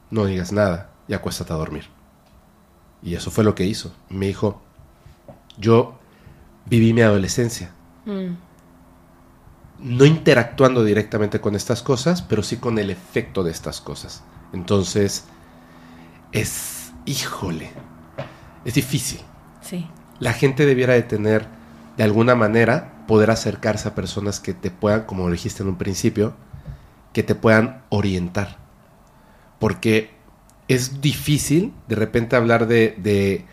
no 0.09 0.25
digas 0.25 0.51
nada 0.51 0.89
y 1.07 1.13
acuéstate 1.13 1.53
a 1.53 1.57
dormir. 1.57 1.96
Y 3.01 3.15
eso 3.15 3.31
fue 3.31 3.43
lo 3.43 3.55
que 3.55 3.65
hizo. 3.65 3.93
Me 4.09 4.27
dijo, 4.27 4.61
yo 5.57 5.99
viví 6.65 6.93
mi 6.93 7.01
adolescencia. 7.01 7.71
No 9.79 10.05
interactuando 10.05 10.83
directamente 10.83 11.41
con 11.41 11.55
estas 11.55 11.81
cosas, 11.81 12.21
pero 12.21 12.41
sí 12.41 12.57
con 12.57 12.79
el 12.79 12.89
efecto 12.89 13.43
de 13.43 13.51
estas 13.51 13.81
cosas. 13.81 14.23
Entonces, 14.53 15.25
es, 16.31 16.91
híjole, 17.05 17.71
es 18.65 18.73
difícil. 18.73 19.21
Sí. 19.61 19.87
La 20.19 20.33
gente 20.33 20.65
debiera 20.65 20.93
de 20.93 21.03
tener, 21.03 21.47
de 21.97 22.03
alguna 22.03 22.35
manera, 22.35 23.05
poder 23.07 23.29
acercarse 23.29 23.87
a 23.87 23.95
personas 23.95 24.39
que 24.39 24.53
te 24.53 24.71
puedan, 24.71 25.05
como 25.05 25.29
dijiste 25.29 25.63
en 25.63 25.69
un 25.69 25.77
principio, 25.77 26.35
que 27.13 27.23
te 27.23 27.35
puedan 27.35 27.83
orientar. 27.89 28.57
Porque 29.59 30.16
es 30.67 31.01
difícil 31.01 31.73
de 31.87 31.95
repente 31.95 32.35
hablar 32.35 32.67
de, 32.67 32.95
de 32.97 33.45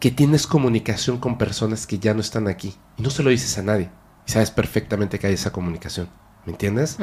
que 0.00 0.10
tienes 0.10 0.46
comunicación 0.46 1.18
con 1.18 1.38
personas 1.38 1.86
que 1.86 1.98
ya 1.98 2.14
no 2.14 2.20
están 2.20 2.48
aquí. 2.48 2.74
Y 2.96 3.02
no 3.02 3.10
se 3.10 3.22
lo 3.22 3.30
dices 3.30 3.58
a 3.58 3.62
nadie. 3.62 3.90
Y 4.26 4.30
sabes 4.30 4.50
perfectamente 4.50 5.18
que 5.18 5.26
hay 5.26 5.34
esa 5.34 5.52
comunicación. 5.52 6.08
¿Me 6.46 6.52
entiendes? 6.52 6.98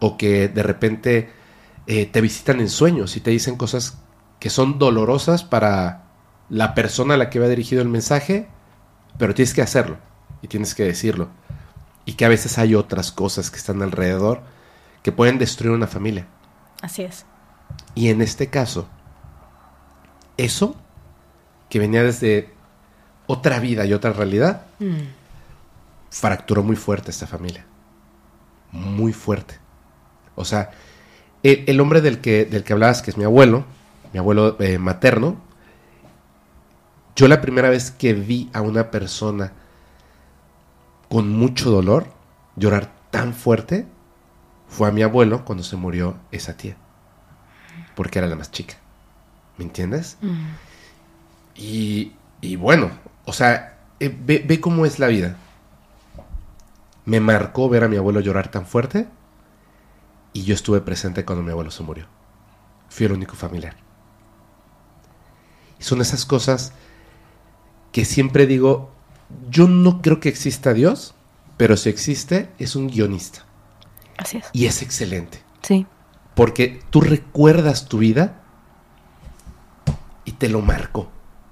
O 0.00 0.16
que 0.16 0.48
de 0.48 0.62
repente 0.62 1.30
eh, 1.86 2.06
te 2.06 2.20
visitan 2.20 2.60
en 2.60 2.68
sueños 2.68 3.16
y 3.16 3.20
te 3.20 3.30
dicen 3.30 3.56
cosas 3.56 3.98
que 4.38 4.50
son 4.50 4.78
dolorosas 4.78 5.44
para 5.44 6.04
la 6.48 6.74
persona 6.74 7.14
a 7.14 7.16
la 7.16 7.30
que 7.30 7.38
va 7.38 7.48
dirigido 7.48 7.82
el 7.82 7.88
mensaje, 7.88 8.48
pero 9.18 9.34
tienes 9.34 9.54
que 9.54 9.62
hacerlo 9.62 9.98
y 10.42 10.48
tienes 10.48 10.74
que 10.74 10.84
decirlo. 10.84 11.28
Y 12.04 12.14
que 12.14 12.24
a 12.24 12.28
veces 12.28 12.58
hay 12.58 12.74
otras 12.74 13.12
cosas 13.12 13.50
que 13.50 13.56
están 13.56 13.82
alrededor 13.82 14.42
que 15.02 15.12
pueden 15.12 15.38
destruir 15.38 15.74
una 15.74 15.86
familia. 15.86 16.26
Así 16.82 17.02
es. 17.02 17.24
Y 17.96 18.10
en 18.10 18.20
este 18.22 18.48
caso, 18.48 18.86
eso 20.36 20.76
que 21.70 21.78
venía 21.78 22.02
desde 22.04 22.54
otra 23.26 23.58
vida 23.58 23.86
y 23.86 23.94
otra 23.94 24.12
realidad, 24.12 24.66
fracturó 26.10 26.62
muy 26.62 26.76
fuerte 26.76 27.10
esta 27.10 27.26
familia. 27.26 27.64
Muy 28.70 29.14
fuerte. 29.14 29.58
O 30.34 30.44
sea, 30.44 30.70
el, 31.42 31.64
el 31.66 31.80
hombre 31.80 32.02
del 32.02 32.20
que, 32.20 32.44
del 32.44 32.64
que 32.64 32.74
hablabas, 32.74 33.00
que 33.00 33.10
es 33.10 33.16
mi 33.16 33.24
abuelo, 33.24 33.64
mi 34.12 34.18
abuelo 34.18 34.60
eh, 34.60 34.78
materno, 34.78 35.40
yo 37.16 37.28
la 37.28 37.40
primera 37.40 37.70
vez 37.70 37.90
que 37.90 38.12
vi 38.12 38.50
a 38.52 38.60
una 38.60 38.90
persona 38.90 39.54
con 41.08 41.30
mucho 41.30 41.70
dolor 41.70 42.08
llorar 42.56 42.92
tan 43.10 43.32
fuerte 43.32 43.86
fue 44.68 44.88
a 44.88 44.92
mi 44.92 45.02
abuelo 45.02 45.46
cuando 45.46 45.64
se 45.64 45.76
murió 45.76 46.18
esa 46.30 46.58
tía. 46.58 46.76
Porque 47.96 48.20
era 48.20 48.28
la 48.28 48.36
más 48.36 48.52
chica. 48.52 48.76
¿Me 49.58 49.64
entiendes? 49.64 50.18
Y, 51.56 52.12
y 52.40 52.54
bueno, 52.54 52.92
o 53.24 53.32
sea, 53.32 53.78
eh, 53.98 54.14
ve, 54.16 54.44
ve 54.46 54.60
cómo 54.60 54.86
es 54.86 55.00
la 55.00 55.08
vida. 55.08 55.36
Me 57.04 57.18
marcó 57.18 57.68
ver 57.68 57.82
a 57.82 57.88
mi 57.88 57.96
abuelo 57.96 58.20
llorar 58.20 58.50
tan 58.50 58.66
fuerte 58.66 59.08
y 60.32 60.44
yo 60.44 60.54
estuve 60.54 60.80
presente 60.82 61.24
cuando 61.24 61.42
mi 61.42 61.50
abuelo 61.50 61.70
se 61.70 61.82
murió. 61.82 62.06
Fui 62.90 63.06
el 63.06 63.12
único 63.12 63.34
familiar. 63.34 63.76
Y 65.80 65.82
son 65.82 66.00
esas 66.02 66.26
cosas 66.26 66.72
que 67.92 68.04
siempre 68.04 68.46
digo, 68.46 68.90
yo 69.48 69.66
no 69.68 70.02
creo 70.02 70.20
que 70.20 70.28
exista 70.28 70.74
Dios, 70.74 71.14
pero 71.56 71.76
si 71.78 71.88
existe, 71.88 72.50
es 72.58 72.76
un 72.76 72.88
guionista. 72.88 73.46
Así 74.18 74.36
es. 74.38 74.50
Y 74.52 74.66
es 74.66 74.82
excelente. 74.82 75.42
Sí. 75.62 75.86
Porque 76.36 76.80
tú 76.90 77.00
recuerdas 77.00 77.88
tu 77.88 77.98
vida 77.98 78.42
y 80.24 80.32
te 80.32 80.48
lo 80.48 80.60
marcó. 80.60 81.08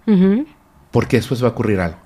Ujú. 0.07 0.47
Porque 0.93 1.17
después 1.17 1.43
va 1.43 1.49
a 1.49 1.51
ocurrir 1.51 1.81
algo 1.81 2.05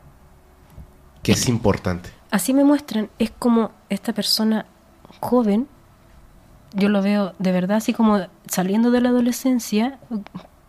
que 1.22 1.33
es 1.33 1.49
importante. 1.49 2.11
Así 2.31 2.55
me 2.55 2.64
muestran, 2.64 3.11
es 3.18 3.31
como 3.39 3.72
esta 3.91 4.14
persona 4.14 4.64
joven, 5.20 5.68
yo 6.72 6.89
lo 6.89 7.03
veo 7.03 7.35
de 7.39 7.53
verdad 7.53 7.79
así 7.79 7.93
como 7.93 8.26
saliendo 8.47 8.91
de 8.91 9.03
la 9.03 9.11
adolescencia, 9.11 9.99
un 10.09 10.24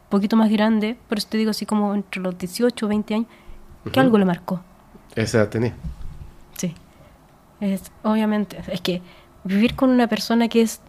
poquito 0.10 0.36
más 0.36 0.50
grande, 0.50 0.98
pero 1.08 1.22
te 1.22 1.38
digo 1.38 1.52
así 1.52 1.66
como 1.66 1.94
entre 1.94 2.22
los 2.22 2.38
18 2.38 2.86
o 2.86 2.90
20 2.90 3.14
años, 3.14 3.28
que 3.92 4.00
algo 4.02 4.18
le 4.18 4.26
marcó. 4.26 4.62
Esa 5.16 5.50
tenía. 5.50 5.74
Sí. 6.58 6.74
Es, 7.62 7.92
obviamente, 8.04 8.62
es 8.68 8.82
que 8.82 9.02
vivir 9.46 9.76
con 9.76 9.90
una 9.92 10.08
persona 10.08 10.50
que 10.50 10.62
es 10.62 10.82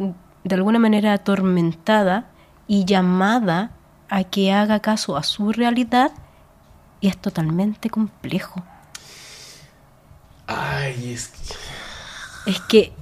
de 0.44 0.54
alguna 0.54 0.78
manera 0.78 1.12
atormentada 1.12 2.26
y 2.66 2.84
llamada 2.84 3.70
a 4.08 4.24
que 4.24 4.52
haga 4.52 4.80
caso 4.80 5.16
a 5.16 5.22
su 5.22 5.52
realidad 5.52 6.12
y 7.00 7.08
es 7.08 7.16
totalmente 7.16 7.90
complejo. 7.90 8.62
Ay, 10.46 11.12
es 11.12 11.28
que... 11.28 12.50
Es 12.50 12.60
que 12.60 12.92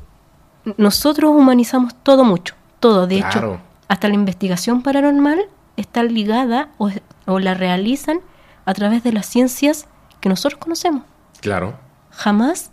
nosotros 0.76 1.30
humanizamos 1.34 1.94
todo 2.02 2.24
mucho, 2.24 2.54
todo. 2.80 3.06
De 3.06 3.18
Claro. 3.20 3.54
hecho, 3.54 3.60
hasta 3.88 4.08
la 4.08 4.14
investigación 4.14 4.82
paranormal 4.82 5.40
está 5.76 6.02
ligada 6.02 6.68
o, 6.78 6.90
o 7.26 7.38
la 7.38 7.54
realizan 7.54 8.20
a 8.66 8.74
través 8.74 9.02
de 9.04 9.12
las 9.12 9.26
ciencias 9.26 9.86
que 10.20 10.28
nosotros 10.28 10.58
conocemos. 10.60 11.04
Claro. 11.40 11.78
Jamás, 12.10 12.70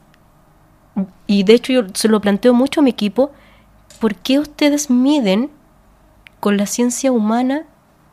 y 1.27 1.43
de 1.43 1.53
hecho 1.53 1.71
yo 1.71 1.81
se 1.93 2.07
lo 2.07 2.19
planteo 2.19 2.53
mucho 2.53 2.81
a 2.81 2.83
mi 2.83 2.89
equipo, 2.89 3.31
¿por 3.95 4.15
qué 4.15 4.39
ustedes 4.39 4.89
miden 4.89 5.49
con 6.39 6.57
la 6.57 6.65
ciencia 6.65 7.11
humana 7.11 7.63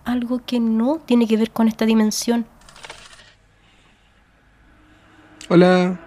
algo 0.05 0.41
que 0.45 0.61
no 0.61 0.99
tiene 1.05 1.27
que 1.27 1.37
ver 1.37 1.51
con 1.51 1.69
esta 1.69 1.87
dimensión? 1.87 2.47
Hola. 5.49 5.99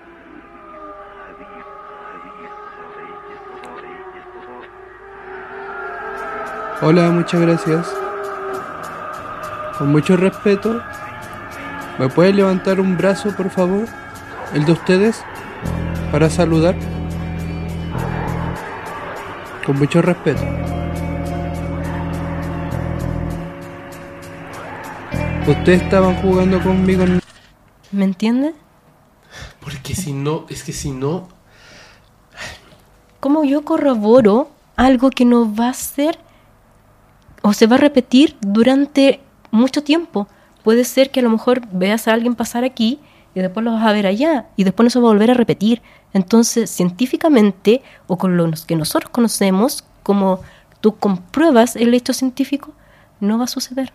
Hola, 6.81 7.09
muchas 7.11 7.41
gracias. 7.41 7.93
Con 9.77 9.91
mucho 9.91 10.17
respeto, 10.17 10.81
¿me 11.99 12.09
puede 12.09 12.33
levantar 12.33 12.79
un 12.79 12.97
brazo, 12.97 13.35
por 13.35 13.49
favor? 13.49 13.85
El 14.53 14.65
de 14.65 14.71
ustedes, 14.73 15.23
para 16.11 16.29
saludar. 16.29 16.75
Con 19.65 19.79
mucho 19.79 20.01
respeto. 20.01 20.43
Ustedes 25.47 25.81
estaban 25.83 26.15
jugando 26.17 26.61
conmigo 26.61 27.03
en 27.03 27.21
¿Me 27.91 28.05
entienden? 28.05 28.53
Porque 29.59 29.95
si 29.95 30.13
no, 30.13 30.45
es 30.49 30.63
que 30.63 30.73
si 30.73 30.91
no, 30.91 31.27
¿Cómo 33.25 33.43
yo 33.43 33.65
corroboro 33.65 34.51
algo 34.75 35.09
que 35.09 35.25
no 35.25 35.51
va 35.51 35.69
a 35.69 35.73
ser 35.73 36.19
o 37.41 37.53
se 37.53 37.65
va 37.65 37.77
a 37.77 37.79
repetir 37.79 38.35
durante 38.39 39.19
mucho 39.49 39.81
tiempo? 39.81 40.27
Puede 40.63 40.83
ser 40.83 41.09
que 41.09 41.21
a 41.21 41.23
lo 41.23 41.31
mejor 41.31 41.61
veas 41.71 42.07
a 42.07 42.13
alguien 42.13 42.35
pasar 42.35 42.63
aquí 42.63 42.99
y 43.33 43.39
después 43.39 43.63
lo 43.63 43.71
vas 43.71 43.83
a 43.83 43.93
ver 43.93 44.05
allá 44.05 44.49
y 44.55 44.63
después 44.63 44.83
no 44.83 44.89
se 44.91 44.99
va 44.99 45.07
a 45.07 45.13
volver 45.13 45.31
a 45.31 45.33
repetir. 45.33 45.81
Entonces, 46.15 46.69
científicamente 46.71 47.83
o 48.07 48.17
con 48.17 48.37
los 48.37 48.65
que 48.65 48.77
nosotros 48.77 49.11
conocemos, 49.11 49.83
como 50.01 50.39
tú 50.79 50.95
compruebas 50.97 51.75
el 51.75 51.93
hecho 51.93 52.13
científico, 52.13 52.71
no 53.19 53.37
va 53.37 53.43
a 53.45 53.47
suceder. 53.47 53.91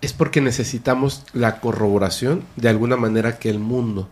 es 0.00 0.12
porque 0.12 0.40
necesitamos 0.40 1.24
la 1.32 1.60
corroboración 1.60 2.44
de 2.56 2.68
alguna 2.70 2.96
manera 2.96 3.38
que 3.38 3.50
el 3.50 3.58
mundo 3.60 4.08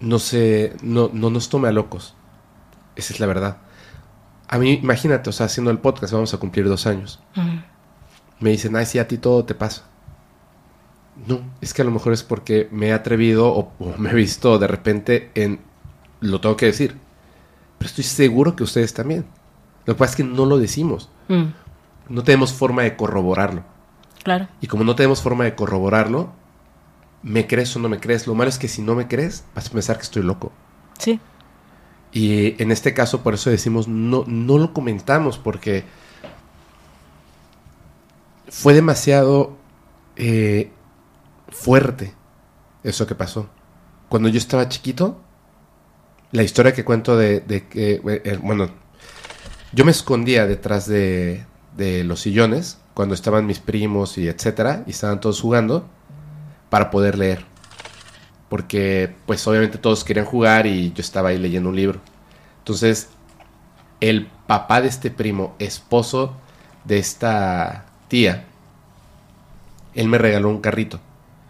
no 0.00 0.18
se 0.18 0.76
no, 0.82 1.10
no 1.12 1.30
nos 1.30 1.48
tome 1.48 1.68
a 1.68 1.72
locos. 1.72 2.14
Esa 2.96 3.12
es 3.12 3.20
la 3.20 3.26
verdad. 3.26 3.58
A 4.48 4.58
mí, 4.58 4.74
imagínate, 4.74 5.30
o 5.30 5.32
sea, 5.32 5.46
haciendo 5.46 5.70
el 5.70 5.78
podcast 5.78 6.12
vamos 6.12 6.32
a 6.34 6.38
cumplir 6.38 6.68
dos 6.68 6.86
años. 6.86 7.20
Me 8.40 8.50
dicen, 8.50 8.76
ay, 8.76 8.86
sí, 8.86 8.98
a 8.98 9.08
ti 9.08 9.18
todo 9.18 9.44
te 9.44 9.54
pasa. 9.54 9.82
No, 11.26 11.40
es 11.60 11.72
que 11.74 11.82
a 11.82 11.84
lo 11.84 11.90
mejor 11.90 12.12
es 12.12 12.22
porque 12.22 12.68
me 12.70 12.88
he 12.88 12.92
atrevido 12.92 13.48
o, 13.48 13.72
o 13.78 13.94
me 13.98 14.10
he 14.10 14.14
visto 14.14 14.58
de 14.58 14.66
repente 14.68 15.30
en... 15.34 15.60
Lo 16.20 16.40
tengo 16.40 16.56
que 16.56 16.66
decir. 16.66 16.96
Pero 17.78 17.88
estoy 17.88 18.04
seguro 18.04 18.56
que 18.56 18.64
ustedes 18.64 18.94
también. 18.94 19.26
Lo 19.84 19.94
que 19.94 19.98
pasa 19.98 20.10
es 20.12 20.16
que 20.16 20.24
no 20.24 20.46
lo 20.46 20.58
decimos. 20.58 21.10
Mm, 21.28 21.44
No 22.08 22.22
tenemos 22.24 22.52
forma 22.52 22.82
de 22.82 22.96
corroborarlo. 22.96 23.62
claro. 24.22 24.48
Y 24.60 24.66
como 24.66 24.82
no 24.84 24.94
tenemos 24.96 25.20
forma 25.22 25.44
de 25.44 25.54
corroborarlo, 25.54 26.32
¿me 27.22 27.46
crees 27.46 27.74
o 27.76 27.78
no 27.80 27.88
me 27.88 28.00
crees? 28.00 28.26
Lo 28.26 28.34
malo 28.34 28.48
es 28.48 28.58
que 28.58 28.68
si 28.68 28.82
no 28.82 28.94
me 28.94 29.06
crees, 29.08 29.44
vas 29.54 29.66
a 29.68 29.70
pensar 29.70 29.96
que 29.96 30.02
estoy 30.02 30.22
loco. 30.22 30.52
Sí. 30.98 31.20
Y 32.12 32.60
en 32.62 32.72
este 32.72 32.94
caso, 32.94 33.22
por 33.22 33.34
eso 33.34 33.50
decimos, 33.50 33.86
no, 33.88 34.24
no 34.26 34.58
lo 34.58 34.72
comentamos, 34.72 35.36
porque 35.38 35.84
fue 38.48 38.74
demasiado 38.74 39.56
eh, 40.16 40.70
fuerte 41.48 42.14
eso 42.82 43.06
que 43.06 43.14
pasó. 43.14 43.48
Cuando 44.08 44.28
yo 44.28 44.38
estaba 44.38 44.68
chiquito, 44.68 45.20
la 46.32 46.42
historia 46.42 46.72
que 46.72 46.84
cuento 46.84 47.16
de, 47.16 47.40
de 47.40 47.66
que, 47.66 48.00
eh, 48.04 48.38
bueno, 48.42 48.70
yo 49.72 49.84
me 49.84 49.90
escondía 49.90 50.46
detrás 50.46 50.86
de, 50.86 51.44
de 51.76 52.04
los 52.04 52.20
sillones 52.20 52.78
cuando 52.94 53.14
estaban 53.14 53.46
mis 53.46 53.58
primos 53.58 54.16
y 54.16 54.28
etcétera, 54.28 54.82
y 54.86 54.90
estaban 54.90 55.20
todos 55.20 55.40
jugando, 55.40 55.86
para 56.70 56.90
poder 56.90 57.18
leer. 57.18 57.44
Porque, 58.48 59.14
pues 59.26 59.46
obviamente 59.46 59.76
todos 59.76 60.04
querían 60.04 60.24
jugar 60.24 60.66
y 60.66 60.92
yo 60.92 61.00
estaba 61.00 61.28
ahí 61.30 61.38
leyendo 61.38 61.68
un 61.68 61.76
libro. 61.76 62.00
Entonces, 62.58 63.08
el 64.00 64.28
papá 64.46 64.80
de 64.80 64.88
este 64.88 65.10
primo, 65.10 65.54
esposo 65.58 66.36
de 66.84 66.98
esta 66.98 67.86
tía, 68.08 68.46
él 69.94 70.08
me 70.08 70.18
regaló 70.18 70.48
un 70.48 70.60
carrito. 70.60 71.00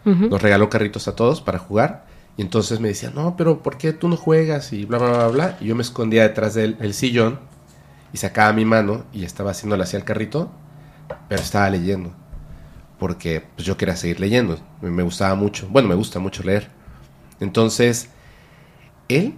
Nos 0.04 0.40
regaló 0.40 0.70
carritos 0.70 1.08
a 1.08 1.16
todos 1.16 1.40
para 1.40 1.58
jugar. 1.58 2.05
Y 2.36 2.42
entonces 2.42 2.80
me 2.80 2.88
decía, 2.88 3.10
no, 3.14 3.36
pero 3.36 3.62
¿por 3.62 3.78
qué 3.78 3.92
tú 3.92 4.08
no 4.08 4.16
juegas? 4.16 4.72
Y 4.72 4.84
bla, 4.84 4.98
bla, 4.98 5.10
bla, 5.10 5.28
bla. 5.28 5.58
Y 5.60 5.66
yo 5.66 5.74
me 5.74 5.82
escondía 5.82 6.22
detrás 6.22 6.54
del 6.54 6.76
el 6.80 6.92
sillón 6.92 7.40
y 8.12 8.18
sacaba 8.18 8.52
mi 8.52 8.64
mano 8.64 9.04
y 9.12 9.24
estaba 9.24 9.52
haciéndole 9.52 9.84
así 9.84 9.96
al 9.96 10.04
carrito, 10.04 10.50
pero 11.28 11.40
estaba 11.40 11.70
leyendo. 11.70 12.12
Porque 12.98 13.42
pues, 13.54 13.66
yo 13.66 13.76
quería 13.76 13.96
seguir 13.96 14.20
leyendo. 14.20 14.58
Me, 14.82 14.90
me 14.90 15.02
gustaba 15.02 15.34
mucho. 15.34 15.66
Bueno, 15.70 15.88
me 15.88 15.94
gusta 15.94 16.18
mucho 16.18 16.42
leer. 16.42 16.70
Entonces, 17.40 18.10
él 19.08 19.34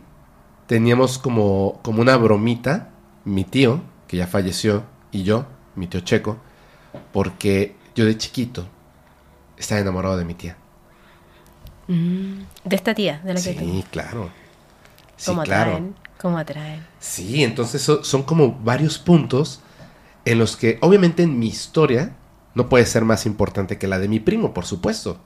teníamos 0.66 1.18
como, 1.18 1.80
como 1.82 2.00
una 2.02 2.16
bromita, 2.16 2.90
mi 3.24 3.44
tío, 3.44 3.80
que 4.06 4.16
ya 4.16 4.26
falleció, 4.26 4.84
y 5.10 5.22
yo, 5.22 5.46
mi 5.74 5.86
tío 5.86 6.00
Checo, 6.00 6.38
porque 7.12 7.74
yo 7.94 8.04
de 8.04 8.16
chiquito 8.16 8.66
estaba 9.56 9.80
enamorado 9.80 10.16
de 10.16 10.24
mi 10.24 10.34
tía. 10.34 10.56
Mm, 11.88 12.42
De 12.64 12.76
esta 12.76 12.94
tía, 12.94 13.20
de 13.24 13.34
la 13.34 13.40
que 13.42 13.54
Sí, 13.58 13.84
claro. 13.90 14.30
Sí, 15.16 15.26
¿Cómo 15.26 15.42
claro. 15.42 15.72
atraen? 15.72 15.94
¿Cómo 16.20 16.38
atraen? 16.38 16.84
Sí, 17.00 17.42
entonces 17.42 17.82
so- 17.82 18.04
son 18.04 18.22
como 18.22 18.52
varios 18.60 18.98
puntos 18.98 19.60
en 20.24 20.38
los 20.38 20.56
que 20.56 20.78
obviamente 20.82 21.22
en 21.22 21.38
mi 21.38 21.48
historia 21.48 22.14
no 22.54 22.68
puede 22.68 22.86
ser 22.86 23.04
más 23.04 23.24
importante 23.26 23.78
que 23.78 23.88
la 23.88 23.98
de 23.98 24.08
mi 24.08 24.20
primo, 24.20 24.52
por 24.52 24.66
supuesto. 24.66 25.18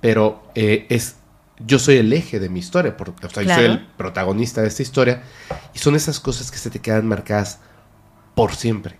Pero 0.00 0.42
eh, 0.54 0.86
es 0.88 1.16
yo 1.64 1.78
soy 1.78 1.96
el 1.98 2.12
eje 2.12 2.40
de 2.40 2.48
mi 2.48 2.58
historia, 2.58 2.96
por, 2.96 3.10
o 3.10 3.14
sea, 3.30 3.42
yo 3.42 3.54
soy 3.54 3.64
el 3.64 3.86
protagonista 3.86 4.62
de 4.62 4.68
esta 4.68 4.82
historia. 4.82 5.22
Y 5.74 5.78
son 5.78 5.94
esas 5.94 6.18
cosas 6.18 6.50
que 6.50 6.56
se 6.58 6.70
te 6.70 6.80
quedan 6.80 7.06
marcadas 7.06 7.60
por 8.34 8.54
siempre. 8.54 8.96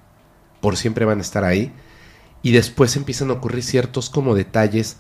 Por 0.61 0.77
siempre 0.77 1.07
van 1.07 1.19
a 1.19 1.23
estar 1.23 1.43
ahí. 1.45 1.73
Y 2.43 2.53
después 2.53 2.97
empiezan 2.97 3.31
a 3.31 3.35
ocurrir 3.35 3.65
ciertos 3.65 4.11
como 4.11 4.35
detalles 4.35 4.99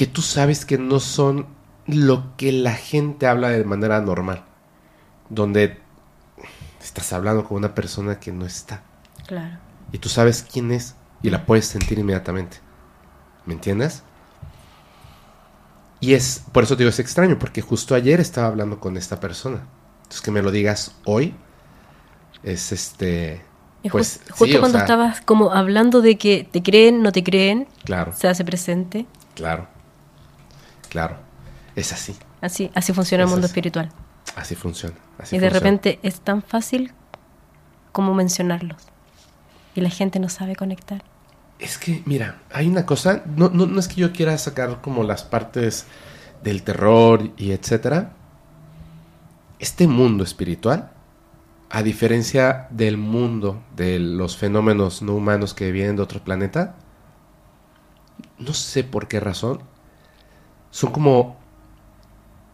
que 0.00 0.06
tú 0.06 0.22
sabes 0.22 0.64
que 0.64 0.78
no 0.78 0.98
son 0.98 1.46
lo 1.86 2.34
que 2.38 2.52
la 2.52 2.72
gente 2.72 3.26
habla 3.26 3.50
de 3.50 3.62
manera 3.64 4.00
normal. 4.00 4.44
Donde 5.28 5.78
estás 6.82 7.12
hablando 7.12 7.44
con 7.44 7.58
una 7.58 7.74
persona 7.74 8.18
que 8.18 8.32
no 8.32 8.46
está. 8.46 8.82
Claro. 9.26 9.58
Y 9.92 9.98
tú 9.98 10.08
sabes 10.08 10.42
quién 10.50 10.72
es 10.72 10.94
y 11.22 11.28
la 11.28 11.44
puedes 11.44 11.66
sentir 11.66 11.98
inmediatamente. 11.98 12.60
¿Me 13.44 13.52
entiendes? 13.52 14.02
Y 16.00 16.14
es, 16.14 16.44
por 16.50 16.64
eso 16.64 16.78
te 16.78 16.84
digo, 16.84 16.88
es 16.88 16.98
extraño, 16.98 17.38
porque 17.38 17.60
justo 17.60 17.94
ayer 17.94 18.20
estaba 18.20 18.46
hablando 18.46 18.80
con 18.80 18.96
esta 18.96 19.20
persona. 19.20 19.66
Entonces 19.98 20.22
que 20.22 20.30
me 20.30 20.40
lo 20.40 20.50
digas 20.50 20.94
hoy 21.04 21.34
es 22.42 22.72
este... 22.72 23.42
Pues, 23.90 24.20
jus- 24.24 24.30
justo 24.30 24.44
sí, 24.46 24.52
cuando 24.58 24.78
sea- 24.78 24.86
estabas 24.86 25.20
como 25.20 25.52
hablando 25.52 26.00
de 26.00 26.16
que 26.16 26.48
te 26.50 26.62
creen, 26.62 27.02
no 27.02 27.12
te 27.12 27.22
creen, 27.22 27.68
Claro, 27.84 28.14
se 28.16 28.28
hace 28.28 28.46
presente. 28.46 29.04
claro, 29.34 29.68
claro. 30.90 31.16
Es 31.76 31.92
así, 31.92 32.16
Así, 32.42 32.70
así 32.74 32.92
funciona 32.92 33.24
el 33.24 33.30
mundo 33.30 33.46
así. 33.46 33.46
espiritual. 33.46 33.94
así 34.34 34.54
funciona. 34.56 34.96
así 35.18 35.36
y 35.36 35.38
de 35.38 35.50
funciona. 35.50 35.50
repente 35.50 36.00
es 36.02 36.20
tan 36.22 36.42
fácil 36.42 36.94
como 37.92 38.14
mencionarlos. 38.14 38.92
Y 39.74 39.80
la 39.82 39.90
gente 39.90 40.20
no 40.20 40.28
sabe 40.28 40.56
conectar. 40.56 41.04
Es 41.58 41.78
que, 41.78 42.02
mira, 42.06 42.42
hay 42.52 42.68
una 42.68 42.86
cosa, 42.86 43.22
no, 43.26 43.50
no, 43.50 43.66
no 43.66 43.80
es 43.80 43.88
que 43.88 43.96
yo 44.00 44.12
quiera 44.12 44.36
sacar 44.38 44.80
como 44.80 45.04
las 45.04 45.24
partes 45.24 45.86
del 46.42 46.62
terror 46.62 47.30
y 47.36 47.52
etcétera. 47.52 48.16
Este 49.58 49.86
mundo 49.86 50.24
espiritual, 50.24 50.90
a 51.70 51.82
diferencia 51.82 52.66
del 52.70 52.96
mundo 52.96 53.62
de 53.76 53.98
los 53.98 54.36
fenómenos 54.36 55.02
no 55.02 55.14
humanos 55.14 55.54
que 55.54 55.70
vienen 55.72 55.96
de 55.96 56.02
otro 56.02 56.24
planeta, 56.24 56.76
no 58.38 58.54
sé 58.54 58.84
por 58.84 59.08
qué 59.08 59.20
razón, 59.20 59.62
son 60.70 60.92
como 60.92 61.36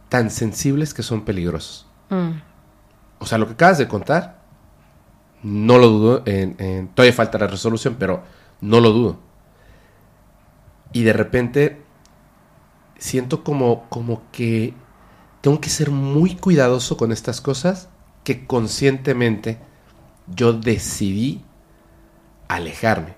tan 0.09 0.31
sensibles 0.31 0.95
que 0.95 1.03
son 1.03 1.25
peligrosos. 1.25 1.87
Mm. 2.11 2.31
O 3.19 3.27
sea, 3.27 3.39
lo 3.39 3.47
que 3.47 3.55
acabas 3.55 3.79
de 3.79 3.89
contar, 3.89 4.41
no 5.43 5.79
lo 5.79 5.89
dudo. 5.89 6.23
En, 6.27 6.57
en- 6.59 6.89
todavía 6.89 7.13
falta 7.13 7.39
la 7.39 7.47
resolución, 7.47 7.97
pero 7.99 8.23
no 8.61 8.81
lo 8.81 8.91
dudo. 8.91 9.19
Y 10.93 11.03
de 11.03 11.13
repente 11.13 11.83
siento 12.99 13.45
como, 13.45 13.87
como 13.89 14.23
que 14.33 14.75
tengo 15.41 15.61
que 15.61 15.69
ser 15.69 15.91
muy 15.91 16.37
cuidadoso 16.37 16.97
con 16.97 17.13
estas 17.13 17.41
cosas 17.41 17.89
que 18.25 18.47
conscientemente 18.47 19.59
yo 20.35 20.53
decidí 20.53 21.43
alejarme. 22.49 23.15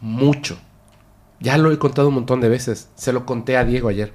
Mucho. 0.00 0.58
Ya 1.44 1.58
lo 1.58 1.70
he 1.70 1.78
contado 1.78 2.08
un 2.08 2.14
montón 2.14 2.40
de 2.40 2.48
veces. 2.48 2.88
Se 2.94 3.12
lo 3.12 3.26
conté 3.26 3.58
a 3.58 3.66
Diego 3.66 3.90
ayer. 3.90 4.14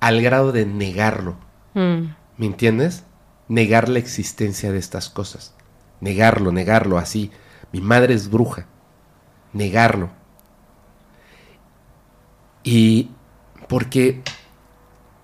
Al 0.00 0.20
grado 0.20 0.50
de 0.50 0.66
negarlo. 0.66 1.36
Mm. 1.74 2.14
¿Me 2.36 2.46
entiendes? 2.46 3.04
Negar 3.46 3.88
la 3.88 4.00
existencia 4.00 4.72
de 4.72 4.78
estas 4.78 5.08
cosas. 5.08 5.54
Negarlo, 6.00 6.50
negarlo 6.50 6.98
así. 6.98 7.30
Mi 7.70 7.80
madre 7.80 8.14
es 8.14 8.28
bruja. 8.28 8.66
Negarlo. 9.52 10.10
Y 12.64 13.12
porque 13.68 14.24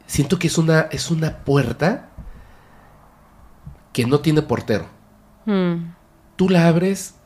siento 0.06 0.38
que 0.38 0.46
es 0.46 0.56
una, 0.56 0.82
es 0.92 1.10
una 1.10 1.38
puerta 1.38 2.10
que 3.92 4.06
no 4.06 4.20
tiene 4.20 4.42
portero. 4.42 4.86
Mm. 5.46 5.94
Tú 6.36 6.48
la 6.48 6.68
abres, 6.68 7.16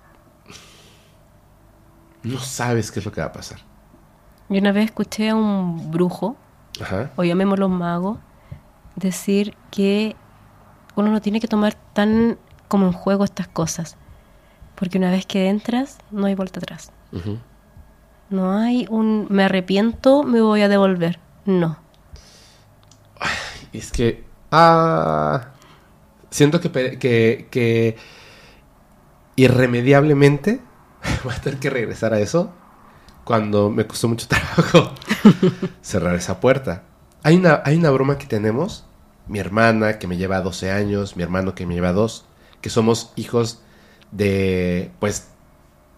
no 2.23 2.39
sabes 2.39 2.91
qué 2.91 3.01
es 3.01 3.05
lo 3.07 3.13
que 3.13 3.21
va 3.21 3.29
a 3.29 3.33
pasar. 3.33 3.59
Yo 4.49 4.59
una 4.61 4.73
vez 4.73 4.87
escuché 4.87 5.29
a 5.31 5.35
un 5.35 5.91
brujo, 5.91 6.37
Ajá. 6.81 7.11
o 7.17 7.25
llamémoslo 7.25 7.69
mago, 7.69 8.19
decir 8.97 9.55
que 9.71 10.17
uno 10.97 11.11
no 11.11 11.21
tiene 11.21 11.41
que 11.41 11.49
tomar 11.49 11.75
tan 11.93 12.39
como 12.69 12.87
en 12.87 12.93
juego 12.93 13.25
estas 13.25 13.49
cosas. 13.49 13.97
Porque 14.75 14.99
una 14.99 15.11
vez 15.11 15.27
que 15.27 15.49
entras, 15.49 15.99
no 16.11 16.27
hay 16.27 16.35
vuelta 16.35 16.61
atrás. 16.61 16.93
No 18.31 18.53
hay 18.59 18.87
un 18.91 19.27
me 19.31 19.45
arrepiento, 19.45 20.23
me 20.23 20.41
voy 20.41 20.63
a 20.63 20.69
devolver. 20.69 21.19
No. 21.45 21.79
Es 23.73 23.91
que. 23.91 24.25
Ah. 24.53 25.49
Siento 26.31 26.61
que, 26.61 26.69
pe- 26.71 26.99
que, 26.99 27.49
que 27.51 27.97
irremediablemente 29.37 30.61
voy 31.25 31.35
a 31.35 31.41
tener 31.41 31.59
que 31.59 31.71
regresar 31.71 32.15
a 32.15 32.21
eso 32.21 32.53
cuando 33.25 33.71
me 33.71 33.87
costó 33.87 34.09
mucho 34.09 34.27
trabajo 34.29 34.93
cerrar 35.83 36.15
esa 36.15 36.41
puerta. 36.41 36.85
Hay 37.23 37.37
una, 37.37 37.63
hay 37.65 37.77
una 37.77 37.91
broma 37.91 38.19
que 38.19 38.27
tenemos, 38.27 38.87
mi 39.27 39.39
hermana 39.39 39.99
que 39.99 40.07
me 40.07 40.17
lleva 40.17 40.41
12 40.41 40.71
años, 40.71 41.17
mi 41.17 41.23
hermano 41.23 41.55
que 41.55 41.67
me 41.67 41.75
lleva 41.75 41.93
2, 41.93 42.25
que 42.61 42.71
somos 42.71 43.13
hijos 43.17 43.63
de, 44.13 44.91
pues, 45.01 45.29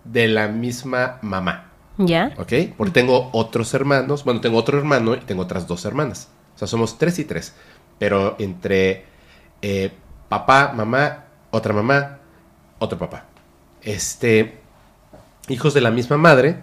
de 0.04 0.28
la 0.28 0.48
misma 0.48 1.18
mamá. 1.22 1.70
¿Ya? 1.98 2.32
¿Ok? 2.38 2.52
Porque 2.76 2.92
tengo 2.92 3.28
otros 3.32 3.74
hermanos, 3.74 4.24
bueno, 4.24 4.40
tengo 4.40 4.56
otro 4.56 4.78
hermano 4.78 5.14
y 5.14 5.20
tengo 5.20 5.42
otras 5.42 5.66
dos 5.66 5.84
hermanas. 5.84 6.28
O 6.54 6.58
sea, 6.58 6.66
somos 6.66 6.98
tres 6.98 7.18
y 7.18 7.24
tres. 7.24 7.54
Pero 7.98 8.36
entre 8.38 9.04
eh, 9.60 9.92
papá, 10.28 10.72
mamá, 10.74 11.26
otra 11.50 11.74
mamá, 11.74 12.18
otro 12.78 12.98
papá. 12.98 13.26
Este, 13.82 14.59
hijos 15.50 15.74
de 15.74 15.80
la 15.80 15.90
misma 15.90 16.16
madre, 16.16 16.56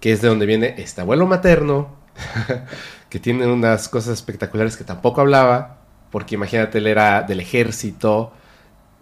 que 0.00 0.12
es 0.12 0.22
de 0.22 0.28
donde 0.28 0.46
viene 0.46 0.74
este 0.78 1.00
abuelo 1.00 1.26
materno, 1.26 1.96
que 3.08 3.20
tiene 3.20 3.46
unas 3.46 3.88
cosas 3.88 4.14
espectaculares 4.14 4.76
que 4.76 4.84
tampoco 4.84 5.20
hablaba, 5.20 5.78
porque 6.10 6.34
imagínate, 6.34 6.78
él 6.78 6.86
era 6.86 7.22
del 7.22 7.40
ejército, 7.40 8.32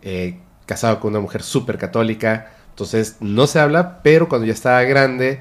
eh, 0.02 0.40
casado 0.66 1.00
con 1.00 1.12
una 1.12 1.20
mujer 1.20 1.42
súper 1.42 1.78
católica, 1.78 2.52
entonces 2.70 3.16
no 3.20 3.46
se 3.46 3.60
habla, 3.60 4.02
pero 4.02 4.28
cuando 4.28 4.46
ya 4.46 4.52
estaba 4.52 4.82
grande 4.82 5.40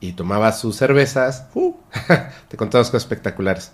y 0.00 0.12
tomaba 0.12 0.52
sus 0.52 0.76
cervezas, 0.76 1.48
¡uh! 1.54 1.74
te 2.48 2.56
contaba 2.56 2.84
cosas 2.84 3.02
espectaculares. 3.02 3.72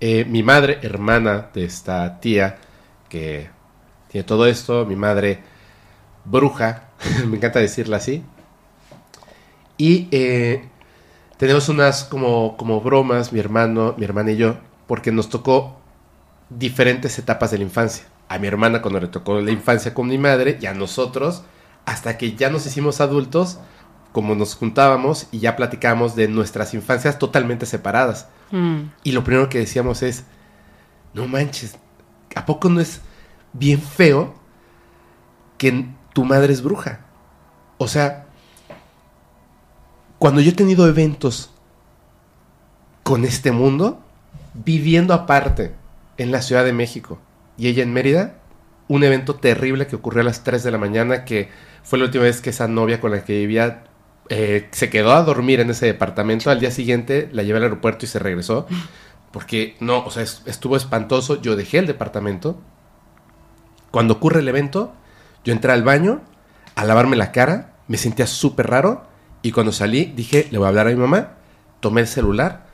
Eh, 0.00 0.24
mi 0.24 0.42
madre, 0.42 0.78
hermana 0.82 1.48
de 1.52 1.64
esta 1.64 2.20
tía, 2.20 2.56
que 3.08 3.50
tiene 4.08 4.24
todo 4.24 4.46
esto, 4.46 4.86
mi 4.86 4.94
madre, 4.94 5.40
bruja, 6.24 6.90
me 7.26 7.36
encanta 7.36 7.58
decirla 7.58 7.96
así. 7.96 8.24
Y 9.78 10.08
eh, 10.10 10.68
tenemos 11.38 11.68
unas 11.68 12.04
como, 12.04 12.56
como 12.56 12.80
bromas, 12.80 13.32
mi 13.32 13.40
hermano, 13.40 13.94
mi 13.96 14.04
hermana 14.04 14.32
y 14.32 14.36
yo, 14.36 14.56
porque 14.86 15.12
nos 15.12 15.30
tocó 15.30 15.80
diferentes 16.50 17.18
etapas 17.18 17.50
de 17.50 17.58
la 17.58 17.64
infancia. 17.64 18.04
a 18.28 18.38
mi 18.38 18.46
hermana 18.46 18.82
cuando 18.82 19.00
le 19.00 19.06
tocó 19.06 19.40
la 19.40 19.50
infancia 19.50 19.94
con 19.94 20.08
mi 20.08 20.18
madre 20.18 20.58
y 20.60 20.66
a 20.66 20.74
nosotros 20.74 21.44
hasta 21.86 22.18
que 22.18 22.34
ya 22.34 22.50
nos 22.50 22.66
hicimos 22.66 23.00
adultos, 23.00 23.58
como 24.12 24.34
nos 24.34 24.54
juntábamos 24.54 25.28
y 25.30 25.38
ya 25.38 25.56
platicábamos 25.56 26.14
de 26.14 26.28
nuestras 26.28 26.74
infancias 26.74 27.18
totalmente 27.18 27.64
separadas. 27.64 28.28
Mm. 28.50 28.90
Y 29.04 29.12
lo 29.12 29.24
primero 29.24 29.48
que 29.48 29.58
decíamos 29.58 30.02
es, 30.02 30.24
no 31.14 31.26
manches, 31.26 31.78
¿a 32.34 32.44
poco 32.44 32.68
no 32.68 32.80
es 32.80 33.00
bien 33.54 33.80
feo 33.80 34.34
que 35.56 35.86
tu 36.12 36.24
madre 36.24 36.52
es 36.52 36.62
bruja? 36.62 37.06
O 37.78 37.88
sea, 37.88 38.27
cuando 40.18 40.40
yo 40.40 40.50
he 40.50 40.54
tenido 40.54 40.86
eventos 40.88 41.50
con 43.02 43.24
este 43.24 43.52
mundo, 43.52 44.00
viviendo 44.54 45.14
aparte 45.14 45.74
en 46.16 46.32
la 46.32 46.42
Ciudad 46.42 46.64
de 46.64 46.72
México 46.72 47.18
y 47.56 47.68
ella 47.68 47.82
en 47.82 47.92
Mérida, 47.92 48.34
un 48.88 49.04
evento 49.04 49.34
terrible 49.36 49.86
que 49.86 49.96
ocurrió 49.96 50.22
a 50.22 50.24
las 50.24 50.44
3 50.44 50.62
de 50.62 50.70
la 50.70 50.78
mañana, 50.78 51.24
que 51.24 51.48
fue 51.82 51.98
la 51.98 52.06
última 52.06 52.24
vez 52.24 52.40
que 52.40 52.50
esa 52.50 52.68
novia 52.68 53.00
con 53.00 53.10
la 53.10 53.24
que 53.24 53.38
vivía 53.38 53.84
eh, 54.28 54.68
se 54.72 54.90
quedó 54.90 55.12
a 55.12 55.22
dormir 55.22 55.60
en 55.60 55.70
ese 55.70 55.86
departamento. 55.86 56.50
Al 56.50 56.60
día 56.60 56.70
siguiente 56.70 57.28
la 57.32 57.42
llevé 57.42 57.58
al 57.58 57.64
aeropuerto 57.64 58.04
y 58.04 58.08
se 58.08 58.18
regresó. 58.18 58.66
Porque 59.32 59.76
no, 59.80 60.04
o 60.04 60.10
sea, 60.10 60.22
es- 60.22 60.42
estuvo 60.46 60.76
espantoso. 60.76 61.40
Yo 61.40 61.54
dejé 61.54 61.78
el 61.78 61.86
departamento. 61.86 62.58
Cuando 63.90 64.14
ocurre 64.14 64.40
el 64.40 64.48
evento, 64.48 64.92
yo 65.44 65.52
entré 65.52 65.72
al 65.72 65.82
baño 65.82 66.22
a 66.74 66.84
lavarme 66.84 67.16
la 67.16 67.30
cara. 67.32 67.74
Me 67.88 67.96
sentía 67.98 68.26
súper 68.26 68.68
raro. 68.68 69.06
Y 69.48 69.50
cuando 69.50 69.72
salí, 69.72 70.12
dije, 70.14 70.46
le 70.50 70.58
voy 70.58 70.66
a 70.66 70.68
hablar 70.68 70.88
a 70.88 70.90
mi 70.90 70.96
mamá. 70.96 71.36
Tomé 71.80 72.02
el 72.02 72.06
celular. 72.06 72.66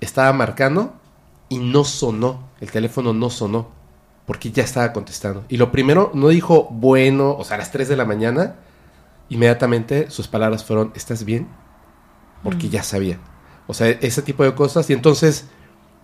Estaba 0.00 0.32
marcando 0.32 0.94
y 1.50 1.58
no 1.58 1.84
sonó. 1.84 2.48
El 2.58 2.70
teléfono 2.70 3.12
no 3.12 3.28
sonó. 3.28 3.68
Porque 4.24 4.50
ya 4.50 4.62
estaba 4.62 4.94
contestando. 4.94 5.44
Y 5.50 5.58
lo 5.58 5.70
primero, 5.70 6.10
no 6.14 6.28
dijo 6.28 6.68
bueno, 6.70 7.32
o 7.32 7.44
sea, 7.44 7.56
a 7.56 7.58
las 7.58 7.70
3 7.70 7.86
de 7.86 7.96
la 7.98 8.06
mañana. 8.06 8.54
Inmediatamente 9.28 10.10
sus 10.10 10.26
palabras 10.26 10.64
fueron, 10.64 10.90
¿estás 10.94 11.26
bien? 11.26 11.48
Porque 12.42 12.70
ya 12.70 12.82
sabía. 12.82 13.18
O 13.66 13.74
sea, 13.74 13.90
ese 13.90 14.22
tipo 14.22 14.42
de 14.42 14.54
cosas. 14.54 14.88
Y 14.88 14.94
entonces, 14.94 15.48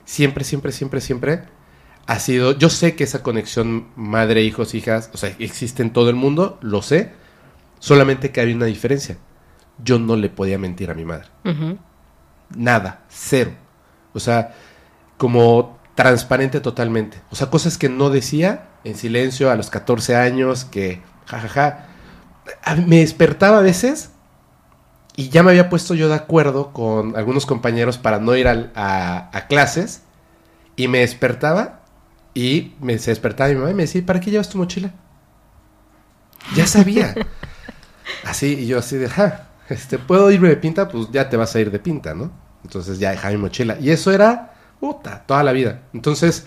siempre, 0.05 0.45
siempre, 0.45 0.73
siempre, 0.73 1.01
siempre 1.01 1.45
ha 2.07 2.19
sido. 2.19 2.53
Yo 2.53 2.69
sé 2.69 2.97
que 2.97 3.05
esa 3.05 3.23
conexión 3.23 3.87
madre, 3.97 4.43
hijos, 4.43 4.75
hijas, 4.75 5.09
o 5.15 5.17
sea, 5.17 5.35
existe 5.39 5.83
en 5.83 5.91
todo 5.91 6.11
el 6.11 6.17
mundo, 6.17 6.59
lo 6.61 6.83
sé. 6.83 7.13
Solamente 7.79 8.31
que 8.31 8.43
hay 8.43 8.53
una 8.53 8.67
diferencia. 8.67 9.17
Yo 9.85 9.99
no 9.99 10.17
le 10.17 10.29
podía 10.31 10.59
mentir 10.59 10.91
a 10.91 10.95
mi 10.95 11.05
madre. 11.05 11.29
Nada, 12.57 13.01
cero. 13.09 13.53
O 14.15 14.21
sea, 14.21 14.55
como 15.17 15.79
transparente 15.95 16.61
totalmente. 16.61 17.21
O 17.31 17.37
sea, 17.37 17.51
cosas 17.51 17.79
que 17.79 17.89
no 17.89 18.11
decía 18.11 18.69
en 18.85 18.97
silencio 18.97 19.51
a 19.51 19.57
los 19.57 19.71
14 19.71 20.17
años, 20.17 20.65
que 20.65 21.03
jajaja. 21.27 21.87
A- 22.65 22.75
Me 22.77 22.99
despertaba 22.99 23.59
a 23.59 23.63
veces 23.63 24.11
y 25.17 25.29
ya 25.29 25.43
me 25.43 25.51
había 25.51 25.69
puesto 25.71 25.95
yo 25.95 26.09
de 26.09 26.15
acuerdo 26.15 26.73
con 26.73 27.17
algunos 27.17 27.47
compañeros 27.47 27.99
para 27.99 28.19
no 28.19 28.35
ir 28.37 28.49
a 28.49 29.47
clases. 29.49 30.03
Y 30.77 30.89
me 30.89 30.99
despertaba 31.01 31.81
y 32.35 32.75
me 32.81 32.99
se 32.99 33.11
despertaba 33.11 33.51
mi 33.51 33.57
mamá 33.57 33.71
y 33.71 33.75
me 33.75 33.83
decía, 33.83 34.05
¿para 34.07 34.21
qué 34.21 34.31
llevas 34.31 34.49
tu 34.49 34.57
mochila? 34.59 34.93
Ya 36.57 36.67
sabía. 36.67 37.15
así, 38.25 38.55
y 38.61 38.67
yo 38.67 38.79
así 38.79 38.97
de, 38.97 39.09
ja, 39.09 39.49
este, 39.69 39.99
¿puedo 39.99 40.31
irme 40.31 40.49
de 40.49 40.57
pinta? 40.57 40.89
Pues 40.89 41.09
ya 41.11 41.29
te 41.29 41.37
vas 41.37 41.55
a 41.55 41.61
ir 41.61 41.71
de 41.71 41.79
pinta, 41.79 42.15
¿no? 42.15 42.31
Entonces 42.65 42.99
ya 42.99 43.11
dejaba 43.11 43.33
mi 43.33 43.41
mochila. 43.41 43.77
Y 43.81 43.91
eso 43.91 44.13
era, 44.13 44.55
puta, 44.81 45.25
toda 45.27 45.43
la 45.43 45.53
vida. 45.53 45.83
Entonces, 45.93 46.47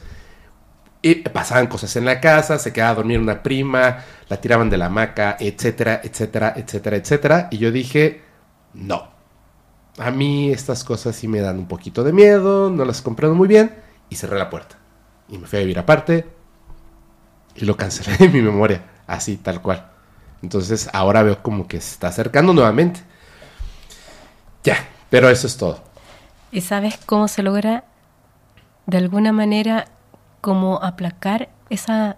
y 1.02 1.16
pasaban 1.16 1.68
cosas 1.68 1.96
en 1.98 2.06
la 2.06 2.20
casa, 2.20 2.58
se 2.58 2.74
quedaba 2.74 2.92
a 2.92 2.96
dormir 2.96 3.20
una 3.20 3.44
prima, 3.44 4.00
la 4.28 4.42
tiraban 4.42 4.70
de 4.70 4.78
la 4.78 4.88
hamaca, 4.88 5.38
etcétera, 5.40 6.02
etcétera, 6.04 6.54
etcétera, 6.56 6.98
etcétera. 6.98 7.48
Y 7.52 7.58
yo 7.60 7.72
dije, 7.72 8.24
no. 8.74 9.14
A 9.98 10.12
mí 10.12 10.52
estas 10.52 10.84
cosas 10.84 11.16
sí 11.16 11.28
me 11.28 11.42
dan 11.42 11.60
un 11.60 11.68
poquito 11.68 12.04
de 12.04 12.12
miedo, 12.12 12.70
no 12.70 12.86
las 12.86 13.02
comprendo 13.02 13.36
muy 13.36 13.48
bien. 13.48 13.76
Y 14.10 14.16
cerré 14.16 14.38
la 14.38 14.50
puerta. 14.50 14.78
Y 15.30 15.38
me 15.38 15.48
fui 15.48 15.60
a 15.60 15.62
vivir 15.62 15.80
aparte. 15.80 16.26
Y 17.56 17.66
lo 17.66 17.78
cancelé 17.78 18.18
de 18.20 18.30
mi 18.30 18.42
memoria, 18.42 18.84
así, 19.08 19.38
tal 19.38 19.62
cual. 19.62 19.95
Entonces 20.42 20.90
ahora 20.94 21.24
veo 21.24 21.42
como 21.42 21.68
que 21.68 21.80
se 21.82 21.92
está 21.94 22.08
acercando 22.10 22.54
nuevamente. 22.54 23.02
Ya, 24.64 24.78
pero 25.10 25.30
eso 25.30 25.48
es 25.48 25.58
todo. 25.58 25.82
¿Y 26.52 26.62
sabes 26.62 26.98
cómo 27.06 27.28
se 27.28 27.44
logra 27.44 27.84
de 28.86 28.98
alguna 28.98 29.32
manera 29.32 29.86
como 30.42 30.82
aplacar 30.84 31.50
esa 31.70 32.18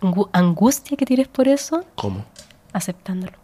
angu- 0.00 0.28
angustia 0.32 0.96
que 0.96 1.06
tienes 1.06 1.28
por 1.28 1.48
eso? 1.48 1.84
¿Cómo? 1.94 2.24
Aceptándolo. 2.72 3.38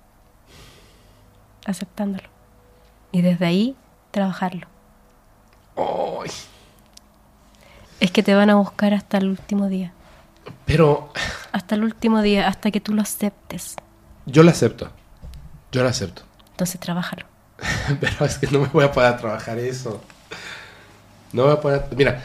Aceptándolo. 1.66 2.28
Y 3.12 3.22
desde 3.22 3.46
ahí 3.46 3.76
trabajarlo. 4.10 4.66
Ay, 5.76 6.30
Es 8.00 8.10
que 8.10 8.22
te 8.22 8.34
van 8.34 8.50
a 8.50 8.54
buscar 8.56 8.94
hasta 8.94 9.18
el 9.18 9.28
último 9.28 9.68
día. 9.68 9.92
pero 10.64 11.10
Hasta 11.52 11.74
el 11.74 11.84
último 11.84 12.20
día, 12.22 12.48
hasta 12.48 12.70
que 12.70 12.80
tú 12.80 12.94
lo 12.94 13.02
aceptes. 13.02 13.76
Yo 14.28 14.42
lo 14.42 14.50
acepto. 14.50 14.90
Yo 15.72 15.82
lo 15.82 15.88
acepto. 15.88 16.22
Entonces 16.50 16.80
trabájalo. 16.80 17.26
Pero 18.00 18.24
es 18.24 18.38
que 18.38 18.46
no 18.48 18.60
me 18.60 18.66
voy 18.68 18.84
a 18.84 18.92
poder 18.92 19.16
trabajar 19.16 19.58
eso. 19.58 20.00
No 21.32 21.44
voy 21.44 21.52
a 21.52 21.60
poder. 21.60 21.88
Mira. 21.96 22.22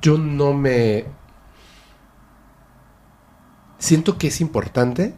Yo 0.00 0.16
no 0.16 0.52
me. 0.52 1.06
Siento 3.78 4.18
que 4.18 4.28
es 4.28 4.40
importante. 4.40 5.14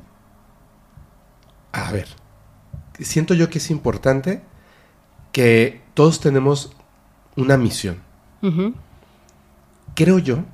A 1.73 1.91
ver. 1.93 2.09
Siento 3.01 3.35
yo 3.35 3.49
que 3.49 3.59
es 3.59 3.71
importante 3.71 4.43
que 5.33 5.83
todos 5.95 6.21
tenemos 6.21 6.73
una 7.37 7.57
misión. 7.57 8.03
Creo 9.95 10.19
yo, 10.19 10.45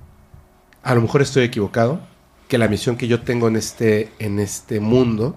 a 0.87 0.95
lo 0.95 1.01
mejor 1.01 1.21
estoy 1.21 1.43
equivocado, 1.43 2.01
que 2.47 2.59
la 2.59 2.69
misión 2.69 2.97
que 2.97 3.09
yo 3.09 3.23
tengo 3.23 3.49
en 3.49 3.57
este, 3.57 4.13
en 4.21 4.39
este 4.39 4.79
mundo 4.79 5.35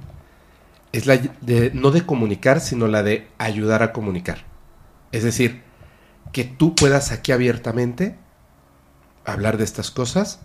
es 0.91 1.07
la 1.07 1.17
de 1.17 1.71
no 1.73 1.89
de 1.89 2.05
comunicar, 2.05 2.59
sino 2.59 2.87
la 2.87 3.01
de 3.01 3.27
ayudar 3.39 3.81
a 3.81 3.91
comunicar. 3.91 4.45
Es 5.11 5.23
decir, 5.23 5.63
que 6.31 6.43
tú 6.43 6.75
puedas 6.75 7.11
aquí 7.11 7.31
abiertamente 7.31 8.15
hablar 9.25 9.57
de 9.57 9.63
estas 9.63 9.89
cosas 9.89 10.39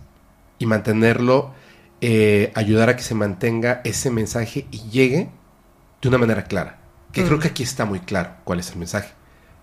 y 0.57 0.65
mantenerlo, 0.65 1.53
eh, 2.01 2.51
ayudar 2.55 2.89
a 2.89 2.95
que 2.95 3.03
se 3.03 3.13
mantenga 3.13 3.81
ese 3.83 4.09
mensaje 4.09 4.65
y 4.71 4.89
llegue 4.89 5.29
de 6.01 6.07
una 6.09 6.17
manera 6.17 6.45
clara. 6.45 6.79
Que 7.11 7.23
creo 7.23 7.37
que 7.37 7.49
aquí 7.49 7.61
está 7.61 7.85
muy 7.85 7.99
claro 7.99 8.37
cuál 8.43 8.59
es 8.59 8.71
el 8.71 8.77
mensaje. 8.77 9.13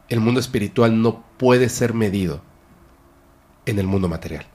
El 0.08 0.20
mundo 0.20 0.38
espiritual 0.38 1.02
no 1.02 1.24
puede 1.36 1.68
ser 1.68 1.94
medido 1.94 2.42
en 3.66 3.80
el 3.80 3.88
mundo 3.88 4.08
material. 4.08 4.46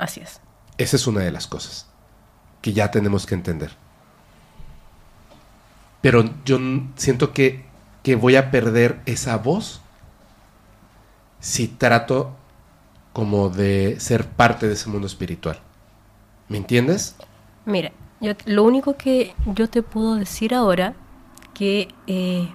Así 0.00 0.20
es. 0.20 0.40
Esa 0.78 0.96
es 0.96 1.06
una 1.06 1.20
de 1.20 1.30
las 1.30 1.46
cosas 1.46 1.86
que 2.62 2.72
ya 2.72 2.90
tenemos 2.90 3.26
que 3.26 3.34
entender. 3.34 3.70
Pero 6.00 6.24
yo 6.46 6.58
siento 6.96 7.34
que, 7.34 7.66
que 8.02 8.16
voy 8.16 8.36
a 8.36 8.50
perder 8.50 9.00
esa 9.04 9.36
voz 9.36 9.82
si 11.38 11.68
trato 11.68 12.34
como 13.12 13.50
de 13.50 14.00
ser 14.00 14.26
parte 14.26 14.66
de 14.66 14.72
ese 14.72 14.88
mundo 14.88 15.06
espiritual. 15.06 15.58
¿Me 16.48 16.56
entiendes? 16.56 17.14
Mira, 17.66 17.92
yo, 18.20 18.32
lo 18.46 18.64
único 18.64 18.96
que 18.96 19.34
yo 19.54 19.68
te 19.68 19.82
puedo 19.82 20.14
decir 20.14 20.54
ahora, 20.54 20.94
que 21.52 21.88
eh, 22.06 22.48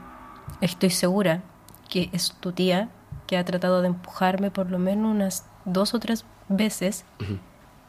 estoy 0.61 0.89
segura 0.89 1.43
que 1.89 2.09
es 2.11 2.33
tu 2.39 2.51
tía 2.53 2.89
que 3.27 3.37
ha 3.37 3.45
tratado 3.45 3.81
de 3.81 3.87
empujarme 3.87 4.49
por 4.49 4.71
lo 4.71 4.79
menos 4.79 5.11
unas 5.11 5.45
dos 5.65 5.93
o 5.93 5.99
tres 5.99 6.25
veces 6.47 7.05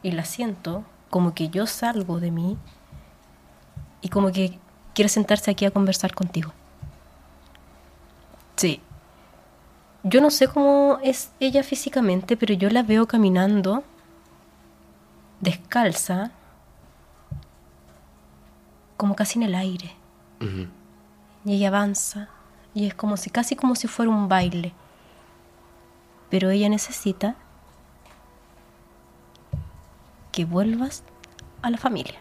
y 0.03 0.11
la 0.11 0.25
siento 0.25 0.83
como 1.09 1.33
que 1.33 1.49
yo 1.49 1.67
salgo 1.67 2.19
de 2.19 2.31
mí 2.31 2.57
y 4.01 4.09
como 4.09 4.31
que 4.31 4.59
quiere 4.93 5.09
sentarse 5.09 5.51
aquí 5.51 5.65
a 5.65 5.71
conversar 5.71 6.13
contigo. 6.13 6.51
Sí. 8.55 8.81
Yo 10.03 10.21
no 10.21 10.31
sé 10.31 10.47
cómo 10.47 10.99
es 11.03 11.31
ella 11.39 11.63
físicamente, 11.63 12.37
pero 12.37 12.53
yo 12.53 12.69
la 12.69 12.83
veo 12.83 13.07
caminando 13.07 13.83
descalza, 15.41 16.31
como 18.95 19.15
casi 19.15 19.39
en 19.39 19.43
el 19.43 19.55
aire. 19.55 19.93
Y 21.45 21.53
ella 21.53 21.69
avanza 21.69 22.29
y 22.73 22.85
es 22.87 22.93
como 22.93 23.17
si 23.17 23.29
casi 23.29 23.55
como 23.55 23.75
si 23.75 23.87
fuera 23.87 24.11
un 24.11 24.27
baile. 24.27 24.73
Pero 26.29 26.49
ella 26.49 26.69
necesita 26.69 27.35
que 30.37 30.45
vuelvas 30.45 31.03
a 31.63 31.71
la 31.71 31.79
familia. 31.79 32.19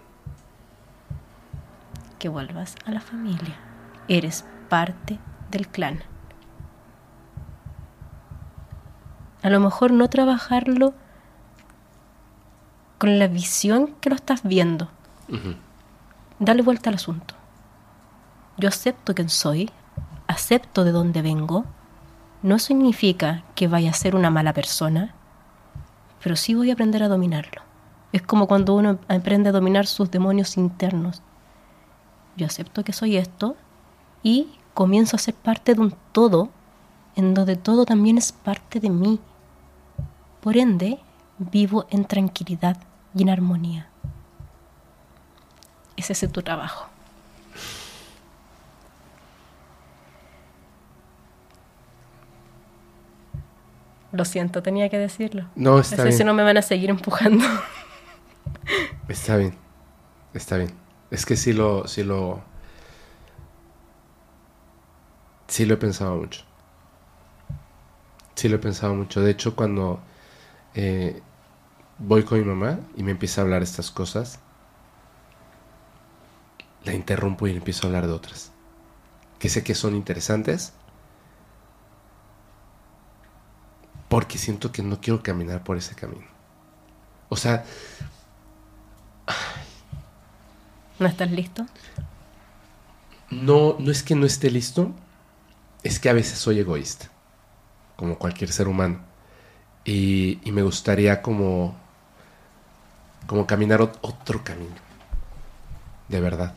Que 2.18 2.30
vuelvas 2.30 2.74
a 2.86 2.90
la 2.90 3.00
familia. 3.00 3.54
Eres 4.08 4.46
parte 4.70 5.18
del 5.50 5.68
clan. 5.68 6.02
A 9.42 9.50
lo 9.50 9.60
mejor 9.60 9.92
no 9.92 10.08
trabajarlo 10.08 10.94
con 12.96 13.18
la 13.18 13.28
visión 13.28 13.88
que 14.00 14.08
lo 14.08 14.16
estás 14.16 14.44
viendo. 14.44 14.88
Dale 16.38 16.62
vuelta 16.62 16.88
al 16.88 16.96
asunto. 16.96 17.34
Yo 18.56 18.70
acepto 18.70 19.14
quién 19.14 19.28
soy, 19.28 19.70
acepto 20.26 20.84
de 20.84 20.92
dónde 20.92 21.20
vengo. 21.20 21.66
No 22.40 22.58
significa 22.60 23.44
que 23.54 23.68
vaya 23.68 23.90
a 23.90 23.92
ser 23.92 24.16
una 24.16 24.30
mala 24.30 24.54
persona, 24.54 25.14
pero 26.24 26.34
sí 26.34 26.54
voy 26.54 26.70
a 26.70 26.72
aprender 26.72 27.02
a 27.02 27.08
dominarlo. 27.08 27.65
Es 28.12 28.22
como 28.22 28.46
cuando 28.46 28.74
uno 28.74 28.98
aprende 29.08 29.50
a 29.50 29.52
dominar 29.52 29.86
sus 29.86 30.10
demonios 30.10 30.56
internos. 30.56 31.22
Yo 32.36 32.46
acepto 32.46 32.84
que 32.84 32.92
soy 32.92 33.16
esto 33.16 33.56
y 34.22 34.48
comienzo 34.74 35.16
a 35.16 35.18
ser 35.18 35.34
parte 35.34 35.74
de 35.74 35.80
un 35.80 35.94
todo 36.12 36.50
en 37.16 37.34
donde 37.34 37.56
todo 37.56 37.86
también 37.86 38.18
es 38.18 38.32
parte 38.32 38.78
de 38.78 38.90
mí. 38.90 39.20
Por 40.40 40.56
ende, 40.56 40.98
vivo 41.38 41.86
en 41.90 42.04
tranquilidad 42.04 42.76
y 43.14 43.22
en 43.22 43.30
armonía. 43.30 43.88
Ese 45.96 46.12
es 46.12 46.30
tu 46.30 46.42
trabajo. 46.42 46.86
Lo 54.12 54.24
siento, 54.24 54.62
tenía 54.62 54.88
que 54.88 54.98
decirlo. 54.98 55.46
No, 55.54 55.78
está 55.78 55.96
Así 55.96 56.04
bien. 56.04 56.18
si 56.18 56.24
no 56.24 56.32
me 56.32 56.42
van 56.42 56.56
a 56.56 56.62
seguir 56.62 56.90
empujando. 56.90 57.44
Está 59.08 59.36
bien. 59.36 59.54
Está 60.34 60.56
bien. 60.56 60.72
Es 61.10 61.26
que 61.26 61.36
sí 61.36 61.52
lo, 61.52 61.86
sí 61.86 62.02
lo. 62.02 62.42
Sí 65.48 65.64
lo 65.64 65.74
he 65.74 65.76
pensado 65.76 66.16
mucho. 66.16 66.42
Sí 68.34 68.48
lo 68.48 68.56
he 68.56 68.58
pensado 68.58 68.94
mucho. 68.94 69.20
De 69.20 69.30
hecho, 69.30 69.56
cuando 69.56 70.00
eh, 70.74 71.22
voy 71.98 72.24
con 72.24 72.38
mi 72.38 72.44
mamá 72.44 72.80
y 72.96 73.02
me 73.02 73.12
empieza 73.12 73.40
a 73.40 73.44
hablar 73.44 73.62
estas 73.62 73.90
cosas, 73.90 74.40
la 76.84 76.94
interrumpo 76.94 77.46
y 77.46 77.52
le 77.52 77.58
empiezo 77.58 77.86
a 77.86 77.88
hablar 77.88 78.06
de 78.06 78.12
otras. 78.12 78.52
Que 79.38 79.48
sé 79.48 79.62
que 79.64 79.74
son 79.74 79.94
interesantes. 79.94 80.72
Porque 84.08 84.38
siento 84.38 84.72
que 84.72 84.82
no 84.82 85.00
quiero 85.00 85.22
caminar 85.22 85.64
por 85.64 85.76
ese 85.76 85.94
camino. 85.94 86.26
O 87.28 87.36
sea, 87.36 87.64
¿No 90.98 91.06
estás 91.06 91.30
listo? 91.30 91.66
No, 93.30 93.76
no 93.78 93.90
es 93.90 94.02
que 94.02 94.14
no 94.14 94.26
esté 94.26 94.50
listo, 94.50 94.92
es 95.82 96.00
que 96.00 96.10
a 96.10 96.14
veces 96.14 96.38
soy 96.38 96.60
egoísta, 96.60 97.10
como 97.96 98.18
cualquier 98.18 98.52
ser 98.52 98.68
humano. 98.68 99.00
Y, 99.84 100.40
y 100.44 100.52
me 100.52 100.62
gustaría 100.62 101.22
como, 101.22 101.76
como 103.26 103.46
caminar 103.46 103.80
ot- 103.80 103.98
otro 104.02 104.42
camino, 104.44 104.76
de 106.08 106.20
verdad. 106.20 106.54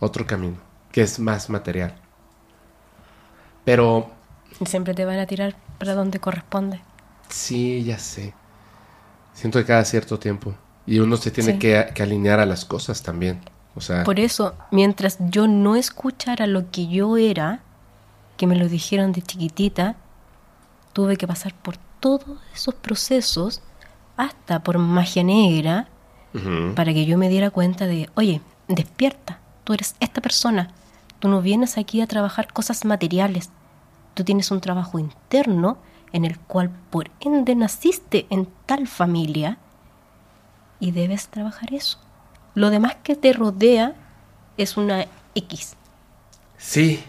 Otro 0.00 0.26
camino, 0.26 0.56
que 0.90 1.02
es 1.02 1.18
más 1.18 1.50
material. 1.50 1.94
Pero 3.64 4.10
siempre 4.66 4.92
te 4.92 5.04
van 5.06 5.18
a 5.18 5.26
tirar 5.26 5.56
para 5.78 5.94
donde 5.94 6.18
corresponde. 6.20 6.82
sí, 7.28 7.84
ya 7.84 7.98
sé. 7.98 8.34
Siento 9.34 9.58
que 9.60 9.66
cada 9.66 9.84
cierto 9.84 10.18
tiempo. 10.18 10.54
Y 10.86 10.98
uno 11.00 11.16
se 11.16 11.30
tiene 11.30 11.52
Sí. 11.54 11.58
que, 11.58 11.86
que 11.94 12.02
alinear 12.02 12.40
a 12.40 12.46
las 12.46 12.64
cosas 12.64 13.02
también. 13.02 13.40
O 13.74 13.80
sea, 13.80 14.04
Por 14.04 14.18
eso, 14.20 14.54
mientras 14.70 15.18
yo 15.30 15.46
no 15.48 15.76
escuchara 15.76 16.46
lo 16.46 16.70
que 16.70 16.86
yo 16.88 17.16
era, 17.16 17.60
que 18.36 18.46
me 18.46 18.56
lo 18.56 18.68
dijeron 18.68 19.12
de 19.12 19.22
chiquitita, 19.22 19.96
tuve 20.92 21.16
que 21.16 21.26
pasar 21.26 21.52
por 21.54 21.76
todos 22.00 22.38
esos 22.54 22.74
procesos, 22.74 23.60
hasta 24.16 24.62
por 24.62 24.78
magia 24.78 25.22
negra, 25.24 25.88
para 26.74 26.92
que 26.92 27.06
yo 27.06 27.16
me 27.16 27.28
diera 27.30 27.50
cuenta 27.50 27.86
de, 27.86 28.10
oye, 28.14 28.40
despierta, 28.68 29.40
tú 29.64 29.72
eres 29.72 29.94
esta 30.00 30.20
persona, 30.20 30.70
tú 31.18 31.28
no 31.28 31.40
vienes 31.40 31.78
aquí 31.78 32.00
a 32.02 32.06
trabajar 32.06 32.52
cosas 32.52 32.84
materiales, 32.84 33.48
tú 34.14 34.22
tienes 34.22 34.50
un 34.50 34.60
trabajo 34.60 34.98
interno 34.98 35.78
en 36.12 36.24
el 36.26 36.38
cual 36.38 36.70
por 36.90 37.10
ende 37.20 37.54
naciste 37.54 38.26
en 38.30 38.48
tal 38.66 38.86
familia 38.86 39.58
y 40.80 40.90
debes 40.92 41.28
trabajar 41.28 41.72
eso. 41.72 41.98
Lo 42.54 42.70
demás 42.70 42.96
que 43.02 43.16
te 43.16 43.32
rodea 43.32 43.94
es 44.56 44.76
una 44.76 45.06
X, 45.34 45.76
sí, 46.56 47.02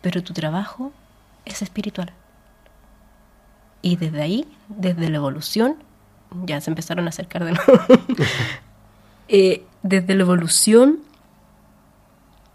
pero 0.00 0.22
tu 0.22 0.32
trabajo 0.32 0.92
es 1.44 1.62
espiritual. 1.62 2.12
Y 3.82 3.96
desde 3.96 4.22
ahí, 4.22 4.46
desde 4.68 5.08
la 5.08 5.16
evolución, 5.16 5.76
ya 6.44 6.60
se 6.60 6.70
empezaron 6.70 7.06
a 7.06 7.10
acercar 7.10 7.44
de 7.44 7.52
nuevo. 7.52 7.80
Eh, 9.32 9.64
desde 9.84 10.16
la 10.16 10.22
evolución 10.22 10.98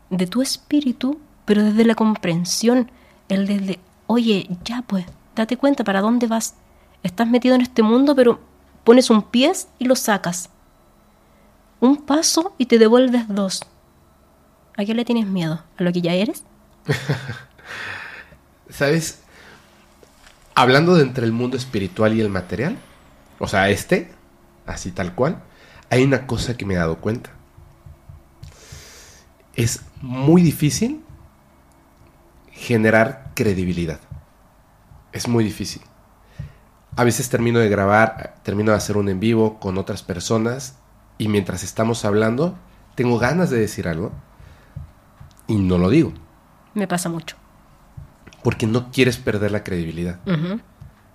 de 0.10 0.28
tu 0.28 0.42
espíritu, 0.42 1.22
pero 1.46 1.64
desde 1.64 1.86
la 1.86 1.96
comprensión, 1.96 2.92
el 3.30 3.48
desde, 3.48 3.80
oye, 4.08 4.50
ya 4.66 4.82
pues, 4.82 5.06
date 5.38 5.56
cuenta 5.56 5.86
para 5.86 6.02
dónde 6.02 6.28
vas. 6.28 6.56
Estás 7.02 7.30
metido 7.30 7.56
en 7.56 7.62
este 7.62 7.82
mundo, 7.82 8.14
pero 8.14 8.42
pones 8.86 9.10
un 9.10 9.24
pie 9.24 9.52
y 9.80 9.86
lo 9.86 9.98
sacas. 9.98 10.50
Un 11.82 11.98
paso 11.98 12.56
y 12.58 12.68
te 12.68 12.78
devuelves 12.78 13.28
dos. 13.28 13.62
¿A 14.78 14.86
qué 14.86 14.94
le 14.94 15.04
tienes 15.04 15.26
miedo? 15.26 15.62
¿A 15.78 15.84
lo 15.84 15.92
que 15.92 16.02
ya 16.02 16.14
eres? 16.14 16.44
¿Sabes? 18.70 19.20
Hablando 20.54 20.96
de 20.96 21.04
entre 21.04 21.26
el 21.26 21.34
mundo 21.34 21.58
espiritual 21.58 22.14
y 22.14 22.22
el 22.22 22.30
material, 22.30 22.78
o 23.40 23.48
sea, 23.48 23.70
este, 23.70 24.14
así 24.66 24.92
tal 24.92 25.14
cual, 25.14 25.44
hay 25.90 26.04
una 26.04 26.28
cosa 26.28 26.56
que 26.56 26.66
me 26.66 26.76
he 26.76 26.78
dado 26.78 26.98
cuenta. 26.98 27.32
Es 29.56 29.82
muy 30.02 30.42
difícil 30.42 31.04
generar 32.52 33.32
credibilidad. 33.36 34.00
Es 35.12 35.28
muy 35.28 35.44
difícil. 35.44 35.82
A 36.96 37.04
veces 37.04 37.30
termino 37.30 37.60
de 37.60 37.70
grabar, 37.70 38.36
termino 38.44 38.72
de 38.72 38.78
hacer 38.78 38.98
un 38.98 39.10
en 39.10 39.20
vivo 39.20 39.60
con 39.60 39.78
otras 39.78 40.02
personas 40.04 40.78
y 41.18 41.28
mientras 41.28 41.64
estamos 41.64 42.06
hablando, 42.06 42.58
tengo 42.96 43.20
ganas 43.20 43.50
de 43.50 43.60
decir 43.60 43.88
algo 43.88 44.12
y 45.48 45.56
no 45.56 45.78
lo 45.78 45.90
digo 45.90 46.14
Me 46.74 46.88
pasa 46.88 47.10
mucho. 47.10 47.36
porque 48.44 48.66
no 48.68 48.92
quieres 48.92 49.18
perder 49.18 49.52
la 49.52 49.64
credibilidad. 49.64 50.20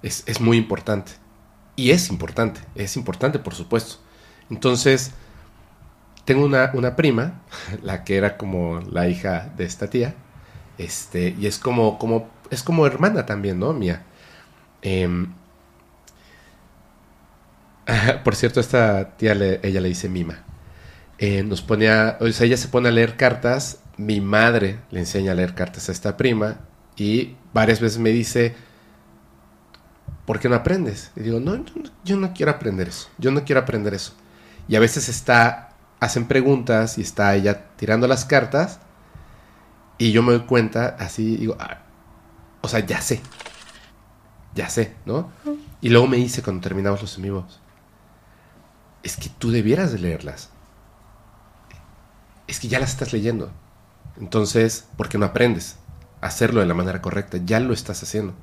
Es, 0.02 0.24
es 0.26 0.40
muy 0.40 0.56
importante. 0.56 1.12
Y 1.76 1.92
es 1.92 2.10
importante, 2.10 2.60
es 2.74 2.96
importante, 2.96 3.38
por 3.38 3.54
supuesto. 3.54 3.96
Entonces, 4.50 5.12
tengo 6.24 6.44
una, 6.44 6.70
una 6.74 6.96
prima, 6.96 7.40
la 7.82 8.04
que 8.04 8.16
era 8.16 8.36
como 8.36 8.80
la 8.90 9.08
hija 9.08 9.50
de 9.56 9.64
esta 9.64 9.88
tía, 9.88 10.14
este, 10.76 11.34
y 11.38 11.46
es 11.46 11.58
como, 11.58 11.98
como, 11.98 12.28
es 12.50 12.62
como 12.62 12.86
hermana 12.86 13.24
también, 13.26 13.58
¿no? 13.58 13.72
Mía. 13.72 14.02
Em, 14.82 15.32
por 18.24 18.36
cierto, 18.36 18.60
esta 18.60 19.16
tía, 19.16 19.32
ella 19.32 19.80
le 19.80 19.88
dice 19.88 20.08
Mima. 20.08 20.44
Eh, 21.18 21.42
nos 21.42 21.60
pone 21.62 21.90
o 21.90 22.32
sea, 22.32 22.46
ella 22.46 22.56
se 22.56 22.68
pone 22.68 22.88
a 22.88 22.92
leer 22.92 23.16
cartas, 23.16 23.80
mi 23.96 24.20
madre 24.20 24.78
le 24.90 25.00
enseña 25.00 25.32
a 25.32 25.34
leer 25.34 25.54
cartas 25.54 25.88
a 25.88 25.92
esta 25.92 26.16
prima, 26.16 26.60
y 26.96 27.36
varias 27.52 27.80
veces 27.80 27.98
me 27.98 28.10
dice, 28.10 28.54
¿por 30.26 30.38
qué 30.38 30.48
no 30.48 30.54
aprendes? 30.54 31.10
Y 31.16 31.20
digo, 31.20 31.40
no, 31.40 31.64
yo 32.04 32.16
no, 32.16 32.32
quiero 32.32 32.52
aprender 32.52 32.88
eso, 32.88 33.08
yo 33.18 33.30
no 33.30 33.44
quiero 33.44 33.60
aprender 33.60 33.94
eso. 33.94 34.14
Y 34.68 34.76
a 34.76 34.80
veces 34.80 35.08
está, 35.08 35.76
hacen 35.98 36.26
preguntas 36.26 36.98
y 36.98 37.02
está 37.02 37.34
ella 37.34 37.66
tirando 37.76 38.06
las 38.06 38.24
cartas 38.24 38.80
y 39.98 40.12
yo 40.12 40.22
me 40.22 40.32
doy 40.32 40.42
cuenta 40.42 40.96
así, 40.98 41.36
digo, 41.36 41.56
"Ah, 41.58 41.82
o 42.62 42.68
sea, 42.68 42.80
ya 42.80 43.00
sé, 43.00 43.20
ya 44.54 44.68
sé, 44.68 44.94
¿no? 45.04 45.30
Y 45.80 45.90
luego 45.90 46.06
me 46.06 46.16
dice 46.16 46.42
cuando 46.42 46.62
terminamos 46.62 47.02
los 47.02 47.18
en 47.18 47.44
es 49.02 49.16
que 49.16 49.28
tú 49.28 49.50
debieras 49.50 49.92
de 49.92 49.98
leerlas. 49.98 50.50
Es 52.46 52.60
que 52.60 52.68
ya 52.68 52.80
las 52.80 52.90
estás 52.90 53.12
leyendo. 53.12 53.50
Entonces, 54.18 54.86
¿por 54.96 55.08
qué 55.08 55.18
no 55.18 55.26
aprendes? 55.26 55.76
a 56.20 56.26
Hacerlo 56.26 56.60
de 56.60 56.66
la 56.66 56.74
manera 56.74 57.00
correcta, 57.00 57.38
ya 57.44 57.60
lo 57.60 57.72
estás 57.72 58.02
haciendo. 58.02 58.34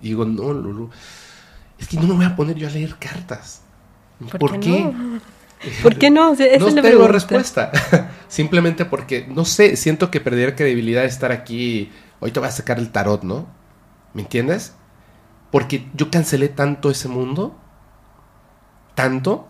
Y 0.00 0.08
digo, 0.08 0.24
no, 0.24 0.52
Lulu, 0.52 0.90
es 1.78 1.88
que 1.88 1.96
no 1.96 2.06
me 2.06 2.14
voy 2.14 2.24
a 2.24 2.36
poner 2.36 2.56
yo 2.56 2.68
a 2.68 2.70
leer 2.70 2.96
cartas. 2.98 3.62
¿Por, 4.30 4.38
¿Por 4.38 4.60
qué? 4.60 4.84
no? 4.84 5.20
¿Por 5.82 5.96
qué 5.96 6.10
no? 6.10 6.30
O 6.32 6.36
sea, 6.36 6.46
esa 6.46 6.58
no 6.58 6.68
es 6.68 6.74
la 6.74 6.82
tengo 6.82 7.04
pregunta. 7.04 7.12
respuesta. 7.12 7.72
Simplemente 8.28 8.84
porque, 8.84 9.26
no 9.26 9.44
sé, 9.44 9.76
siento 9.76 10.10
que 10.10 10.20
perdería 10.20 10.54
credibilidad 10.54 11.02
de 11.02 11.08
estar 11.08 11.32
aquí. 11.32 11.90
Hoy 12.20 12.30
te 12.30 12.40
voy 12.40 12.48
a 12.48 12.52
sacar 12.52 12.78
el 12.78 12.90
tarot, 12.92 13.22
¿no? 13.24 13.46
¿Me 14.14 14.22
entiendes? 14.22 14.74
Porque 15.50 15.88
yo 15.94 16.10
cancelé 16.10 16.48
tanto 16.48 16.90
ese 16.90 17.08
mundo, 17.08 17.58
tanto, 18.94 19.48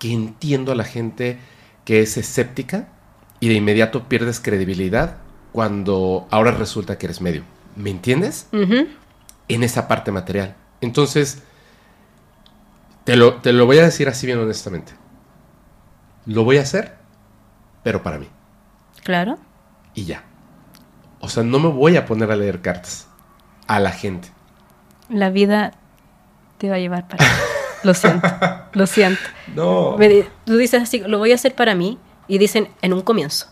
que 0.00 0.12
entiendo 0.12 0.72
a 0.72 0.74
la 0.74 0.82
gente 0.82 1.38
que 1.84 2.00
es 2.00 2.16
escéptica 2.16 2.88
y 3.38 3.48
de 3.48 3.54
inmediato 3.54 4.08
pierdes 4.08 4.40
credibilidad 4.40 5.18
cuando 5.52 6.26
ahora 6.30 6.50
resulta 6.50 6.98
que 6.98 7.06
eres 7.06 7.20
medio. 7.20 7.44
¿Me 7.76 7.90
entiendes? 7.90 8.48
En 8.52 9.62
esa 9.62 9.86
parte 9.86 10.10
material. 10.10 10.56
Entonces, 10.80 11.42
te 13.04 13.14
lo, 13.14 13.34
te 13.34 13.52
lo 13.52 13.66
voy 13.66 13.78
a 13.78 13.84
decir 13.84 14.08
así 14.08 14.26
bien 14.26 14.38
honestamente. 14.38 14.92
Lo 16.26 16.44
voy 16.44 16.58
a 16.58 16.62
hacer, 16.62 16.96
pero 17.82 18.02
para 18.02 18.18
mí. 18.18 18.28
Claro. 19.04 19.38
Y 19.94 20.04
ya. 20.04 20.24
O 21.20 21.28
sea, 21.28 21.42
no 21.42 21.58
me 21.58 21.68
voy 21.68 21.96
a 21.96 22.06
poner 22.06 22.30
a 22.30 22.36
leer 22.36 22.62
cartas 22.62 23.06
a 23.66 23.80
la 23.80 23.92
gente. 23.92 24.28
La 25.08 25.30
vida 25.30 25.72
te 26.58 26.70
va 26.70 26.76
a 26.76 26.78
llevar 26.78 27.06
para. 27.06 27.24
Lo 27.82 27.94
siento, 27.94 28.28
lo 28.72 28.86
siento. 28.86 29.20
No. 29.54 29.96
Me 29.98 30.26
Tú 30.44 30.56
dices 30.56 30.82
así, 30.82 31.00
lo 31.00 31.18
voy 31.18 31.32
a 31.32 31.34
hacer 31.34 31.54
para 31.54 31.74
mí, 31.74 31.98
y 32.28 32.38
dicen 32.38 32.68
en 32.82 32.92
un 32.92 33.00
comienzo. 33.02 33.46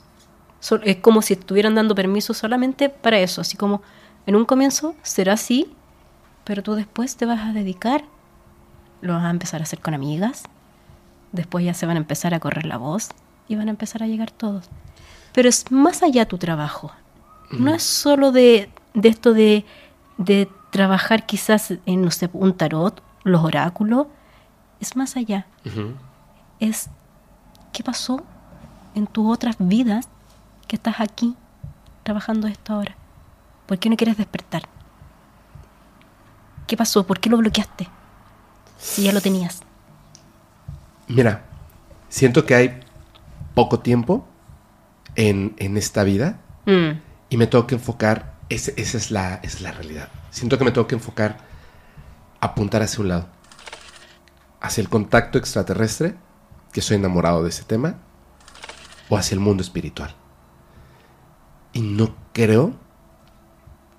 So- 0.60 0.80
es 0.82 0.96
como 0.96 1.22
si 1.22 1.34
estuvieran 1.34 1.74
dando 1.74 1.94
permiso 1.94 2.34
solamente 2.34 2.88
para 2.88 3.18
eso, 3.18 3.40
así 3.40 3.56
como 3.56 3.82
en 4.26 4.36
un 4.36 4.44
comienzo 4.44 4.94
será 5.02 5.32
así, 5.34 5.72
pero 6.44 6.62
tú 6.62 6.74
después 6.74 7.16
te 7.16 7.26
vas 7.26 7.40
a 7.40 7.52
dedicar, 7.52 8.05
lo 9.00 9.14
vas 9.14 9.24
a 9.24 9.30
empezar 9.30 9.60
a 9.60 9.64
hacer 9.64 9.80
con 9.80 9.94
amigas, 9.94 10.44
después 11.32 11.64
ya 11.64 11.74
se 11.74 11.86
van 11.86 11.96
a 11.96 12.00
empezar 12.00 12.34
a 12.34 12.40
correr 12.40 12.66
la 12.66 12.76
voz 12.76 13.09
y 13.48 13.56
van 13.56 13.68
a 13.68 13.70
empezar 13.70 14.02
a 14.02 14.06
llegar 14.06 14.30
todos. 14.30 14.68
Pero 15.32 15.48
es 15.48 15.70
más 15.70 16.02
allá 16.02 16.26
tu 16.26 16.38
trabajo. 16.38 16.92
No 17.50 17.72
es 17.74 17.82
solo 17.82 18.30
de, 18.30 18.70
de 18.94 19.09
esto 19.09 19.32
de, 19.32 19.64
de 20.18 20.48
trabajar 20.70 21.26
quizás 21.26 21.72
en, 21.86 22.02
no 22.02 22.10
sé, 22.10 22.28
un 22.32 22.55
tarot, 22.55 23.02
los 23.24 23.42
oráculos, 23.42 24.06
es 24.80 24.96
más 24.96 25.16
allá 25.16 25.46
es 26.60 26.88
qué 27.72 27.82
pasó 27.84 28.22
en 28.94 29.06
tus 29.06 29.32
otras 29.32 29.56
vidas 29.59 30.09
que 30.66 30.76
estás 30.76 31.00
aquí 31.00 31.36
trabajando 32.02 32.46
esto 32.48 32.74
ahora. 32.74 32.96
¿Por 33.66 33.78
qué 33.78 33.88
no 33.90 33.96
quieres 33.96 34.16
despertar? 34.16 34.62
¿Qué 36.66 36.76
pasó? 36.76 37.06
¿Por 37.06 37.20
qué 37.20 37.30
lo 37.30 37.36
bloqueaste? 37.38 37.88
Si 38.78 39.02
ya 39.05 39.12
lo 39.12 39.20
tenías. 39.20 39.60
Mira, 41.06 41.44
siento 42.09 42.44
que 42.44 42.55
hay 42.55 42.80
poco 43.55 43.80
tiempo 43.80 44.26
en, 45.14 45.55
en 45.59 45.76
esta 45.76 46.02
vida 46.05 46.38
Mm, 46.66 47.00
y 47.30 47.36
me 47.38 47.46
tengo 47.46 47.66
que 47.66 47.76
enfocar, 47.76 48.34
ese- 48.50 48.74
esa 48.76 48.98
es 48.98 49.10
la, 49.10 49.36
es 49.42 49.62
la 49.62 49.72
realidad. 49.72 50.09
Siento 50.30 50.59
que 50.59 50.64
me 50.66 50.70
tengo 50.70 50.86
que 50.86 50.96
enfocar, 50.96 51.38
apuntar 52.40 52.82
hacia 52.82 53.00
un 53.00 53.09
lado, 53.09 53.26
hacia 54.60 54.82
el 54.82 54.89
contacto 54.89 55.39
extraterrestre, 55.39 56.16
que 56.72 56.80
soy 56.80 56.97
enamorado 56.97 57.43
de 57.43 57.51
ese 57.51 57.64
tema, 57.64 57.98
o 59.09 59.16
hacia 59.16 59.35
el 59.35 59.40
mundo 59.40 59.62
espiritual. 59.62 60.14
Y 61.72 61.80
no 61.80 62.14
creo 62.32 62.74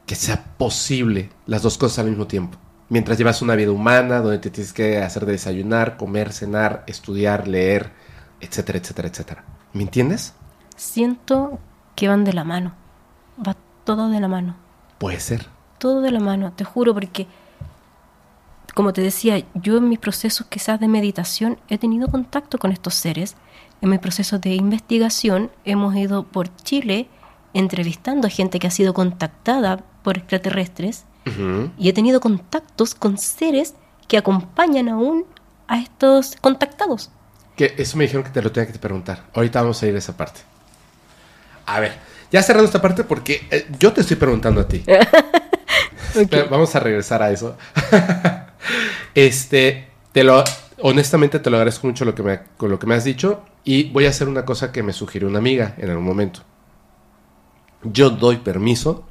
que 0.05 0.15
sea 0.15 0.55
posible 0.57 1.29
las 1.45 1.61
dos 1.61 1.77
cosas 1.77 1.99
al 1.99 2.09
mismo 2.09 2.27
tiempo. 2.27 2.57
Mientras 2.89 3.17
llevas 3.17 3.41
una 3.43 3.55
vida 3.55 3.71
humana, 3.71 4.21
donde 4.21 4.39
te 4.39 4.49
tienes 4.49 4.73
que 4.73 4.97
hacer 4.97 5.25
de 5.25 5.33
desayunar, 5.33 5.97
comer, 5.97 6.33
cenar, 6.33 6.83
estudiar, 6.87 7.47
leer, 7.47 7.91
etcétera, 8.41 8.79
etcétera, 8.79 9.07
etcétera. 9.07 9.45
¿Me 9.73 9.83
entiendes? 9.83 10.33
Siento 10.75 11.59
que 11.95 12.07
van 12.07 12.23
de 12.23 12.33
la 12.33 12.43
mano. 12.43 12.73
Va 13.45 13.55
todo 13.83 14.09
de 14.09 14.19
la 14.19 14.27
mano. 14.27 14.55
Puede 14.97 15.19
ser. 15.19 15.47
Todo 15.77 16.01
de 16.01 16.11
la 16.11 16.19
mano, 16.19 16.53
te 16.53 16.63
juro, 16.63 16.93
porque, 16.93 17.27
como 18.73 18.93
te 18.93 19.01
decía, 19.01 19.43
yo 19.53 19.77
en 19.77 19.89
mis 19.89 19.99
procesos 19.99 20.47
quizás 20.47 20.79
de 20.79 20.87
meditación 20.87 21.59
he 21.69 21.77
tenido 21.77 22.07
contacto 22.07 22.57
con 22.57 22.71
estos 22.71 22.95
seres. 22.95 23.35
En 23.81 23.89
mis 23.89 23.99
procesos 23.99 24.41
de 24.41 24.55
investigación 24.55 25.51
hemos 25.65 25.95
ido 25.95 26.23
por 26.23 26.53
Chile 26.57 27.07
entrevistando 27.53 28.27
a 28.27 28.29
gente 28.29 28.59
que 28.59 28.67
ha 28.67 28.71
sido 28.71 28.93
contactada 28.93 29.77
por 30.03 30.17
extraterrestres 30.17 31.05
Ujú. 31.25 31.71
y 31.77 31.89
he 31.89 31.93
tenido 31.93 32.19
contactos 32.19 32.95
con 32.95 33.17
seres 33.17 33.75
que 34.07 34.17
acompañan 34.17 34.89
aún 34.89 35.25
a 35.67 35.79
estos 35.79 36.35
contactados. 36.41 37.09
Que 37.55 37.73
eso 37.77 37.97
me 37.97 38.03
dijeron 38.05 38.23
que 38.23 38.29
te 38.31 38.41
lo 38.41 38.51
tenía 38.51 38.71
que 38.71 38.77
preguntar. 38.79 39.25
Ahorita 39.33 39.61
vamos 39.61 39.81
a 39.81 39.87
ir 39.87 39.95
a 39.95 39.99
esa 39.99 40.15
parte. 40.15 40.41
A 41.65 41.79
ver, 41.79 41.93
ya 42.31 42.41
cerrando 42.43 42.65
esta 42.65 42.81
parte 42.81 43.03
porque 43.03 43.47
eh, 43.51 43.67
yo 43.79 43.93
te 43.93 44.01
estoy 44.01 44.17
preguntando 44.17 44.61
a 44.61 44.67
ti. 44.67 44.83
Espera, 46.15 46.45
Vamos 46.49 46.75
a 46.75 46.79
regresar 46.79 47.21
a 47.21 47.31
eso. 47.31 47.55
este, 49.15 49.89
te 50.11 50.23
lo, 50.23 50.43
honestamente 50.81 51.39
te 51.39 51.49
lo 51.49 51.57
agradezco 51.57 51.87
mucho 51.87 52.05
lo 52.05 52.15
que 52.15 52.23
me, 52.23 52.41
con 52.57 52.69
lo 52.69 52.79
que 52.79 52.87
me 52.87 52.95
has 52.95 53.03
dicho 53.03 53.43
y 53.63 53.89
voy 53.91 54.05
a 54.05 54.09
hacer 54.09 54.27
una 54.27 54.45
cosa 54.45 54.71
que 54.71 54.83
me 54.83 54.93
sugirió 54.93 55.27
una 55.27 55.39
amiga 55.39 55.75
en 55.77 55.89
algún 55.89 56.05
momento. 56.05 56.41
Yo 57.83 58.09
doy 58.09 58.37
permiso 58.37 59.05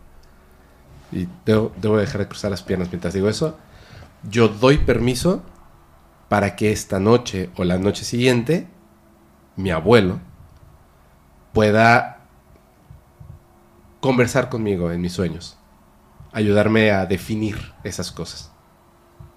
y 1.11 1.27
debo, 1.45 1.73
debo 1.77 1.97
dejar 1.97 2.21
de 2.21 2.29
cruzar 2.29 2.51
las 2.51 2.63
piernas 2.63 2.89
mientras 2.91 3.15
digo 3.15 3.29
eso. 3.29 3.59
Yo 4.29 4.49
doy 4.49 4.79
permiso 4.79 5.43
para 6.29 6.57
que 6.57 6.73
esta 6.73 7.01
noche 7.01 7.51
o 7.57 7.65
la 7.65 7.79
noche 7.79 8.05
siguiente 8.05 8.69
mi 9.57 9.71
abuelo 9.71 10.21
pueda 11.53 12.19
conversar 14.01 14.49
conmigo 14.49 14.93
en 14.93 15.01
mis 15.01 15.13
sueños, 15.13 15.59
ayudarme 16.33 16.93
a 16.93 17.07
definir 17.07 17.73
esas 17.83 18.13
cosas. 18.13 18.53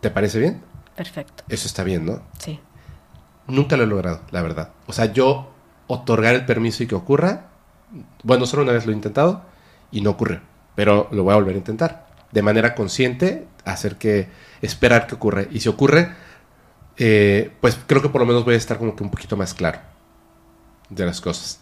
¿Te 0.01 0.09
parece 0.09 0.39
bien? 0.39 0.61
Perfecto, 0.95 1.43
Eso 1.47 1.67
está 1.67 1.83
bien, 1.83 2.05
¿no? 2.05 2.21
sí. 2.39 2.59
Nunca 3.47 3.75
lo 3.75 3.83
he 3.83 3.87
logrado, 3.87 4.21
la 4.31 4.41
verdad. 4.43 4.69
O 4.87 4.93
sea, 4.93 5.05
yo 5.11 5.49
otorgar 5.87 6.35
el 6.35 6.45
permiso 6.45 6.83
y 6.83 6.87
que 6.87 6.95
ocurra, 6.95 7.47
bueno, 8.23 8.45
solo 8.45 8.63
una 8.63 8.71
vez 8.71 8.85
lo 8.85 8.91
he 8.91 8.95
intentado 8.95 9.41
y 9.91 10.01
no 10.01 10.11
ocurrió, 10.11 10.39
pero 10.75 11.09
lo 11.11 11.23
voy 11.23 11.33
a 11.33 11.35
volver 11.35 11.55
a 11.55 11.57
intentar. 11.57 12.07
De 12.31 12.41
manera 12.43 12.75
consciente, 12.75 13.47
hacer 13.65 13.97
que, 13.97 14.29
esperar 14.61 15.07
que 15.07 15.15
ocurra. 15.15 15.43
Y 15.51 15.59
si 15.59 15.67
ocurre, 15.69 16.11
eh, 16.97 17.51
pues 17.59 17.77
creo 17.87 18.01
que 18.01 18.09
por 18.09 18.21
lo 18.21 18.27
menos 18.27 18.45
voy 18.45 18.53
a 18.53 18.57
estar 18.57 18.77
como 18.77 18.95
que 18.95 19.03
un 19.03 19.09
poquito 19.11 19.35
más 19.35 19.53
claro 19.53 19.79
de 20.89 21.05
las 21.05 21.19
cosas. 21.19 21.59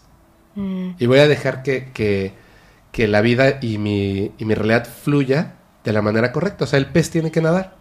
Mm, 0.54 0.90
Y 0.98 1.06
voy 1.06 1.18
a 1.18 1.26
dejar 1.28 1.62
que, 1.64 1.90
que, 1.92 2.34
que 2.92 3.08
la 3.08 3.20
vida 3.20 3.58
y 3.62 3.78
mi, 3.78 4.32
y 4.38 4.44
mi 4.44 4.54
realidad 4.54 4.86
fluya 4.86 5.54
de 5.82 5.92
la 5.92 6.02
manera 6.02 6.30
correcta. 6.30 6.64
O 6.64 6.66
sea, 6.68 6.78
el 6.78 6.86
pez 6.86 7.10
tiene 7.10 7.32
que 7.32 7.40
nadar. 7.40 7.74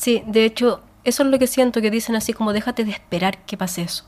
Sí, 0.00 0.22
de 0.26 0.46
hecho, 0.46 0.80
eso 1.04 1.24
es 1.24 1.28
lo 1.28 1.38
que 1.38 1.46
siento, 1.46 1.82
que 1.82 1.90
dicen 1.90 2.16
así 2.16 2.32
como 2.32 2.54
déjate 2.54 2.86
de 2.86 2.90
esperar 2.90 3.36
que 3.44 3.58
pase 3.58 3.82
eso. 3.82 4.04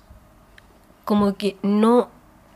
Como 1.05 1.35
que 1.35 1.59
no, 1.63 2.09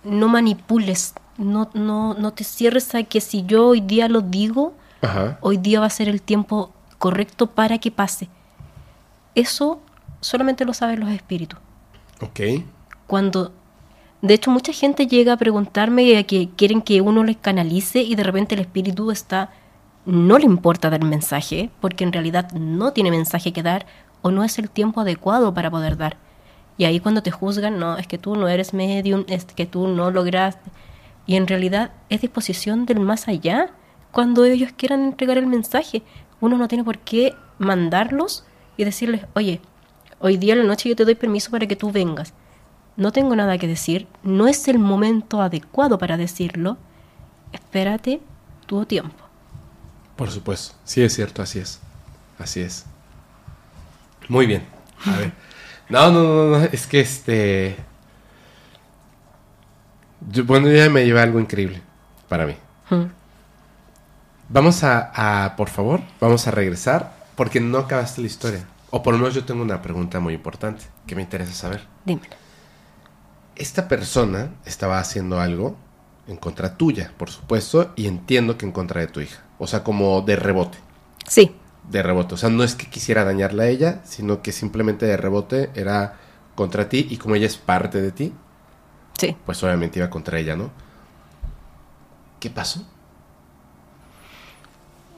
no 0.05 0.29
manipules, 0.29 1.13
no, 1.37 1.69
no, 1.75 2.15
no 2.15 2.33
te 2.33 2.45
cierres 2.45 2.95
a 2.95 3.03
que 3.03 3.21
si 3.21 3.45
yo 3.45 3.67
hoy 3.67 3.83
día 3.83 4.09
lo 4.09 4.23
digo, 4.23 4.73
Ajá. 5.03 5.37
hoy 5.43 5.59
día 5.59 5.81
va 5.81 5.87
a 5.87 5.91
ser 5.91 6.09
el 6.09 6.23
tiempo 6.23 6.73
correcto 6.97 7.49
para 7.49 7.77
que 7.77 7.91
pase. 7.91 8.31
Eso 9.35 9.83
solamente 10.21 10.65
lo 10.65 10.73
saben 10.73 11.01
los 11.01 11.11
espíritus. 11.11 11.59
Ok. 12.23 12.65
Cuando, 13.07 13.53
de 14.23 14.33
hecho, 14.33 14.51
mucha 14.51 14.73
gente 14.73 15.07
llega 15.07 15.35
a 15.35 15.37
preguntarme 15.37 16.25
que 16.25 16.49
quieren 16.57 16.81
que 16.81 17.03
uno 17.03 17.23
les 17.23 17.37
canalice 17.37 18.01
y 18.01 18.15
de 18.15 18.23
repente 18.23 18.55
el 18.55 18.63
espíritu 18.63 19.11
está, 19.11 19.51
no 20.07 20.39
le 20.39 20.45
importa 20.45 20.89
dar 20.89 21.05
mensaje, 21.05 21.69
porque 21.81 22.05
en 22.05 22.13
realidad 22.13 22.53
no 22.53 22.93
tiene 22.93 23.11
mensaje 23.11 23.53
que 23.53 23.65
dar 23.65 23.87
o 24.23 24.31
no 24.31 24.45
es 24.45 24.59
el 24.59 24.71
tiempo 24.71 25.01
adecuado 25.01 25.53
para 25.53 25.71
poder 25.71 25.97
dar. 25.97 26.17
Y 26.79 26.85
ahí 26.85 27.01
cuando 27.01 27.23
te 27.23 27.31
juzgan, 27.31 27.79
no, 27.79 27.97
es 27.97 28.07
que 28.07 28.19
tú 28.19 28.37
no 28.37 28.49
eres 28.49 28.73
medium, 28.73 29.25
es 29.29 29.45
que 29.45 29.67
tú 29.67 29.89
no 29.89 30.11
lograste. 30.11 30.71
Y 31.27 31.37
en 31.37 31.49
realidad 31.49 31.91
es 32.09 32.21
disposición 32.21 32.87
del 32.87 33.01
más 33.01 33.29
allá 33.29 33.71
cuando 34.13 34.45
ellos 34.45 34.73
quieran 34.77 35.03
entregar 35.03 35.39
el 35.39 35.47
mensaje. 35.47 36.03
Uno 36.41 36.57
no 36.57 36.69
tiene 36.69 36.85
por 36.85 36.99
qué 36.99 37.35
mandarlos 37.59 38.45
y 38.77 38.85
decirles, 38.85 39.27
oye, 39.35 39.61
hoy 40.21 40.37
día 40.37 40.53
en 40.53 40.61
la 40.61 40.67
noche 40.67 40.89
yo 40.89 40.97
te 40.97 41.05
doy 41.05 41.17
permiso 41.17 41.51
para 41.51 41.67
que 41.67 41.77
tú 41.77 41.91
vengas. 41.91 42.33
No 42.97 43.11
tengo 43.11 43.35
nada 43.35 43.59
que 43.59 43.67
decir, 43.67 44.07
no 44.23 44.47
es 44.47 44.69
el 44.69 44.79
momento 44.79 45.43
adecuado 45.43 45.99
para 45.99 46.17
decirlo. 46.17 46.77
Espérate 47.53 48.21
tu 48.67 48.85
tiempo. 48.87 49.26
Por 50.17 50.31
supuesto. 50.31 50.75
Sí, 50.85 51.03
es 51.03 51.15
cierto, 51.15 51.43
así 51.43 51.59
es. 51.59 51.81
Así 52.39 52.61
es. 52.61 52.85
Muy 54.29 54.47
bien. 54.47 54.67
A 55.05 55.17
ver. 55.19 55.33
No, 55.89 56.11
no, 56.11 56.23
no, 56.23 56.59
no. 56.59 56.65
Es 56.65 56.87
que 56.87 57.01
este. 57.01 57.77
yo- 60.31 60.45
bueno, 60.45 60.69
ya 60.71 60.89
me 60.91 61.05
lleva 61.05 61.23
algo 61.23 61.39
increíble 61.41 61.81
para 62.29 62.47
mí. 62.47 62.57
Mm. 62.91 63.05
Vamos 64.49 64.83
a, 64.85 65.45
a, 65.45 65.57
por 65.57 65.69
favor, 65.69 66.01
vamos 66.21 66.47
a 66.47 66.51
regresar 66.53 67.17
porque 67.35 67.61
no 67.61 67.79
acabaste 67.79 68.21
la 68.21 68.27
historia. 68.29 68.67
O 68.91 69.03
por 69.03 69.15
lo 69.15 69.19
menos 69.19 69.35
yo 69.35 69.45
tengo 69.45 69.63
una 69.63 69.83
pregunta 69.83 70.21
muy 70.21 70.35
importante 70.35 70.85
que 71.07 71.15
me 71.17 71.23
interesa 71.23 71.53
saber. 71.53 71.85
Dímelo. 72.05 72.35
Esta 73.57 73.89
persona 73.89 74.51
estaba 74.65 74.99
haciendo 74.99 75.41
algo 75.41 75.77
en 76.29 76.37
contra 76.37 76.77
tuya, 76.77 77.13
por 77.17 77.31
supuesto, 77.31 77.93
y 77.97 78.07
entiendo 78.07 78.57
que 78.57 78.67
en 78.67 78.73
contra 78.73 79.01
de 79.01 79.07
tu 79.09 79.21
hija. 79.21 79.41
O 79.59 79.67
sea, 79.67 79.83
como 79.85 80.21
de 80.23 80.37
rebote. 80.37 80.79
Sí, 81.27 81.55
de 81.91 82.03
rebote. 82.03 82.35
O 82.35 82.37
sea, 82.37 82.51
no 82.51 82.63
es 82.65 82.75
que 82.75 82.87
quisiera 82.89 83.25
dañarla 83.25 83.65
a 83.65 83.69
ella, 83.69 84.01
sino 84.05 84.43
que 84.43 84.53
simplemente 84.53 85.07
de 85.07 85.17
rebote 85.17 85.71
era 85.75 86.15
contra 86.55 86.89
ti 86.89 87.07
y 87.11 87.17
como 87.17 87.35
ella 87.35 87.47
es 87.47 87.57
parte 87.57 88.01
de 88.01 88.13
ti, 88.13 88.33
sí. 89.19 89.37
pues 89.45 89.63
obviamente 89.63 89.99
iba 89.99 90.11
contra 90.11 90.39
ella, 90.39 90.57
¿no? 90.57 90.71
¿Qué 92.41 92.51
pasó? 92.51 92.83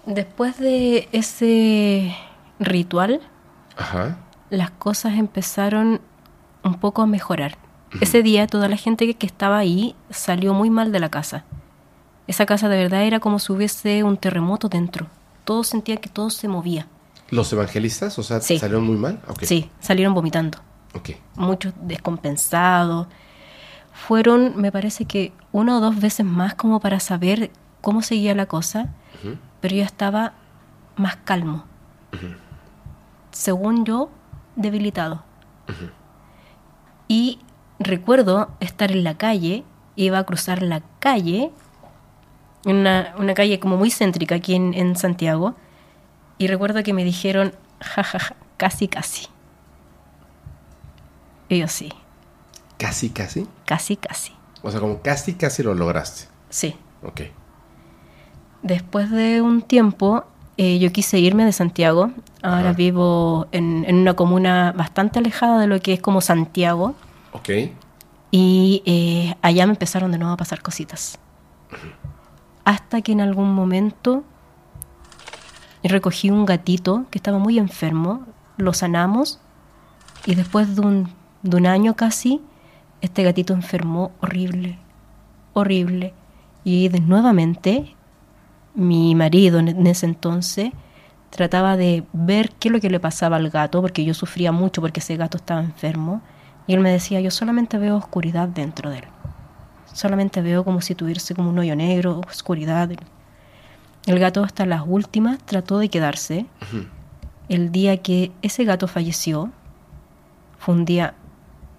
Después 0.06 0.58
de 0.58 1.08
ese 1.12 2.14
ritual, 2.58 3.20
Ajá. 3.76 4.18
las 4.50 4.70
cosas 4.70 5.14
empezaron 5.14 6.00
un 6.64 6.74
poco 6.74 7.02
a 7.02 7.06
mejorar. 7.06 7.56
Ese 8.00 8.22
día 8.22 8.46
toda 8.46 8.68
la 8.68 8.76
gente 8.76 9.06
que, 9.06 9.14
que 9.14 9.26
estaba 9.26 9.56
ahí 9.56 9.94
salió 10.10 10.52
muy 10.52 10.68
mal 10.68 10.92
de 10.92 11.00
la 11.00 11.08
casa. 11.08 11.44
Esa 12.28 12.46
casa 12.46 12.68
de 12.68 12.76
verdad 12.76 13.02
era 13.02 13.18
como 13.18 13.40
si 13.40 13.52
hubiese 13.52 14.04
un 14.04 14.16
terremoto 14.16 14.68
dentro. 14.68 15.08
Todos 15.44 15.66
sentían 15.66 15.98
que 15.98 16.08
todo 16.08 16.30
se 16.30 16.46
movía. 16.46 16.86
¿Los 17.30 17.52
evangelistas, 17.52 18.16
o 18.18 18.22
sea, 18.22 18.40
Sí. 18.40 18.58
salieron 18.58 18.84
muy 18.86 18.96
mal? 18.96 19.20
Sí, 19.42 19.70
salieron 19.80 20.14
vomitando. 20.14 20.58
Ok. 20.94 21.10
Muchos 21.34 21.72
descompensados. 21.82 23.06
Fueron, 23.92 24.56
me 24.56 24.70
parece 24.70 25.04
que 25.06 25.32
una 25.52 25.76
o 25.76 25.80
dos 25.80 25.98
veces 26.00 26.24
más 26.24 26.54
como 26.54 26.78
para 26.80 27.00
saber 27.00 27.50
cómo 27.80 28.02
seguía 28.02 28.34
la 28.34 28.46
cosa, 28.46 28.88
pero 29.60 29.74
yo 29.74 29.82
estaba 29.82 30.34
más 30.96 31.16
calmo. 31.16 31.64
Según 33.30 33.84
yo, 33.84 34.10
debilitado. 34.56 35.22
Y 37.08 37.38
recuerdo 37.78 38.50
estar 38.60 38.90
en 38.92 39.04
la 39.04 39.16
calle, 39.16 39.64
iba 39.96 40.18
a 40.18 40.24
cruzar 40.24 40.62
la 40.62 40.82
calle, 40.98 41.50
una, 42.64 43.14
una 43.18 43.34
calle 43.34 43.58
como 43.60 43.76
muy 43.76 43.90
céntrica 43.90 44.34
aquí 44.36 44.54
en, 44.54 44.74
en 44.74 44.96
Santiago, 44.96 45.54
y 46.38 46.46
recuerdo 46.46 46.82
que 46.82 46.92
me 46.92 47.04
dijeron, 47.04 47.52
jajaja, 47.80 48.34
casi, 48.56 48.88
casi. 48.88 49.26
Y 51.48 51.58
yo 51.58 51.68
sí, 51.68 51.92
Casi, 52.76 53.10
casi. 53.10 53.46
casi, 53.64 53.96
casi. 53.96 54.32
O 54.62 54.70
sea, 54.70 54.78
como 54.80 55.00
casi, 55.02 55.34
casi 55.34 55.62
lo 55.62 55.74
lograste. 55.74 56.28
Sí. 56.50 56.76
Ok. 57.02 57.22
Después 58.62 59.10
de 59.10 59.40
un 59.42 59.62
tiempo, 59.62 60.24
eh, 60.56 60.78
yo 60.78 60.92
quise 60.92 61.18
irme 61.18 61.44
de 61.44 61.52
Santiago. 61.52 62.10
Ahora 62.42 62.70
Ajá. 62.70 62.72
vivo 62.72 63.46
en, 63.52 63.84
en 63.88 63.96
una 63.96 64.14
comuna 64.14 64.72
bastante 64.76 65.18
alejada 65.18 65.60
de 65.60 65.66
lo 65.66 65.80
que 65.80 65.92
es 65.94 66.00
como 66.00 66.20
Santiago. 66.20 66.94
Ok. 67.32 67.48
Y 68.30 68.82
eh, 68.84 69.34
allá 69.42 69.66
me 69.66 69.72
empezaron 69.72 70.12
de 70.12 70.18
nuevo 70.18 70.34
a 70.34 70.36
pasar 70.36 70.60
cositas. 70.62 71.18
Hasta 72.68 73.00
que 73.00 73.12
en 73.12 73.22
algún 73.22 73.54
momento 73.54 74.24
recogí 75.82 76.28
un 76.28 76.44
gatito 76.44 77.06
que 77.10 77.16
estaba 77.16 77.38
muy 77.38 77.58
enfermo, 77.58 78.26
lo 78.58 78.74
sanamos 78.74 79.40
y 80.26 80.34
después 80.34 80.76
de 80.76 80.82
un, 80.82 81.66
año 81.66 81.96
casi, 81.96 82.42
este 83.00 83.22
gatito 83.22 83.54
enfermó 83.54 84.10
horrible, 84.20 84.78
horrible. 85.54 86.12
Y 86.62 86.90
de- 86.90 87.00
nuevamente 87.00 87.96
mi 88.74 89.14
marido 89.14 89.60
en 89.60 89.86
ese 89.86 90.04
entonces 90.04 90.72
trataba 91.30 91.78
de 91.78 92.04
ver 92.12 92.50
qué 92.50 92.68
es 92.68 92.72
lo 92.72 92.80
que 92.80 92.90
le 92.90 93.00
pasaba 93.00 93.36
al 93.36 93.48
gato, 93.48 93.80
porque 93.80 94.04
yo 94.04 94.12
sufría 94.12 94.52
mucho 94.52 94.82
porque 94.82 95.00
ese 95.00 95.16
gato 95.16 95.38
estaba 95.38 95.62
enfermo. 95.62 96.20
Y 96.66 96.74
él 96.74 96.80
me 96.80 96.92
decía, 96.92 97.22
yo 97.22 97.30
solamente 97.30 97.78
veo 97.78 97.96
oscuridad 97.96 98.46
dentro 98.46 98.90
de 98.90 98.98
él. 98.98 99.04
Solamente 100.02 100.42
veo 100.42 100.62
como 100.64 100.80
si 100.80 100.94
tuviese 100.94 101.34
como 101.34 101.50
un 101.50 101.58
hoyo 101.58 101.74
negro, 101.74 102.20
oscuridad. 102.28 102.88
El 104.06 104.18
gato 104.20 104.44
hasta 104.44 104.64
las 104.64 104.82
últimas 104.86 105.38
trató 105.40 105.78
de 105.78 105.88
quedarse. 105.88 106.46
El 107.48 107.72
día 107.72 107.96
que 107.96 108.30
ese 108.42 108.62
gato 108.64 108.86
falleció, 108.86 109.50
fue 110.60 110.76
un 110.76 110.84
día 110.84 111.14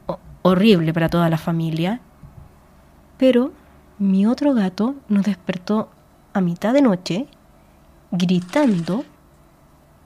ho- 0.08 0.20
horrible 0.41 0.91
para 0.94 1.08
toda 1.08 1.30
la 1.30 1.38
familia. 1.38 2.02
Pero 3.18 3.54
mi 4.00 4.26
otro 4.26 4.54
gato 4.54 4.96
nos 5.08 5.24
despertó 5.24 5.90
a 6.34 6.41
mitad 6.41 6.74
de 6.74 6.82
noche 6.82 7.26
gritando 8.12 9.06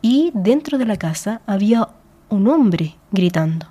y 0.04 0.30
dentro 0.36 0.78
de 0.78 0.86
la 0.86 0.98
casa 0.98 1.42
había 1.48 1.90
un 2.30 2.48
hombre 2.48 2.96
gritando. 3.12 3.66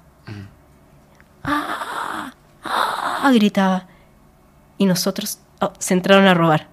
¡Ah! 1.44 2.32
¡Ah! 2.64 3.31
gritaba. 3.32 3.86
Y 4.82 4.84
nosotros 4.84 5.38
oh, 5.60 5.72
se 5.78 5.94
entraron 5.94 6.26
a 6.26 6.34
robar. 6.34 6.66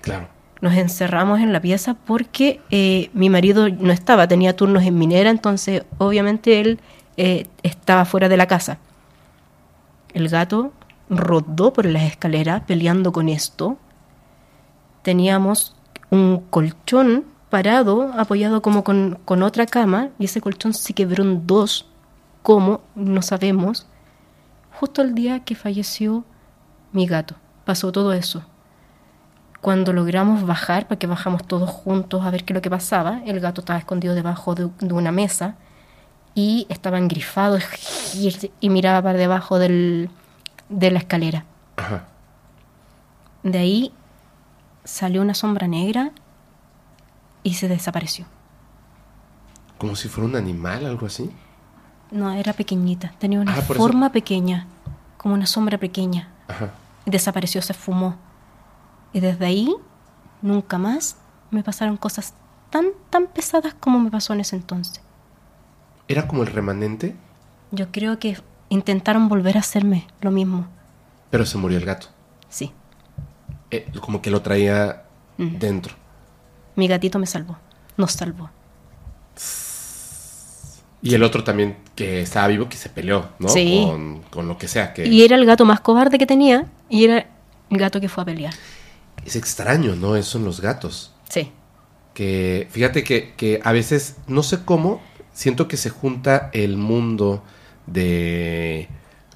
Claro. 0.00 0.26
Nos 0.62 0.72
encerramos 0.72 1.38
en 1.40 1.52
la 1.52 1.60
pieza 1.60 1.92
porque 1.92 2.62
eh, 2.70 3.10
mi 3.12 3.28
marido 3.28 3.68
no 3.68 3.92
estaba, 3.92 4.26
tenía 4.26 4.56
turnos 4.56 4.84
en 4.84 4.96
minera, 4.96 5.28
entonces 5.28 5.84
obviamente 5.98 6.62
él 6.62 6.80
eh, 7.18 7.46
estaba 7.62 8.06
fuera 8.06 8.30
de 8.30 8.38
la 8.38 8.46
casa. 8.46 8.78
El 10.14 10.30
gato 10.30 10.72
rodó 11.10 11.74
por 11.74 11.84
las 11.84 12.04
escaleras 12.04 12.62
peleando 12.62 13.12
con 13.12 13.28
esto. 13.28 13.76
Teníamos 15.02 15.76
un 16.08 16.38
colchón 16.48 17.26
parado, 17.50 18.14
apoyado 18.16 18.62
como 18.62 18.82
con, 18.82 19.18
con 19.26 19.42
otra 19.42 19.66
cama, 19.66 20.08
y 20.18 20.24
ese 20.24 20.40
colchón 20.40 20.72
se 20.72 20.94
quebró 20.94 21.22
en 21.22 21.46
dos. 21.46 21.86
¿Cómo? 22.42 22.80
No 22.94 23.20
sabemos. 23.20 23.86
Justo 24.80 25.02
el 25.02 25.14
día 25.14 25.40
que 25.40 25.54
falleció 25.54 26.24
mi 26.92 27.06
gato. 27.06 27.41
Pasó 27.64 27.92
todo 27.92 28.12
eso. 28.12 28.42
Cuando 29.60 29.92
logramos 29.92 30.44
bajar, 30.44 30.88
porque 30.88 31.06
bajamos 31.06 31.46
todos 31.46 31.70
juntos 31.70 32.24
a 32.24 32.30
ver 32.30 32.44
qué 32.44 32.52
es 32.52 32.54
lo 32.56 32.62
que 32.62 32.70
pasaba, 32.70 33.20
el 33.26 33.38
gato 33.40 33.60
estaba 33.60 33.78
escondido 33.78 34.14
debajo 34.14 34.54
de, 34.56 34.68
de 34.80 34.92
una 34.92 35.12
mesa 35.12 35.54
y 36.34 36.66
estaba 36.68 36.98
engrifado 36.98 37.58
y, 38.14 38.50
y 38.60 38.70
miraba 38.70 39.02
para 39.02 39.18
debajo 39.18 39.58
del, 39.60 40.10
de 40.68 40.90
la 40.90 40.98
escalera. 40.98 41.44
Ajá. 41.76 42.04
De 43.44 43.58
ahí 43.58 43.92
salió 44.84 45.22
una 45.22 45.34
sombra 45.34 45.68
negra 45.68 46.10
y 47.44 47.54
se 47.54 47.68
desapareció. 47.68 48.24
Como 49.78 49.94
si 49.94 50.08
fuera 50.08 50.28
un 50.28 50.36
animal, 50.36 50.86
algo 50.86 51.06
así. 51.06 51.30
No, 52.10 52.32
era 52.32 52.52
pequeñita, 52.52 53.12
tenía 53.18 53.40
una 53.40 53.54
Ah, 53.54 53.58
eso- 53.60 53.74
forma 53.74 54.10
pequeña, 54.10 54.66
como 55.16 55.34
una 55.34 55.46
sombra 55.46 55.78
pequeña. 55.78 56.28
Ajá. 56.48 56.70
Y 57.04 57.10
desapareció, 57.10 57.62
se 57.62 57.74
fumó. 57.74 58.16
Y 59.12 59.20
desde 59.20 59.44
ahí, 59.46 59.74
nunca 60.40 60.78
más 60.78 61.16
me 61.50 61.62
pasaron 61.62 61.96
cosas 61.96 62.34
tan, 62.70 62.86
tan 63.10 63.26
pesadas 63.26 63.74
como 63.74 63.98
me 64.00 64.10
pasó 64.10 64.32
en 64.32 64.40
ese 64.40 64.56
entonces. 64.56 65.00
Era 66.08 66.26
como 66.28 66.42
el 66.42 66.48
remanente, 66.52 67.16
Yo 67.70 67.90
creo 67.90 68.18
que 68.18 68.36
intentaron 68.68 69.28
volver 69.28 69.56
a 69.56 69.60
hacerme 69.60 70.06
lo 70.20 70.30
mismo. 70.30 70.66
pero 71.30 71.46
se 71.46 71.56
murió 71.58 71.78
el 71.78 71.84
gato. 71.86 72.08
Sí, 72.50 72.72
Eh, 73.70 73.90
como 74.02 74.20
que 74.20 74.30
lo 74.30 74.42
traía 74.42 75.04
Mm. 75.38 75.56
dentro. 75.58 75.94
mi 76.76 76.86
gatito 76.88 77.18
me 77.18 77.26
salvó, 77.26 77.56
nos 77.96 78.12
salvó. 78.12 78.50
Y 81.02 81.14
el 81.14 81.22
otro 81.24 81.42
también 81.42 81.76
que 81.96 82.22
estaba 82.22 82.46
vivo 82.46 82.68
que 82.68 82.76
se 82.76 82.88
peleó, 82.88 83.28
¿no? 83.40 83.48
Sí. 83.48 83.82
Con, 83.84 84.22
con 84.30 84.46
lo 84.48 84.56
que 84.56 84.68
sea. 84.68 84.94
Que 84.94 85.06
Y 85.06 85.22
era 85.24 85.36
el 85.36 85.44
gato 85.44 85.64
más 85.64 85.80
cobarde 85.80 86.16
que 86.16 86.26
tenía 86.26 86.66
y 86.88 87.04
era 87.04 87.26
el 87.70 87.78
gato 87.78 88.00
que 88.00 88.08
fue 88.08 88.22
a 88.22 88.26
pelear. 88.26 88.54
Es 89.26 89.34
extraño, 89.36 89.96
¿no? 89.96 90.14
Eso 90.16 90.38
en 90.38 90.44
los 90.44 90.60
gatos. 90.60 91.12
Sí, 91.28 91.50
Que 92.14 92.68
fíjate 92.70 93.02
que, 93.04 93.32
que 93.36 93.60
a 93.64 93.72
veces, 93.72 94.16
no 94.26 94.42
sé 94.42 94.64
cómo, 94.64 95.00
siento 95.32 95.66
que 95.66 95.76
se 95.76 95.90
junta 95.90 96.50
el 96.52 96.76
mundo 96.76 97.42
de 97.86 98.88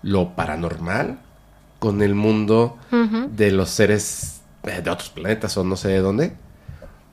lo 0.03 0.37
paranormal 0.37 1.19
con 1.79 2.03
el 2.03 2.15
mundo 2.15 2.79
de 3.31 3.51
los 3.51 3.71
seres 3.71 4.41
eh, 4.65 4.81
de 4.83 4.91
otros 4.91 5.11
planetas 5.11 5.57
o 5.57 5.65
no 5.65 5.77
sé 5.77 5.89
de 5.89 5.99
dónde. 5.99 6.33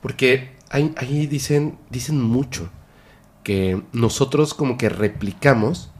Porque 0.00 0.54
ahí, 0.70 0.94
ahí 0.96 1.26
dicen, 1.26 1.78
dicen 1.90 2.20
mucho 2.20 2.70
que 3.44 3.82
nosotros 3.92 4.54
como 4.54 4.76
que 4.76 4.88
replicamos 4.88 5.90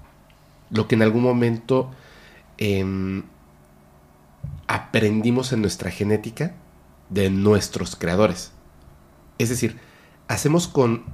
lo 0.71 0.89
que 0.89 0.97
en 0.97 1.03
algún 1.03 1.23
momento 1.23 1.91
em, 2.59 3.23
aprendimos 4.66 5.53
en 5.53 5.61
nuestra 5.61 5.91
genética 5.91 6.55
de 7.11 7.31
nuestros 7.31 7.95
creadores. 7.95 8.53
Es 9.39 9.51
decir, 9.51 9.79
hacemos 10.27 10.66
con 10.66 11.05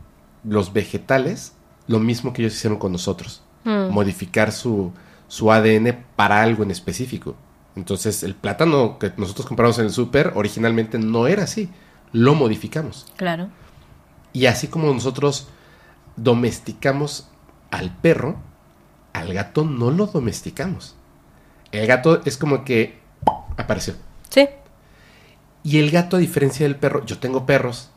los 0.44 0.72
vegetales 0.72 1.52
lo 1.86 1.98
mismo 1.98 2.32
que 2.32 2.42
ellos 2.42 2.54
hicieron 2.54 2.78
con 2.78 2.92
nosotros. 2.92 3.42
Mm. 3.64 3.90
Modificar 3.90 4.52
su, 4.52 4.92
su 5.28 5.52
ADN 5.52 6.04
para 6.16 6.40
algo 6.40 6.62
en 6.62 6.70
específico. 6.70 7.34
Entonces, 7.76 8.22
el 8.22 8.34
plátano 8.34 8.98
que 8.98 9.12
nosotros 9.16 9.46
compramos 9.46 9.78
en 9.78 9.86
el 9.86 9.90
súper 9.90 10.32
originalmente 10.36 10.98
no 10.98 11.26
era 11.26 11.42
así. 11.42 11.68
Lo 12.12 12.34
modificamos. 12.34 13.06
claro. 13.16 13.48
Y 14.32 14.46
así 14.46 14.68
como 14.68 14.94
nosotros 14.94 15.48
domesticamos 16.22 17.28
al 17.70 17.90
perro, 17.96 18.36
al 19.12 19.32
gato 19.32 19.64
no 19.64 19.90
lo 19.90 20.06
domesticamos. 20.06 20.96
El 21.72 21.86
gato 21.86 22.20
es 22.24 22.36
como 22.36 22.64
que 22.64 22.98
apareció. 23.56 23.94
Sí, 24.28 24.48
Y 25.62 25.78
el 25.78 25.90
gato, 25.90 26.16
a 26.16 26.20
diferencia 26.20 26.64
del 26.66 26.76
perro, 26.76 27.04
yo 27.04 27.18
tengo 27.18 27.46
perros 27.46 27.90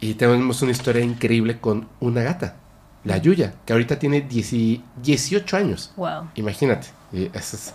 y 0.00 0.14
tenemos 0.14 0.62
una 0.62 0.72
historia 0.72 1.02
increíble 1.04 1.58
con 1.60 1.88
una 2.00 2.22
gata, 2.22 2.56
la 3.04 3.16
Yuya, 3.18 3.54
que 3.66 3.72
ahorita 3.72 3.98
tiene 3.98 4.20
10 4.22 4.80
18 5.02 5.56
años. 5.56 5.92
wow. 5.96 6.28
Imagínate. 6.34 6.88
Y 7.12 7.24
eso 7.36 7.56
es- 7.56 7.74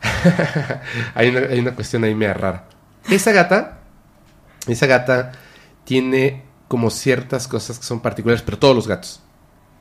hay, 1.14 1.28
una, 1.30 1.40
hay 1.40 1.58
una 1.58 1.74
cuestión 1.74 2.04
ahí 2.04 2.14
media 2.14 2.34
rara. 2.34 2.64
Esa 3.10 3.32
gata, 3.32 3.78
esa 4.66 4.86
gata 4.86 5.32
tiene 5.84 6.44
como 6.68 6.90
ciertas 6.90 7.48
cosas 7.48 7.78
que 7.78 7.84
son 7.84 8.00
particulares, 8.00 8.42
pero 8.42 8.58
todos 8.58 8.76
los 8.76 8.86
gatos, 8.86 9.20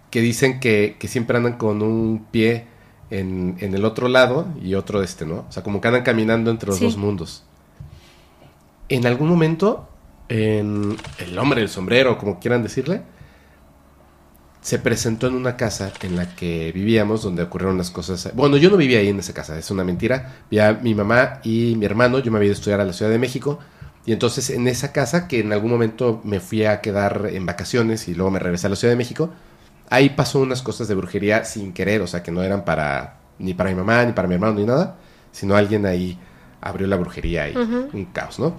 que 0.10 0.22
dicen 0.22 0.60
que, 0.60 0.96
que 1.00 1.08
siempre 1.08 1.38
andan 1.38 1.58
con 1.58 1.82
un 1.82 2.26
pie 2.32 2.68
en, 3.10 3.56
en 3.60 3.74
el 3.74 3.86
otro 3.86 4.08
lado 4.08 4.48
y 4.62 4.74
otro 4.76 5.00
de 5.00 5.06
este, 5.06 5.26
¿no? 5.26 5.46
O 5.48 5.52
sea, 5.52 5.64
como 5.64 5.82
que 5.82 5.88
andan 5.90 6.04
caminando 6.04 6.50
entre 6.50 6.68
los 6.70 6.78
Sí. 6.80 6.86
dos 6.86 6.98
mundos. 6.98 7.44
En 8.90 9.06
algún 9.06 9.28
momento, 9.30 9.88
en 10.30 10.96
el 11.20 11.38
hombre 11.38 11.62
del 11.62 11.70
sombrero, 11.70 12.18
como 12.18 12.40
quieran 12.40 12.64
decirle, 12.64 13.02
se 14.62 14.80
presentó 14.80 15.28
en 15.28 15.36
una 15.36 15.56
casa 15.56 15.94
en 16.02 16.16
la 16.16 16.36
que 16.36 16.72
vivíamos, 16.74 17.22
donde 17.24 17.44
ocurrieron 17.44 17.78
las 17.78 17.90
cosas. 17.92 18.30
Bueno, 18.34 18.58
yo 18.58 18.70
no 18.70 18.76
vivía 18.78 19.00
ahí 19.00 19.08
en 19.10 19.20
esa 19.20 19.34
casa, 19.34 19.58
es 19.58 19.72
una 19.72 19.84
mentira. 19.84 20.36
Mi 20.82 20.94
mamá 20.94 21.40
y 21.44 21.76
mi 21.78 21.86
hermano, 21.86 22.20
yo 22.20 22.32
me 22.32 22.38
había 22.38 22.48
ido 22.48 22.54
a 22.56 22.60
estudiar 22.60 22.82
a 22.82 22.86
la 22.86 22.92
Ciudad 22.94 23.12
de 23.12 23.20
México. 23.20 23.60
Y 24.08 24.14
entonces 24.14 24.50
en 24.50 24.68
esa 24.68 24.94
casa, 24.94 25.28
que 25.28 25.42
en 25.42 25.54
algún 25.54 25.70
momento 25.72 26.22
me 26.24 26.40
fui 26.40 26.66
a 26.66 26.82
quedar 26.82 27.30
en 27.32 27.46
vacaciones 27.46 28.08
y 28.08 28.16
luego 28.16 28.32
me 28.32 28.40
regresé 28.40 28.68
a 28.68 28.72
la 28.72 28.76
Ciudad 28.78 28.94
de 28.94 28.98
México, 28.98 29.32
ahí 29.90 30.10
pasó 30.12 30.40
unas 30.40 30.64
cosas 30.64 30.88
de 30.88 30.96
brujería 30.96 31.46
sin 31.46 31.74
querer, 31.74 32.02
o 32.02 32.08
sea, 32.08 32.24
que 32.24 32.32
no 32.32 32.42
eran 32.44 32.66
para 32.66 33.20
ni 33.40 33.54
para 33.54 33.70
mi 33.70 33.76
mamá, 33.76 34.06
ni 34.06 34.14
para 34.14 34.28
mi 34.28 34.36
hermano, 34.36 34.56
ni 34.56 34.66
nada, 34.66 34.98
sino 35.32 35.56
alguien 35.56 35.86
ahí 35.86 36.18
abrió 36.62 36.88
la 36.88 36.96
brujería 36.98 37.50
y 37.50 37.68
un 37.94 38.06
caos, 38.06 38.40
¿no? 38.40 38.56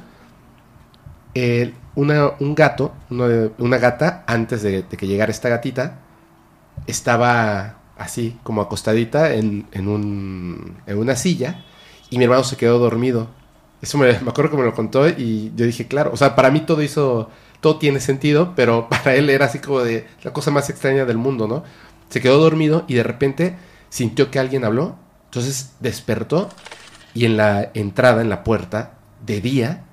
El- 1.34 1.74
una, 1.94 2.30
un 2.40 2.54
gato, 2.54 2.92
una 3.10 3.78
gata, 3.78 4.22
antes 4.26 4.62
de, 4.62 4.82
de 4.82 4.96
que 4.96 5.06
llegara 5.08 5.32
esta 5.32 5.48
gatita, 5.48 5.98
estaba 6.86 7.76
así, 7.98 8.38
como 8.44 8.62
acostadita 8.62 9.34
en, 9.34 9.66
en, 9.72 9.88
un, 9.88 10.78
en 10.86 10.98
una 10.98 11.16
silla, 11.16 11.64
y 12.10 12.18
mi 12.18 12.24
hermano 12.24 12.44
se 12.44 12.56
quedó 12.56 12.78
dormido. 12.78 13.28
Eso 13.80 13.98
me, 13.98 14.06
me 14.20 14.30
acuerdo 14.30 14.50
que 14.50 14.56
me 14.56 14.64
lo 14.64 14.74
contó 14.74 15.08
y 15.08 15.52
yo 15.54 15.64
dije, 15.64 15.86
claro, 15.86 16.10
o 16.12 16.16
sea, 16.16 16.34
para 16.34 16.50
mí 16.50 16.60
todo 16.60 16.82
hizo, 16.82 17.30
todo 17.60 17.78
tiene 17.78 18.00
sentido, 18.00 18.54
pero 18.56 18.88
para 18.90 19.14
él 19.14 19.30
era 19.30 19.46
así 19.46 19.58
como 19.58 19.80
de 19.80 20.06
la 20.22 20.32
cosa 20.32 20.50
más 20.50 20.70
extraña 20.70 21.04
del 21.04 21.18
mundo, 21.18 21.46
¿no? 21.46 21.64
Se 22.08 22.20
quedó 22.20 22.38
dormido 22.38 22.84
y 22.88 22.94
de 22.94 23.02
repente 23.02 23.56
sintió 23.90 24.30
que 24.30 24.38
alguien 24.38 24.64
habló, 24.64 24.96
entonces 25.26 25.72
despertó 25.80 26.48
y 27.14 27.24
en 27.24 27.36
la 27.36 27.70
entrada, 27.74 28.22
en 28.22 28.28
la 28.28 28.44
puerta, 28.44 28.94
de 29.24 29.40
día, 29.40 29.84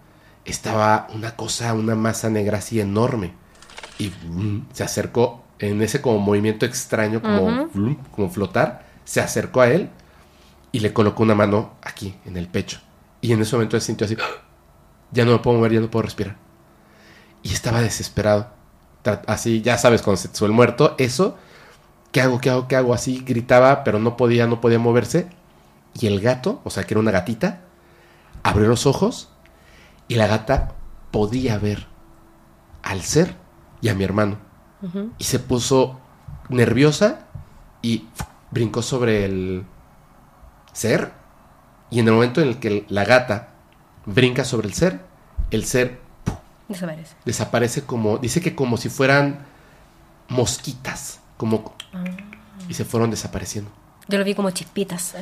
estaba 0.45 1.07
una 1.13 1.35
cosa, 1.35 1.73
una 1.73 1.95
masa 1.95 2.29
negra 2.29 2.59
así 2.59 2.79
enorme. 2.79 3.33
Y 3.97 4.09
mm, 4.09 4.67
se 4.73 4.83
acercó 4.83 5.43
en 5.59 5.81
ese 5.81 6.01
como 6.01 6.19
movimiento 6.19 6.65
extraño, 6.65 7.21
como, 7.21 7.69
como 8.11 8.29
flotar, 8.29 8.85
se 9.03 9.21
acercó 9.21 9.61
a 9.61 9.69
él 9.69 9.89
y 10.71 10.79
le 10.79 10.93
colocó 10.93 11.23
una 11.23 11.35
mano 11.35 11.73
aquí, 11.81 12.15
en 12.25 12.37
el 12.37 12.47
pecho. 12.47 12.79
Y 13.25 13.33
en 13.33 13.41
ese 13.41 13.55
momento 13.55 13.75
él 13.75 13.81
sintió 13.81 14.05
así, 14.05 14.15
ya 15.11 15.25
no 15.25 15.31
me 15.31 15.39
puedo 15.39 15.57
mover, 15.57 15.73
ya 15.73 15.79
no 15.79 15.89
puedo 15.89 16.03
respirar. 16.03 16.37
Y 17.41 17.53
estaba 17.53 17.81
desesperado. 17.81 18.51
Así, 19.25 19.63
ya 19.63 19.79
sabes, 19.79 20.03
cuando 20.03 20.21
se 20.21 20.45
el 20.45 20.51
muerto, 20.51 20.93
eso, 20.99 21.35
¿qué 22.11 22.21
hago, 22.21 22.39
qué 22.39 22.51
hago, 22.51 22.67
qué 22.67 22.75
hago? 22.75 22.93
Así 22.93 23.23
gritaba, 23.25 23.83
pero 23.83 23.97
no 23.97 24.15
podía, 24.15 24.45
no 24.45 24.61
podía 24.61 24.77
moverse. 24.77 25.27
Y 25.95 26.05
el 26.05 26.21
gato, 26.21 26.61
o 26.65 26.69
sea, 26.69 26.83
que 26.83 26.93
era 26.93 26.99
una 26.99 27.09
gatita, 27.09 27.61
abrió 28.43 28.67
los 28.67 28.85
ojos 28.85 29.29
y 30.07 30.13
la 30.13 30.27
gata 30.27 30.75
podía 31.09 31.57
ver 31.57 31.87
al 32.83 33.01
ser 33.01 33.35
y 33.81 33.89
a 33.89 33.95
mi 33.95 34.03
hermano. 34.03 34.37
Y 35.17 35.23
se 35.23 35.39
puso 35.39 35.99
nerviosa 36.49 37.25
y 37.81 38.07
brincó 38.51 38.83
sobre 38.83 39.25
el 39.25 39.65
ser. 40.73 41.24
Y 41.89 41.99
en 41.99 42.07
el 42.07 42.13
momento 42.13 42.41
en 42.41 42.49
el 42.49 42.59
que 42.59 42.85
la 42.89 43.05
gata 43.05 43.49
brinca 44.05 44.43
sobre 44.43 44.67
el 44.67 44.73
ser, 44.73 45.01
el 45.51 45.65
ser 45.65 45.99
Desaparece. 46.67 47.15
desaparece 47.25 47.81
como, 47.83 48.17
dice 48.17 48.41
que 48.41 48.55
como 48.55 48.77
si 48.77 48.89
fueran 48.89 49.45
mosquitas, 50.29 51.19
como... 51.37 51.75
Y 52.67 52.73
se 52.73 52.85
fueron 52.85 53.11
desapareciendo. 53.11 53.69
Yo 54.07 54.17
lo 54.17 54.23
vi 54.23 54.33
como 54.33 54.49
chispitas. 54.51 55.15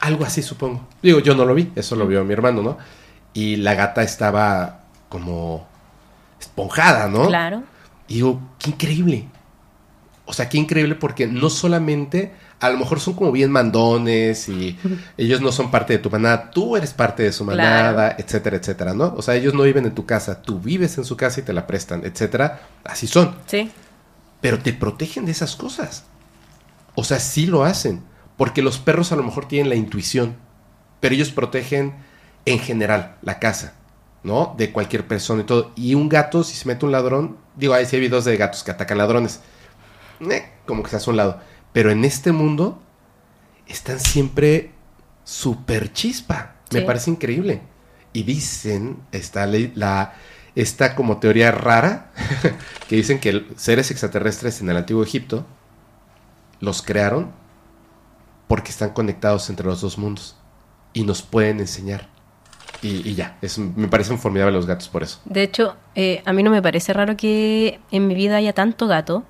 Algo 0.00 0.24
así, 0.24 0.42
supongo. 0.42 0.86
Digo, 1.02 1.20
yo 1.20 1.34
no 1.34 1.44
lo 1.44 1.54
vi, 1.54 1.70
eso 1.76 1.94
lo 1.94 2.06
vio 2.06 2.24
mi 2.24 2.32
hermano, 2.32 2.62
¿no? 2.62 2.78
Y 3.32 3.56
la 3.56 3.74
gata 3.74 4.02
estaba 4.02 4.80
como 5.08 5.66
esponjada, 6.40 7.08
¿no? 7.08 7.28
Claro. 7.28 7.62
Y 8.08 8.14
digo, 8.14 8.40
qué 8.58 8.70
increíble. 8.70 9.28
O 10.24 10.32
sea, 10.32 10.48
qué 10.48 10.58
increíble 10.58 10.94
porque 10.94 11.26
no 11.26 11.50
solamente, 11.50 12.32
a 12.60 12.70
lo 12.70 12.78
mejor 12.78 13.00
son 13.00 13.14
como 13.14 13.32
bien 13.32 13.50
mandones 13.50 14.48
y 14.48 14.78
ellos 15.16 15.40
no 15.40 15.50
son 15.52 15.70
parte 15.70 15.94
de 15.94 15.98
tu 15.98 16.10
manada, 16.10 16.50
tú 16.50 16.76
eres 16.76 16.92
parte 16.92 17.22
de 17.22 17.32
su 17.32 17.44
manada, 17.44 18.10
Claro. 18.10 18.22
etcétera, 18.22 18.56
etcétera, 18.58 18.94
¿no? 18.94 19.14
O 19.16 19.22
sea, 19.22 19.34
ellos 19.34 19.54
no 19.54 19.62
viven 19.62 19.86
en 19.86 19.94
tu 19.94 20.04
casa, 20.06 20.42
tú 20.42 20.60
vives 20.60 20.96
en 20.98 21.04
su 21.04 21.16
casa 21.16 21.40
y 21.40 21.42
te 21.42 21.52
la 21.52 21.66
prestan, 21.66 22.02
etcétera. 22.04 22.60
Así 22.84 23.06
son. 23.06 23.34
Sí. 23.46 23.70
Pero 24.40 24.58
te 24.58 24.72
protegen 24.72 25.24
de 25.26 25.32
esas 25.32 25.56
cosas. 25.56 26.04
O 26.94 27.04
sea, 27.04 27.18
sí 27.18 27.46
lo 27.46 27.64
hacen. 27.64 28.02
Porque 28.36 28.62
los 28.62 28.78
perros 28.78 29.12
a 29.12 29.16
lo 29.16 29.22
mejor 29.22 29.46
tienen 29.46 29.68
la 29.68 29.74
intuición. 29.76 30.36
Pero 31.00 31.14
ellos 31.14 31.30
protegen 31.30 31.94
en 32.46 32.58
general 32.58 33.16
la 33.22 33.38
casa. 33.38 33.74
¿No? 34.22 34.54
De 34.58 34.70
cualquier 34.72 35.06
persona 35.06 35.42
y 35.42 35.44
todo. 35.44 35.72
Y 35.76 35.94
un 35.94 36.08
gato, 36.08 36.42
si 36.44 36.54
se 36.56 36.66
mete 36.68 36.84
un 36.86 36.92
ladrón. 36.92 37.36
Digo, 37.56 37.74
ahí 37.74 37.84
sí 37.86 37.96
hay 37.96 38.02
videos 38.02 38.24
de 38.24 38.36
gatos 38.36 38.62
que 38.64 38.70
atacan 38.70 38.98
ladrones. 38.98 39.40
eh, 40.20 40.44
como 40.66 40.82
que 40.82 40.90
se 40.90 40.96
hace 40.96 41.10
un 41.10 41.16
lado. 41.16 41.40
Pero 41.72 41.90
en 41.90 42.04
este 42.04 42.32
mundo. 42.32 42.82
Están 43.66 44.00
siempre 44.00 44.72
súper 45.22 45.92
chispa. 45.92 46.56
Me 46.72 46.82
parece 46.82 47.10
increíble. 47.10 47.62
Y 48.12 48.24
dicen, 48.24 48.98
está 49.12 49.46
la, 49.46 50.14
esta 50.56 50.96
como 50.96 51.18
teoría 51.18 51.52
rara, 51.52 52.10
que 52.88 52.96
dicen 52.96 53.20
que 53.20 53.46
seres 53.56 53.90
extraterrestres 53.90 54.60
en 54.60 54.70
el 54.70 54.76
antiguo 54.76 55.02
Egipto 55.02 55.46
los 56.58 56.82
crearon 56.82 57.30
porque 58.48 58.70
están 58.70 58.90
conectados 58.90 59.48
entre 59.48 59.66
los 59.66 59.80
dos 59.80 59.96
mundos 59.96 60.36
y 60.92 61.04
nos 61.04 61.22
pueden 61.22 61.60
enseñar. 61.60 62.08
Y, 62.82 63.08
y 63.08 63.14
ya, 63.14 63.38
es, 63.42 63.58
me 63.58 63.88
parecen 63.88 64.18
formidables 64.18 64.54
los 64.54 64.66
gatos 64.66 64.88
por 64.88 65.02
eso. 65.02 65.20
De 65.24 65.42
hecho, 65.42 65.76
eh, 65.94 66.22
a 66.24 66.32
mí 66.32 66.42
no 66.42 66.50
me 66.50 66.62
parece 66.62 66.92
raro 66.92 67.16
que 67.16 67.78
en 67.90 68.06
mi 68.06 68.14
vida 68.14 68.36
haya 68.36 68.52
tanto 68.52 68.86
gato, 68.88 69.22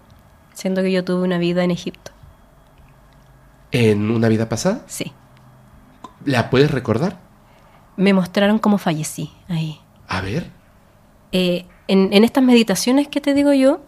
siendo 0.54 0.82
que 0.82 0.92
yo 0.92 1.04
tuve 1.04 1.22
una 1.22 1.38
vida 1.38 1.64
en 1.64 1.70
Egipto. 1.70 2.12
En 3.72 4.10
una 4.10 4.28
vida 4.28 4.48
pasada, 4.48 4.82
Sí. 4.86 5.12
¿la 6.24 6.50
puedes 6.50 6.70
recordar? 6.70 7.18
Me 7.96 8.12
mostraron 8.14 8.58
cómo 8.58 8.78
fallecí 8.78 9.30
ahí. 9.48 9.78
A 10.08 10.20
ver. 10.20 10.50
Eh, 11.32 11.66
en, 11.86 12.12
en 12.12 12.24
estas 12.24 12.42
meditaciones 12.42 13.08
que 13.08 13.20
te 13.20 13.34
digo 13.34 13.52
yo, 13.52 13.80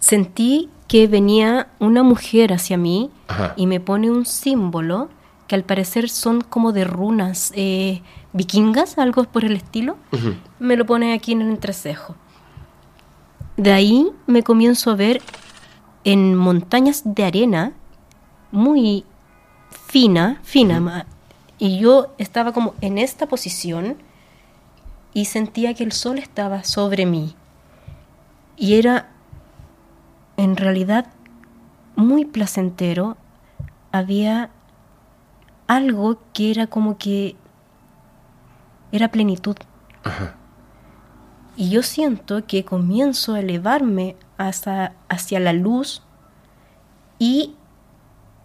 sentí 0.00 0.70
que 0.88 1.06
venía 1.08 1.68
una 1.78 2.02
mujer 2.02 2.52
hacia 2.52 2.76
mí 2.76 3.10
Ajá. 3.28 3.54
y 3.56 3.66
me 3.66 3.80
pone 3.80 4.10
un 4.10 4.24
símbolo 4.26 5.08
que 5.48 5.54
al 5.54 5.62
parecer 5.64 6.08
son 6.08 6.40
como 6.40 6.72
de 6.72 6.84
runas 6.84 7.52
eh, 7.54 8.02
vikingas, 8.32 8.98
algo 8.98 9.24
por 9.24 9.44
el 9.44 9.54
estilo. 9.56 9.96
Me 10.58 10.76
lo 10.76 10.84
pone 10.86 11.12
aquí 11.14 11.32
en 11.32 11.42
el 11.42 11.48
entrecejo. 11.50 12.16
De 13.56 13.72
ahí 13.72 14.10
me 14.26 14.42
comienzo 14.42 14.90
a 14.90 14.96
ver 14.96 15.22
en 16.04 16.34
montañas 16.34 17.02
de 17.04 17.24
arena 17.24 17.72
muy 18.56 19.04
fina, 19.68 20.40
fina. 20.42 21.06
Y 21.58 21.78
yo 21.78 22.14
estaba 22.16 22.52
como 22.52 22.74
en 22.80 22.96
esta 22.96 23.26
posición 23.26 23.98
y 25.12 25.26
sentía 25.26 25.74
que 25.74 25.84
el 25.84 25.92
sol 25.92 26.18
estaba 26.18 26.64
sobre 26.64 27.04
mí. 27.04 27.34
Y 28.56 28.74
era 28.74 29.10
en 30.38 30.56
realidad 30.56 31.06
muy 31.96 32.24
placentero. 32.24 33.18
Había 33.92 34.50
algo 35.66 36.18
que 36.32 36.50
era 36.50 36.66
como 36.66 36.96
que 36.96 37.36
era 38.90 39.08
plenitud. 39.08 39.56
Ajá. 40.02 40.34
Y 41.58 41.70
yo 41.70 41.82
siento 41.82 42.46
que 42.46 42.64
comienzo 42.64 43.34
a 43.34 43.40
elevarme 43.40 44.16
hacia, 44.38 44.94
hacia 45.08 45.40
la 45.40 45.52
luz 45.52 46.02
y 47.18 47.55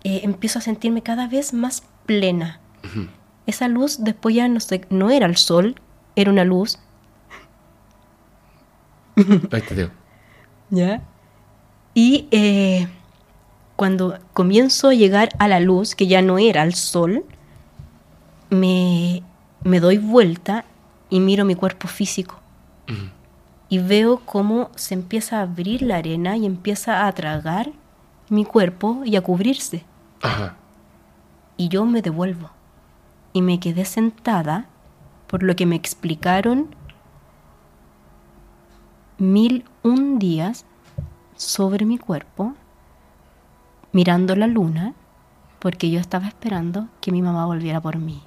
eh, 0.04 0.22
empiezo 0.24 0.60
a 0.60 0.62
sentirme 0.62 1.04
cada 1.04 1.28
vez 1.28 1.54
más 1.54 1.84
plena. 2.06 2.60
Esa 3.46 3.68
luz 3.68 4.04
después 4.04 4.36
ya 4.36 4.48
no, 4.48 4.60
sé, 4.60 4.86
no 4.90 5.10
era 5.10 5.26
el 5.26 5.38
sol, 5.38 5.76
era 6.16 6.32
una 6.32 6.44
luz. 6.44 6.80
Ahí 9.52 9.62
te 9.62 9.76
digo. 9.76 9.90
¿Ya? 10.70 11.02
Y 11.94 12.28
eh, 12.32 12.88
cuando 13.76 14.18
comienzo 14.34 14.90
a 14.90 14.94
llegar 14.94 15.30
a 15.40 15.48
la 15.48 15.60
luz, 15.60 15.96
que 15.96 16.08
ya 16.08 16.22
no 16.22 16.38
era 16.38 16.64
el 16.64 16.74
sol, 16.74 17.26
me, 18.50 19.24
me 19.64 19.80
doy 19.80 19.98
vuelta 19.98 20.66
y 21.10 21.20
miro 21.20 21.46
mi 21.46 21.56
cuerpo 21.56 21.88
físico. 21.88 22.40
Y 23.70 23.78
veo 23.78 24.20
cómo 24.26 24.70
se 24.76 24.94
empieza 24.94 25.38
a 25.38 25.44
abrir 25.44 25.82
la 25.82 25.98
arena 25.98 26.36
y 26.36 26.46
empieza 26.46 27.08
a 27.08 27.12
tragar 27.14 27.72
mi 28.30 28.44
cuerpo 28.44 29.02
y 29.06 29.16
a 29.16 29.22
cubrirse. 29.22 29.86
Ajá. 30.22 30.56
Y 31.58 31.70
yo 31.70 31.86
me 31.86 32.02
devuelvo. 32.02 32.50
Y 33.34 33.42
me 33.42 33.60
quedé 33.60 33.86
sentada, 33.86 34.66
por 35.28 35.44
lo 35.44 35.56
que 35.56 35.66
me 35.66 35.76
explicaron, 35.76 36.76
mil 39.18 39.66
un 39.84 40.20
días 40.20 40.66
sobre 41.36 41.86
mi 41.86 41.98
cuerpo, 41.98 42.54
mirando 43.94 44.36
la 44.36 44.48
luna, 44.48 44.94
porque 45.60 45.90
yo 45.92 46.00
estaba 46.00 46.28
esperando 46.28 46.88
que 47.00 47.12
mi 47.12 47.22
mamá 47.22 47.46
volviera 47.46 47.80
por 47.80 47.98
mí. 47.98 48.22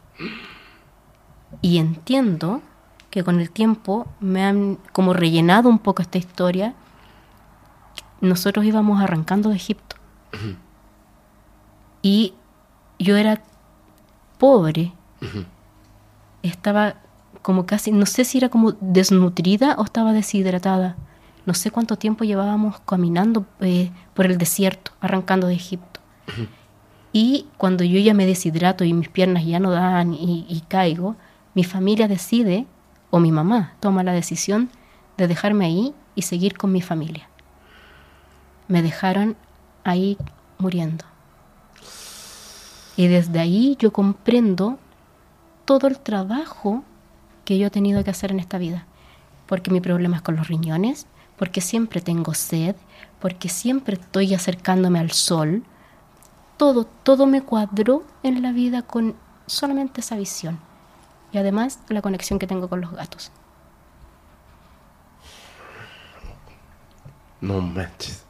Y 1.60 1.78
entiendo 1.78 2.62
que 3.10 3.22
con 3.22 3.40
el 3.40 3.50
tiempo 3.50 4.06
me 4.20 4.44
han 4.44 4.78
como 4.92 5.12
rellenado 5.12 5.68
un 5.68 5.78
poco 5.78 6.02
esta 6.02 6.18
historia. 6.18 6.74
Nosotros 8.20 8.64
íbamos 8.64 9.00
arrancando 9.00 9.50
de 9.50 9.56
Egipto. 9.56 9.96
Y 12.04 12.34
yo 12.98 13.16
era 13.16 13.42
pobre. 14.36 14.92
Estaba 16.42 16.96
como 17.40 17.64
casi, 17.64 17.92
no 17.92 18.04
sé 18.04 18.26
si 18.26 18.36
era 18.36 18.50
como 18.50 18.72
desnutrida 18.72 19.74
o 19.78 19.84
estaba 19.84 20.12
deshidratada. 20.12 20.96
No 21.46 21.54
sé 21.54 21.70
cuánto 21.70 21.96
tiempo 21.96 22.24
llevábamos 22.24 22.78
caminando 22.80 23.46
eh, 23.60 23.90
por 24.12 24.26
el 24.26 24.36
desierto, 24.36 24.92
arrancando 25.00 25.46
de 25.46 25.54
Egipto. 25.54 26.00
Y 27.10 27.46
cuando 27.56 27.84
yo 27.84 27.98
ya 27.98 28.12
me 28.12 28.26
deshidrato 28.26 28.84
y 28.84 28.92
mis 28.92 29.08
piernas 29.08 29.46
ya 29.46 29.58
no 29.58 29.70
dan 29.70 30.12
y, 30.12 30.44
y 30.46 30.60
caigo, 30.68 31.16
mi 31.54 31.64
familia 31.64 32.06
decide, 32.06 32.66
o 33.08 33.18
mi 33.18 33.32
mamá 33.32 33.76
toma 33.80 34.02
la 34.02 34.12
decisión 34.12 34.68
de 35.16 35.26
dejarme 35.26 35.64
ahí 35.64 35.94
y 36.14 36.22
seguir 36.22 36.58
con 36.58 36.70
mi 36.70 36.82
familia. 36.82 37.30
Me 38.68 38.82
dejaron 38.82 39.36
ahí 39.84 40.18
muriendo. 40.58 41.13
Y 42.96 43.08
desde 43.08 43.40
ahí 43.40 43.76
yo 43.78 43.92
comprendo 43.92 44.78
todo 45.64 45.88
el 45.88 45.98
trabajo 45.98 46.84
que 47.44 47.58
yo 47.58 47.66
he 47.66 47.70
tenido 47.70 48.04
que 48.04 48.10
hacer 48.10 48.30
en 48.30 48.40
esta 48.40 48.58
vida. 48.58 48.86
Porque 49.46 49.70
mi 49.70 49.80
problema 49.80 50.16
es 50.16 50.22
con 50.22 50.36
los 50.36 50.48
riñones, 50.48 51.06
porque 51.36 51.60
siempre 51.60 52.00
tengo 52.00 52.34
sed, 52.34 52.76
porque 53.20 53.48
siempre 53.48 53.94
estoy 53.94 54.34
acercándome 54.34 54.98
al 54.98 55.10
sol. 55.10 55.64
Todo, 56.56 56.84
todo 56.84 57.26
me 57.26 57.42
cuadró 57.42 58.04
en 58.22 58.42
la 58.42 58.52
vida 58.52 58.82
con 58.82 59.14
solamente 59.46 60.00
esa 60.00 60.16
visión. 60.16 60.58
Y 61.32 61.38
además 61.38 61.80
la 61.88 62.00
conexión 62.00 62.38
que 62.38 62.46
tengo 62.46 62.68
con 62.68 62.80
los 62.80 62.92
gatos. 62.92 63.32
No 67.40 67.60
manches. 67.60 68.24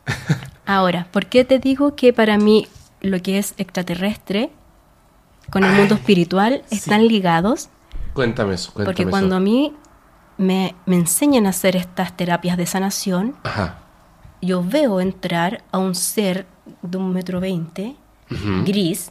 Ahora, 0.66 1.07
¿por 1.12 1.27
qué 1.27 1.45
te 1.45 1.59
digo 1.59 1.95
que 1.95 2.12
para 2.12 2.39
mí 2.39 2.66
lo 3.05 3.20
que 3.22 3.39
es 3.39 3.55
extraterrestre 3.59 4.51
con 5.51 5.64
el 5.64 5.72
mundo 5.72 5.94
espiritual 5.94 6.62
están 6.70 7.06
ligados? 7.06 7.68
Cuéntame 8.12 8.55
eso, 8.55 8.72
cuéntame 8.72 8.94
Porque 8.94 9.09
cuando 9.09 9.36
a 9.36 9.40
mí 9.40 9.74
me, 10.39 10.74
me 10.86 10.97
enseñan 10.97 11.47
a 11.47 11.51
hacer 11.51 11.76
estas 11.76 12.16
terapias 12.16 12.56
de 12.56 12.66
sanación, 12.66 13.36
Ajá. 13.43 13.78
yo 14.40 14.62
veo 14.64 15.01
entrar 15.01 15.62
a 15.70 15.78
un 15.78 15.94
ser 15.94 16.47
de 16.82 16.97
un 16.98 17.12
metro 17.12 17.40
veinte, 17.40 17.97
gris, 18.64 19.10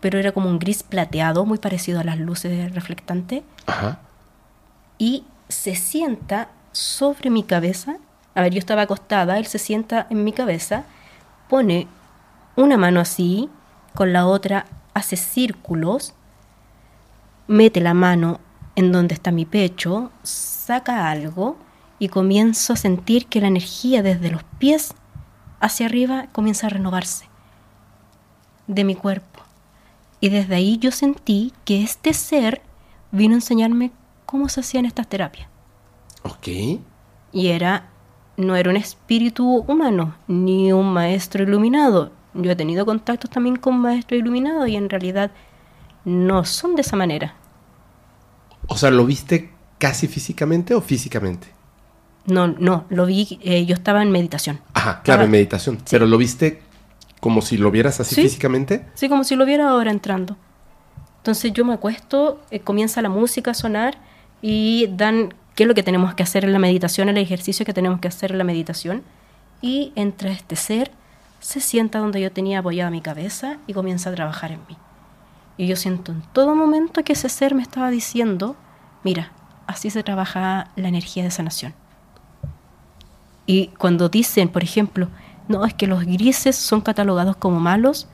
pero 0.00 0.18
era 0.18 0.32
como 0.32 0.48
un 0.48 0.58
gris 0.58 0.82
plateado, 0.82 1.44
muy 1.44 1.58
parecido 1.58 2.00
a 2.00 2.04
las 2.04 2.18
luces 2.18 2.72
reflectantes, 2.74 3.42
Ajá. 3.66 3.98
y 4.98 5.24
se 5.48 5.74
sienta 5.74 6.48
sobre 6.72 7.30
mi 7.30 7.42
cabeza. 7.42 7.96
A 8.34 8.42
ver, 8.42 8.52
yo 8.52 8.58
estaba 8.58 8.82
acostada, 8.82 9.38
él 9.38 9.46
se 9.46 9.58
sienta 9.58 10.06
en 10.10 10.24
mi 10.24 10.32
cabeza, 10.32 10.84
pone 11.48 11.86
una 12.56 12.76
mano 12.76 13.00
así, 13.00 13.48
con 13.94 14.12
la 14.12 14.26
otra 14.26 14.66
hace 14.94 15.16
círculos, 15.16 16.14
mete 17.46 17.80
la 17.80 17.94
mano 17.94 18.40
en 18.76 18.92
donde 18.92 19.14
está 19.14 19.30
mi 19.30 19.44
pecho, 19.44 20.10
saca 20.22 21.10
algo 21.10 21.56
y 21.98 22.08
comienzo 22.08 22.72
a 22.72 22.76
sentir 22.76 23.26
que 23.26 23.40
la 23.40 23.48
energía 23.48 24.02
desde 24.02 24.30
los 24.30 24.42
pies 24.58 24.94
hacia 25.60 25.86
arriba 25.86 26.26
comienza 26.32 26.66
a 26.66 26.70
renovarse 26.70 27.26
de 28.66 28.84
mi 28.84 28.94
cuerpo. 28.94 29.40
Y 30.20 30.30
desde 30.30 30.54
ahí 30.54 30.78
yo 30.78 30.90
sentí 30.90 31.52
que 31.64 31.82
este 31.82 32.14
ser 32.14 32.62
vino 33.12 33.34
a 33.34 33.36
enseñarme 33.36 33.92
cómo 34.26 34.48
se 34.48 34.60
hacían 34.60 34.86
estas 34.86 35.06
terapias. 35.06 35.48
Ok. 36.22 36.48
Y 37.32 37.48
era, 37.48 37.90
no 38.36 38.56
era 38.56 38.70
un 38.70 38.76
espíritu 38.76 39.64
humano, 39.68 40.14
ni 40.26 40.72
un 40.72 40.92
maestro 40.92 41.42
iluminado. 41.42 42.10
Yo 42.34 42.50
he 42.50 42.56
tenido 42.56 42.84
contactos 42.84 43.30
también 43.30 43.56
con 43.56 43.78
maestros 43.78 44.18
iluminados 44.20 44.68
y 44.68 44.76
en 44.76 44.88
realidad 44.90 45.30
no 46.04 46.44
son 46.44 46.74
de 46.74 46.82
esa 46.82 46.96
manera. 46.96 47.34
O 48.66 48.76
sea, 48.76 48.90
¿lo 48.90 49.04
viste 49.06 49.50
casi 49.78 50.08
físicamente 50.08 50.74
o 50.74 50.80
físicamente? 50.80 51.48
No, 52.26 52.48
no, 52.48 52.86
lo 52.88 53.06
vi, 53.06 53.38
eh, 53.42 53.66
yo 53.66 53.74
estaba 53.74 54.02
en 54.02 54.10
meditación. 54.10 54.60
Ajá, 54.72 55.02
claro, 55.02 55.24
en 55.24 55.30
meditación. 55.30 55.78
Pero 55.90 56.06
¿lo 56.06 56.16
viste 56.16 56.62
como 57.20 57.42
si 57.42 57.56
lo 57.58 57.70
vieras 57.70 58.00
así 58.00 58.14
Sí. 58.14 58.22
físicamente? 58.22 58.86
Sí, 58.94 59.08
como 59.08 59.24
si 59.24 59.36
lo 59.36 59.44
viera 59.44 59.68
ahora 59.68 59.90
entrando. 59.90 60.36
Entonces 61.18 61.52
yo 61.52 61.64
me 61.64 61.74
acuesto, 61.74 62.40
eh, 62.50 62.60
comienza 62.60 63.00
la 63.02 63.08
música 63.10 63.52
a 63.52 63.54
sonar 63.54 63.98
y 64.42 64.88
dan 64.96 65.34
qué 65.54 65.62
es 65.64 65.68
lo 65.68 65.74
que 65.74 65.82
tenemos 65.82 66.14
que 66.14 66.22
hacer 66.22 66.44
en 66.44 66.52
la 66.52 66.58
meditación, 66.58 67.08
el 67.08 67.16
ejercicio 67.18 67.64
que 67.64 67.72
tenemos 67.72 68.00
que 68.00 68.08
hacer 68.08 68.32
en 68.32 68.38
la 68.38 68.44
meditación. 68.44 69.02
Y 69.62 69.92
entra 69.94 70.30
este 70.32 70.56
ser, 70.56 70.90
se 71.44 71.60
sienta 71.60 71.98
donde 71.98 72.22
yo 72.22 72.32
tenía 72.32 72.60
apoyada 72.60 72.90
mi 72.90 73.02
cabeza 73.02 73.58
y 73.66 73.74
comienza 73.74 74.08
a 74.08 74.14
trabajar 74.14 74.50
en 74.50 74.60
mí. 74.66 74.78
Y 75.58 75.66
yo 75.66 75.76
siento 75.76 76.10
en 76.10 76.22
todo 76.32 76.54
momento 76.56 77.04
que 77.04 77.12
ese 77.12 77.28
ser 77.28 77.54
me 77.54 77.60
estaba 77.60 77.90
diciendo, 77.90 78.56
mira, 79.02 79.30
así 79.66 79.90
se 79.90 80.02
trabaja 80.02 80.70
la 80.74 80.88
energía 80.88 81.22
de 81.22 81.30
sanación. 81.30 81.74
Y 83.44 83.66
cuando 83.78 84.08
dicen, 84.08 84.48
por 84.48 84.62
ejemplo, 84.62 85.08
no, 85.46 85.66
es 85.66 85.74
que 85.74 85.86
los 85.86 86.04
grises 86.06 86.56
son 86.56 86.80
catalogados 86.80 87.36
como 87.36 87.60
malos, 87.60 88.08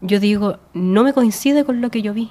yo 0.00 0.18
digo, 0.18 0.56
no 0.72 1.04
me 1.04 1.12
coincide 1.12 1.66
con 1.66 1.82
lo 1.82 1.90
que 1.90 2.00
yo 2.00 2.14
vi, 2.14 2.30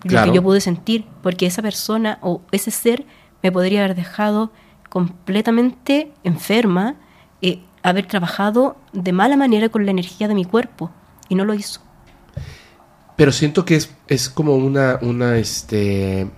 Claro. 0.00 0.26
lo 0.26 0.32
que 0.32 0.36
yo 0.36 0.42
pude 0.42 0.62
sentir, 0.62 1.04
porque 1.22 1.44
esa 1.44 1.60
persona 1.60 2.18
o 2.22 2.40
ese 2.50 2.70
ser 2.70 3.04
me 3.42 3.52
podría 3.52 3.80
haber 3.84 3.94
dejado 3.94 4.52
completamente 4.88 6.10
enferma, 6.24 6.94
eh, 7.42 7.60
haber 7.82 8.06
trabajado 8.06 8.76
de 8.92 9.12
mala 9.12 9.36
manera 9.36 9.68
con 9.68 9.84
la 9.84 9.90
energía 9.90 10.28
de 10.28 10.34
mi 10.34 10.44
cuerpo, 10.44 10.90
y 11.28 11.34
no 11.34 11.44
lo 11.44 11.54
hizo. 11.54 11.80
Pero 13.16 13.32
siento 13.32 13.64
que 13.64 13.76
es, 13.76 13.94
es 14.06 14.28
como 14.28 14.54
una, 14.54 14.98
una, 15.02 15.36
este, 15.36 16.30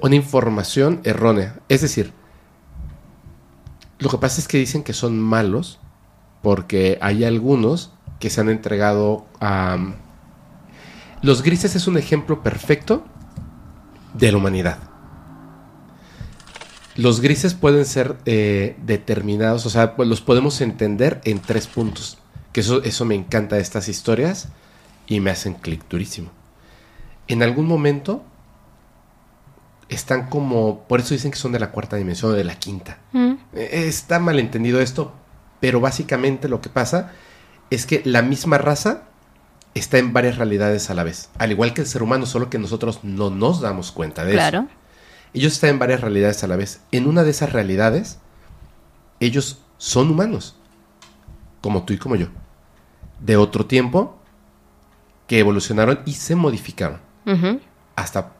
una 0.00 0.14
información 0.14 1.00
errónea. 1.04 1.60
Es 1.68 1.82
decir, 1.82 2.12
lo 3.98 4.08
que 4.08 4.18
pasa 4.18 4.40
es 4.40 4.48
que 4.48 4.58
dicen 4.58 4.82
que 4.82 4.92
son 4.92 5.18
malos 5.18 5.80
porque 6.42 6.98
hay 7.00 7.24
algunos 7.24 7.92
que 8.20 8.30
se 8.30 8.40
han 8.40 8.48
entregado 8.48 9.26
a... 9.40 9.76
Los 11.20 11.42
grises 11.42 11.74
es 11.74 11.88
un 11.88 11.98
ejemplo 11.98 12.42
perfecto 12.42 13.04
de 14.14 14.30
la 14.32 14.38
humanidad. 14.38 14.78
Los 16.98 17.20
grises 17.20 17.54
pueden 17.54 17.84
ser 17.84 18.16
eh, 18.26 18.76
determinados, 18.84 19.64
o 19.66 19.70
sea, 19.70 19.94
pues 19.94 20.08
los 20.08 20.20
podemos 20.20 20.60
entender 20.60 21.20
en 21.22 21.38
tres 21.38 21.68
puntos. 21.68 22.18
Que 22.52 22.60
eso, 22.60 22.82
eso 22.82 23.04
me 23.04 23.14
encanta 23.14 23.54
de 23.54 23.62
estas 23.62 23.88
historias 23.88 24.48
y 25.06 25.20
me 25.20 25.30
hacen 25.30 25.54
clic 25.54 25.84
durísimo. 25.88 26.30
En 27.28 27.44
algún 27.44 27.66
momento 27.66 28.24
están 29.88 30.28
como, 30.28 30.80
por 30.88 30.98
eso 30.98 31.14
dicen 31.14 31.30
que 31.30 31.38
son 31.38 31.52
de 31.52 31.60
la 31.60 31.70
cuarta 31.70 31.94
dimensión 31.94 32.32
o 32.32 32.34
de 32.34 32.42
la 32.42 32.56
quinta. 32.58 32.98
Eh, 33.54 33.84
Está 33.86 34.18
malentendido 34.18 34.80
esto, 34.80 35.12
pero 35.60 35.80
básicamente 35.80 36.48
lo 36.48 36.60
que 36.60 36.68
pasa 36.68 37.12
es 37.70 37.86
que 37.86 38.02
la 38.04 38.22
misma 38.22 38.58
raza 38.58 39.04
está 39.74 39.98
en 39.98 40.12
varias 40.12 40.36
realidades 40.36 40.90
a 40.90 40.94
la 40.94 41.04
vez, 41.04 41.30
al 41.38 41.52
igual 41.52 41.74
que 41.74 41.82
el 41.82 41.86
ser 41.86 42.02
humano, 42.02 42.26
solo 42.26 42.50
que 42.50 42.58
nosotros 42.58 43.00
no 43.04 43.30
nos 43.30 43.60
damos 43.60 43.92
cuenta 43.92 44.24
de 44.24 44.32
eso. 44.32 44.68
Ellos 45.34 45.52
están 45.54 45.70
en 45.70 45.78
varias 45.78 46.00
realidades 46.00 46.42
a 46.44 46.46
la 46.46 46.56
vez. 46.56 46.80
En 46.92 47.06
una 47.06 47.24
de 47.24 47.30
esas 47.30 47.52
realidades, 47.52 48.18
ellos 49.20 49.60
son 49.76 50.10
humanos, 50.10 50.56
como 51.60 51.84
tú 51.84 51.92
y 51.92 51.98
como 51.98 52.16
yo, 52.16 52.28
de 53.20 53.36
otro 53.36 53.66
tiempo, 53.66 54.18
que 55.26 55.38
evolucionaron 55.38 56.00
y 56.06 56.14
se 56.14 56.34
modificaron 56.34 57.00
hasta 57.94 58.32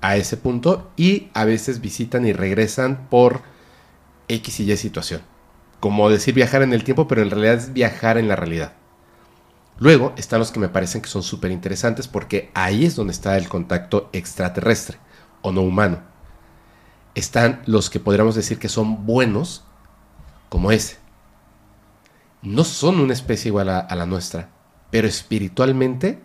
a 0.00 0.16
ese 0.16 0.36
punto 0.36 0.90
y 0.96 1.28
a 1.32 1.44
veces 1.44 1.80
visitan 1.80 2.26
y 2.26 2.32
regresan 2.32 3.06
por 3.08 3.42
X 4.26 4.60
y 4.60 4.70
Y 4.70 4.76
situación. 4.76 5.22
Como 5.78 6.10
decir 6.10 6.34
viajar 6.34 6.62
en 6.62 6.72
el 6.72 6.82
tiempo, 6.82 7.06
pero 7.06 7.22
en 7.22 7.30
realidad 7.30 7.54
es 7.54 7.72
viajar 7.72 8.18
en 8.18 8.26
la 8.26 8.34
realidad. 8.34 8.72
Luego 9.78 10.12
están 10.16 10.40
los 10.40 10.50
que 10.50 10.60
me 10.60 10.68
parecen 10.68 11.02
que 11.02 11.08
son 11.08 11.22
súper 11.22 11.50
interesantes 11.52 12.08
porque 12.08 12.50
ahí 12.54 12.84
es 12.84 12.96
donde 12.96 13.12
está 13.12 13.36
el 13.36 13.48
contacto 13.48 14.10
extraterrestre 14.12 14.98
o 15.40 15.52
no 15.52 15.62
humano. 15.62 16.11
Están 17.14 17.62
los 17.66 17.90
que 17.90 18.00
podríamos 18.00 18.34
decir 18.34 18.58
que 18.58 18.68
son 18.68 19.06
buenos, 19.06 19.64
como 20.48 20.72
ese. 20.72 20.98
No 22.42 22.64
son 22.64 23.00
una 23.00 23.12
especie 23.12 23.48
igual 23.50 23.68
a, 23.68 23.78
a 23.80 23.94
la 23.96 24.06
nuestra, 24.06 24.50
pero 24.90 25.06
espiritualmente, 25.08 26.22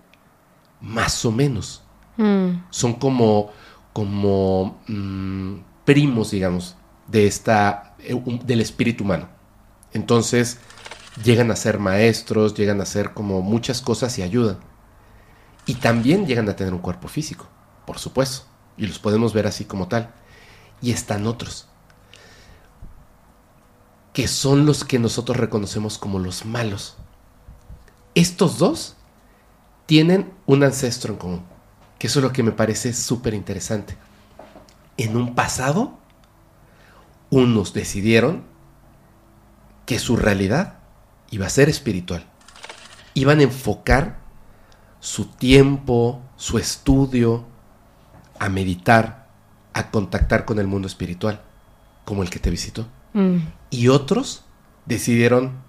más 0.81 1.23
o 1.25 1.31
menos 1.31 1.83
Mm. 2.17 2.63
son 2.71 2.95
como, 2.95 3.51
como 3.93 4.79
mm, 4.87 5.57
primos, 5.85 6.31
digamos. 6.31 6.75
de 7.07 7.27
esta, 7.27 7.95
eh, 7.99 8.19
del 8.43 8.59
espíritu 8.61 9.03
humano. 9.05 9.29
Entonces, 9.93 10.59
llegan 11.23 11.51
a 11.51 11.55
ser 11.55 11.79
maestros, 11.79 12.53
llegan 12.55 12.81
a 12.81 12.85
ser 12.85 13.13
como 13.13 13.41
muchas 13.41 13.81
cosas 13.81 14.17
y 14.19 14.23
ayudan. 14.23 14.57
Y 15.65 15.75
también 15.75 16.25
llegan 16.25 16.49
a 16.49 16.55
tener 16.55 16.73
un 16.73 16.79
cuerpo 16.79 17.07
físico, 17.07 17.47
por 17.85 17.99
supuesto. 17.99 18.45
Y 18.77 18.87
los 18.87 18.99
podemos 18.99 19.33
ver 19.33 19.47
así 19.47 19.65
como 19.65 19.87
tal. 19.87 20.13
Y 20.81 20.91
están 20.91 21.25
otros, 21.25 21.67
que 24.13 24.27
son 24.27 24.65
los 24.65 24.83
que 24.83 24.99
nosotros 24.99 25.37
reconocemos 25.37 25.97
como 25.97 26.19
los 26.19 26.45
malos. 26.45 26.97
Estos 28.15 28.57
dos 28.57 28.95
tienen 29.85 30.33
un 30.45 30.63
ancestro 30.63 31.13
en 31.13 31.19
común, 31.19 31.43
que 31.99 32.07
eso 32.07 32.19
es 32.19 32.23
lo 32.23 32.33
que 32.33 32.43
me 32.43 32.51
parece 32.51 32.93
súper 32.93 33.33
interesante. 33.33 33.97
En 34.97 35.15
un 35.15 35.35
pasado, 35.35 35.97
unos 37.29 37.73
decidieron 37.73 38.43
que 39.85 39.99
su 39.99 40.15
realidad 40.15 40.79
iba 41.31 41.45
a 41.45 41.49
ser 41.51 41.69
espiritual. 41.69 42.25
Iban 43.13 43.39
a 43.39 43.43
enfocar 43.43 44.19
su 44.99 45.25
tiempo, 45.25 46.21
su 46.35 46.57
estudio, 46.57 47.45
a 48.39 48.49
meditar, 48.49 49.26
a 49.77 49.91
contactar 49.91 50.45
con 50.45 50.57
el 50.57 50.65
mundo 50.65 50.87
espiritual, 50.87 51.41
como 52.03 52.23
el 52.23 52.31
que 52.31 52.39
te 52.39 52.49
visitó. 52.49 52.87
Mm. 53.13 53.37
Y 53.69 53.89
otros 53.89 54.43
decidieron, 54.87 55.59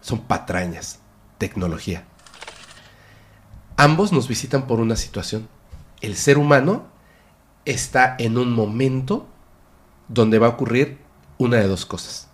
son 0.00 0.20
patrañas, 0.20 1.00
tecnología. 1.38 2.04
Ambos 3.76 4.12
nos 4.12 4.28
visitan 4.28 4.68
por 4.68 4.78
una 4.78 4.94
situación. 4.94 5.48
El 6.00 6.14
ser 6.14 6.38
humano 6.38 6.86
está 7.64 8.14
en 8.20 8.38
un 8.38 8.52
momento 8.52 9.26
donde 10.08 10.38
va 10.38 10.46
a 10.46 10.50
ocurrir 10.50 10.98
una 11.38 11.56
de 11.56 11.66
dos 11.66 11.86
cosas. 11.86 12.28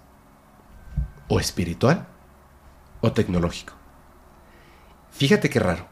O 1.28 1.40
espiritual 1.40 2.06
o 3.00 3.12
tecnológico. 3.12 3.72
Fíjate 5.10 5.48
qué 5.48 5.60
raro. 5.60 5.86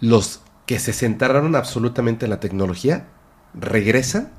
Los 0.00 0.40
que 0.66 0.78
se 0.78 0.92
centraron 0.92 1.56
absolutamente 1.56 2.26
en 2.26 2.30
la 2.30 2.40
tecnología 2.40 3.08
regresan 3.54 4.37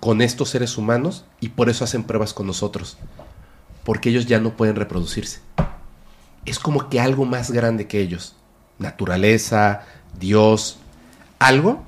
con 0.00 0.22
estos 0.22 0.48
seres 0.48 0.78
humanos 0.78 1.26
y 1.40 1.50
por 1.50 1.68
eso 1.68 1.84
hacen 1.84 2.04
pruebas 2.04 2.32
con 2.32 2.46
nosotros. 2.46 2.96
Porque 3.84 4.08
ellos 4.08 4.26
ya 4.26 4.40
no 4.40 4.56
pueden 4.56 4.76
reproducirse. 4.76 5.40
Es 6.46 6.58
como 6.58 6.88
que 6.88 7.00
algo 7.00 7.26
más 7.26 7.50
grande 7.50 7.86
que 7.86 8.00
ellos. 8.00 8.34
Naturaleza, 8.78 9.84
Dios, 10.18 10.78
algo. 11.38 11.84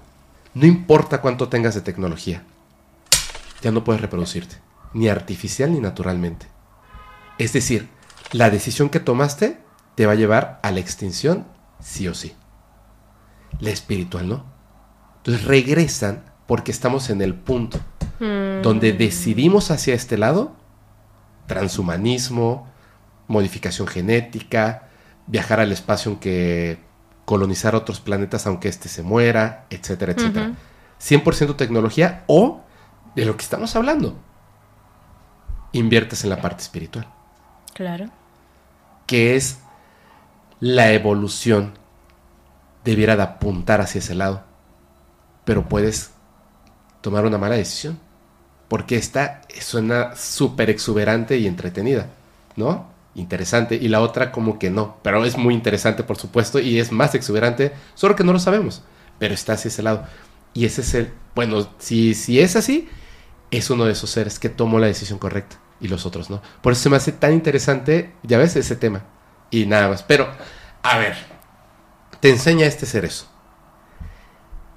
No 0.55 0.67
importa 0.67 1.23
cuánto 1.23 1.49
tengas 1.49 1.75
de 1.75 1.81
tecnología. 1.81 2.45
Ya 3.63 3.71
no 3.71 3.83
puedes 3.83 4.03
reproducirte. 4.03 4.57
Ni 4.93 5.09
artificial 5.09 5.73
ni 5.73 5.81
naturalmente. 5.81 6.47
Es 7.39 7.55
decir, 7.55 7.89
la 8.33 8.51
decisión 8.51 8.91
que 8.91 9.01
tomaste 9.01 9.59
te 9.95 10.07
va 10.07 10.13
a 10.13 10.17
llevar 10.17 10.61
a 10.63 10.71
la 10.71 10.81
extinción 10.81 11.47
sí 11.81 12.09
o 12.09 12.15
sí. 12.15 12.35
La 13.59 13.71
espiritual 13.71 14.29
no. 14.29 14.45
Entonces 15.19 15.45
regresan 15.45 16.32
porque 16.47 16.71
estamos 16.73 17.11
en 17.11 17.23
el 17.23 17.35
punto 17.35 17.79
donde 18.63 18.93
decidimos 18.93 19.73
hacia 19.73 19.95
este 19.95 20.17
lado, 20.17 20.53
transhumanismo, 21.49 22.69
modificación 23.27 23.89
genética, 23.89 24.89
viajar 25.27 25.59
al 25.59 25.73
espacio 25.73 26.13
aunque 26.13 26.79
colonizar 27.25 27.75
otros 27.75 28.01
planetas 28.01 28.47
aunque 28.47 28.69
éste 28.69 28.89
se 28.89 29.03
muera, 29.03 29.67
etcétera, 29.71 30.13
etcétera. 30.13 30.53
100% 31.01 31.57
tecnología 31.57 32.23
o 32.29 32.61
de 33.17 33.25
lo 33.25 33.37
que 33.37 33.43
estamos 33.43 33.75
hablando. 33.75 34.17
Inviertes 35.73 36.23
en 36.23 36.31
la 36.31 36.41
parte 36.41 36.63
espiritual, 36.63 37.07
Claro. 37.75 38.07
que 39.07 39.35
es 39.37 39.59
la 40.61 40.93
evolución 40.93 41.73
debiera 42.85 43.17
de 43.17 43.23
apuntar 43.23 43.81
hacia 43.81 43.99
ese 43.99 44.15
lado. 44.15 44.45
Pero 45.45 45.69
puedes 45.69 46.12
tomar 47.03 47.27
una 47.27 47.37
mala 47.37 47.57
decisión. 47.57 47.99
Porque 48.69 48.97
esta 48.97 49.43
suena 49.61 50.17
súper 50.17 50.71
exuberante 50.71 51.37
y 51.37 51.47
entretenida, 51.47 52.07
¿no? 52.57 52.87
Interesante. 53.15 53.75
Y 53.75 53.89
la 53.89 54.01
otra 54.01 54.33
como 54.33 54.59
que 54.59 54.71
no. 54.71 54.97
Pero 55.03 55.23
es 55.27 55.37
muy 55.37 55.53
interesante, 55.53 56.05
por 56.05 56.17
supuesto, 56.17 56.59
y 56.59 56.81
es 56.81 56.91
más 56.91 57.15
exuberante, 57.15 57.73
solo 57.95 58.17
que 58.17 58.25
no 58.25 58.33
lo 58.33 58.39
sabemos. 58.39 58.83
Pero 59.19 59.35
está 59.35 59.53
hacia 59.53 59.69
ese 59.69 59.83
lado. 59.83 60.07
Y 60.55 60.65
ese 60.65 60.81
es 60.81 60.95
el... 60.95 61.13
Bueno, 61.35 61.69
si, 61.79 62.15
si 62.15 62.41
es 62.41 62.57
así, 62.57 62.89
es 63.51 63.69
uno 63.69 63.85
de 63.85 63.93
esos 63.93 64.09
seres 64.09 64.39
que 64.39 64.49
tomó 64.49 64.79
la 64.79 64.87
decisión 64.87 65.19
correcta 65.19 65.59
y 65.83 65.89
los 65.89 66.07
otros 66.07 66.31
no. 66.31 66.41
Por 66.63 66.73
eso 66.73 66.85
se 66.85 66.91
me 66.91 66.97
hace 66.97 67.13
tan 67.13 67.35
interesante, 67.35 68.15
ya 68.23 68.39
ves, 68.39 68.57
ese 68.57 68.77
tema. 68.77 69.05
Y 69.51 69.67
nada 69.67 69.89
más. 69.89 70.03
Pero, 70.03 70.29
a 70.83 70.97
ver, 70.97 71.17
te 72.21 72.31
enseña 72.31 72.67
este 72.67 72.87
ser 72.87 73.05
eso. 73.05 73.27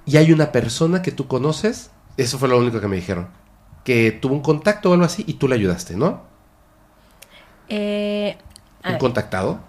Y 0.05 0.17
hay 0.17 0.33
una 0.33 0.51
persona 0.51 1.01
que 1.01 1.11
tú 1.11 1.27
conoces, 1.27 1.91
eso 2.17 2.37
fue 2.37 2.47
lo 2.47 2.57
único 2.57 2.79
que 2.79 2.87
me 2.87 2.95
dijeron, 2.95 3.27
que 3.83 4.11
tuvo 4.11 4.33
un 4.33 4.41
contacto 4.41 4.89
o 4.89 4.93
algo 4.93 5.05
así 5.05 5.23
y 5.27 5.33
tú 5.33 5.47
le 5.47 5.55
ayudaste, 5.55 5.95
¿no? 5.95 6.21
Eh, 7.69 8.37
Un 8.83 8.91
ver. 8.91 8.99
contactado. 8.99 9.59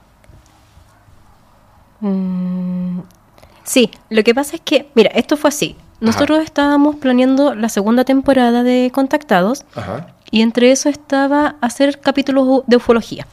Mm, 2.01 3.01
sí, 3.65 3.91
lo 4.11 4.23
que 4.23 4.35
pasa 4.35 4.57
es 4.57 4.63
que, 4.63 4.91
mira, 4.95 5.11
esto 5.15 5.37
fue 5.37 5.49
así. 5.49 5.77
Nosotros 5.99 6.45
estábamos 6.45 6.97
planeando 6.97 7.55
la 7.55 7.71
segunda 7.71 8.05
temporada 8.05 8.63
de 8.63 8.91
Contactados 8.93 9.65
Ajá. 9.75 10.09
y 10.31 10.43
entre 10.43 10.71
eso 10.71 10.91
estaba 10.91 11.57
hacer 11.63 12.01
capítulos 12.01 12.65
de 12.67 12.77
ufología. 12.77 13.27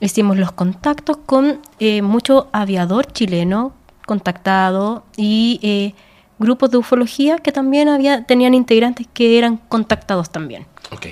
Hicimos 0.00 0.36
los 0.36 0.50
contactos 0.50 1.16
con 1.24 1.60
eh, 1.78 2.02
mucho 2.02 2.48
aviador 2.52 3.06
chileno 3.06 3.72
contactado 4.04 5.04
y 5.16 5.60
eh, 5.62 5.94
grupos 6.38 6.70
de 6.70 6.78
ufología 6.78 7.38
que 7.38 7.52
también 7.52 7.88
había, 7.88 8.24
tenían 8.24 8.54
integrantes 8.54 9.06
que 9.12 9.38
eran 9.38 9.56
contactados 9.68 10.30
también. 10.30 10.66
Ok. 10.92 11.06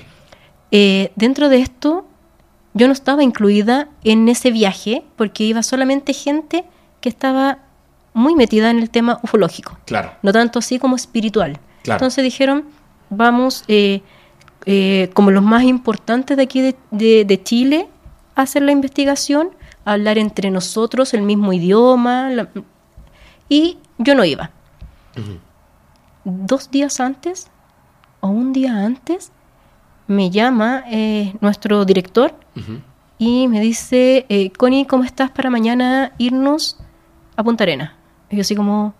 Eh, 0.70 1.12
dentro 1.16 1.48
de 1.48 1.58
esto, 1.60 2.06
yo 2.74 2.86
no 2.86 2.92
estaba 2.92 3.22
incluida 3.22 3.88
en 4.04 4.28
ese 4.28 4.50
viaje 4.50 5.04
porque 5.16 5.44
iba 5.44 5.62
solamente 5.62 6.12
gente 6.14 6.64
que 7.00 7.08
estaba 7.08 7.58
muy 8.14 8.34
metida 8.34 8.70
en 8.70 8.78
el 8.78 8.90
tema 8.90 9.20
ufológico, 9.22 9.78
Claro. 9.86 10.12
no 10.22 10.32
tanto 10.32 10.58
así 10.58 10.78
como 10.78 10.96
espiritual. 10.96 11.58
Claro. 11.82 11.98
Entonces 11.98 12.24
dijeron, 12.24 12.64
vamos, 13.10 13.64
eh, 13.68 14.02
eh, 14.66 15.10
como 15.14 15.30
los 15.30 15.42
más 15.42 15.64
importantes 15.64 16.36
de 16.36 16.42
aquí 16.42 16.60
de, 16.60 16.76
de- 16.90 17.24
de 17.24 17.42
Chile, 17.42 17.88
a 18.34 18.42
hacer 18.42 18.62
la 18.62 18.72
investigación, 18.72 19.50
a 19.84 19.92
hablar 19.92 20.16
entre 20.18 20.50
nosotros 20.50 21.12
el 21.14 21.22
mismo 21.22 21.52
idioma, 21.52 22.30
la- 22.30 22.48
y 23.48 23.78
yo 23.98 24.14
no 24.14 24.24
iba. 24.24 24.50
Dos 26.24 26.70
días 26.70 27.00
antes, 27.00 27.48
o 28.20 28.28
un 28.28 28.52
día 28.52 28.84
antes, 28.84 29.32
me 30.06 30.30
llama 30.30 30.84
eh, 30.90 31.34
nuestro 31.40 31.84
director 31.84 32.34
Ujú. 32.56 32.80
y 33.18 33.48
me 33.48 33.60
dice, 33.60 34.26
eh, 34.28 34.50
Connie, 34.50 34.86
¿cómo 34.86 35.04
estás 35.04 35.30
para 35.30 35.50
mañana 35.50 36.12
irnos 36.18 36.78
a 37.36 37.42
Punta 37.42 37.64
Arena? 37.64 37.94
Y 38.30 38.36
yo 38.36 38.42
así 38.42 38.54
como, 38.54 38.94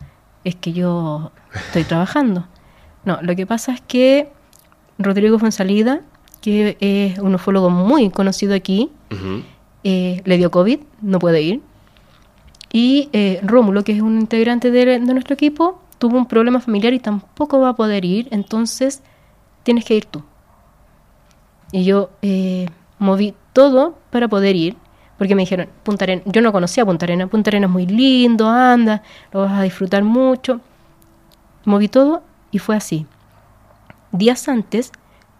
es 0.44 0.56
que 0.56 0.72
yo 0.72 1.30
estoy 1.54 1.84
trabajando. 1.84 2.46
No, 3.04 3.18
lo 3.22 3.34
que 3.36 3.46
pasa 3.46 3.72
es 3.72 3.80
que 3.80 4.30
Rodrigo 4.98 5.38
Fonsalida, 5.38 6.00
que 6.40 6.76
es 6.80 7.18
un 7.18 7.34
ufólogo 7.34 7.70
muy 7.70 8.10
conocido 8.10 8.54
aquí, 8.54 8.90
eh, 9.84 10.22
le 10.24 10.36
dio 10.36 10.50
COVID, 10.50 10.80
no 11.02 11.18
puede 11.18 11.42
ir. 11.42 11.62
Y 12.72 13.10
eh, 13.12 13.40
Rómulo, 13.42 13.84
que 13.84 13.92
es 13.92 14.00
un 14.00 14.18
integrante 14.20 14.70
de, 14.70 14.84
de 14.86 15.00
nuestro 15.00 15.34
equipo, 15.34 15.81
tuvo 16.02 16.18
un 16.18 16.26
problema 16.26 16.58
familiar 16.58 16.92
y 16.92 16.98
tampoco 16.98 17.60
va 17.60 17.68
a 17.68 17.76
poder 17.76 18.04
ir, 18.04 18.26
entonces 18.32 19.02
tienes 19.62 19.84
que 19.84 19.94
ir 19.94 20.04
tú. 20.04 20.24
Y 21.70 21.84
yo 21.84 22.10
eh, 22.22 22.66
moví 22.98 23.36
todo 23.52 23.96
para 24.10 24.26
poder 24.26 24.56
ir, 24.56 24.74
porque 25.16 25.36
me 25.36 25.42
dijeron, 25.42 25.68
Punta 25.84 26.04
Arena, 26.04 26.22
yo 26.26 26.42
no 26.42 26.50
conocía 26.50 26.84
Punta 26.84 27.06
Arena, 27.06 27.28
Punta 27.28 27.50
Arena 27.50 27.66
es 27.66 27.72
muy 27.72 27.86
lindo, 27.86 28.48
anda, 28.48 29.04
lo 29.30 29.42
vas 29.42 29.52
a 29.52 29.62
disfrutar 29.62 30.02
mucho. 30.02 30.60
Moví 31.64 31.86
todo 31.86 32.24
y 32.50 32.58
fue 32.58 32.74
así. 32.74 33.06
Días 34.10 34.48
antes 34.48 34.90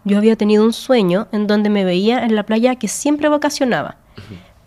yo 0.05 0.17
había 0.17 0.37
tenido 0.37 0.63
un 0.63 0.71
sueño 0.71 1.27
en 1.33 1.45
donde 1.45 1.69
me 1.69 1.83
veía 1.83 2.23
en 2.23 2.35
la 2.35 2.43
playa 2.43 2.77
que 2.77 2.87
siempre 2.87 3.27
vacacionaba. 3.27 3.97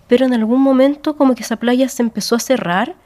Pero 0.09 0.27
en 0.27 0.35
algún 0.35 0.61
momento 0.61 1.17
como 1.17 1.35
que 1.35 1.43
esa 1.43 1.57
playa 1.57 1.89
se 1.89 2.03
empezó 2.03 2.37
a 2.37 2.41
cerrar 2.41 2.97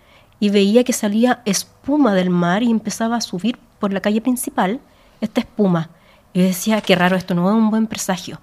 y 0.40 0.48
veía 0.48 0.82
que 0.82 0.94
salía 0.94 1.42
espuma 1.44 2.14
del 2.14 2.30
mar 2.30 2.62
y 2.62 2.70
empezaba 2.70 3.16
a 3.16 3.20
subir 3.20 3.58
por 3.78 3.92
la 3.92 4.00
calle 4.00 4.22
principal 4.22 4.80
esta 5.20 5.40
espuma. 5.40 5.90
Y 6.32 6.40
yo 6.40 6.46
decía, 6.46 6.80
qué 6.80 6.96
raro, 6.96 7.16
esto 7.16 7.34
no 7.34 7.48
es 7.50 7.54
un 7.54 7.70
buen 7.70 7.86
presagio. 7.86 8.40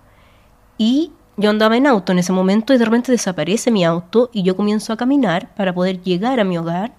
Y 0.78 1.12
yo 1.38 1.50
andaba 1.50 1.76
en 1.76 1.88
auto 1.88 2.12
en 2.12 2.20
ese 2.20 2.32
momento 2.32 2.74
y 2.74 2.78
de 2.78 2.86
repente 2.86 3.12
desaparece 3.12 3.72
mi 3.72 3.84
auto 3.84 4.30
y 4.32 4.44
yo 4.44 4.56
comienzo 4.56 4.94
a 4.94 4.98
caminar 4.98 5.54
para 5.56 5.74
poder 5.74 6.02
llegar 6.02 6.40
a 6.40 6.44
mi 6.44 6.58
hogar 6.58 6.94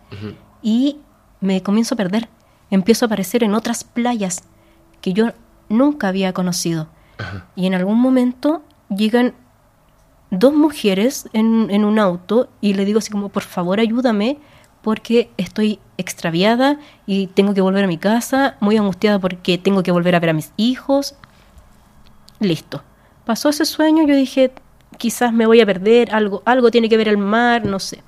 y 0.63 0.99
me 1.41 1.63
comienzo 1.63 1.95
a 1.95 1.97
perder. 1.97 2.29
Empiezo 2.71 3.05
a 3.05 3.07
aparecer 3.07 3.45
en 3.45 3.55
otras 3.55 3.85
playas 3.85 4.43
que 5.01 5.13
yo 5.13 5.29
nunca 5.69 6.09
había 6.09 6.33
conocido. 6.33 6.89
Y 7.57 7.67
en 7.67 7.75
algún 7.75 8.01
momento 8.01 8.63
llegan 8.89 9.35
dos 10.31 10.55
mujeres 10.55 11.29
en, 11.33 11.69
en 11.71 11.85
un 11.85 11.99
auto 11.99 12.49
y 12.61 12.75
le 12.75 12.85
digo 12.85 12.99
así 12.99 13.11
como, 13.11 13.29
por 13.29 13.43
favor 13.43 13.81
ayúdame 13.81 14.39
porque 14.89 15.31
estoy 15.37 15.81
extraviada 15.99 16.79
y 17.05 17.27
tengo 17.27 17.53
que 17.53 17.61
volver 17.61 17.85
a 17.85 17.87
mi 17.87 17.99
casa, 17.99 18.57
muy 18.61 18.79
angustiada 18.79 19.19
porque 19.19 19.59
tengo 19.59 19.83
que 19.83 19.93
volver 19.93 20.15
a 20.15 20.19
ver 20.19 20.31
a 20.31 20.33
mis 20.33 20.55
hijos. 20.57 21.15
Listo. 22.41 22.83
Pasó 23.27 23.51
ese 23.51 23.67
sueño, 23.67 24.07
yo 24.07 24.17
dije, 24.17 24.51
quizás 24.97 25.31
me 25.35 25.45
voy 25.45 25.61
a 25.61 25.67
perder, 25.67 26.15
algo, 26.15 26.43
algo 26.47 26.71
tiene 26.71 26.89
que 26.89 26.97
ver 26.97 27.09
el 27.09 27.19
mar, 27.19 27.67
no 27.67 27.79
sé. 27.81 28.03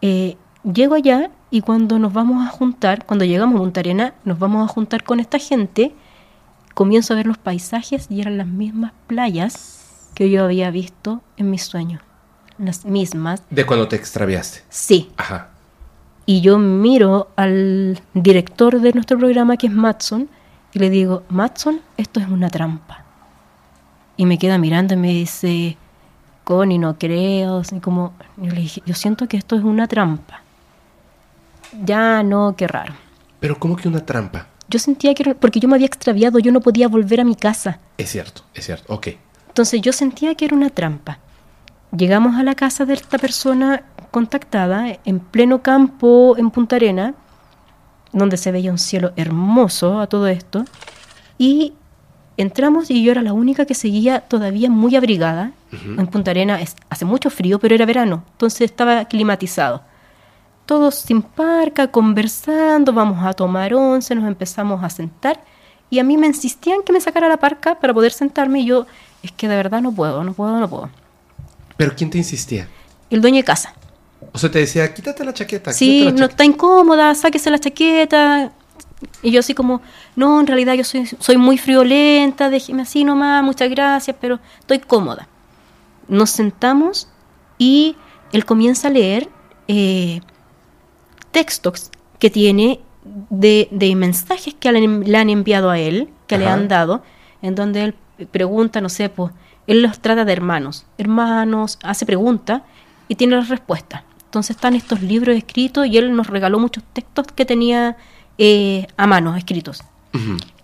Eh, 0.00 0.36
llego 0.62 0.94
allá 0.94 1.32
y 1.50 1.62
cuando 1.62 1.98
nos 1.98 2.12
vamos 2.12 2.46
a 2.46 2.50
juntar, 2.50 3.04
cuando 3.04 3.24
llegamos 3.24 3.56
a 3.56 3.58
Punta 3.58 3.80
Arena, 3.80 4.14
nos 4.24 4.38
vamos 4.38 4.64
a 4.64 4.72
juntar 4.72 5.02
con 5.02 5.18
esta 5.18 5.40
gente, 5.40 5.92
comienzo 6.74 7.14
a 7.14 7.16
ver 7.16 7.26
los 7.26 7.38
paisajes 7.38 8.06
y 8.08 8.20
eran 8.20 8.38
las 8.38 8.46
mismas 8.46 8.92
playas 9.08 10.08
que 10.14 10.30
yo 10.30 10.44
había 10.44 10.70
visto 10.70 11.20
en 11.36 11.50
mis 11.50 11.64
sueños. 11.64 12.07
Las 12.58 12.84
mismas. 12.84 13.42
De 13.50 13.64
cuando 13.64 13.88
te 13.88 13.96
extraviaste. 13.96 14.62
Sí. 14.68 15.10
Ajá. 15.16 15.50
Y 16.26 16.40
yo 16.40 16.58
miro 16.58 17.28
al 17.36 18.00
director 18.14 18.80
de 18.80 18.92
nuestro 18.92 19.18
programa, 19.18 19.56
que 19.56 19.68
es 19.68 19.72
Matson, 19.72 20.28
y 20.74 20.78
le 20.78 20.90
digo, 20.90 21.22
Matson, 21.28 21.80
esto 21.96 22.20
es 22.20 22.28
una 22.28 22.50
trampa. 22.50 23.04
Y 24.16 24.26
me 24.26 24.38
queda 24.38 24.58
mirando 24.58 24.94
y 24.94 24.96
me 24.98 25.08
dice, 25.08 25.76
Connie, 26.44 26.78
no 26.78 26.98
creo. 26.98 27.58
Así 27.58 27.80
como, 27.80 28.12
yo 28.36 28.50
le 28.50 28.60
dije, 28.60 28.82
yo 28.84 28.94
siento 28.94 29.28
que 29.28 29.36
esto 29.36 29.56
es 29.56 29.62
una 29.62 29.86
trampa. 29.86 30.42
Ya 31.84 32.22
no, 32.22 32.54
qué 32.56 32.66
raro. 32.66 32.94
Pero 33.40 33.58
¿cómo 33.58 33.76
que 33.76 33.88
una 33.88 34.04
trampa? 34.04 34.48
Yo 34.68 34.78
sentía 34.78 35.14
que 35.14 35.22
era, 35.22 35.34
porque 35.34 35.60
yo 35.60 35.68
me 35.68 35.76
había 35.76 35.86
extraviado, 35.86 36.38
yo 36.38 36.52
no 36.52 36.60
podía 36.60 36.88
volver 36.88 37.20
a 37.20 37.24
mi 37.24 37.36
casa. 37.36 37.78
Es 37.96 38.10
cierto, 38.10 38.42
es 38.52 38.66
cierto. 38.66 38.92
Ok. 38.92 39.08
Entonces 39.48 39.80
yo 39.80 39.92
sentía 39.92 40.34
que 40.34 40.44
era 40.44 40.54
una 40.54 40.70
trampa. 40.70 41.20
Llegamos 41.96 42.36
a 42.36 42.42
la 42.42 42.54
casa 42.54 42.84
de 42.84 42.94
esta 42.94 43.18
persona 43.18 43.82
contactada 44.10 44.98
en 45.04 45.20
pleno 45.20 45.62
campo 45.62 46.36
en 46.36 46.50
Punta 46.50 46.76
Arena, 46.76 47.14
donde 48.12 48.36
se 48.36 48.52
veía 48.52 48.70
un 48.70 48.78
cielo 48.78 49.12
hermoso 49.16 50.00
a 50.00 50.06
todo 50.06 50.26
esto, 50.28 50.64
y 51.38 51.74
entramos 52.36 52.90
y 52.90 53.02
yo 53.02 53.12
era 53.12 53.22
la 53.22 53.32
única 53.32 53.64
que 53.64 53.74
seguía 53.74 54.20
todavía 54.20 54.70
muy 54.70 54.96
abrigada. 54.96 55.52
En 55.72 56.06
Punta 56.06 56.30
Arena 56.30 56.60
es- 56.60 56.76
hace 56.88 57.04
mucho 57.04 57.28
frío, 57.30 57.58
pero 57.58 57.74
era 57.74 57.84
verano, 57.86 58.22
entonces 58.32 58.62
estaba 58.62 59.04
climatizado. 59.04 59.82
Todos 60.66 60.94
sin 60.96 61.22
parca, 61.22 61.88
conversando, 61.88 62.92
vamos 62.92 63.24
a 63.24 63.32
tomar 63.32 63.72
once, 63.74 64.14
nos 64.14 64.26
empezamos 64.26 64.82
a 64.84 64.90
sentar 64.90 65.40
y 65.90 65.98
a 65.98 66.04
mí 66.04 66.16
me 66.18 66.26
insistían 66.26 66.82
que 66.84 66.92
me 66.92 67.00
sacara 67.00 67.28
la 67.28 67.38
parca 67.38 67.78
para 67.78 67.94
poder 67.94 68.12
sentarme 68.12 68.60
y 68.60 68.66
yo, 68.66 68.86
es 69.22 69.32
que 69.32 69.48
de 69.48 69.56
verdad 69.56 69.80
no 69.80 69.92
puedo, 69.92 70.22
no 70.24 70.32
puedo, 70.34 70.58
no 70.60 70.68
puedo. 70.68 70.90
¿Pero 71.78 71.94
quién 71.96 72.10
te 72.10 72.18
insistía? 72.18 72.68
El 73.08 73.22
dueño 73.22 73.36
de 73.38 73.44
casa. 73.44 73.72
O 74.32 74.38
sea, 74.38 74.50
te 74.50 74.58
decía, 74.58 74.92
quítate 74.92 75.24
la 75.24 75.32
chaqueta. 75.32 75.72
Sí, 75.72 76.00
no 76.04 76.10
chaqueta". 76.10 76.24
está 76.26 76.44
incómoda, 76.44 77.14
sáquese 77.14 77.50
la 77.50 77.58
chaqueta. 77.58 78.52
Y 79.22 79.30
yo 79.30 79.40
así 79.40 79.54
como, 79.54 79.80
no, 80.16 80.40
en 80.40 80.46
realidad 80.48 80.74
yo 80.74 80.82
soy, 80.84 81.06
soy 81.06 81.36
muy 81.38 81.56
friolenta, 81.56 82.50
déjeme 82.50 82.82
así 82.82 83.04
nomás, 83.04 83.42
muchas 83.44 83.70
gracias, 83.70 84.14
pero 84.20 84.38
estoy 84.58 84.80
cómoda. 84.80 85.28
Nos 86.08 86.30
sentamos 86.30 87.08
y 87.58 87.96
él 88.32 88.44
comienza 88.44 88.88
a 88.88 88.90
leer 88.90 89.28
eh, 89.68 90.20
textos 91.30 91.90
que 92.18 92.30
tiene 92.30 92.80
de, 93.30 93.68
de 93.70 93.94
mensajes 93.94 94.54
que 94.58 94.72
le, 94.72 94.78
han- 94.80 95.04
le 95.04 95.16
han 95.18 95.30
enviado 95.30 95.70
a 95.70 95.78
él, 95.78 96.08
que 96.26 96.36
le 96.38 96.46
han 96.46 96.68
dado, 96.68 97.02
en 97.42 97.54
donde 97.54 97.84
él 97.84 97.94
pregunta, 98.30 98.80
no 98.80 98.88
sé, 98.88 99.08
pues, 99.08 99.32
él 99.68 99.82
los 99.82 100.00
trata 100.00 100.24
de 100.24 100.32
hermanos, 100.32 100.86
hermanos, 100.96 101.78
hace 101.82 102.06
preguntas 102.06 102.62
y 103.06 103.14
tiene 103.14 103.36
las 103.36 103.48
respuestas. 103.48 104.02
Entonces 104.24 104.56
están 104.56 104.74
estos 104.74 105.02
libros 105.02 105.36
escritos 105.36 105.86
y 105.86 105.98
él 105.98 106.16
nos 106.16 106.26
regaló 106.26 106.58
muchos 106.58 106.82
textos 106.92 107.26
que 107.34 107.44
tenía 107.44 107.96
eh, 108.38 108.86
a 108.96 109.06
mano 109.06 109.36
escritos. 109.36 109.82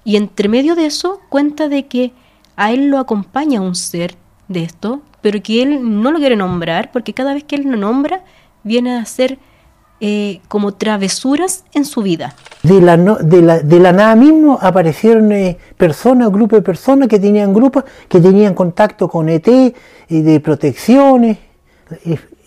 Y 0.05 0.17
entre 0.17 0.49
medio 0.49 0.75
de 0.75 0.87
eso 0.87 1.21
cuenta 1.29 1.69
de 1.69 1.87
que 1.87 2.13
a 2.57 2.73
él 2.73 2.89
lo 2.89 2.99
acompaña 2.99 3.61
un 3.61 3.75
ser 3.75 4.17
de 4.49 4.63
esto, 4.63 5.03
pero 5.21 5.43
que 5.43 5.63
él 5.63 6.01
no 6.01 6.11
lo 6.11 6.19
quiere 6.19 6.37
nombrar 6.37 6.91
porque 6.91 7.13
cada 7.13 7.35
vez 7.35 7.45
que 7.45 7.57
él 7.57 7.65
lo 7.65 7.77
nombra 7.77 8.25
viene 8.63 8.95
a 8.95 9.01
hacer 9.01 9.39
eh, 10.01 10.41
como 10.49 10.75
travesuras 10.75 11.65
en 11.73 11.85
su 11.85 12.03
vida. 12.03 12.35
De 12.63 12.81
la, 12.81 12.97
nada 13.93 14.17
mismo 14.17 14.59
aparecieron 14.61 15.31
eh, 15.33 15.57
personas, 15.77 16.31
grupos 16.31 16.59
de 16.59 16.63
personas 16.63 17.09
que 17.09 17.19
tenían 17.21 17.55
grupos, 17.55 17.85
que 18.09 18.21
tenían 18.21 18.55
contacto 18.55 19.09
con 19.09 19.29
ET, 19.29 19.47
eh, 19.49 19.75
de 20.09 20.41
protecciones. 20.41 21.39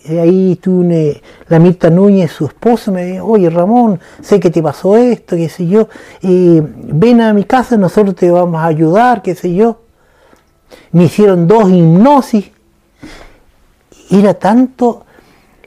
Ahí 0.08 0.56
tú, 0.62 0.86
la 1.48 1.58
Mirta 1.58 1.90
Núñez, 1.90 2.32
su 2.32 2.46
esposa, 2.46 2.90
me 2.90 3.04
dijo, 3.04 3.26
oye 3.26 3.50
Ramón, 3.50 3.98
sé 4.20 4.38
que 4.38 4.50
te 4.50 4.62
pasó 4.62 4.96
esto, 4.96 5.34
qué 5.36 5.48
sé 5.48 5.66
yo, 5.66 5.88
ven 6.22 7.20
a 7.20 7.32
mi 7.32 7.44
casa, 7.44 7.76
nosotros 7.76 8.14
te 8.14 8.30
vamos 8.30 8.60
a 8.60 8.66
ayudar, 8.66 9.22
qué 9.22 9.34
sé 9.34 9.54
yo. 9.54 9.80
Me 10.92 11.04
hicieron 11.04 11.46
dos 11.46 11.70
hipnosis. 11.70 12.50
Era 14.10 14.34
tanto 14.34 15.04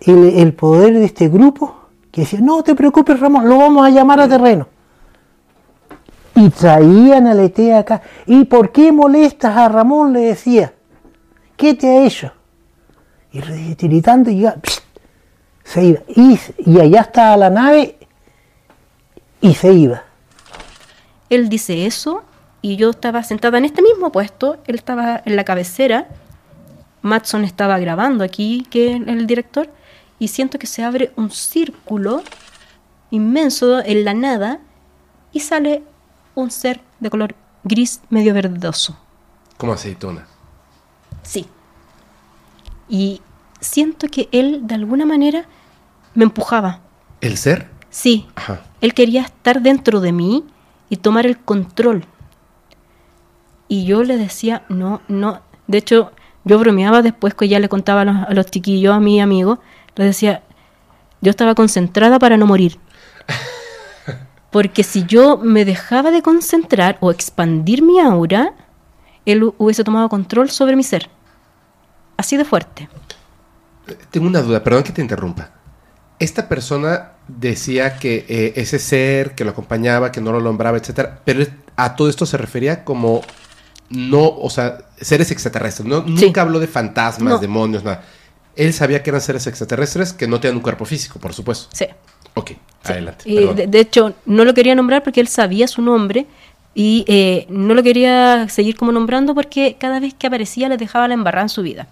el, 0.01 0.25
el 0.39 0.53
poder 0.53 0.93
de 0.93 1.05
este 1.05 1.29
grupo 1.29 1.75
que 2.11 2.21
decía, 2.21 2.39
no 2.41 2.61
te 2.63 2.75
preocupes 2.75 3.19
Ramón, 3.19 3.47
lo 3.47 3.57
vamos 3.57 3.85
a 3.85 3.89
llamar 3.89 4.19
a 4.19 4.27
terreno. 4.27 4.67
Y 6.35 6.49
traían 6.49 7.27
al 7.27 7.39
ET 7.39 7.59
acá. 7.73 8.01
¿Y 8.25 8.45
por 8.45 8.71
qué 8.71 8.91
molestas 8.91 9.55
a 9.55 9.67
Ramón? 9.69 10.13
Le 10.13 10.21
decía. 10.21 10.73
¿Qué 11.57 11.73
te 11.73 11.87
ha 11.87 12.05
hecho? 12.05 12.31
Y 13.31 13.39
re- 13.41 13.75
tiritando 13.75 14.31
y 14.31 14.47
se 15.63 15.83
iba. 15.83 15.99
Y, 16.07 16.39
y 16.65 16.79
allá 16.79 17.01
estaba 17.01 17.37
la 17.37 17.49
nave 17.49 17.97
y 19.41 19.53
se 19.53 19.71
iba. 19.73 20.03
Él 21.29 21.47
dice 21.49 21.85
eso 21.85 22.23
y 22.61 22.75
yo 22.77 22.89
estaba 22.89 23.23
sentada 23.23 23.57
en 23.57 23.65
este 23.65 23.81
mismo 23.81 24.11
puesto, 24.11 24.57
él 24.67 24.75
estaba 24.75 25.21
en 25.23 25.35
la 25.35 25.43
cabecera, 25.43 26.07
Matson 27.01 27.43
estaba 27.43 27.79
grabando 27.79 28.23
aquí, 28.23 28.65
que 28.69 28.93
el 28.93 29.27
director, 29.27 29.69
y 30.21 30.27
siento 30.27 30.59
que 30.59 30.67
se 30.67 30.83
abre 30.83 31.11
un 31.15 31.31
círculo 31.31 32.21
inmenso 33.09 33.83
en 33.83 34.05
la 34.05 34.13
nada 34.13 34.59
y 35.33 35.39
sale 35.39 35.81
un 36.35 36.51
ser 36.51 36.79
de 36.99 37.09
color 37.09 37.33
gris 37.63 38.01
medio 38.11 38.31
verdoso. 38.35 38.95
Como 39.57 39.73
aceituna. 39.73 40.27
Sí. 41.23 41.47
Y 42.87 43.19
siento 43.61 44.09
que 44.09 44.29
él 44.31 44.67
de 44.67 44.75
alguna 44.75 45.07
manera 45.07 45.45
me 46.13 46.23
empujaba. 46.23 46.81
¿El 47.19 47.35
ser? 47.35 47.67
Sí, 47.89 48.27
Ajá. 48.35 48.61
él 48.79 48.93
quería 48.93 49.23
estar 49.23 49.63
dentro 49.63 50.01
de 50.01 50.11
mí 50.11 50.45
y 50.87 50.97
tomar 50.97 51.25
el 51.25 51.39
control. 51.39 52.05
Y 53.67 53.85
yo 53.85 54.03
le 54.03 54.17
decía, 54.17 54.65
no, 54.69 55.01
no. 55.07 55.41
De 55.65 55.79
hecho, 55.79 56.11
yo 56.43 56.59
bromeaba 56.59 57.01
después 57.01 57.33
que 57.33 57.47
ya 57.47 57.59
le 57.59 57.69
contaba 57.69 58.01
a 58.01 58.05
los, 58.05 58.15
a 58.17 58.33
los 58.35 58.45
chiquillos, 58.45 58.93
a 58.93 58.99
mi 58.99 59.19
amigo, 59.19 59.59
le 59.95 60.05
decía, 60.05 60.43
yo 61.21 61.29
estaba 61.29 61.55
concentrada 61.55 62.17
para 62.19 62.37
no 62.37 62.45
morir. 62.47 62.79
Porque 64.51 64.83
si 64.83 65.05
yo 65.05 65.37
me 65.37 65.63
dejaba 65.63 66.11
de 66.11 66.21
concentrar 66.21 66.97
o 66.99 67.09
expandir 67.11 67.81
mi 67.81 67.99
aura, 67.99 68.53
él 69.25 69.43
hu- 69.43 69.55
hubiese 69.57 69.83
tomado 69.83 70.09
control 70.09 70.49
sobre 70.49 70.75
mi 70.75 70.83
ser. 70.83 71.09
Así 72.17 72.35
de 72.35 72.43
fuerte. 72.43 72.89
Tengo 74.09 74.27
una 74.27 74.41
duda, 74.41 74.61
perdón 74.63 74.83
que 74.83 74.91
te 74.91 75.01
interrumpa. 75.01 75.51
Esta 76.19 76.49
persona 76.49 77.13
decía 77.27 77.97
que 77.97 78.25
eh, 78.27 78.53
ese 78.57 78.77
ser 78.77 79.35
que 79.35 79.45
lo 79.45 79.51
acompañaba, 79.51 80.11
que 80.11 80.19
no 80.21 80.31
lo 80.33 80.41
nombraba, 80.41 80.77
etcétera, 80.77 81.21
pero 81.23 81.45
a 81.77 81.95
todo 81.95 82.09
esto 82.09 82.25
se 82.25 82.37
refería 82.37 82.83
como 82.83 83.21
no, 83.89 84.27
o 84.27 84.49
sea, 84.49 84.79
seres 84.99 85.31
extraterrestres. 85.31 85.87
No, 85.87 86.03
Sí. 86.05 86.25
Nunca 86.25 86.41
habló 86.41 86.59
de 86.59 86.67
fantasmas, 86.67 87.33
No. 87.33 87.39
demonios, 87.39 87.83
nada. 87.83 88.03
Él 88.55 88.73
sabía 88.73 89.01
que 89.03 89.09
eran 89.09 89.21
seres 89.21 89.47
extraterrestres 89.47 90.13
que 90.13 90.27
no 90.27 90.39
tenían 90.39 90.57
un 90.57 90.61
cuerpo 90.63 90.85
físico, 90.85 91.19
por 91.19 91.33
supuesto. 91.33 91.67
Sí. 91.73 91.85
Ok, 92.33 92.51
Sí. 92.83 92.91
adelante. 92.93 93.23
Y 93.29 93.45
de, 93.53 93.67
de 93.67 93.79
hecho, 93.79 94.13
no 94.25 94.45
lo 94.45 94.53
quería 94.53 94.73
nombrar 94.75 95.03
porque 95.03 95.19
él 95.21 95.27
sabía 95.27 95.67
su 95.67 95.81
nombre 95.81 96.25
y 96.73 97.03
eh, 97.07 97.45
no 97.49 97.73
lo 97.73 97.83
quería 97.83 98.47
seguir 98.49 98.75
como 98.77 98.91
nombrando 98.91 99.35
porque 99.35 99.75
cada 99.79 99.99
vez 99.99 100.13
que 100.13 100.27
aparecía 100.27 100.69
le 100.69 100.77
dejaba 100.77 101.07
la 101.07 101.13
embarrada 101.13 101.43
en 101.43 101.49
su 101.49 101.61
vida. 101.61 101.87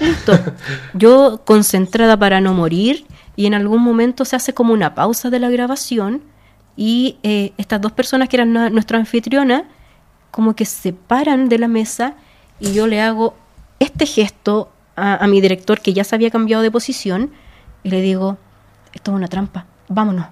Listo. 0.00 0.32
Yo 0.94 1.42
concentrada 1.44 2.16
para 2.16 2.40
no 2.40 2.54
morir 2.54 3.04
y 3.36 3.46
en 3.46 3.54
algún 3.54 3.82
momento 3.82 4.24
se 4.24 4.36
hace 4.36 4.54
como 4.54 4.72
una 4.72 4.94
pausa 4.94 5.28
de 5.30 5.38
la 5.38 5.50
grabación 5.50 6.22
y 6.76 7.18
eh, 7.22 7.52
estas 7.58 7.80
dos 7.80 7.92
personas 7.92 8.28
que 8.28 8.36
eran 8.36 8.52
nuestra 8.52 8.98
anfitriona 8.98 9.64
como 10.30 10.56
que 10.56 10.64
se 10.64 10.92
paran 10.92 11.48
de 11.48 11.58
la 11.58 11.68
mesa 11.68 12.14
y 12.58 12.72
yo 12.72 12.86
le 12.86 13.00
hago 13.00 13.34
este 13.78 14.06
gesto 14.06 14.70
a, 14.96 15.22
a 15.22 15.26
mi 15.26 15.40
director 15.40 15.80
que 15.80 15.92
ya 15.92 16.04
se 16.04 16.14
había 16.14 16.30
cambiado 16.30 16.62
de 16.62 16.70
posición 16.70 17.32
y 17.82 17.90
le 17.90 18.00
digo, 18.00 18.38
esto 18.92 19.10
es 19.10 19.16
una 19.16 19.28
trampa, 19.28 19.66
vámonos. 19.88 20.26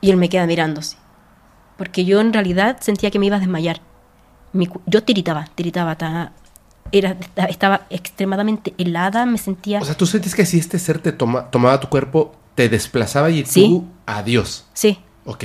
Y 0.00 0.10
él 0.10 0.16
me 0.16 0.28
queda 0.28 0.46
mirando 0.46 0.80
así, 0.80 0.96
porque 1.76 2.04
yo 2.04 2.20
en 2.20 2.32
realidad 2.32 2.78
sentía 2.80 3.10
que 3.10 3.18
me 3.18 3.26
iba 3.26 3.36
a 3.36 3.40
desmayar. 3.40 3.80
mi 4.52 4.68
yo 4.86 5.02
tiritaba, 5.02 5.46
tiritaba, 5.54 5.96
ta- 5.96 6.32
era, 6.90 7.10
esta- 7.20 7.44
estaba 7.46 7.82
extremadamente 7.90 8.72
helada, 8.78 9.26
me 9.26 9.36
sentía... 9.36 9.78
O 9.80 9.84
sea, 9.84 9.94
tú 9.96 10.06
sientes 10.06 10.34
que 10.34 10.46
si 10.46 10.58
este 10.58 10.78
ser 10.78 11.00
te 11.00 11.12
toma, 11.12 11.50
tomaba 11.50 11.78
tu 11.80 11.88
cuerpo, 11.88 12.34
te 12.54 12.68
desplazaba 12.70 13.28
y 13.30 13.44
Sí. 13.44 13.66
tú, 13.68 13.84
adiós. 14.06 14.66
sí, 14.72 14.98
Ok. 15.26 15.44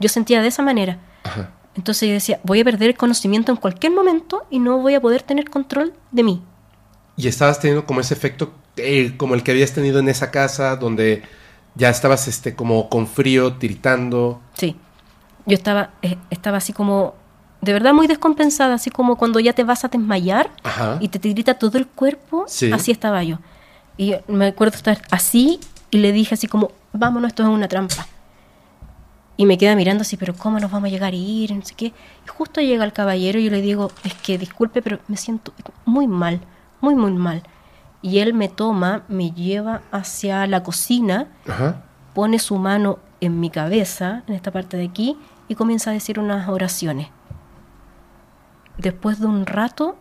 yo 0.00 0.08
sentía 0.10 0.42
de 0.42 0.48
esa 0.48 0.62
manera. 0.62 0.98
Ajá. 1.24 1.50
Entonces 1.74 2.06
yo 2.08 2.12
decía, 2.12 2.40
voy 2.42 2.60
a 2.60 2.64
perder 2.64 2.90
el 2.90 2.96
conocimiento 2.96 3.50
en 3.52 3.56
cualquier 3.56 3.92
momento 3.94 4.44
y 4.50 4.58
no 4.58 4.78
voy 4.78 4.94
a 4.94 5.00
poder 5.00 5.22
tener 5.22 5.48
control 5.48 5.94
de 6.10 6.22
mí. 6.22 6.42
Y 7.16 7.28
estabas 7.28 7.60
teniendo 7.60 7.84
como 7.86 8.00
ese 8.00 8.14
efecto, 8.14 8.52
eh, 8.76 9.14
como 9.16 9.34
el 9.34 9.42
que 9.42 9.50
habías 9.50 9.72
tenido 9.72 9.98
en 10.00 10.08
esa 10.08 10.30
casa, 10.30 10.76
donde 10.76 11.22
ya 11.74 11.88
estabas 11.90 12.26
este, 12.28 12.54
como 12.54 12.88
con 12.88 13.06
frío, 13.06 13.54
tiritando. 13.54 14.40
Sí. 14.54 14.76
Yo 15.46 15.54
estaba, 15.54 15.90
eh, 16.02 16.16
estaba 16.30 16.58
así 16.58 16.72
como, 16.72 17.14
de 17.60 17.72
verdad 17.72 17.92
muy 17.92 18.06
descompensada, 18.06 18.74
así 18.74 18.90
como 18.90 19.16
cuando 19.16 19.40
ya 19.40 19.52
te 19.52 19.64
vas 19.64 19.84
a 19.84 19.88
desmayar 19.88 20.50
Ajá. 20.62 20.98
y 21.00 21.08
te 21.08 21.18
tirita 21.18 21.54
todo 21.54 21.78
el 21.78 21.86
cuerpo, 21.86 22.44
Sí. 22.48 22.72
así 22.72 22.90
estaba 22.92 23.22
yo. 23.24 23.38
Y 23.96 24.14
me 24.28 24.46
acuerdo 24.48 24.76
estar 24.76 25.00
así 25.10 25.60
y 25.90 25.98
le 25.98 26.12
dije 26.12 26.34
así 26.34 26.46
como, 26.46 26.70
vámonos, 26.92 27.28
esto 27.28 27.42
es 27.42 27.48
una 27.48 27.68
trampa. 27.68 28.06
Y 29.36 29.46
me 29.46 29.58
queda 29.58 29.74
mirando 29.74 30.02
así, 30.02 30.16
pero 30.16 30.34
¿cómo 30.34 30.60
nos 30.60 30.70
vamos 30.70 30.88
a 30.88 30.90
llegar 30.90 31.12
a 31.12 31.16
ir? 31.16 31.52
No 31.54 31.62
sé 31.64 31.74
qué. 31.74 31.86
Y 31.86 32.28
justo 32.28 32.60
llega 32.60 32.84
el 32.84 32.92
caballero 32.92 33.38
y 33.38 33.44
yo 33.44 33.50
le 33.50 33.60
digo, 33.62 33.90
es 34.04 34.14
que 34.14 34.38
disculpe, 34.38 34.82
pero 34.82 34.98
me 35.08 35.16
siento 35.16 35.52
muy 35.84 36.06
mal, 36.06 36.40
muy, 36.82 36.94
muy 36.94 37.12
mal. 37.12 37.42
Y 38.02 38.18
él 38.18 38.34
me 38.34 38.48
toma, 38.48 39.04
me 39.08 39.30
lleva 39.30 39.80
hacia 39.92 40.46
la 40.46 40.62
cocina, 40.62 41.28
Ajá. 41.48 41.82
pone 42.12 42.38
su 42.38 42.56
mano 42.58 42.98
en 43.20 43.40
mi 43.40 43.48
cabeza, 43.48 44.24
en 44.26 44.34
esta 44.34 44.50
parte 44.50 44.76
de 44.76 44.84
aquí, 44.84 45.16
y 45.48 45.54
comienza 45.54 45.90
a 45.90 45.92
decir 45.94 46.18
unas 46.18 46.48
oraciones. 46.48 47.08
Después 48.78 49.20
de 49.20 49.26
un 49.26 49.46
rato, 49.46 49.96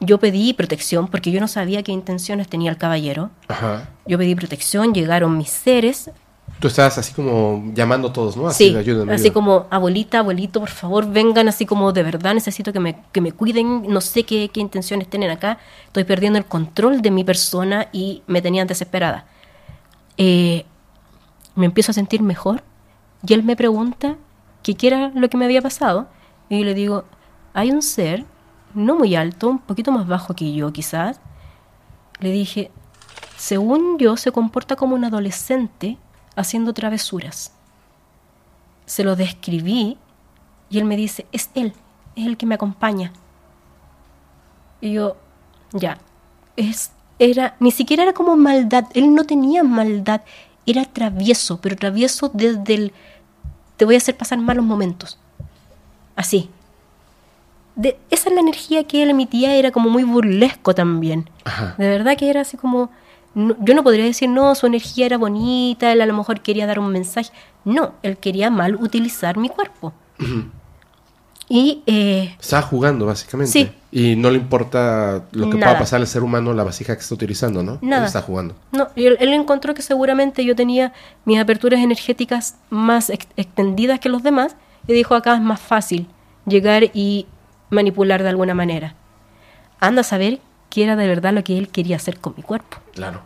yo 0.00 0.18
pedí 0.20 0.52
protección 0.52 1.08
porque 1.08 1.30
yo 1.32 1.40
no 1.40 1.48
sabía 1.48 1.82
qué 1.82 1.90
intenciones 1.92 2.48
tenía 2.48 2.70
el 2.70 2.76
caballero. 2.76 3.30
Ajá. 3.48 3.88
Yo 4.06 4.18
pedí 4.18 4.34
protección, 4.34 4.94
llegaron 4.94 5.36
mis 5.36 5.50
seres. 5.50 6.10
Tú 6.58 6.68
estabas 6.68 6.96
así 6.96 7.12
como 7.12 7.70
llamando 7.74 8.08
a 8.08 8.12
todos, 8.12 8.36
¿no? 8.36 8.46
Así 8.46 8.68
sí, 8.68 8.72
de 8.72 8.80
ayúdame, 8.80 9.12
así 9.12 9.24
ayúdame. 9.28 9.34
como, 9.34 9.66
abuelita, 9.70 10.20
abuelito, 10.20 10.60
por 10.60 10.70
favor, 10.70 11.06
vengan, 11.06 11.48
así 11.48 11.66
como 11.66 11.92
de 11.92 12.02
verdad 12.02 12.32
necesito 12.32 12.72
que 12.72 12.80
me, 12.80 13.02
que 13.12 13.20
me 13.20 13.32
cuiden, 13.32 13.88
no 13.88 14.00
sé 14.00 14.24
qué, 14.24 14.48
qué 14.48 14.60
intenciones 14.60 15.08
tienen 15.08 15.30
acá, 15.30 15.58
estoy 15.86 16.04
perdiendo 16.04 16.38
el 16.38 16.46
control 16.46 17.02
de 17.02 17.10
mi 17.10 17.24
persona 17.24 17.88
y 17.92 18.22
me 18.26 18.40
tenían 18.40 18.66
desesperada. 18.66 19.26
Eh, 20.16 20.64
me 21.56 21.66
empiezo 21.66 21.90
a 21.90 21.94
sentir 21.94 22.22
mejor 22.22 22.62
y 23.26 23.34
él 23.34 23.42
me 23.42 23.54
pregunta 23.54 24.16
que 24.62 24.76
qué 24.76 24.86
era 24.86 25.10
lo 25.14 25.28
que 25.28 25.36
me 25.36 25.44
había 25.44 25.60
pasado 25.60 26.08
y 26.48 26.58
yo 26.58 26.64
le 26.64 26.72
digo, 26.72 27.04
hay 27.52 27.70
un 27.70 27.82
ser, 27.82 28.24
no 28.74 28.96
muy 28.96 29.14
alto, 29.14 29.48
un 29.48 29.58
poquito 29.58 29.92
más 29.92 30.06
bajo 30.06 30.34
que 30.34 30.54
yo 30.54 30.72
quizás, 30.72 31.20
le 32.20 32.30
dije, 32.30 32.70
según 33.36 33.98
yo 33.98 34.16
se 34.16 34.32
comporta 34.32 34.76
como 34.76 34.94
un 34.94 35.04
adolescente 35.04 35.98
haciendo 36.36 36.72
travesuras. 36.72 37.52
Se 38.84 39.02
lo 39.02 39.16
describí 39.16 39.98
y 40.70 40.78
él 40.78 40.84
me 40.84 40.96
dice, 40.96 41.26
es 41.32 41.50
él, 41.54 41.72
es 42.14 42.26
el 42.26 42.36
que 42.36 42.46
me 42.46 42.54
acompaña. 42.54 43.12
Y 44.80 44.92
yo, 44.92 45.16
ya, 45.72 45.98
es, 46.56 46.92
era, 47.18 47.56
ni 47.58 47.70
siquiera 47.70 48.04
era 48.04 48.12
como 48.12 48.36
maldad, 48.36 48.84
él 48.94 49.14
no 49.14 49.24
tenía 49.24 49.64
maldad, 49.64 50.20
era 50.66 50.84
travieso, 50.84 51.60
pero 51.60 51.76
travieso 51.76 52.30
desde 52.32 52.74
el, 52.74 52.92
te 53.76 53.84
voy 53.84 53.94
a 53.94 53.98
hacer 53.98 54.16
pasar 54.16 54.38
malos 54.38 54.64
momentos. 54.64 55.18
Así. 56.14 56.50
De, 57.74 57.98
esa 58.10 58.28
es 58.30 58.34
la 58.34 58.40
energía 58.40 58.84
que 58.84 59.02
él 59.02 59.10
emitía, 59.10 59.54
era 59.54 59.70
como 59.70 59.90
muy 59.90 60.04
burlesco 60.04 60.74
también. 60.74 61.28
Ajá. 61.44 61.74
De 61.78 61.88
verdad 61.88 62.16
que 62.16 62.30
era 62.30 62.42
así 62.42 62.56
como... 62.56 62.90
no- 63.36 63.54
yo 63.60 63.74
no 63.74 63.84
podría 63.84 64.04
decir, 64.04 64.28
no, 64.28 64.54
su 64.56 64.66
energía 64.66 65.06
era 65.06 65.16
bonita, 65.18 65.92
él 65.92 66.00
a 66.00 66.06
lo 66.06 66.14
mejor 66.14 66.40
quería 66.40 66.66
dar 66.66 66.80
un 66.80 66.90
mensaje. 66.90 67.30
No, 67.64 67.92
él 68.02 68.16
quería 68.16 68.50
mal 68.50 68.74
utilizar 68.74 69.36
mi 69.36 69.48
cuerpo. 69.48 69.92
Y 71.48 71.82
eh, 71.86 72.34
Estaba 72.40 72.62
jugando, 72.62 73.06
básicamente. 73.06 73.52
Sí. 73.52 73.70
Y 73.92 74.16
no 74.16 74.30
le 74.30 74.38
importa 74.38 75.26
lo 75.30 75.48
que 75.48 75.56
Nada. 75.58 75.72
pueda 75.72 75.78
pasar 75.78 76.00
al 76.00 76.06
ser 76.08 76.22
humano, 76.24 76.52
la 76.52 76.64
vasija 76.64 76.94
que 76.96 77.00
está 77.02 77.14
utilizando, 77.14 77.62
¿no? 77.62 77.78
Él 77.80 77.92
está 78.04 78.20
jugando. 78.22 78.56
no, 78.72 78.88
y 78.96 79.06
él, 79.06 79.16
él 79.20 79.32
encontró 79.32 79.72
que 79.72 79.82
seguramente 79.82 80.44
yo 80.44 80.56
tenía 80.56 80.92
mis 81.24 81.38
aperturas 81.38 81.80
energéticas 81.80 82.56
más 82.68 83.10
ex- 83.10 83.28
extendidas 83.36 84.00
que 84.00 84.08
los 84.08 84.22
demás 84.24 84.56
y 84.88 84.92
dijo, 84.92 85.14
acá 85.14 85.34
es 85.36 85.40
más 85.40 85.60
fácil 85.60 86.08
llegar 86.46 86.84
y 86.94 87.26
manipular 87.70 88.22
de 88.24 88.28
alguna 88.28 88.54
manera. 88.54 88.94
Anda 89.78 90.00
a 90.00 90.04
saber 90.04 90.40
era 90.82 90.96
de 90.96 91.06
verdad 91.06 91.32
lo 91.32 91.44
que 91.44 91.58
él 91.58 91.68
quería 91.68 91.96
hacer 91.96 92.18
con 92.18 92.34
mi 92.36 92.42
cuerpo. 92.42 92.78
Claro. 92.94 93.22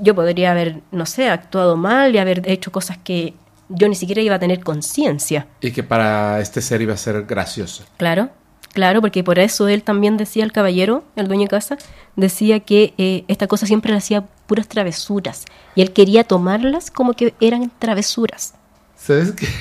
Yo 0.00 0.14
podría 0.14 0.52
haber, 0.52 0.80
no 0.92 1.06
sé, 1.06 1.28
actuado 1.28 1.76
mal 1.76 2.14
y 2.14 2.18
haber 2.18 2.48
hecho 2.48 2.72
cosas 2.72 2.98
que 2.98 3.34
yo 3.68 3.88
ni 3.88 3.94
siquiera 3.94 4.22
iba 4.22 4.36
a 4.36 4.38
tener 4.38 4.62
conciencia. 4.62 5.46
Y 5.60 5.72
que 5.72 5.82
para 5.82 6.40
este 6.40 6.60
ser 6.62 6.82
iba 6.82 6.94
a 6.94 6.98
ser 6.98 7.24
gracioso. 7.24 7.84
Claro, 7.96 8.30
claro, 8.72 9.00
porque 9.00 9.22
por 9.24 9.38
eso 9.38 9.68
él 9.68 9.82
también 9.82 10.16
decía, 10.16 10.44
el 10.44 10.52
caballero, 10.52 11.04
el 11.16 11.28
dueño 11.28 11.42
de 11.42 11.48
casa, 11.48 11.76
decía 12.16 12.60
que 12.60 12.94
eh, 12.98 13.24
esta 13.28 13.46
cosa 13.46 13.66
siempre 13.66 13.92
le 13.92 13.98
hacía 13.98 14.24
puras 14.46 14.68
travesuras. 14.68 15.44
Y 15.74 15.82
él 15.82 15.92
quería 15.92 16.24
tomarlas 16.24 16.90
como 16.90 17.14
que 17.14 17.34
eran 17.40 17.70
travesuras. 17.78 18.54
¿Sabes 18.96 19.32
qué? 19.32 19.46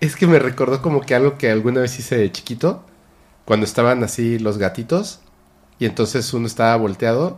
Es 0.00 0.16
que 0.16 0.26
me 0.26 0.38
recordó 0.38 0.82
como 0.82 1.00
que 1.00 1.14
algo 1.14 1.38
que 1.38 1.50
alguna 1.50 1.80
vez 1.80 1.98
hice 1.98 2.18
de 2.18 2.30
chiquito, 2.30 2.84
cuando 3.46 3.64
estaban 3.64 4.04
así 4.04 4.38
los 4.38 4.58
gatitos, 4.58 5.20
y 5.84 5.86
entonces 5.86 6.32
uno 6.32 6.46
estaba 6.46 6.74
volteado 6.76 7.36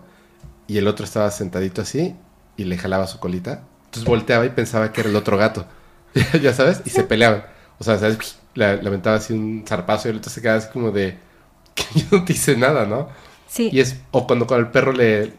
y 0.69 0.79
el 0.79 0.87
otro 0.87 1.05
estaba 1.05 1.29
sentadito 1.33 1.83
así 1.83 2.15
y 2.57 2.63
le 2.63 2.79
jalaba 2.79 3.09
su 3.09 3.19
colita. 3.19 3.63
Entonces 3.87 4.05
volteaba 4.05 4.47
y 4.47 4.51
pensaba 4.51 4.93
que 4.93 5.01
era 5.01 5.11
el 5.11 5.17
otro 5.17 5.37
gato, 5.37 5.67
ya 6.41 6.55
sabes, 6.55 6.81
y 6.85 6.91
se 6.91 7.03
peleaban. 7.03 7.43
O 7.81 7.83
sea, 7.85 7.99
¿sabes? 7.99 8.39
Le, 8.55 8.81
le 8.81 8.89
aventaba 8.89 9.17
así 9.17 9.33
un 9.33 9.65
zarpazo 9.67 10.07
y 10.07 10.13
el 10.13 10.19
otro 10.19 10.31
se 10.31 10.41
quedaba 10.41 10.59
así 10.59 10.69
como 10.73 10.93
de, 10.93 11.19
que 11.75 11.85
yo 11.99 12.07
no 12.13 12.25
te 12.25 12.35
hice 12.35 12.57
nada, 12.57 12.87
¿no? 12.87 13.09
Sí, 13.49 13.69
Y 13.73 13.81
es, 13.81 13.97
o 14.13 14.29
cuando 14.29 14.47
con 14.47 14.61
el 14.61 14.69
perro 14.69 14.93
le 14.93 15.33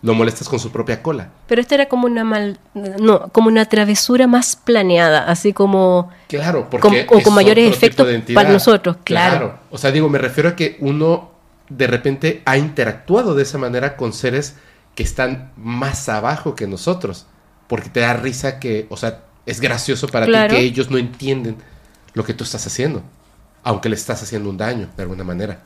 lo 0.00 0.14
molestas 0.14 0.48
con 0.48 0.58
su 0.58 0.72
propia 0.72 1.02
cola. 1.02 1.28
pero 1.46 1.60
esta 1.60 1.74
era 1.76 1.86
como 1.86 2.06
una 2.06 2.24
mal, 2.24 2.58
no, 2.74 3.28
como 3.28 3.48
una 3.48 3.66
travesura 3.66 4.26
más 4.26 4.56
planeada, 4.56 5.26
así 5.30 5.52
como 5.52 6.08
Claro, 6.28 6.68
porque 6.70 7.04
Con- 7.06 7.18
o 7.20 7.22
con 7.22 7.34
mayores 7.34 7.72
efectos 7.76 8.08
para 8.34 8.50
nosotros, 8.50 8.96
claro. 9.04 9.58
O 9.70 9.76
sea, 9.76 9.90
digo, 9.92 10.08
me 10.08 10.18
refiero 10.18 10.48
a 10.48 10.56
que 10.56 10.78
uno 10.80 11.31
de 11.76 11.86
repente 11.86 12.42
ha 12.44 12.56
interactuado 12.58 13.34
de 13.34 13.42
esa 13.42 13.58
manera 13.58 13.96
con 13.96 14.12
seres 14.12 14.56
que 14.94 15.02
están 15.02 15.52
más 15.56 16.08
abajo 16.08 16.54
que 16.54 16.66
nosotros, 16.66 17.26
porque 17.66 17.88
te 17.90 18.00
da 18.00 18.12
risa 18.14 18.58
que, 18.60 18.86
o 18.90 18.96
sea, 18.96 19.20
es 19.46 19.60
gracioso 19.60 20.06
para 20.08 20.26
Claro. 20.26 20.50
ti 20.50 20.56
que 20.56 20.62
ellos 20.66 20.90
no 20.90 20.98
entienden 20.98 21.56
lo 22.14 22.24
que 22.24 22.34
tú 22.34 22.44
estás 22.44 22.66
haciendo, 22.66 23.02
aunque 23.64 23.88
le 23.88 23.94
estás 23.96 24.22
haciendo 24.22 24.50
un 24.50 24.56
daño 24.58 24.88
de 24.96 25.02
alguna 25.02 25.24
manera. 25.24 25.60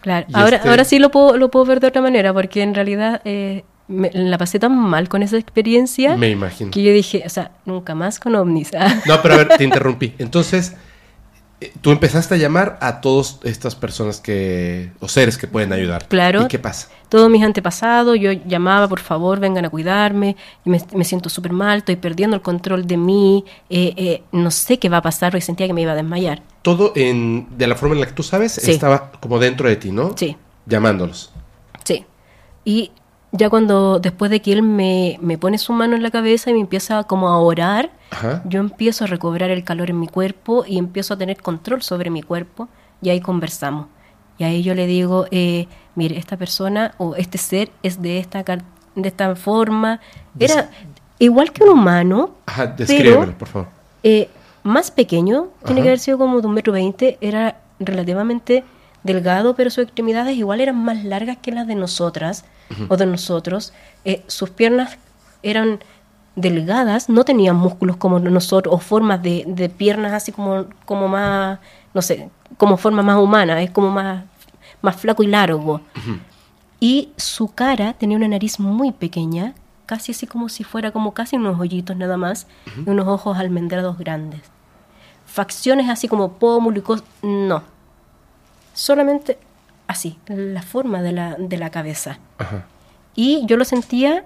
Claro, 0.00 0.26
Y 0.28 0.34
ahora, 0.34 0.56
este- 0.56 0.68
ahora 0.70 0.84
sí 0.84 0.98
lo 0.98 1.10
puedo, 1.10 1.36
lo 1.36 1.50
puedo 1.50 1.66
ver 1.66 1.80
de 1.80 1.88
otra 1.88 2.00
manera, 2.00 2.32
porque 2.32 2.62
en 2.62 2.74
realidad 2.74 3.20
eh, 3.26 3.64
me- 3.86 4.10
la 4.14 4.38
pasé 4.38 4.58
tan 4.58 4.74
mal 4.74 5.08
con 5.10 5.22
esa 5.22 5.36
experiencia 5.36 6.16
Me 6.16 6.30
imagino. 6.30 6.70
que 6.70 6.82
yo 6.82 6.92
dije, 6.92 7.22
o 7.26 7.28
sea, 7.28 7.50
nunca 7.66 7.94
más 7.94 8.18
con 8.18 8.34
ovnis. 8.34 8.70
Ah, 8.78 8.94
No, 9.06 9.20
pero 9.20 9.34
a 9.34 9.36
ver, 9.38 9.48
te 9.58 9.64
interrumpí. 9.64 10.14
Entonces, 10.18 10.74
tú 11.80 11.90
empezaste 11.90 12.34
a 12.34 12.38
llamar 12.38 12.78
a 12.80 13.00
todas 13.00 13.38
estas 13.44 13.74
personas 13.74 14.20
que, 14.20 14.92
o 15.00 15.08
seres 15.08 15.36
que 15.38 15.46
pueden 15.46 15.72
ayudar. 15.72 16.06
Claro. 16.08 16.42
¿Y 16.42 16.48
qué 16.48 16.58
pasa? 16.58 16.88
Todos 17.08 17.28
mis 17.28 17.42
antepasados, 17.42 18.18
yo 18.20 18.32
llamaba, 18.32 18.88
por 18.88 19.00
favor, 19.00 19.40
vengan 19.40 19.64
a 19.64 19.70
cuidarme, 19.70 20.36
me 20.64 21.04
siento 21.04 21.28
súper 21.28 21.52
mal, 21.52 21.78
estoy 21.78 21.96
perdiendo 21.96 22.36
el 22.36 22.42
control 22.42 22.86
de 22.86 22.96
mí, 22.96 23.44
eh, 23.68 23.92
eh, 23.96 24.22
no 24.32 24.50
sé 24.50 24.78
qué 24.78 24.88
va 24.88 24.98
a 24.98 25.02
pasar, 25.02 25.32
porque 25.32 25.42
sentía 25.44 25.66
que 25.66 25.72
me 25.72 25.82
iba 25.82 25.92
a 25.92 25.96
desmayar. 25.96 26.42
Todo 26.62 26.92
en, 26.94 27.48
de 27.58 27.66
la 27.66 27.74
forma 27.74 27.94
en 27.96 28.00
la 28.02 28.06
que 28.06 28.12
tú 28.12 28.22
sabes, 28.22 28.52
Sí. 28.52 28.70
estaba 28.70 29.10
como 29.20 29.38
dentro 29.38 29.68
de 29.68 29.76
ti, 29.76 29.90
¿no? 29.90 30.12
Sí. 30.16 30.36
Llamándolos. 30.66 31.32
Sí. 31.84 32.04
Y 32.64 32.92
ya 33.32 33.48
cuando, 33.48 34.00
después 34.00 34.30
de 34.30 34.40
que 34.42 34.52
él 34.52 34.62
me, 34.62 35.18
me 35.22 35.38
pone 35.38 35.58
su 35.58 35.72
mano 35.72 35.94
en 35.96 36.02
la 36.02 36.10
cabeza 36.10 36.50
y 36.50 36.54
me 36.54 36.60
empieza 36.60 37.04
como 37.04 37.28
a 37.28 37.38
orar, 37.38 37.90
Ajá. 38.10 38.42
yo 38.44 38.60
empiezo 38.60 39.04
a 39.04 39.06
recobrar 39.06 39.50
el 39.50 39.62
calor 39.64 39.90
en 39.90 40.00
mi 40.00 40.08
cuerpo 40.08 40.64
y 40.66 40.78
empiezo 40.78 41.14
a 41.14 41.16
tener 41.18 41.40
control 41.40 41.82
sobre 41.82 42.10
mi 42.10 42.22
cuerpo 42.22 42.68
y 43.02 43.10
ahí 43.10 43.20
conversamos. 43.20 43.86
Y 44.38 44.44
ahí 44.44 44.62
yo 44.62 44.74
le 44.74 44.86
digo, 44.86 45.26
eh, 45.30 45.68
mire, 45.94 46.16
esta 46.18 46.36
persona 46.36 46.94
o 46.98 47.14
este 47.14 47.38
ser 47.38 47.70
es 47.82 48.00
de 48.02 48.18
esta, 48.18 48.42
de 48.42 49.08
esta 49.08 49.36
forma. 49.36 50.00
Era 50.38 50.70
igual 51.18 51.52
que 51.52 51.62
un 51.62 51.70
humano, 51.70 52.30
Ajá, 52.46 52.66
descríbemelo, 52.66 53.36
por 53.36 53.48
favor. 53.48 53.68
eh, 54.02 54.28
más 54.62 54.90
pequeño, 54.90 55.48
tiene 55.64 55.82
que 55.82 55.88
haber 55.88 55.98
sido 55.98 56.18
como 56.18 56.40
de 56.40 56.46
un 56.46 56.54
metro 56.54 56.72
veinte, 56.72 57.16
era 57.20 57.60
relativamente 57.78 58.64
delgado, 59.04 59.54
pero 59.54 59.70
sus 59.70 59.84
extremidades 59.84 60.36
igual 60.36 60.60
eran 60.60 60.76
más 60.82 61.04
largas 61.04 61.36
que 61.38 61.52
las 61.52 61.66
de 61.66 61.74
nosotras 61.74 62.44
o 62.88 62.96
de 62.96 63.06
nosotros. 63.06 63.72
Eh, 64.04 64.22
sus 64.26 64.50
piernas 64.50 64.98
eran 65.42 65.80
delgadas, 66.36 67.08
no 67.08 67.24
tenían 67.24 67.56
músculos 67.56 67.96
como 67.96 68.18
nosotros, 68.18 68.74
o 68.74 68.78
formas 68.78 69.22
de, 69.22 69.44
de 69.46 69.68
piernas 69.68 70.12
así 70.12 70.32
como, 70.32 70.66
como 70.84 71.08
más, 71.08 71.58
no 71.92 72.02
sé, 72.02 72.30
como 72.56 72.76
forma 72.76 73.02
más 73.02 73.18
humana, 73.18 73.60
es 73.62 73.70
como 73.70 73.90
más, 73.90 74.24
más 74.82 74.96
flaco 74.96 75.22
y 75.22 75.26
largo. 75.26 75.80
Y 76.78 77.10
su 77.16 77.48
cara 77.48 77.92
tenía 77.92 78.16
una 78.16 78.28
nariz 78.28 78.58
muy 78.58 78.92
pequeña, 78.92 79.54
casi 79.86 80.12
así 80.12 80.26
como 80.26 80.48
si 80.48 80.64
fuera 80.64 80.92
como 80.92 81.12
casi 81.12 81.36
unos 81.36 81.58
hoyitos 81.58 81.96
nada 81.96 82.16
más, 82.16 82.46
y 82.86 82.88
unos 82.88 83.06
ojos 83.08 83.36
almendrados 83.36 83.98
grandes. 83.98 84.40
Facciones 85.26 85.88
así 85.88 86.08
como 86.08 86.32
pómulo 86.32 86.78
y 86.78 86.82
cosas, 86.82 87.04
no. 87.22 87.62
Solamente 88.72 89.38
así, 89.90 90.18
la 90.28 90.62
forma 90.62 91.02
de 91.02 91.12
la, 91.12 91.34
de 91.36 91.58
la 91.58 91.70
cabeza. 91.70 92.18
Ajá. 92.38 92.64
Y 93.14 93.44
yo 93.46 93.56
lo 93.56 93.64
sentía 93.64 94.24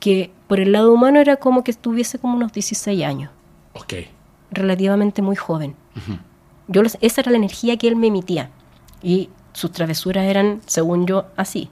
que 0.00 0.30
por 0.48 0.58
el 0.60 0.72
lado 0.72 0.92
humano 0.92 1.20
era 1.20 1.36
como 1.36 1.62
que 1.62 1.70
estuviese 1.70 2.18
como 2.18 2.34
unos 2.36 2.52
16 2.52 3.04
años, 3.04 3.30
Ok. 3.74 3.94
relativamente 4.50 5.20
muy 5.22 5.36
joven. 5.36 5.74
yo 6.68 6.82
los- 6.82 6.96
esa 7.00 7.20
era 7.20 7.30
la 7.32 7.36
energía 7.36 7.76
que 7.76 7.88
él 7.88 7.96
me 7.96 8.06
emitía. 8.06 8.48
Y 9.02 9.28
sus 9.52 9.72
travesuras 9.72 10.24
eran, 10.24 10.60
según 10.66 11.06
yo, 11.06 11.26
así. 11.36 11.68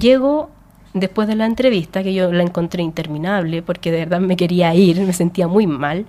Llego 0.00 0.50
después 0.94 1.28
de 1.28 1.36
la 1.36 1.46
entrevista, 1.46 2.02
que 2.02 2.14
yo 2.14 2.32
la 2.32 2.42
encontré 2.42 2.82
interminable, 2.82 3.62
porque 3.62 3.90
de 3.90 3.98
verdad 3.98 4.20
me 4.20 4.36
quería 4.36 4.74
ir, 4.74 5.00
me 5.00 5.12
sentía 5.12 5.48
muy 5.48 5.66
mal. 5.66 6.06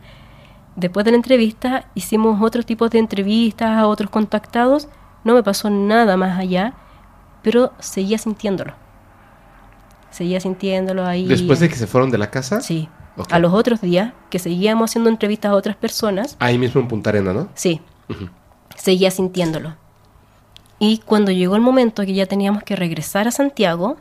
Después 0.75 1.05
de 1.05 1.11
la 1.11 1.17
entrevista 1.17 1.85
hicimos 1.95 2.41
otros 2.41 2.65
tipos 2.65 2.89
de 2.91 2.99
entrevistas 2.99 3.69
a 3.77 3.87
otros 3.87 4.09
contactados. 4.09 4.87
No 5.23 5.33
me 5.33 5.43
pasó 5.43 5.69
nada 5.69 6.17
más 6.17 6.37
allá, 6.37 6.73
pero 7.41 7.73
seguía 7.79 8.17
sintiéndolo. 8.17 8.73
Seguía 10.11 10.39
sintiéndolo 10.39 11.05
ahí. 11.05 11.25
Después 11.25 11.59
de 11.59 11.69
que 11.69 11.75
se 11.75 11.87
fueron 11.87 12.11
de 12.11 12.17
la 12.17 12.29
casa. 12.29 12.61
Sí. 12.61 12.89
A 13.29 13.39
los 13.39 13.53
otros 13.53 13.81
días, 13.81 14.13
que 14.29 14.39
seguíamos 14.39 14.89
haciendo 14.89 15.09
entrevistas 15.09 15.51
a 15.51 15.55
otras 15.55 15.75
personas, 15.75 16.35
Ahí 16.39 16.57
mismo 16.57 16.81
en 16.81 16.87
Punta 16.87 17.11
Arena, 17.11 17.31
¿no? 17.31 17.49
sí, 17.53 17.79
seguía 18.75 19.11
sintiéndolo. 19.11 19.75
Y 20.79 20.97
cuando 20.99 21.31
llegó 21.31 21.55
el 21.55 21.61
momento 21.61 22.03
que 22.05 22.13
ya 22.13 22.25
teníamos 22.25 22.63
que 22.63 22.75
regresar 22.75 23.27
a 23.27 23.31
Santiago, 23.31 23.97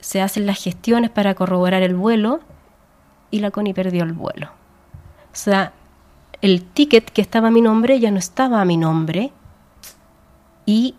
se 0.00 0.22
hacen 0.22 0.46
las 0.46 0.62
gestiones 0.62 1.10
para 1.10 1.34
corroborar 1.34 1.82
el 1.82 1.94
vuelo 1.94 2.40
y 3.30 3.40
la 3.40 3.50
Connie 3.50 3.74
perdió 3.74 4.04
el 4.04 4.12
vuelo. 4.12 4.46
O 4.46 5.36
sea, 5.36 5.72
el 6.40 6.64
ticket 6.64 7.10
que 7.10 7.22
estaba 7.22 7.48
a 7.48 7.50
mi 7.50 7.60
nombre 7.60 8.00
ya 8.00 8.10
no 8.10 8.18
estaba 8.18 8.60
a 8.60 8.64
mi 8.64 8.76
nombre 8.76 9.32
y 10.66 10.94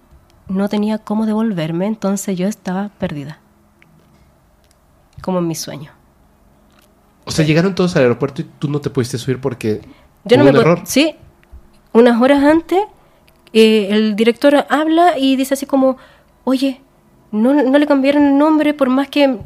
no 0.48 0.70
tenía 0.70 0.98
cómo 1.00 1.26
devolverme, 1.26 1.88
entonces 1.88 2.38
yo 2.38 2.48
estaba 2.48 2.90
perdida. 3.00 3.40
Como 5.22 5.40
en 5.40 5.48
mi 5.48 5.56
sueño. 5.56 5.92
O 7.26 7.32
sea, 7.32 7.46
llegaron 7.46 7.74
todos 7.74 7.96
al 7.96 8.04
aeropuerto 8.04 8.42
y 8.42 8.46
tú 8.60 8.70
no 8.70 8.80
te 8.80 8.90
pudiste 8.90 9.18
subir 9.18 9.42
porque 9.42 9.82
Yo 10.26 10.38
no 10.38 10.44
me 10.44 10.52
un 10.52 10.58
error. 10.58 10.82
Sí, 10.86 11.16
unas 11.94 12.22
horas 12.22 12.44
antes, 12.44 12.80
eh, 13.54 13.88
el 13.90 14.16
director 14.16 14.66
habla 14.70 15.18
y 15.18 15.36
dice 15.36 15.56
así 15.56 15.66
como, 15.66 15.98
oye, 16.44 16.82
no, 17.32 17.54
no 17.54 17.78
le 17.78 17.88
cambiaron 17.88 18.24
el 18.24 18.38
nombre 18.38 18.74
por 18.74 18.90
más 18.90 19.08
que 19.08 19.40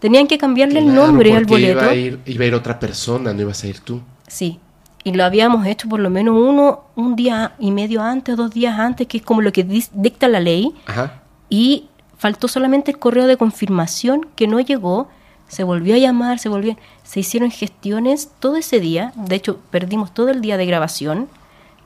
tenían 0.00 0.26
que 0.26 0.38
cambiarle 0.38 0.80
el 0.80 0.92
nombre 0.92 1.36
al 1.36 1.44
boleto. 1.44 1.80
Iba 1.80 1.90
a, 1.90 1.94
ir, 1.94 2.18
iba 2.26 2.44
a 2.44 2.48
ir 2.48 2.54
otra 2.54 2.80
persona, 2.80 3.32
no 3.32 3.40
ibas 3.42 3.62
a 3.62 3.68
ir 3.68 3.78
tú. 3.80 4.00
Sí, 4.26 4.58
y 5.02 5.12
lo 5.12 5.24
habíamos 5.24 5.66
hecho 5.66 5.88
por 5.88 6.00
lo 6.00 6.10
menos 6.10 6.36
uno, 6.36 6.84
un 6.94 7.16
día 7.16 7.54
y 7.58 7.70
medio 7.70 8.02
antes, 8.02 8.36
dos 8.36 8.50
días 8.50 8.78
antes, 8.78 9.06
que 9.06 9.18
es 9.18 9.24
como 9.24 9.40
lo 9.40 9.52
que 9.52 9.64
dicta 9.64 10.28
la 10.28 10.40
ley. 10.40 10.74
Ajá. 10.86 11.22
Y 11.48 11.88
faltó 12.18 12.48
solamente 12.48 12.90
el 12.90 12.98
correo 12.98 13.26
de 13.26 13.36
confirmación 13.36 14.26
que 14.36 14.46
no 14.46 14.60
llegó. 14.60 15.08
Se 15.48 15.64
volvió 15.64 15.94
a 15.94 15.98
llamar, 15.98 16.38
se 16.38 16.48
volvió, 16.48 16.76
se 17.02 17.20
hicieron 17.20 17.50
gestiones 17.50 18.30
todo 18.40 18.56
ese 18.56 18.78
día. 18.78 19.12
De 19.16 19.36
hecho, 19.36 19.58
perdimos 19.70 20.12
todo 20.12 20.28
el 20.28 20.42
día 20.42 20.56
de 20.56 20.66
grabación 20.66 21.28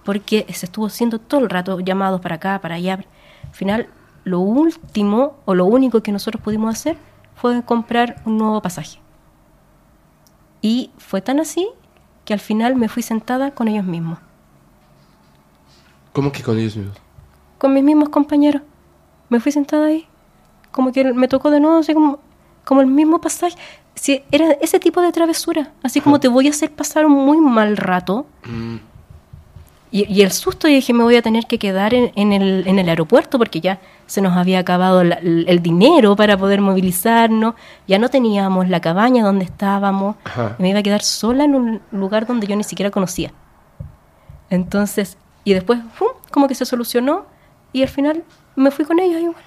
porque 0.04 0.44
se 0.52 0.66
estuvo 0.66 0.86
haciendo 0.86 1.18
todo 1.18 1.40
el 1.40 1.50
rato 1.50 1.78
llamados 1.80 2.20
para 2.20 2.34
acá, 2.34 2.60
para 2.60 2.74
allá. 2.74 2.94
Al 2.94 3.54
final, 3.54 3.88
lo 4.24 4.40
último 4.40 5.36
o 5.44 5.54
lo 5.54 5.66
único 5.66 6.02
que 6.02 6.12
nosotros 6.12 6.42
pudimos 6.42 6.74
hacer 6.74 6.98
fue 7.36 7.62
comprar 7.62 8.20
un 8.24 8.38
nuevo 8.38 8.60
pasaje. 8.60 8.98
Y 10.60 10.90
fue 10.98 11.22
tan 11.22 11.40
así 11.40 11.68
que 12.24 12.32
al 12.32 12.40
final 12.40 12.76
me 12.76 12.88
fui 12.88 13.02
sentada 13.02 13.50
con 13.52 13.68
ellos 13.68 13.84
mismos, 13.84 14.18
¿Cómo 16.12 16.30
que 16.30 16.42
con 16.42 16.58
ellos 16.58 16.76
mismos? 16.76 16.96
con 17.58 17.72
mis 17.72 17.82
mismos 17.82 18.08
compañeros. 18.10 18.62
Me 19.30 19.40
fui 19.40 19.50
sentada 19.52 19.86
ahí, 19.86 20.06
como 20.70 20.92
que 20.92 21.12
me 21.12 21.28
tocó 21.28 21.50
de 21.50 21.60
nuevo, 21.60 21.78
así 21.78 21.94
como, 21.94 22.18
como 22.64 22.80
el 22.82 22.86
mismo 22.86 23.20
pasaje. 23.20 23.56
Sí, 23.94 24.22
era 24.30 24.52
ese 24.60 24.78
tipo 24.78 25.00
de 25.00 25.12
travesura, 25.12 25.72
así 25.82 26.00
como 26.00 26.20
te 26.20 26.28
voy 26.28 26.46
a 26.46 26.50
hacer 26.50 26.70
pasar 26.70 27.06
un 27.06 27.12
muy 27.12 27.38
mal 27.38 27.76
rato. 27.76 28.26
Mm, 28.44 28.76
Y, 29.96 30.12
y 30.12 30.22
el 30.22 30.32
susto, 30.32 30.66
y 30.66 30.74
dije, 30.74 30.92
me 30.92 31.04
voy 31.04 31.14
a 31.14 31.22
tener 31.22 31.46
que 31.46 31.56
quedar 31.56 31.94
en, 31.94 32.10
en 32.16 32.32
el, 32.32 32.66
en 32.66 32.80
el 32.80 32.88
aeropuerto 32.88 33.38
porque 33.38 33.60
ya 33.60 33.78
se 34.06 34.20
nos 34.20 34.36
había 34.36 34.58
acabado 34.58 35.04
la- 35.04 35.20
el, 35.22 35.62
dinero 35.62 36.16
para 36.16 36.36
poder 36.36 36.60
movilizarnos, 36.60 37.54
ya 37.86 38.00
no 38.00 38.08
teníamos 38.08 38.68
la 38.68 38.80
cabaña 38.80 39.22
donde 39.22 39.44
estábamos, 39.44 40.16
y 40.58 40.62
me 40.62 40.70
iba 40.70 40.80
a 40.80 40.82
quedar 40.82 41.02
sola 41.02 41.44
en 41.44 41.54
un 41.54 41.80
lugar 41.92 42.26
donde 42.26 42.48
yo 42.48 42.56
ni 42.56 42.64
siquiera 42.64 42.90
conocía. 42.90 43.30
Entonces, 44.50 45.16
y 45.44 45.54
después, 45.54 45.78
¡fum! 45.94 46.08
como 46.32 46.48
que 46.48 46.54
se 46.56 46.64
solucionó, 46.66 47.26
y 47.72 47.82
al 47.82 47.88
final 47.88 48.24
me 48.56 48.70
fui 48.72 48.84
con 48.84 48.98
ellos 48.98 49.20
igual. 49.20 49.42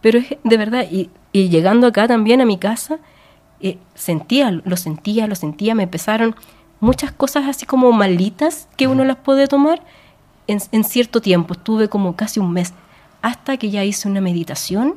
Pero 0.00 0.18
es 0.20 0.26
de 0.44 0.56
verdad, 0.56 0.86
y, 0.90 1.10
y 1.32 1.48
llegando 1.48 1.86
acá 1.88 2.06
también 2.06 2.40
a 2.40 2.44
mi 2.46 2.58
casa, 2.58 2.98
eh, 3.60 3.78
sentía, 3.94 4.50
lo 4.52 4.76
sentía, 4.76 5.26
lo 5.26 5.34
sentía, 5.34 5.74
me 5.74 5.84
empezaron 5.84 6.36
muchas 6.80 7.12
cosas 7.12 7.44
así 7.48 7.66
como 7.66 7.92
malitas 7.92 8.68
que 8.76 8.86
uno 8.88 9.04
las 9.04 9.16
puede 9.16 9.46
tomar 9.46 9.82
en, 10.46 10.58
en 10.72 10.84
cierto 10.84 11.20
tiempo. 11.20 11.54
Estuve 11.54 11.88
como 11.88 12.16
casi 12.16 12.40
un 12.40 12.52
mes, 12.52 12.72
hasta 13.22 13.56
que 13.56 13.70
ya 13.70 13.84
hice 13.84 14.08
una 14.08 14.20
meditación 14.20 14.96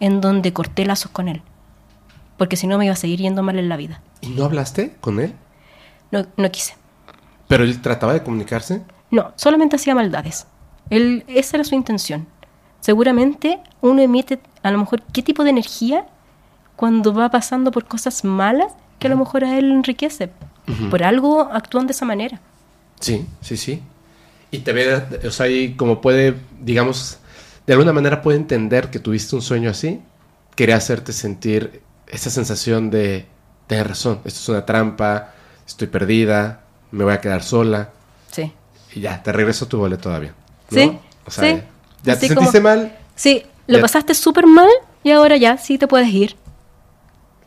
en 0.00 0.20
donde 0.20 0.52
corté 0.52 0.84
lazos 0.84 1.10
con 1.10 1.28
él. 1.28 1.42
Porque 2.36 2.56
si 2.56 2.66
no 2.66 2.78
me 2.78 2.86
iba 2.86 2.94
a 2.94 2.96
seguir 2.96 3.20
yendo 3.20 3.42
mal 3.42 3.58
en 3.58 3.68
la 3.68 3.76
vida. 3.76 4.00
¿Y 4.20 4.28
no 4.28 4.44
hablaste 4.44 4.96
con 5.00 5.20
él? 5.20 5.34
No, 6.10 6.26
no 6.36 6.50
quise. 6.50 6.74
¿Pero 7.48 7.64
él 7.64 7.80
trataba 7.82 8.12
de 8.12 8.22
comunicarse? 8.22 8.82
No, 9.10 9.32
solamente 9.36 9.76
hacía 9.76 9.94
maldades. 9.94 10.46
Él, 10.88 11.24
esa 11.26 11.56
era 11.56 11.64
su 11.64 11.74
intención. 11.74 12.26
Seguramente 12.80 13.60
uno 13.80 14.00
emite 14.00 14.40
a 14.62 14.70
lo 14.70 14.78
mejor 14.78 15.02
qué 15.12 15.22
tipo 15.22 15.44
de 15.44 15.50
energía 15.50 16.06
cuando 16.76 17.12
va 17.12 17.30
pasando 17.30 17.70
por 17.70 17.84
cosas 17.86 18.24
malas 18.24 18.72
que 18.98 19.06
a 19.06 19.10
lo 19.10 19.16
mejor 19.16 19.44
a 19.44 19.58
él 19.58 19.70
Por 20.90 21.02
algo 21.02 21.42
actúan 21.52 21.86
de 21.86 21.92
esa 21.92 22.04
manera. 22.04 22.40
Sí, 23.00 23.26
sí, 23.40 23.56
sí. 23.56 23.82
Y 24.50 24.58
te 24.58 24.72
ve, 24.72 25.02
o 25.26 25.30
sea, 25.30 25.48
y 25.48 25.74
como 25.74 26.00
puede, 26.00 26.34
digamos, 26.60 27.18
de 27.66 27.72
alguna 27.72 27.92
manera 27.92 28.20
puede 28.22 28.36
entender 28.38 28.90
que 28.90 28.98
tuviste 28.98 29.36
un 29.36 29.42
sueño 29.42 29.70
así, 29.70 30.00
quería 30.56 30.76
hacerte 30.76 31.12
sentir 31.12 31.82
esa 32.08 32.30
sensación 32.30 32.90
de, 32.90 33.26
tener 33.68 33.86
razón, 33.88 34.20
esto 34.24 34.40
es 34.40 34.48
una 34.48 34.66
trampa, 34.66 35.32
estoy 35.66 35.86
perdida, 35.86 36.62
me 36.90 37.04
voy 37.04 37.12
a 37.12 37.20
quedar 37.20 37.42
sola, 37.44 37.90
Sí. 38.32 38.52
y 38.94 39.00
ya, 39.00 39.22
te 39.22 39.30
regreso 39.32 39.66
tu 39.68 39.78
boleto 39.78 40.02
todavía. 40.04 40.34
¿no? 40.70 40.76
Sí, 40.78 40.98
O 41.26 41.30
sea, 41.30 41.44
sí. 41.56 41.62
ya 42.02 42.12
Así 42.14 42.22
te 42.28 42.34
sentiste 42.34 42.58
como- 42.60 42.68
mal 42.76 42.96
Sí, 43.14 43.44
lo 43.68 43.76
Ya. 43.78 43.82
pasaste 43.82 44.14
súper 44.14 44.46
mal 44.46 44.68
y 45.04 45.10
ahora 45.12 45.36
ya 45.36 45.56
sí 45.58 45.78
te 45.78 45.86
puedes 45.86 46.08
ir. 46.08 46.36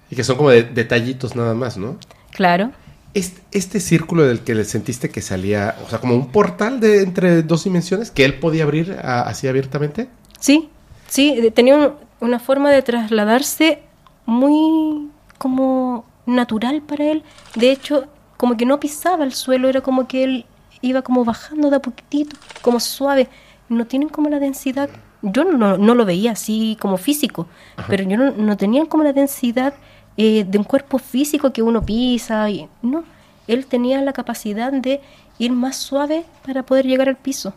y 0.10 0.16
que 0.16 0.24
son 0.24 0.38
como 0.38 0.52
de- 0.52 0.62
detallitos 0.64 1.36
nada 1.36 1.56
más, 1.56 1.76
¿no? 1.76 1.98
Claro. 2.32 2.72
Este, 3.14 3.41
este 3.52 3.80
círculo 3.80 4.23
del 4.26 4.40
que 4.40 4.56
le 4.56 4.64
sentiste 4.65 5.10
que 5.10 5.22
salía, 5.22 5.76
o 5.85 5.90
sea, 5.90 5.99
como 5.99 6.15
un 6.15 6.30
portal 6.31 6.80
de 6.80 7.03
entre 7.03 7.44
dos 7.44 7.64
dimensiones 7.64 8.10
que 8.10 8.26
él 8.26 8.40
podía 8.40 8.64
abrir 8.64 8.98
a- 9.03 9.22
así 9.22 9.48
abiertamente. 9.48 10.10
Sí, 10.40 10.69
sí, 11.07 11.52
tenía 11.53 11.76
un- 11.76 11.94
una 12.22 12.40
forma 12.40 12.72
de 12.72 12.81
trasladarse 12.81 13.84
muy 14.26 15.10
como 15.38 16.06
natural 16.26 16.81
para 16.81 17.06
él. 17.11 17.23
De 17.56 17.72
hecho, 17.72 18.06
como 18.38 18.57
que 18.57 18.65
no 18.65 18.80
pisaba 18.80 19.23
el 19.23 19.34
suelo, 19.34 19.69
era 19.69 19.81
como 19.81 20.07
que 20.07 20.23
él 20.23 20.45
iba 20.81 21.02
como 21.02 21.23
bajando 21.23 21.69
de 21.69 21.76
a 21.77 21.81
poquitito, 21.81 22.35
como 22.61 22.80
suave. 22.80 23.30
No 23.69 23.85
tienen 23.85 24.10
como 24.10 24.30
la 24.30 24.40
densidad, 24.40 24.90
yo 25.22 25.44
no, 25.45 25.77
no 25.77 25.95
lo 25.95 26.06
veía 26.06 26.31
así 26.31 26.77
como 26.81 26.98
físico, 26.98 27.48
pero 27.88 28.03
yo 28.03 28.18
no, 28.18 28.31
no 28.31 28.57
tenían 28.57 28.85
como 28.88 29.03
la 29.03 29.14
densidad 29.14 29.73
eh, 30.18 30.45
de 30.48 30.57
un 30.57 30.64
cuerpo 30.64 30.98
físico 30.99 31.52
que 31.52 31.61
uno 31.61 31.84
pisa. 31.84 32.49
Y, 32.49 32.68
no, 32.81 33.03
él 33.48 33.65
tenía 33.65 34.02
la 34.02 34.14
capacidad 34.14 34.72
de 34.72 35.02
ir 35.40 35.52
más 35.52 35.76
suave 35.77 36.26
para 36.45 36.64
poder 36.64 36.85
llegar 36.85 37.10
al 37.10 37.18
piso. 37.18 37.53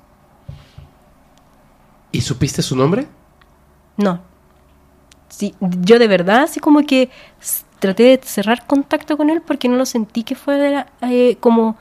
¿Y 2.13 2.21
supiste 2.21 2.63
su 2.63 2.77
nombre? 2.77 3.07
No. 3.97 4.21
Sí, 5.29 5.55
yo 5.61 5.99
de 5.99 6.07
verdad, 6.07 6.45
así 6.45 6.61
como 6.61 6.83
que 6.87 7.11
traté 7.79 8.05
de 8.05 8.21
cerrar 8.23 8.67
contacto 8.67 9.17
con 9.17 9.29
él 9.29 9.43
porque 9.43 9.69
no 9.69 9.77
lo 9.77 9.85
sentí 9.85 10.23
que 10.23 10.35
fuera 10.35 10.87
eh, 11.03 11.37
como 11.41 11.77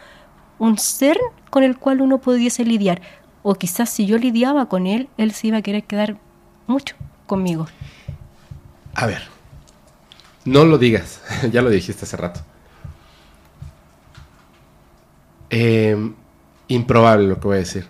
un 0.59 0.77
ser 0.77 1.17
con 1.49 1.63
el 1.63 1.77
cual 1.77 2.01
uno 2.01 2.17
pudiese 2.19 2.65
lidiar. 2.65 3.01
O 3.43 3.55
quizás 3.55 3.89
si 3.89 4.05
yo 4.05 4.17
lidiaba 4.17 4.65
con 4.65 4.87
él, 4.87 5.07
él 5.17 5.31
se 5.31 5.47
iba 5.47 5.57
a 5.57 5.61
querer 5.61 5.83
quedar 5.83 6.17
mucho 6.67 6.95
conmigo. 7.27 7.67
A 8.95 9.05
ver, 9.05 9.34
no 10.45 10.63
lo 10.63 10.77
digas, 10.77 11.21
ya 11.51 11.61
lo 11.61 11.69
dijiste 11.69 12.05
hace 12.05 12.17
rato. 12.17 12.39
Eh, 15.49 16.11
improbable 16.67 17.27
lo 17.27 17.39
que 17.39 17.47
voy 17.47 17.55
a 17.55 17.59
decir. 17.59 17.87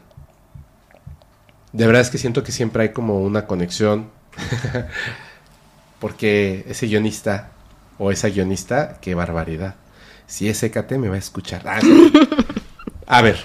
De 1.72 1.86
verdad 1.86 2.02
es 2.02 2.10
que 2.10 2.18
siento 2.18 2.44
que 2.44 2.52
siempre 2.52 2.84
hay 2.84 2.90
como 2.90 3.22
una 3.22 3.46
conexión. 3.48 4.10
Porque 6.00 6.66
ese 6.68 6.88
guionista 6.88 7.52
o 7.98 8.12
esa 8.12 8.30
guionista, 8.30 8.98
qué 9.02 9.16
barbaridad. 9.16 9.76
Si 10.28 10.50
es 10.50 10.62
EKT 10.64 10.94
me 10.94 11.10
va 11.10 11.16
a 11.16 11.20
escuchar. 11.20 11.62
Ah, 11.66 11.80
a 13.08 13.22
ver. 13.22 13.44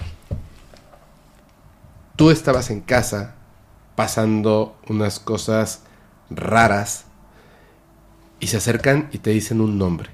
Tú 2.16 2.30
estabas 2.30 2.70
en 2.70 2.80
casa 2.80 3.34
pasando 3.94 4.78
unas 4.88 5.18
cosas 5.18 5.82
raras 6.30 7.06
y 8.40 8.46
se 8.46 8.56
acercan 8.56 9.08
y 9.12 9.18
te 9.18 9.30
dicen 9.30 9.60
un 9.60 9.78
nombre. 9.78 10.10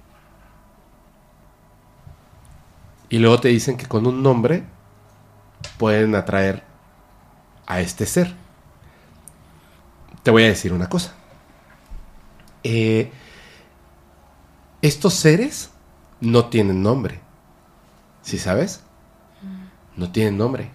Y 3.08 3.18
luego 3.18 3.40
te 3.40 3.48
dicen 3.48 3.76
que 3.76 3.86
con 3.86 4.06
un 4.06 4.22
nombre 4.22 4.64
pueden 5.78 6.14
atraer 6.16 6.64
a 7.66 7.80
este 7.80 8.04
ser. 8.04 8.34
Te 10.22 10.32
voy 10.32 10.42
a 10.42 10.48
decir 10.48 10.72
una 10.72 10.88
cosa. 10.88 11.14
Eh, 12.64 13.12
estos 14.82 15.14
seres 15.14 15.70
no 16.20 16.46
tienen 16.46 16.82
nombre. 16.82 17.20
¿Sí 18.22 18.38
sabes? 18.38 18.82
No 19.94 20.10
tienen 20.10 20.36
nombre. 20.36 20.70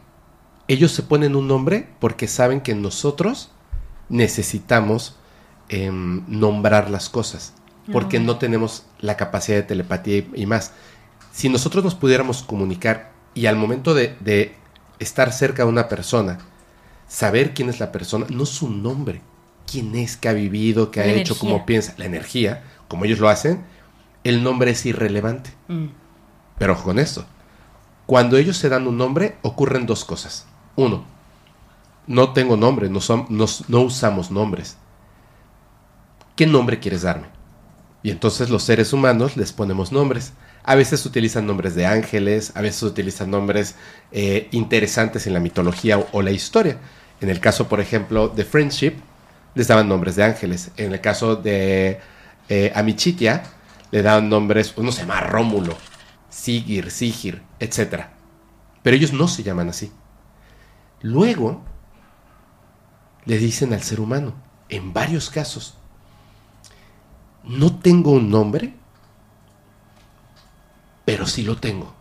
Ellos 0.69 0.93
se 0.93 1.03
ponen 1.03 1.35
un 1.35 1.49
nombre 1.49 1.89
porque 1.99 2.29
saben 2.29 2.61
que 2.61 2.73
nosotros 2.73 3.51
necesitamos 4.07 5.17
em, 5.71 6.23
nombrar 6.27 6.91
las 6.91 7.09
cosas. 7.09 7.53
Porque 7.91 8.19
no 8.19 8.37
tenemos 8.37 8.85
la 8.99 9.17
capacidad 9.17 9.57
de 9.57 9.63
telepatía 9.63 10.17
y, 10.17 10.29
y 10.35 10.45
más. 10.45 10.71
Si 11.31 11.49
nosotros 11.49 11.83
nos 11.83 11.95
pudiéramos 11.95 12.43
comunicar 12.43 13.11
y 13.33 13.47
al 13.47 13.55
momento 13.55 13.93
de, 13.95 14.15
de 14.19 14.55
estar 14.99 15.33
cerca 15.33 15.63
de 15.63 15.69
una 15.69 15.89
persona, 15.89 16.37
saber 17.07 17.53
quién 17.55 17.69
es 17.69 17.79
la 17.79 17.91
persona, 17.91 18.27
no 18.29 18.45
su 18.45 18.69
nombre, 18.69 19.21
quién 19.69 19.95
es, 19.95 20.15
qué 20.15 20.29
ha 20.29 20.33
vivido, 20.33 20.91
qué 20.91 21.01
ha 21.01 21.05
La 21.05 21.13
hecho, 21.13 21.33
energía. 21.33 21.39
cómo 21.39 21.65
piensa, 21.65 21.93
la 21.97 22.05
energía, 22.05 22.63
como 22.87 23.05
ellos 23.05 23.19
lo 23.19 23.29
hacen, 23.29 23.63
el 24.23 24.43
nombre 24.43 24.71
es 24.71 24.85
irrelevante. 24.85 25.49
Mm. 25.67 25.87
Pero 26.59 26.73
ojo 26.73 26.83
con 26.83 26.99
esto. 26.99 27.25
Cuando 28.05 28.37
ellos 28.37 28.57
se 28.57 28.69
dan 28.69 28.87
un 28.87 28.97
nombre, 28.97 29.37
ocurren 29.41 29.85
dos 29.87 30.05
cosas. 30.05 30.45
Uno, 30.75 31.03
no 32.07 32.33
tengo 32.33 32.57
nombre, 32.57 32.89
no 32.89 33.81
usamos 33.81 34.31
nombres. 34.31 34.77
¿Qué 36.35 36.47
nombre 36.47 36.79
quieres 36.79 37.01
darme? 37.01 37.27
Y 38.03 38.09
entonces 38.09 38.49
los 38.49 38.63
seres 38.63 38.93
humanos 38.93 39.37
les 39.37 39.51
ponemos 39.51 39.91
nombres. 39.91 40.33
A 40.63 40.75
veces 40.75 41.05
utilizan 41.05 41.45
nombres 41.45 41.75
de 41.75 41.85
ángeles, 41.85 42.51
a 42.55 42.61
veces 42.61 42.83
utilizan 42.83 43.31
nombres 43.31 43.75
eh, 44.11 44.47
interesantes 44.51 45.27
en 45.27 45.33
la 45.33 45.39
mitología 45.39 45.99
o, 46.11 46.21
la 46.21 46.31
historia. 46.31 46.77
En 47.19 47.29
el 47.29 47.39
caso, 47.39 47.67
por 47.67 47.79
ejemplo, 47.79 48.29
de 48.29 48.45
Friendship, 48.45 48.93
les 49.55 49.67
daban 49.67 49.89
nombres 49.89 50.15
de 50.15 50.23
ángeles. 50.23 50.71
En 50.77 50.93
el 50.93 51.01
caso 51.01 51.35
de 51.35 51.99
eh, 52.49 52.71
Amichitia, 52.75 53.43
le 53.91 54.01
daban 54.01 54.29
nombres, 54.29 54.73
uno 54.77 54.91
se 54.91 55.01
llama 55.01 55.19
Rómulo, 55.21 55.75
Sigir, 56.29 56.91
Sigir, 56.91 57.41
etc. 57.59 58.05
Pero 58.81 58.95
ellos 58.95 59.13
no 59.13 59.27
se 59.27 59.43
llaman 59.43 59.69
así. 59.69 59.91
Luego, 61.01 61.63
le 63.25 63.37
dicen 63.37 63.73
al 63.73 63.83
ser 63.83 63.99
humano, 63.99 64.33
en 64.69 64.93
varios 64.93 65.29
casos, 65.29 65.77
no 67.43 67.77
tengo 67.79 68.11
un 68.11 68.29
nombre, 68.29 68.73
pero 71.05 71.25
sí 71.25 71.43
lo 71.43 71.57
tengo. 71.57 71.93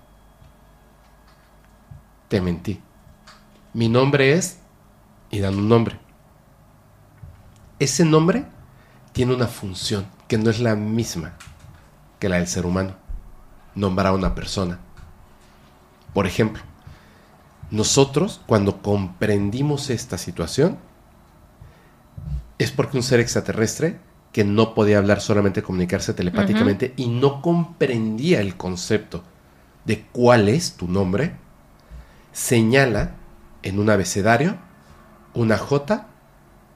Te 2.29 2.41
mentí. 2.41 2.81
Mi 3.75 3.89
nombre 3.89 4.35
es... 4.35 4.59
Y 5.33 5.39
dan 5.39 5.57
un 5.57 5.69
nombre. 5.69 5.99
Ese 7.79 8.05
nombre 8.05 8.45
tiene 9.12 9.35
una 9.35 9.47
función 9.47 10.07
que 10.27 10.39
no 10.39 10.51
es 10.51 10.61
la 10.61 10.75
misma 10.75 11.35
que 12.19 12.29
la 12.29 12.37
del 12.37 12.49
ser 12.49 12.67
humano. 12.67 12.95
Nombrar 13.75 14.09
a 14.09 14.12
una 14.12 14.35
persona. 14.35 14.81
Por 16.12 16.27
ejemplo, 16.27 16.62
nosotros 17.71 18.41
cuando 18.47 18.83
comprendimos 18.83 19.91
esta 19.91 20.19
situación 20.19 20.79
es 22.59 22.73
porque 22.73 22.97
un 22.97 23.03
ser 23.03 23.21
extraterrestre 23.21 24.01
que 24.32 24.44
no 24.44 24.74
podía 24.74 24.98
hablar 24.98 25.20
solamente 25.20 25.62
comunicarse 25.62 26.15
telepáticamente 26.15 26.94
y 26.97 27.09
no 27.09 27.43
comprendía 27.43 28.40
el 28.40 28.57
concepto 28.57 29.24
de 29.85 30.07
cuál 30.12 30.48
es 30.48 30.77
tu 30.77 30.86
nombre, 30.86 31.36
señala 32.32 33.16
en 33.62 33.78
un 33.78 33.90
abecedario 33.90 34.57
una 35.35 35.59
J, 35.59 36.07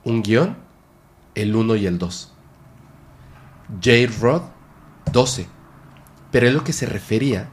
un 0.04 0.22
guion, 0.22 0.56
el 1.34 1.54
1 1.54 1.76
y 1.76 1.86
el 1.86 1.98
2. 1.98 2.32
J-Rod 3.82 4.42
12. 5.12 5.46
Pero 6.30 6.46
es 6.46 6.54
lo 6.54 6.64
que 6.64 6.72
se 6.72 6.86
refería. 6.86 7.50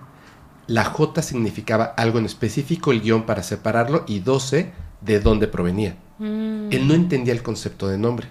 La 0.67 0.85
J 0.85 1.21
significaba 1.21 1.85
algo 1.85 2.19
en 2.19 2.25
específico, 2.25 2.91
el 2.91 3.01
guion 3.01 3.23
para 3.23 3.43
separarlo 3.43 4.03
y 4.07 4.19
12 4.19 4.71
de 5.01 5.19
dónde 5.19 5.47
provenía. 5.47 5.97
Él 6.19 6.87
no 6.87 6.93
entendía 6.93 7.33
el 7.33 7.41
concepto 7.41 7.87
de 7.87 7.97
nombre, 7.97 8.27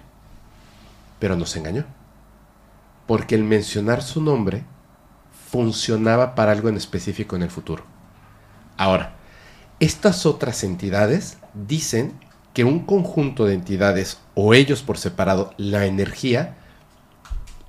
pero 1.21 1.37
nos 1.37 1.55
engañó. 1.55 1.85
Porque 3.05 3.35
el 3.35 3.43
mencionar 3.43 4.01
su 4.01 4.21
nombre 4.21 4.63
funcionaba 5.51 6.33
para 6.33 6.51
algo 6.51 6.67
en 6.67 6.77
específico 6.77 7.35
en 7.35 7.43
el 7.43 7.51
futuro. 7.51 7.83
Ahora, 8.75 9.13
estas 9.79 10.25
otras 10.25 10.63
entidades 10.63 11.37
dicen 11.53 12.13
que 12.53 12.63
un 12.63 12.79
conjunto 12.79 13.45
de 13.45 13.53
entidades 13.53 14.19
o 14.33 14.55
ellos 14.55 14.81
por 14.81 14.97
separado, 14.97 15.53
la 15.57 15.85
energía, 15.85 16.57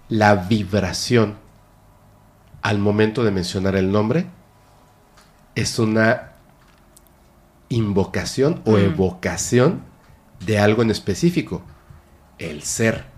la 0.08 0.34
vibración 0.34 1.36
al 2.62 2.78
momento 2.78 3.22
de 3.22 3.32
mencionar 3.32 3.76
el 3.76 3.92
nombre 3.92 4.26
es 5.54 5.78
una 5.78 6.32
invocación 7.68 8.62
o 8.64 8.78
evocación 8.78 9.82
de 10.40 10.58
algo 10.58 10.80
en 10.80 10.90
específico. 10.90 11.62
El 12.38 12.62
ser. 12.62 13.11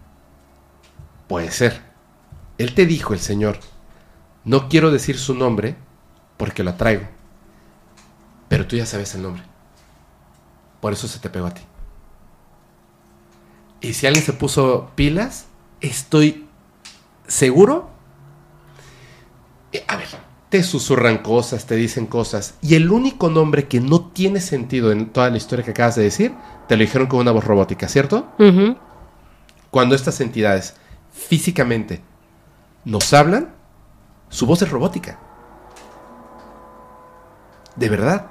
Puede 1.29 1.51
ser. 1.51 1.83
Él 2.59 2.75
te 2.75 2.87
dijo, 2.87 3.15
el 3.15 3.21
Señor, 3.21 3.59
no 4.45 4.69
quiero 4.69 4.91
decir 4.91 5.19
su 5.19 5.35
nombre 5.35 5.77
porque 6.37 6.63
lo 6.63 6.71
atraigo. 6.71 7.05
Pero 8.49 8.67
tú 8.67 8.77
ya 8.77 8.87
sabes 8.87 9.15
el 9.15 9.23
nombre. 9.23 9.43
Por 10.81 10.93
eso 10.93 11.09
se 11.09 11.19
te 11.19 11.31
pegó 11.31 11.47
a 11.47 11.55
ti. 11.55 11.63
Y 13.81 13.95
si 13.95 14.07
alguien 14.07 14.25
se 14.25 14.33
puso 14.33 14.93
pilas, 14.95 15.47
estoy 15.81 16.47
seguro. 17.27 17.91
A 19.89 19.97
ver, 19.97 20.09
te 20.49 20.63
susurran 20.63 21.19
cosas, 21.19 21.67
te 21.67 21.75
dicen 21.75 22.07
cosas. 22.07 22.55
Y 22.63 22.77
el 22.77 22.91
único 22.91 23.29
nombre 23.29 23.67
que 23.67 23.81
no 23.81 24.07
tiene 24.11 24.41
sentido 24.41 24.93
en 24.93 25.11
toda 25.11 25.31
la 25.31 25.37
historia 25.37 25.65
que 25.65 25.73
acabas 25.73 25.97
de 25.97 26.05
decir, 26.05 26.33
te 26.69 26.77
lo 26.77 26.83
dijeron 26.83 27.09
con 27.09 27.21
una 27.21 27.33
voz 27.33 27.45
robótica, 27.45 27.89
¿cierto? 27.89 28.29
Cuando 29.71 29.95
estas 29.95 30.21
entidades 30.21 30.77
físicamente 31.15 32.03
nos 32.85 33.15
hablan, 33.15 33.55
su 34.29 34.47
voz 34.47 34.61
es 34.63 34.71
robótica. 34.71 35.19
De 37.77 37.89
verdad. 37.89 38.27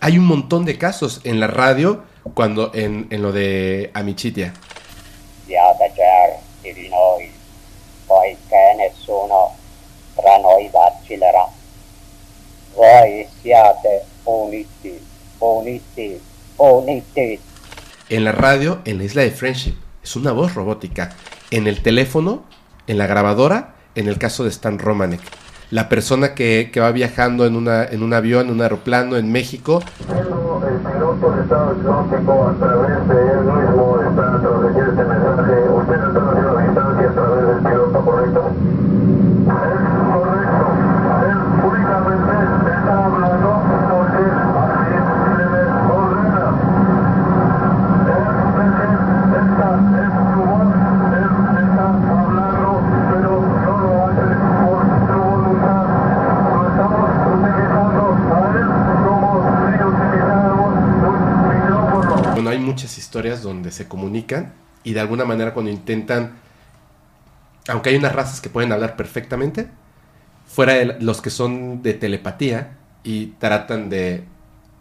Hay 0.00 0.16
un 0.16 0.26
montón 0.26 0.64
de 0.64 0.78
casos 0.78 1.20
en 1.24 1.40
la 1.40 1.48
radio 1.48 2.04
cuando 2.34 2.72
en, 2.72 3.08
en 3.10 3.20
lo 3.20 3.32
de 3.32 3.90
Amichitia. 3.94 4.54
En 18.08 18.24
la 18.24 18.32
radio, 18.32 18.80
en 18.84 18.98
la 18.98 19.04
isla 19.04 19.22
de 19.22 19.30
Friendship. 19.30 19.87
Es 20.02 20.16
una 20.16 20.32
voz 20.32 20.54
robótica. 20.54 21.10
En 21.50 21.66
el 21.66 21.82
teléfono, 21.82 22.44
en 22.86 22.98
la 22.98 23.06
grabadora, 23.06 23.74
en 23.94 24.08
el 24.08 24.18
caso 24.18 24.44
de 24.44 24.50
Stan 24.50 24.78
Romanek. 24.78 25.20
La 25.70 25.88
persona 25.88 26.34
que, 26.34 26.70
que 26.72 26.80
va 26.80 26.92
viajando 26.92 27.44
en, 27.44 27.54
una, 27.54 27.84
en 27.84 28.02
un 28.02 28.14
avión, 28.14 28.46
en 28.46 28.54
un 28.54 28.62
aeroplano 28.62 29.16
en 29.16 29.30
México, 29.30 29.82
El 30.08 30.78
piloto 30.78 31.30
de 31.30 31.42
estado 31.42 31.72
hipnótico 31.72 32.48
a 32.48 32.54
través 32.54 33.08
de 33.08 33.32
él 33.32 33.44
mismo 33.44 34.00
está 34.00 34.28
muchas 62.78 62.96
historias 62.96 63.42
donde 63.42 63.72
se 63.72 63.88
comunican 63.88 64.52
y 64.84 64.92
de 64.92 65.00
alguna 65.00 65.24
manera 65.24 65.52
cuando 65.52 65.68
intentan, 65.68 66.34
aunque 67.66 67.90
hay 67.90 67.96
unas 67.96 68.14
razas 68.14 68.40
que 68.40 68.50
pueden 68.50 68.70
hablar 68.70 68.94
perfectamente, 68.94 69.66
fuera 70.46 70.74
de 70.74 70.96
los 71.00 71.20
que 71.20 71.30
son 71.30 71.82
de 71.82 71.94
telepatía 71.94 72.76
y 73.02 73.34
tratan 73.40 73.90
de 73.90 74.22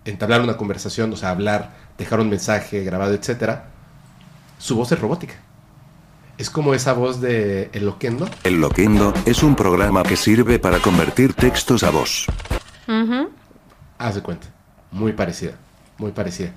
entablar 0.06 0.42
una 0.42 0.58
conversación, 0.58 1.12
o 1.12 1.16
sea, 1.16 1.32
hablar, 1.32 1.72
dejar 1.98 2.20
un 2.20 2.30
mensaje 2.30 2.84
grabado, 2.84 3.16
etcétera, 3.16 3.70
su 4.60 4.76
voz 4.76 4.92
es 4.92 5.00
robótica. 5.00 5.34
Es 6.38 6.52
como 6.52 6.76
esa 6.76 6.94
voz 6.94 7.20
de 7.20 7.72
El 7.74 7.88
Loquendo. 7.88 8.30
El 8.44 8.62
Loquendo 8.62 9.12
es 9.26 9.42
un 9.42 9.56
programa 9.56 10.04
que 10.04 10.16
sirve 10.16 10.60
para 10.60 10.78
convertir 10.78 11.34
textos 11.34 11.82
a 11.82 11.90
voz. 11.90 12.28
Haz 13.98 14.14
de 14.14 14.22
cuenta. 14.22 14.46
Muy 14.92 15.14
parecida. 15.14 15.54
Muy 15.98 16.12
parecida. 16.12 16.52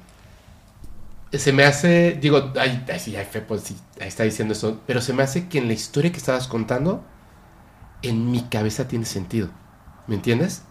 Se 1.33 1.53
me 1.53 1.65
hace, 1.65 2.19
digo, 2.21 2.53
ay, 2.59 2.85
ay, 2.93 2.99
sí, 2.99 3.15
ay, 3.15 3.25
fe, 3.25 3.41
pues 3.41 3.63
sí, 3.63 3.77
ahí 4.01 4.09
está 4.09 4.25
diciendo 4.25 4.53
eso, 4.53 4.81
pero 4.87 5.01
se 5.01 5.13
me 5.13 5.23
hace 5.23 5.47
que 5.49 5.59
en 5.59 5.69
la 5.69 5.75
historia 5.75 6.11
que 6.11 6.17
estabas 6.19 6.49
contando, 6.49 7.05
en 8.03 8.31
mi 8.31 8.43
cabeza 8.43 8.89
tiene 8.89 9.05
sentido. 9.05 9.49
¿Me 10.09 10.17
entiendes? 10.17 10.65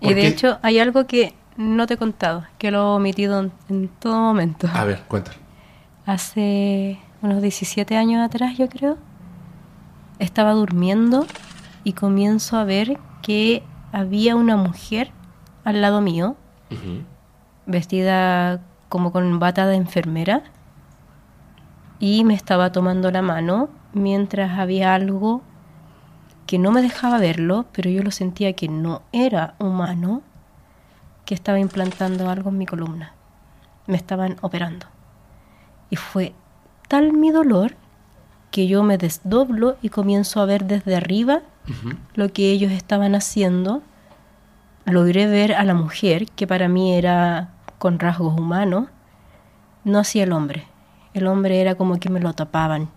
Y 0.00 0.08
de 0.08 0.14
Porque- 0.14 0.26
hecho 0.28 0.58
hay 0.62 0.78
algo 0.78 1.06
que 1.06 1.34
no 1.56 1.86
te 1.88 1.94
he 1.94 1.96
contado, 1.96 2.44
que 2.58 2.70
lo 2.70 2.78
he 2.78 2.96
omitido 2.96 3.40
en, 3.40 3.52
en 3.68 3.88
todo 3.88 4.20
momento. 4.20 4.68
A 4.72 4.84
ver, 4.84 5.02
cuéntalo. 5.08 5.38
Hace 6.04 7.00
unos 7.22 7.42
17 7.42 7.96
años 7.96 8.24
atrás, 8.24 8.56
yo 8.56 8.68
creo, 8.68 8.98
estaba 10.20 10.52
durmiendo 10.52 11.26
y 11.82 11.94
comienzo 11.94 12.56
a 12.56 12.64
ver 12.64 12.98
que 13.22 13.64
había 13.90 14.36
una 14.36 14.56
mujer 14.56 15.10
al 15.64 15.80
lado 15.80 16.00
mío, 16.02 16.36
vestida 17.66 18.60
como 18.88 19.12
con 19.12 19.38
bata 19.38 19.66
de 19.66 19.76
enfermera, 19.76 20.42
y 21.98 22.24
me 22.24 22.34
estaba 22.34 22.72
tomando 22.72 23.10
la 23.10 23.22
mano 23.22 23.68
mientras 23.92 24.58
había 24.58 24.94
algo 24.94 25.42
que 26.46 26.58
no 26.58 26.70
me 26.70 26.82
dejaba 26.82 27.18
verlo, 27.18 27.66
pero 27.72 27.90
yo 27.90 28.02
lo 28.02 28.10
sentía 28.10 28.52
que 28.52 28.68
no 28.68 29.02
era 29.12 29.54
humano, 29.58 30.22
que 31.24 31.34
estaba 31.34 31.58
implantando 31.58 32.30
algo 32.30 32.50
en 32.50 32.58
mi 32.58 32.66
columna. 32.66 33.14
Me 33.86 33.96
estaban 33.96 34.36
operando. 34.42 34.86
Y 35.90 35.96
fue 35.96 36.34
tal 36.88 37.12
mi 37.12 37.30
dolor 37.30 37.74
que 38.50 38.68
yo 38.68 38.82
me 38.82 38.96
desdoblo 38.96 39.76
y 39.82 39.88
comienzo 39.88 40.40
a 40.40 40.46
ver 40.46 40.64
desde 40.64 40.96
arriba 40.96 41.42
lo 42.14 42.32
que 42.32 42.52
ellos 42.52 42.70
estaban 42.70 43.14
haciendo. 43.14 43.82
Logré 44.84 45.26
ver 45.26 45.52
a 45.52 45.64
la 45.64 45.74
mujer, 45.74 46.26
que 46.30 46.46
para 46.46 46.68
mí 46.68 46.94
era 46.94 47.50
con 47.78 47.98
rasgos 47.98 48.38
humanos, 48.38 48.88
no 49.84 49.98
hacia 49.98 50.24
el 50.24 50.32
hombre. 50.32 50.66
El 51.14 51.26
hombre 51.26 51.60
era 51.60 51.74
como 51.74 51.98
que 51.98 52.10
me 52.10 52.20
lo 52.20 52.32
tapaban. 52.34 52.90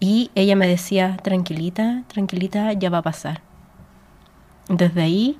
Y 0.00 0.30
ella 0.34 0.56
me 0.56 0.68
decía, 0.68 1.16
tranquilita, 1.22 2.04
tranquilita, 2.06 2.72
ya 2.72 2.88
va 2.88 2.98
a 2.98 3.02
pasar. 3.02 3.42
Desde 4.68 5.02
ahí 5.02 5.38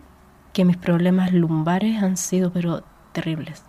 que 0.52 0.64
mis 0.64 0.76
problemas 0.76 1.32
lumbares 1.32 2.02
han 2.02 2.16
sido 2.16 2.52
pero 2.52 2.82
terribles. 3.12 3.62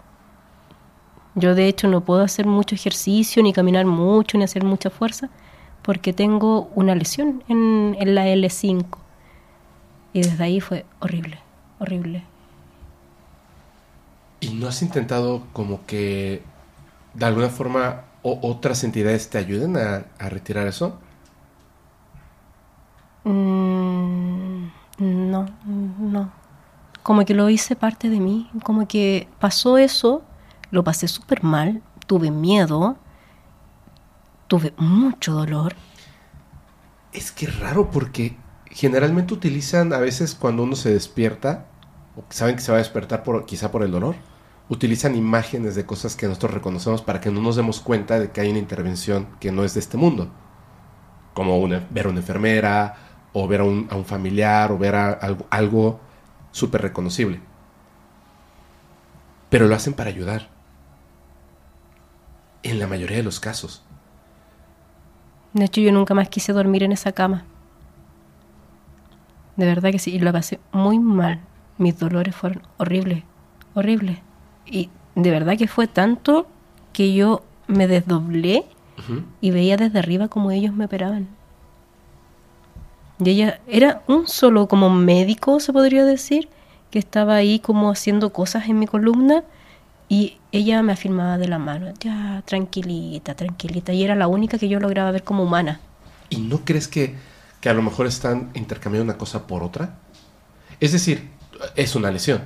Yo 1.36 1.56
de 1.56 1.68
hecho 1.68 1.88
no 1.88 2.02
puedo 2.02 2.22
hacer 2.22 2.48
mucho 2.48 2.76
ejercicio, 2.76 3.44
ni 3.44 3.54
caminar 3.54 3.86
mucho, 3.86 4.38
ni 4.38 4.44
hacer 4.44 4.64
mucha 4.64 4.90
fuerza, 4.90 5.30
porque 5.84 6.12
tengo 6.12 6.70
una 6.76 6.96
lesión 6.96 7.44
en, 7.48 7.96
en 8.00 8.16
la 8.16 8.26
L5. 8.28 8.86
Y 10.14 10.22
desde 10.22 10.44
ahí 10.44 10.60
fue 10.60 10.86
horrible, 11.00 11.40
horrible. 11.80 12.24
¿Y 14.60 14.62
no 14.62 14.68
has 14.68 14.82
intentado 14.82 15.48
como 15.54 15.86
que 15.86 16.44
de 17.14 17.26
alguna 17.26 17.50
forma 17.50 18.06
o- 18.24 18.40
otras 18.44 18.84
entidades 18.84 19.30
te 19.30 19.38
ayuden 19.38 19.78
a, 19.78 20.08
a 20.20 20.30
retirar 20.30 20.68
eso? 20.68 21.00
Mm, 23.24 24.68
no, 25.00 25.46
no. 26.00 26.32
Como 27.04 27.26
que 27.26 27.34
lo 27.36 27.50
hice 27.50 27.76
parte 27.76 28.10
de 28.10 28.20
mí, 28.20 28.50
como 28.64 28.88
que 28.88 29.30
pasó 29.40 29.78
eso, 29.78 30.24
lo 30.72 30.84
pasé 30.84 31.08
súper 31.08 31.44
mal, 31.44 31.84
tuve 32.08 32.32
miedo, 32.32 32.98
tuve 34.48 34.74
mucho 34.78 35.34
dolor. 35.34 35.76
Es 37.12 37.32
que 37.32 37.46
es 37.46 37.60
raro 37.60 37.92
porque 37.92 38.38
generalmente 38.70 39.34
utilizan 39.34 39.94
a 39.94 40.00
veces 40.00 40.36
cuando 40.36 40.64
uno 40.64 40.76
se 40.76 40.94
despierta, 40.94 41.66
o 42.16 42.26
saben 42.30 42.56
que 42.56 42.62
se 42.62 42.72
va 42.72 42.78
a 42.78 42.82
despertar 42.82 43.24
por, 43.24 43.46
quizá 43.46 43.72
por 43.72 43.84
el 43.84 43.92
dolor, 43.92 44.16
utilizan 44.70 45.16
imágenes 45.16 45.76
de 45.76 45.86
cosas 45.86 46.16
que 46.16 46.28
nosotros 46.28 46.54
reconocemos 46.54 47.02
para 47.02 47.20
que 47.20 47.32
no 47.32 47.42
nos 47.42 47.56
demos 47.56 47.80
cuenta 47.80 48.20
de 48.20 48.32
que 48.32 48.42
hay 48.42 48.50
una 48.50 48.60
intervención 48.60 49.28
que 49.40 49.52
no 49.52 49.64
es 49.64 49.74
de 49.74 49.80
este 49.80 49.98
mundo. 49.98 50.30
Como 51.34 51.68
ver 51.68 52.06
a 52.06 52.10
una 52.10 52.20
enfermera, 52.20 52.96
o 53.34 53.48
ver 53.48 53.62
a 53.62 53.64
un, 53.64 53.88
a 53.90 53.96
un 53.96 54.06
familiar, 54.06 54.72
o 54.72 54.78
ver 54.78 54.96
a 54.96 55.12
algo, 55.12 55.46
algo 55.50 56.00
súper 56.52 56.82
reconocible. 56.84 57.42
Pero 59.50 59.68
lo 59.68 59.76
hacen 59.76 59.94
para 59.94 60.10
ayudar. 60.10 60.50
En 62.62 62.78
la 62.78 62.88
mayoría 62.88 63.18
de 63.18 63.24
los 63.24 63.40
casos. 63.40 63.84
De 65.54 65.66
hecho, 65.66 65.82
yo 65.82 65.92
nunca 65.92 66.14
más 66.14 66.30
quise 66.30 66.54
dormir 66.54 66.84
en 66.84 66.92
esa 66.92 67.12
cama. 67.12 67.46
De 69.56 69.66
verdad 69.66 69.92
que 69.92 70.00
sí, 70.00 70.14
y 70.14 70.20
lo 70.20 70.32
pasé 70.32 70.60
muy 70.72 71.00
mal. 71.00 71.42
Mis 71.78 71.98
dolores 71.98 72.36
fueron 72.36 72.62
horribles, 72.78 73.24
horribles. 73.74 74.20
Y 74.70 74.90
de 75.16 75.32
verdad 75.32 75.58
que 75.58 75.68
fue 75.68 75.88
tanto 75.88 76.48
que 76.94 77.14
yo 77.14 77.44
me 77.68 77.88
desdoblé 77.88 78.66
y 79.42 79.52
veía 79.52 79.78
desde 79.78 80.00
arriba 80.00 80.28
como 80.28 80.52
ellos 80.52 80.74
me 80.74 80.86
operaban. 80.86 81.28
Y 83.20 83.30
ella 83.30 83.60
era 83.68 84.04
un 84.08 84.28
solo 84.28 84.68
como 84.68 84.90
médico, 84.90 85.60
se 85.60 85.74
podría 85.74 86.06
decir, 86.06 86.50
que 86.92 87.00
estaba 87.00 87.36
ahí 87.36 87.60
como 87.60 87.92
haciendo 87.92 88.32
cosas 88.32 88.68
en 88.68 88.80
mi 88.80 88.88
columna 88.88 89.44
y 90.08 90.38
ella 90.52 90.82
me 90.82 90.94
afirmaba 90.94 91.38
de 91.38 91.48
la 91.48 91.60
mano, 91.60 91.94
ya, 92.00 92.42
tranquilita, 92.46 93.36
tranquilita. 93.36 93.94
Y 93.94 94.04
era 94.04 94.16
la 94.16 94.28
única 94.28 94.58
que 94.58 94.68
yo 94.68 94.80
lograba 94.80 95.12
ver 95.12 95.24
como 95.24 95.44
humana. 95.44 95.80
¿Y 96.30 96.38
no 96.38 96.66
crees 96.66 96.88
que, 96.88 97.16
que 97.62 97.70
a 97.70 97.74
lo 97.74 97.82
mejor 97.82 98.08
están 98.08 98.50
intercambiando 98.54 99.12
una 99.12 99.18
cosa 99.18 99.48
por 99.48 99.64
otra? 99.64 100.00
Es 100.80 100.92
decir, 100.92 101.30
es 101.76 101.96
una 101.96 102.10
lesión, 102.10 102.42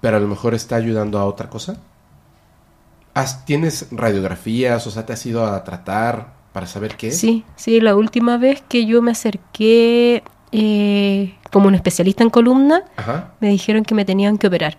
pero 0.00 0.16
a 0.16 0.20
lo 0.20 0.28
mejor 0.28 0.54
está 0.54 0.76
ayudando 0.76 1.18
a 1.18 1.24
otra 1.24 1.48
cosa. 1.50 1.76
¿Has- 3.14 3.44
¿Tienes 3.44 3.88
radiografías? 3.90 4.86
O 4.86 4.90
sea, 4.90 5.06
¿te 5.06 5.12
has 5.12 5.24
ido 5.26 5.46
a 5.46 5.62
tratar 5.64 6.34
para 6.52 6.66
saber 6.66 6.96
qué? 6.96 7.10
Sí, 7.10 7.44
sí, 7.56 7.80
la 7.80 7.94
última 7.96 8.36
vez 8.36 8.62
que 8.68 8.84
yo 8.86 9.00
me 9.02 9.10
acerqué 9.12 10.22
eh, 10.52 11.34
como 11.50 11.68
un 11.68 11.74
especialista 11.74 12.22
en 12.22 12.30
columna, 12.30 12.82
Ajá. 12.96 13.32
me 13.40 13.48
dijeron 13.48 13.84
que 13.84 13.94
me 13.94 14.04
tenían 14.04 14.38
que 14.38 14.46
operar. 14.46 14.76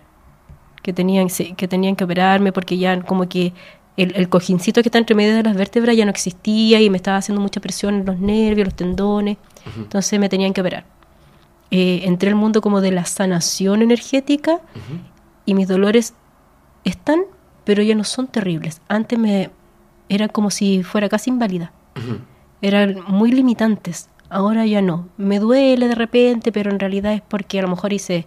Que 0.82 0.92
tenían, 0.92 1.28
sí, 1.30 1.54
que 1.54 1.68
tenían 1.68 1.96
que 1.96 2.04
operarme 2.04 2.52
porque 2.52 2.78
ya 2.78 3.00
como 3.02 3.28
que 3.28 3.52
el, 3.96 4.14
el 4.14 4.28
cojincito 4.28 4.80
que 4.82 4.88
está 4.88 4.98
entre 4.98 5.16
medio 5.16 5.34
de 5.34 5.42
las 5.42 5.56
vértebras 5.56 5.96
ya 5.96 6.04
no 6.04 6.10
existía 6.12 6.80
y 6.80 6.88
me 6.88 6.96
estaba 6.96 7.16
haciendo 7.18 7.42
mucha 7.42 7.60
presión 7.60 7.94
en 7.96 8.06
los 8.06 8.18
nervios, 8.20 8.68
los 8.68 8.74
tendones. 8.74 9.36
Entonces 9.76 10.18
me 10.20 10.28
tenían 10.28 10.52
que 10.52 10.60
operar. 10.60 10.84
Eh, 11.70 12.00
entré 12.04 12.30
al 12.30 12.34
mundo 12.34 12.60
como 12.62 12.80
de 12.80 12.92
la 12.92 13.04
sanación 13.04 13.82
energética 13.82 14.60
y 15.44 15.54
mis 15.54 15.68
dolores 15.68 16.14
están, 16.84 17.20
pero 17.64 17.82
ya 17.82 17.94
no 17.94 18.04
son 18.04 18.26
terribles. 18.26 18.80
Antes 18.88 19.18
me 19.18 19.50
era 20.08 20.28
como 20.28 20.50
si 20.50 20.82
fuera 20.82 21.08
casi 21.08 21.30
inválida. 21.30 21.72
Eran 22.62 23.02
muy 23.06 23.32
limitantes. 23.32 24.08
Ahora 24.30 24.66
ya 24.66 24.82
no. 24.82 25.08
Me 25.16 25.38
duele 25.38 25.88
de 25.88 25.94
repente, 25.94 26.52
pero 26.52 26.70
en 26.70 26.78
realidad 26.78 27.12
es 27.12 27.22
porque 27.22 27.58
a 27.58 27.62
lo 27.62 27.68
mejor 27.68 27.92
hice 27.92 28.26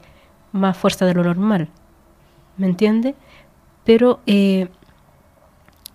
más 0.52 0.78
fuerza 0.78 1.06
de 1.06 1.14
lo 1.14 1.24
normal. 1.24 1.70
¿Me 2.58 2.68
entiende? 2.68 3.16
Pero 3.84 4.20
eh, 4.28 4.68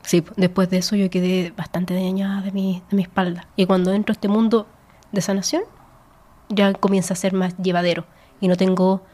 sí, 0.02 0.24
después 0.36 0.68
de 0.70 0.78
eso 0.78 0.96
yo 0.96 1.10
quedé 1.10 1.52
bastante 1.56 1.94
dañada 1.94 2.42
de 2.42 2.50
mi, 2.50 2.82
de 2.90 2.96
mi 2.96 3.02
espalda. 3.02 3.46
Y 3.56 3.66
cuando 3.66 3.92
entro 3.92 4.12
a 4.12 4.14
este 4.14 4.28
mundo 4.28 4.66
de 5.12 5.20
sanación, 5.20 5.62
ya 6.48 6.74
comienza 6.74 7.14
a 7.14 7.16
ser 7.16 7.32
más 7.34 7.56
llevadero. 7.58 8.06
Y 8.40 8.48
no 8.48 8.56
tengo 8.56 9.04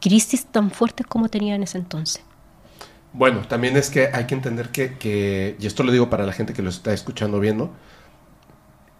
crisis 0.00 0.46
tan 0.46 0.70
fuertes 0.70 1.06
como 1.06 1.28
tenía 1.30 1.54
en 1.56 1.62
ese 1.64 1.78
entonces. 1.78 2.24
Bueno, 3.12 3.42
también 3.46 3.76
es 3.76 3.90
que 3.90 4.08
hay 4.12 4.26
que 4.26 4.34
entender 4.34 4.70
que, 4.70 4.98
que- 4.98 5.56
y 5.60 5.66
esto 5.66 5.84
lo 5.84 5.92
digo 5.92 6.10
para 6.10 6.26
la 6.26 6.32
gente 6.32 6.52
que 6.52 6.62
lo 6.62 6.70
está 6.70 6.92
escuchando 6.92 7.36
o 7.38 7.40
viendo, 7.40 7.72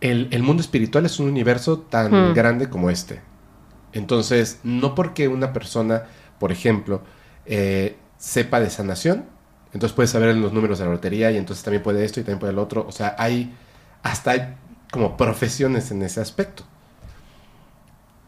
el, 0.00 0.28
el 0.32 0.42
mundo 0.42 0.60
espiritual 0.62 1.06
es 1.06 1.18
un 1.18 1.28
universo 1.28 1.78
tan 1.80 2.32
Hmm. 2.32 2.32
grande 2.32 2.68
como 2.68 2.90
este. 2.90 3.20
Entonces, 3.92 4.60
no 4.64 4.94
porque 4.94 5.28
una 5.28 5.52
persona, 5.52 6.04
por 6.38 6.52
ejemplo, 6.52 7.02
eh, 7.46 7.98
sepa 8.18 8.60
de 8.60 8.70
sanación, 8.70 9.26
entonces 9.72 9.94
puede 9.94 10.08
saber 10.08 10.36
los 10.36 10.52
números 10.52 10.78
de 10.80 10.86
la 10.86 10.92
lotería 10.92 11.30
y 11.32 11.38
entonces 11.38 11.64
también 11.64 11.82
puede 11.82 12.04
esto 12.04 12.20
y 12.20 12.24
también 12.24 12.40
puede 12.40 12.52
el 12.54 12.58
otro. 12.58 12.86
O 12.88 12.92
sea, 12.92 13.16
hay 13.18 13.54
hasta 14.02 14.32
hay 14.32 14.56
como 14.92 15.16
profesiones 15.16 15.90
en 15.92 16.02
ese 16.02 16.20
aspecto. 16.20 16.64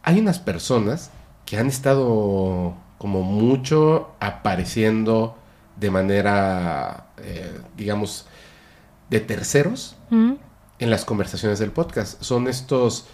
Hay 0.06 0.18
unas 0.20 0.38
personas 0.38 1.10
que 1.44 1.58
han 1.58 1.66
estado 1.66 2.74
como 2.98 3.22
mucho 3.22 4.12
apareciendo 4.20 5.36
de 5.76 5.90
manera, 5.90 7.08
eh, 7.18 7.60
digamos, 7.76 8.26
de 9.10 9.20
terceros 9.20 9.96
Mm. 10.10 10.34
en 10.78 10.90
las 10.90 11.04
conversaciones 11.04 11.58
del 11.58 11.72
podcast. 11.72 12.22
Son 12.22 12.46
estos 12.48 13.06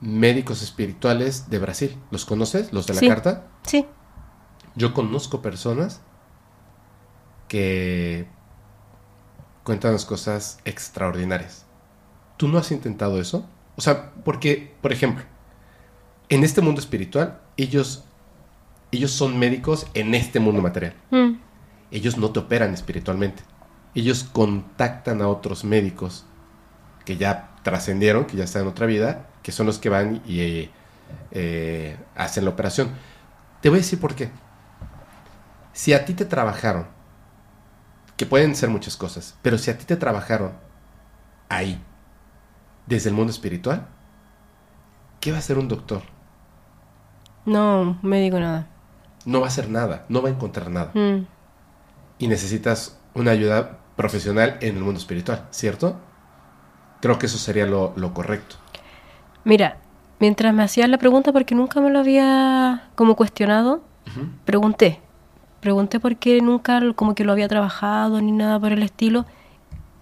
médicos 0.00 0.62
espirituales 0.62 1.48
de 1.48 1.58
Brasil. 1.60 1.96
¿Los 2.10 2.24
conoces? 2.26 2.72
¿Los 2.72 2.86
de 2.88 2.94
la 2.94 3.00
Sí. 3.00 3.08
carta? 3.08 3.46
Sí. 3.64 3.86
Yo 4.74 4.92
conozco 4.94 5.40
personas 5.42 6.00
que 7.48 8.26
cuentan 9.64 9.92
las 9.92 10.04
cosas 10.04 10.58
extraordinarias. 10.64 11.64
¿Tú 12.36 12.48
no 12.48 12.58
has 12.58 12.72
intentado 12.72 13.20
eso? 13.20 13.46
O 13.76 13.80
sea, 13.80 14.10
porque, 14.24 14.74
por 14.82 14.92
ejemplo, 14.92 15.24
en 16.34 16.44
este 16.44 16.62
mundo 16.62 16.80
espiritual, 16.80 17.40
ellos, 17.58 18.04
ellos 18.90 19.10
son 19.10 19.38
médicos 19.38 19.86
en 19.92 20.14
este 20.14 20.40
mundo 20.40 20.62
material. 20.62 20.94
Mm. 21.10 21.32
Ellos 21.90 22.16
no 22.16 22.30
te 22.30 22.38
operan 22.38 22.72
espiritualmente. 22.72 23.42
Ellos 23.94 24.24
contactan 24.24 25.20
a 25.20 25.28
otros 25.28 25.62
médicos 25.62 26.24
que 27.04 27.18
ya 27.18 27.50
trascendieron, 27.62 28.24
que 28.24 28.38
ya 28.38 28.44
están 28.44 28.62
en 28.62 28.68
otra 28.68 28.86
vida, 28.86 29.28
que 29.42 29.52
son 29.52 29.66
los 29.66 29.78
que 29.78 29.90
van 29.90 30.22
y 30.26 30.40
eh, 30.40 30.70
eh, 31.32 31.96
hacen 32.16 32.44
la 32.44 32.50
operación. 32.50 32.88
Te 33.60 33.68
voy 33.68 33.76
a 33.76 33.82
decir 33.82 34.00
por 34.00 34.14
qué. 34.14 34.30
Si 35.74 35.92
a 35.92 36.06
ti 36.06 36.14
te 36.14 36.24
trabajaron, 36.24 36.86
que 38.16 38.24
pueden 38.24 38.56
ser 38.56 38.70
muchas 38.70 38.96
cosas, 38.96 39.36
pero 39.42 39.58
si 39.58 39.70
a 39.70 39.76
ti 39.76 39.84
te 39.84 39.96
trabajaron 39.96 40.52
ahí, 41.50 41.78
desde 42.86 43.10
el 43.10 43.16
mundo 43.16 43.30
espiritual, 43.30 43.86
¿qué 45.20 45.30
va 45.30 45.36
a 45.36 45.40
hacer 45.40 45.58
un 45.58 45.68
doctor? 45.68 46.02
No, 47.44 47.98
me 48.02 48.20
digo 48.20 48.38
nada. 48.38 48.68
No 49.24 49.40
va 49.40 49.46
a 49.46 49.48
hacer 49.48 49.68
nada, 49.68 50.04
no 50.08 50.22
va 50.22 50.28
a 50.28 50.32
encontrar 50.32 50.70
nada. 50.70 50.90
Mm. 50.94 51.26
Y 52.18 52.28
necesitas 52.28 52.98
una 53.14 53.30
ayuda 53.32 53.78
profesional 53.96 54.58
en 54.60 54.76
el 54.76 54.82
mundo 54.82 54.98
espiritual, 54.98 55.46
¿cierto? 55.50 55.96
Creo 57.00 57.18
que 57.18 57.26
eso 57.26 57.38
sería 57.38 57.66
lo, 57.66 57.92
lo 57.96 58.14
correcto. 58.14 58.56
Mira, 59.44 59.78
mientras 60.18 60.54
me 60.54 60.62
hacías 60.62 60.88
la 60.88 60.98
pregunta, 60.98 61.32
porque 61.32 61.54
nunca 61.54 61.80
me 61.80 61.90
lo 61.90 61.98
había 61.98 62.90
como 62.94 63.16
cuestionado, 63.16 63.82
pregunté. 64.44 65.00
Pregunté 65.60 66.00
por 66.00 66.16
qué 66.16 66.40
nunca 66.40 66.80
como 66.94 67.14
que 67.14 67.24
lo 67.24 67.32
había 67.32 67.48
trabajado 67.48 68.20
ni 68.20 68.32
nada 68.32 68.58
por 68.58 68.72
el 68.72 68.82
estilo. 68.82 69.26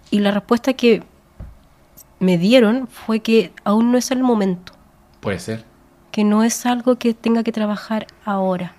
Y 0.09 0.19
la 0.19 0.31
respuesta 0.31 0.73
que 0.73 1.03
me 2.19 2.37
dieron 2.37 2.87
fue 2.87 3.21
que 3.21 3.51
aún 3.63 3.91
no 3.91 3.97
es 3.97 4.11
el 4.11 4.23
momento, 4.23 4.73
Puede 5.21 5.39
ser. 5.39 5.70
Que 6.11 6.23
no 6.23 6.43
es 6.43 6.65
algo 6.65 6.97
que 6.97 7.13
tenga 7.13 7.43
que 7.43 7.51
trabajar 7.51 8.07
ahora. 8.25 8.75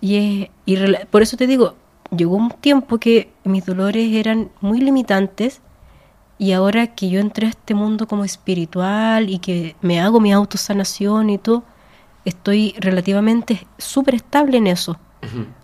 Y, 0.00 0.16
es, 0.16 0.50
y 0.64 1.06
por 1.10 1.22
eso 1.22 1.36
te 1.36 1.46
digo, 1.46 1.74
llegó 2.16 2.36
un 2.36 2.50
tiempo 2.50 2.98
que 2.98 3.32
mis 3.44 3.66
dolores 3.66 4.12
eran 4.14 4.50
muy 4.60 4.80
limitantes 4.80 5.60
y 6.38 6.52
ahora 6.52 6.86
que 6.86 7.10
yo 7.10 7.20
entré 7.20 7.46
a 7.46 7.50
este 7.50 7.74
mundo 7.74 8.06
como 8.06 8.24
espiritual 8.24 9.28
y 9.28 9.38
que 9.38 9.74
me 9.80 10.00
hago 10.00 10.20
mi 10.20 10.32
autosanación 10.32 11.30
y 11.30 11.38
todo, 11.38 11.64
estoy 12.24 12.74
relativamente 12.78 13.66
súper 13.76 14.14
estable 14.14 14.58
en 14.58 14.68
eso. 14.68 14.98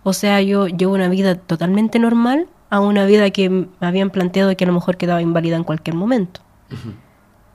O 0.03 0.11
sea, 0.11 0.41
yo 0.41 0.67
llevo 0.67 0.93
una 0.93 1.07
vida 1.07 1.35
totalmente 1.35 1.97
normal 1.97 2.47
a 2.69 2.81
una 2.81 3.05
vida 3.05 3.29
que 3.29 3.49
me 3.49 3.67
habían 3.79 4.09
planteado 4.09 4.55
que 4.57 4.65
a 4.65 4.67
lo 4.67 4.73
mejor 4.73 4.97
quedaba 4.97 5.21
inválida 5.21 5.55
en 5.55 5.63
cualquier 5.63 5.95
momento. 5.95 6.41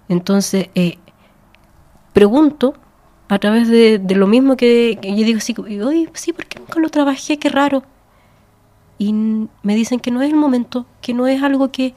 Entonces, 0.09 0.71
eh, 0.75 0.97
pregunto 2.15 2.75
a 3.31 3.39
través 3.39 3.69
de, 3.69 3.99
de 3.99 4.15
lo 4.17 4.27
mismo 4.27 4.57
que, 4.57 4.99
que 5.01 5.11
yo 5.17 5.25
digo 5.25 5.39
así, 5.39 5.55
oye, 5.59 6.09
sí, 6.15 6.33
porque 6.33 6.59
nunca 6.59 6.81
lo 6.81 6.89
trabajé, 6.91 7.39
qué 7.39 7.49
raro. 7.49 7.83
Y 8.99 9.13
me 9.15 9.75
dicen 9.75 10.01
que 10.01 10.11
no 10.11 10.21
es 10.23 10.31
el 10.31 10.37
momento, 10.37 10.87
que 11.01 11.15
no 11.15 11.27
es 11.27 11.43
algo 11.43 11.73
que, 11.73 11.95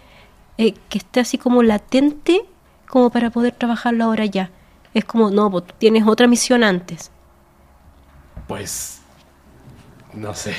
eh, 0.57 0.73
que 0.89 0.97
esté 0.99 1.19
así 1.19 1.37
como 1.37 1.61
latente 1.63 2.45
como 2.87 3.09
para 3.09 3.29
poder 3.29 3.53
trabajarlo 3.53 4.05
ahora 4.05 4.25
ya. 4.25 4.51
Es 4.93 5.03
como, 5.05 5.31
no, 5.31 5.49
pues 5.51 5.65
tú 5.67 5.73
tienes 5.79 6.05
otra 6.07 6.27
misión 6.27 6.63
antes. 6.63 7.11
Pues, 8.47 9.01
no 10.13 10.33
sé. 10.35 10.53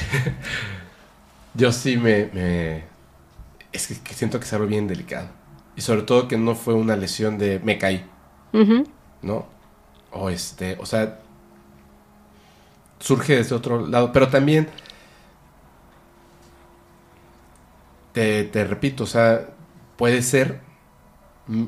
Yo 1.55 1.71
sí 1.73 1.97
me, 1.97 2.27
me- 2.33 2.85
Es 3.73 3.87
que, 3.87 3.95
que 4.01 4.15
siento 4.15 4.39
que 4.39 4.45
es 4.47 4.53
algo 4.53 4.67
bien 4.67 4.89
delicado. 4.89 5.29
Y 5.77 5.81
sobre 5.81 6.03
todo 6.03 6.29
que 6.29 6.37
no 6.37 6.55
fue 6.55 6.75
una 6.75 6.97
lesión 6.97 7.39
de 7.39 7.61
me 7.61 7.79
caí. 7.79 8.05
¿no? 9.23 9.47
O 10.15 10.31
este, 10.31 10.77
o 10.81 10.87
sea, 10.87 11.21
surge 12.99 13.37
desde 13.37 13.55
otro 13.55 13.87
lado. 13.87 14.13
Pero 14.13 14.29
también, 14.29 14.69
te, 18.13 18.45
te 18.45 18.65
repito, 18.65 19.05
o 19.05 19.07
sea, 19.07 19.51
puede 19.97 20.23
ser 20.23 20.61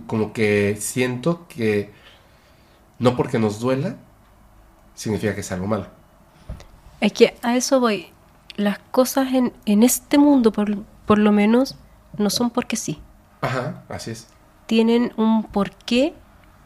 como 0.06 0.32
que 0.32 0.76
siento 0.80 1.46
que 1.48 1.92
no 2.98 3.16
porque 3.16 3.38
nos 3.38 3.60
duela, 3.60 3.96
significa 4.94 5.34
que 5.34 5.40
es 5.42 5.52
algo 5.52 5.66
malo. 5.66 5.86
Es 7.00 7.12
que 7.12 7.34
a 7.42 7.56
eso 7.56 7.80
voy. 7.80 8.08
Las 8.56 8.78
cosas 8.90 9.34
en, 9.34 9.52
en 9.66 9.82
este 9.82 10.16
mundo, 10.16 10.50
por, 10.50 10.78
por 11.04 11.18
lo 11.18 11.30
menos, 11.30 11.76
no 12.16 12.30
son 12.30 12.48
porque 12.48 12.76
sí. 12.76 12.98
Ajá, 13.42 13.84
así 13.90 14.12
es. 14.12 14.28
Tienen 14.66 15.12
un 15.18 15.44
porqué 15.44 16.14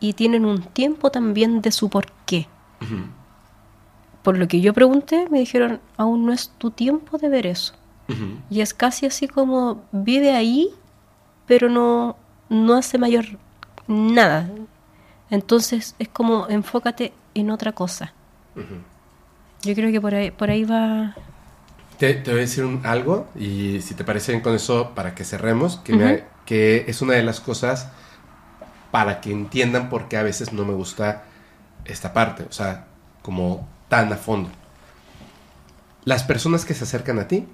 y 0.01 0.15
tienen 0.15 0.45
un 0.45 0.63
tiempo 0.63 1.11
también 1.11 1.61
de 1.61 1.71
su 1.73 1.89
porqué. 1.91 2.47
Ujú. 2.83 2.97
Por 4.23 4.37
lo 4.39 4.49
que 4.49 4.61
yo 4.61 4.75
pregunté, 4.75 5.29
me 5.31 5.39
dijeron, 5.39 5.81
aún 5.97 6.27
no 6.27 6.33
es 6.33 6.51
tu 6.59 6.71
tiempo 6.71 7.19
de 7.19 7.29
ver 7.29 7.47
eso. 7.47 7.75
Y 8.51 8.61
es 8.61 8.75
casi 8.75 9.07
así 9.07 9.29
como 9.29 9.85
vive 9.93 10.33
ahí, 10.35 10.69
pero 11.47 11.69
no, 11.69 12.17
no 12.49 12.75
hace 12.75 12.99
mayor 12.99 13.25
nada. 13.87 14.51
Entonces 15.31 15.95
es 16.01 16.09
como 16.09 16.49
enfócate 16.49 17.13
en 17.35 17.51
otra 17.51 17.71
cosa. 17.73 18.13
Yo 19.63 19.75
creo 19.75 19.93
que 19.93 20.01
por 20.01 20.15
ahí, 20.15 20.31
por 20.33 20.51
ahí 20.51 20.65
va. 20.65 21.15
Te, 21.99 22.15
te 22.15 22.31
voy 22.31 22.41
a 22.41 22.43
decir 22.43 22.65
un- 22.65 22.85
algo 22.85 23.29
y 23.39 23.81
si 23.83 23.95
te 23.95 24.03
parece 24.05 24.33
bien 24.33 24.43
con 24.43 24.55
eso, 24.57 24.91
para 24.95 25.15
que 25.15 25.23
cerremos, 25.25 25.77
que, 25.77 25.93
me- 25.95 26.25
que 26.47 26.85
es 26.89 27.03
una 27.03 27.13
de 27.15 27.23
las 27.23 27.41
cosas 27.41 27.91
para 28.91 29.21
que 29.21 29.31
entiendan 29.31 29.89
por 29.89 30.09
qué 30.09 30.17
a 30.17 30.23
veces 30.23 30.53
no 30.53 30.65
me 30.65 30.75
gusta 30.75 31.25
esta 31.85 32.13
parte, 32.13 32.45
o 32.49 32.53
sea, 32.53 32.87
como 33.23 33.69
tan 33.89 34.13
a 34.13 34.17
fondo. 34.17 34.51
Las 36.05 36.23
personas 36.23 36.65
que 36.65 36.75
se 36.75 36.85
acercan 36.85 37.19
a 37.19 37.29
ti 37.29 37.47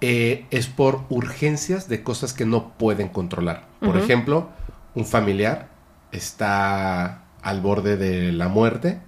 eh, 0.00 0.46
es 0.50 0.66
por 0.66 1.02
urgencias 1.08 1.88
de 1.88 2.02
cosas 2.02 2.32
que 2.32 2.44
no 2.44 2.70
pueden 2.70 3.08
controlar. 3.08 3.64
Por 3.80 3.96
ejemplo, 3.96 4.48
un 4.94 5.06
familiar 5.06 5.68
está 6.12 7.22
al 7.42 7.60
borde 7.60 7.96
de 7.96 8.32
la 8.32 8.48
muerte 8.48 9.00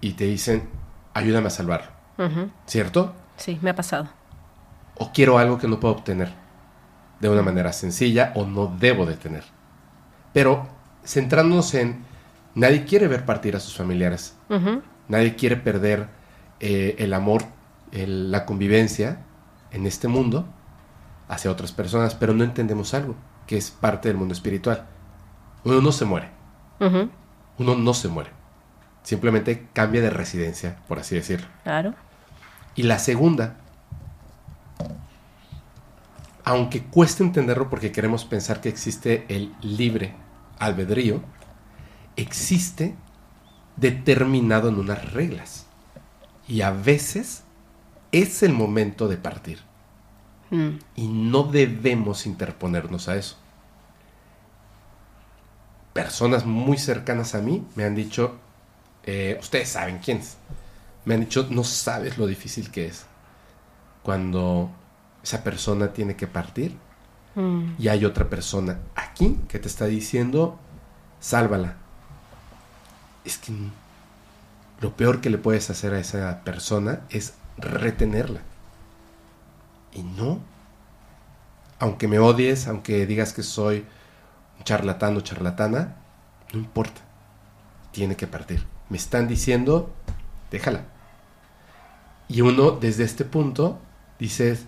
y 0.00 0.12
te 0.12 0.24
dicen, 0.24 0.68
ayúdame 1.14 1.48
a 1.48 1.50
salvarlo. 1.50 1.90
¿Cierto? 2.66 3.14
Sí, 3.36 3.58
me 3.62 3.70
ha 3.70 3.74
pasado. 3.74 4.08
O 4.96 5.12
quiero 5.12 5.38
algo 5.38 5.58
que 5.58 5.68
no 5.68 5.78
puedo 5.78 5.94
obtener 5.94 6.32
de 7.20 7.28
una 7.28 7.42
manera 7.42 7.72
sencilla 7.72 8.32
o 8.34 8.44
no 8.44 8.66
debo 8.78 9.06
de 9.06 9.14
tener. 9.14 9.44
Pero 10.32 10.68
centrándonos 11.04 11.74
en, 11.74 12.04
nadie 12.54 12.84
quiere 12.84 13.08
ver 13.08 13.24
partir 13.24 13.56
a 13.56 13.60
sus 13.60 13.76
familiares. 13.76 14.36
Nadie 15.08 15.34
quiere 15.36 15.56
perder 15.56 16.08
eh, 16.60 16.96
el 16.98 17.14
amor, 17.14 17.42
el- 17.92 18.30
la 18.30 18.44
convivencia 18.44 19.20
en 19.70 19.86
este 19.86 20.08
mundo 20.08 20.46
hacia 21.28 21.50
otras 21.50 21.72
personas, 21.72 22.14
pero 22.14 22.34
no 22.34 22.44
entendemos 22.44 22.94
algo, 22.94 23.14
que 23.46 23.56
es 23.56 23.70
parte 23.70 24.08
del 24.08 24.16
mundo 24.18 24.34
espiritual. 24.34 24.86
Uno 25.64 25.80
no 25.80 25.92
se 25.92 26.04
muere, 26.04 26.30
uno 27.58 27.74
no 27.76 27.94
se 27.94 28.08
muere. 28.08 28.30
Simplemente 29.02 29.68
cambia 29.72 30.02
de 30.02 30.10
residencia, 30.10 30.76
por 30.88 30.98
así 30.98 31.14
decirlo. 31.14 31.46
Claro. 31.64 31.94
Y 32.74 32.82
la 32.84 32.98
segunda, 32.98 33.56
aunque 36.48 36.82
cueste 36.82 37.22
entenderlo 37.22 37.68
porque 37.68 37.92
queremos 37.92 38.24
pensar 38.24 38.62
que 38.62 38.70
existe 38.70 39.26
el 39.28 39.54
libre 39.60 40.14
albedrío, 40.58 41.20
existe 42.16 42.94
determinado 43.76 44.70
en 44.70 44.76
unas 44.76 45.12
reglas. 45.12 45.66
Y 46.48 46.62
a 46.62 46.70
veces 46.70 47.42
es 48.12 48.42
el 48.42 48.54
momento 48.54 49.08
de 49.08 49.18
partir. 49.18 49.58
Mm. 50.48 50.78
Y 50.96 51.08
no 51.08 51.42
debemos 51.42 52.24
interponernos 52.24 53.10
a 53.10 53.16
eso. 53.16 53.36
Personas 55.92 56.46
muy 56.46 56.78
cercanas 56.78 57.34
a 57.34 57.42
mí 57.42 57.62
me 57.74 57.84
han 57.84 57.94
dicho, 57.94 58.38
eh, 59.04 59.36
ustedes 59.38 59.68
saben 59.68 59.98
quiénes, 59.98 60.38
me 61.04 61.12
han 61.12 61.20
dicho, 61.20 61.46
no 61.50 61.62
sabes 61.62 62.16
lo 62.16 62.26
difícil 62.26 62.70
que 62.70 62.86
es 62.86 63.04
cuando 64.02 64.70
esa 65.28 65.44
persona 65.44 65.92
tiene 65.92 66.16
que 66.16 66.26
partir 66.26 66.76
Mm. 67.34 67.76
y 67.78 67.86
hay 67.88 68.04
otra 68.04 68.28
persona 68.28 68.78
aquí 68.96 69.38
que 69.48 69.60
te 69.60 69.68
está 69.68 69.84
diciendo, 69.84 70.58
sálvala. 71.20 71.76
Es 73.24 73.38
que 73.38 73.52
lo 74.80 74.96
peor 74.96 75.20
que 75.20 75.30
le 75.30 75.38
puedes 75.38 75.70
hacer 75.70 75.94
a 75.94 76.00
esa 76.00 76.42
persona 76.42 77.00
es 77.10 77.34
retenerla. 77.56 78.40
Y 79.92 80.02
no. 80.02 80.40
Aunque 81.78 82.08
me 82.08 82.18
odies, 82.18 82.66
aunque 82.66 83.06
digas 83.06 83.32
que 83.32 83.44
soy 83.44 83.84
un 84.58 84.64
charlatán 84.64 85.16
o 85.16 85.20
charlatana, 85.20 85.94
no 86.52 86.58
importa. 86.58 87.02
Tiene 87.92 88.16
que 88.16 88.26
partir. 88.26 88.66
Me 88.88 88.96
están 88.96 89.28
diciendo, 89.28 89.94
déjala. 90.50 90.86
Y 92.26 92.40
uno 92.40 92.72
desde 92.72 93.04
este 93.04 93.24
punto 93.24 93.78
dices, 94.18 94.66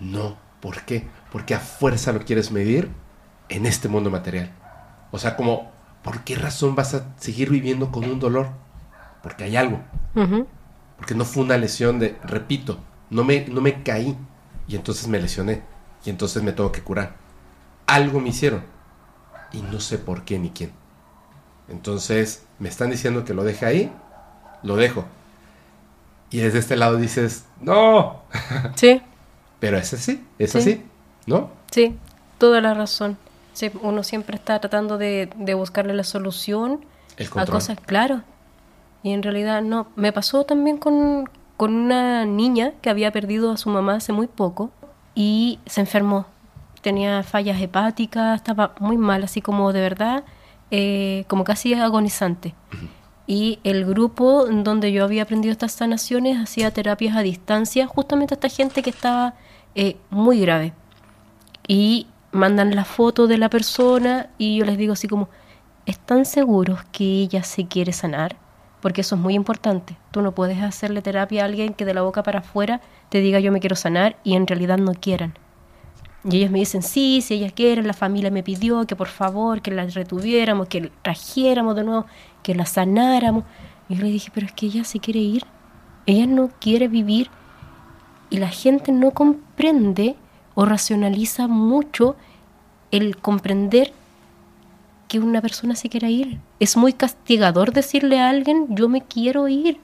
no, 0.00 0.36
¿por 0.60 0.82
qué? 0.82 1.06
Porque 1.32 1.54
a 1.54 1.60
fuerza 1.60 2.12
lo 2.12 2.20
quieres 2.20 2.50
medir 2.50 2.90
en 3.48 3.66
este 3.66 3.88
mundo 3.88 4.10
material. 4.10 4.52
O 5.10 5.18
sea, 5.18 5.36
como, 5.36 5.70
¿por 6.02 6.24
qué 6.24 6.34
razón 6.34 6.74
vas 6.74 6.94
a 6.94 7.14
seguir 7.18 7.50
viviendo 7.50 7.90
con 7.90 8.04
un 8.04 8.20
dolor? 8.20 8.48
Porque 9.22 9.44
hay 9.44 9.56
algo. 9.56 9.80
Porque 10.96 11.14
no 11.14 11.24
fue 11.24 11.42
una 11.42 11.58
lesión 11.58 11.98
de, 11.98 12.16
repito, 12.24 12.78
no 13.10 13.24
me, 13.24 13.46
no 13.46 13.60
me 13.60 13.82
caí 13.82 14.16
y 14.66 14.76
entonces 14.76 15.08
me 15.08 15.20
lesioné 15.20 15.62
y 16.04 16.10
entonces 16.10 16.42
me 16.42 16.52
tengo 16.52 16.72
que 16.72 16.82
curar. 16.82 17.16
Algo 17.86 18.20
me 18.20 18.30
hicieron 18.30 18.62
y 19.52 19.62
no 19.62 19.80
sé 19.80 19.98
por 19.98 20.24
qué 20.24 20.38
ni 20.38 20.50
quién. 20.50 20.72
Entonces 21.68 22.46
me 22.58 22.68
están 22.68 22.90
diciendo 22.90 23.24
que 23.24 23.34
lo 23.34 23.44
deje 23.44 23.66
ahí, 23.66 23.92
lo 24.62 24.76
dejo. 24.76 25.04
Y 26.30 26.38
desde 26.38 26.58
este 26.58 26.76
lado 26.76 26.96
dices, 26.96 27.44
no, 27.60 28.22
Sí, 28.74 29.00
pero 29.60 29.78
es 29.78 29.92
así, 29.92 30.24
es 30.38 30.52
Sí. 30.52 30.58
así, 30.58 30.82
¿no? 31.26 31.50
sí, 31.70 31.96
toda 32.38 32.60
la 32.60 32.74
razón. 32.74 33.16
Sí, 33.52 33.70
uno 33.82 34.02
siempre 34.02 34.36
está 34.36 34.58
tratando 34.60 34.98
de, 34.98 35.30
de 35.36 35.54
buscarle 35.54 35.94
la 35.94 36.04
solución 36.04 36.84
a 37.36 37.46
cosas, 37.46 37.78
claro. 37.86 38.22
Y 39.02 39.12
en 39.12 39.22
realidad 39.22 39.62
no. 39.62 39.86
Me 39.96 40.12
pasó 40.12 40.44
también 40.44 40.76
con, 40.76 41.30
con 41.56 41.74
una 41.74 42.26
niña 42.26 42.72
que 42.82 42.90
había 42.90 43.10
perdido 43.12 43.50
a 43.52 43.56
su 43.56 43.70
mamá 43.70 43.94
hace 43.94 44.12
muy 44.12 44.26
poco 44.26 44.70
y 45.14 45.58
se 45.64 45.80
enfermó. 45.80 46.26
Tenía 46.82 47.22
fallas 47.22 47.58
hepáticas, 47.60 48.36
estaba 48.36 48.74
muy 48.78 48.98
mal, 48.98 49.24
así 49.24 49.40
como 49.40 49.72
de 49.72 49.80
verdad, 49.80 50.24
eh, 50.70 51.24
como 51.28 51.44
casi 51.44 51.72
agonizante. 51.72 52.54
Y 53.26 53.58
el 53.64 53.84
grupo 53.84 54.46
donde 54.46 54.92
yo 54.92 55.04
había 55.04 55.24
aprendido 55.24 55.52
estas 55.52 55.72
sanaciones 55.72 56.38
hacía 56.38 56.70
terapias 56.70 57.16
a 57.16 57.22
distancia, 57.22 57.86
justamente 57.86 58.34
a 58.34 58.36
esta 58.36 58.48
gente 58.48 58.82
que 58.82 58.90
estaba 58.90 59.34
eh, 59.74 59.96
muy 60.10 60.40
grave. 60.40 60.72
Y 61.66 62.06
mandan 62.30 62.76
la 62.76 62.84
foto 62.84 63.26
de 63.26 63.38
la 63.38 63.50
persona 63.50 64.28
y 64.38 64.56
yo 64.56 64.64
les 64.64 64.78
digo 64.78 64.92
así 64.92 65.08
como, 65.08 65.28
¿están 65.86 66.24
seguros 66.24 66.80
que 66.92 67.04
ella 67.04 67.42
se 67.42 67.66
quiere 67.66 67.92
sanar? 67.92 68.36
Porque 68.80 69.00
eso 69.00 69.16
es 69.16 69.20
muy 69.20 69.34
importante. 69.34 69.96
Tú 70.12 70.22
no 70.22 70.32
puedes 70.32 70.62
hacerle 70.62 71.02
terapia 71.02 71.42
a 71.42 71.46
alguien 71.46 71.74
que 71.74 71.84
de 71.84 71.94
la 71.94 72.02
boca 72.02 72.22
para 72.22 72.40
afuera 72.40 72.80
te 73.08 73.20
diga 73.20 73.40
yo 73.40 73.50
me 73.50 73.60
quiero 73.60 73.74
sanar 73.74 74.16
y 74.22 74.36
en 74.36 74.46
realidad 74.46 74.78
no 74.78 74.92
quieran. 74.94 75.34
Y 76.28 76.38
ellos 76.38 76.50
me 76.50 76.58
dicen, 76.58 76.82
sí, 76.82 77.20
si 77.22 77.34
ellas 77.34 77.52
quieren, 77.52 77.86
la 77.86 77.92
familia 77.92 78.30
me 78.30 78.42
pidió 78.42 78.84
que 78.84 78.96
por 78.96 79.06
favor, 79.06 79.62
que 79.62 79.70
la 79.70 79.86
retuviéramos, 79.86 80.66
que 80.66 80.90
trajéramos 81.02 81.76
de 81.76 81.84
nuevo, 81.84 82.06
que 82.42 82.54
la 82.54 82.66
sanáramos. 82.66 83.44
Y 83.88 83.94
yo 83.94 84.02
le 84.02 84.10
dije, 84.10 84.30
pero 84.34 84.46
es 84.46 84.52
que 84.52 84.66
ella 84.66 84.82
se 84.82 84.98
quiere 84.98 85.20
ir, 85.20 85.44
ella 86.04 86.26
no 86.26 86.50
quiere 86.60 86.88
vivir. 86.88 87.30
Y 88.28 88.38
la 88.38 88.48
gente 88.48 88.90
no 88.90 89.12
comprende 89.12 90.16
o 90.56 90.64
racionaliza 90.64 91.46
mucho 91.46 92.16
el 92.90 93.16
comprender 93.18 93.92
que 95.06 95.20
una 95.20 95.40
persona 95.40 95.76
se 95.76 95.88
quiera 95.88 96.08
ir. 96.08 96.40
Es 96.58 96.76
muy 96.76 96.92
castigador 96.92 97.72
decirle 97.72 98.18
a 98.18 98.30
alguien, 98.30 98.66
yo 98.70 98.88
me 98.88 99.02
quiero 99.02 99.46
ir. 99.46 99.78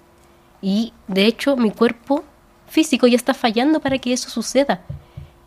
Y 0.61 0.93
de 1.07 1.27
hecho 1.27 1.57
mi 1.57 1.71
cuerpo 1.71 2.25
físico 2.67 3.07
ya 3.07 3.17
está 3.17 3.33
fallando 3.33 3.79
para 3.79 3.99
que 3.99 4.13
eso 4.13 4.29
suceda. 4.29 4.81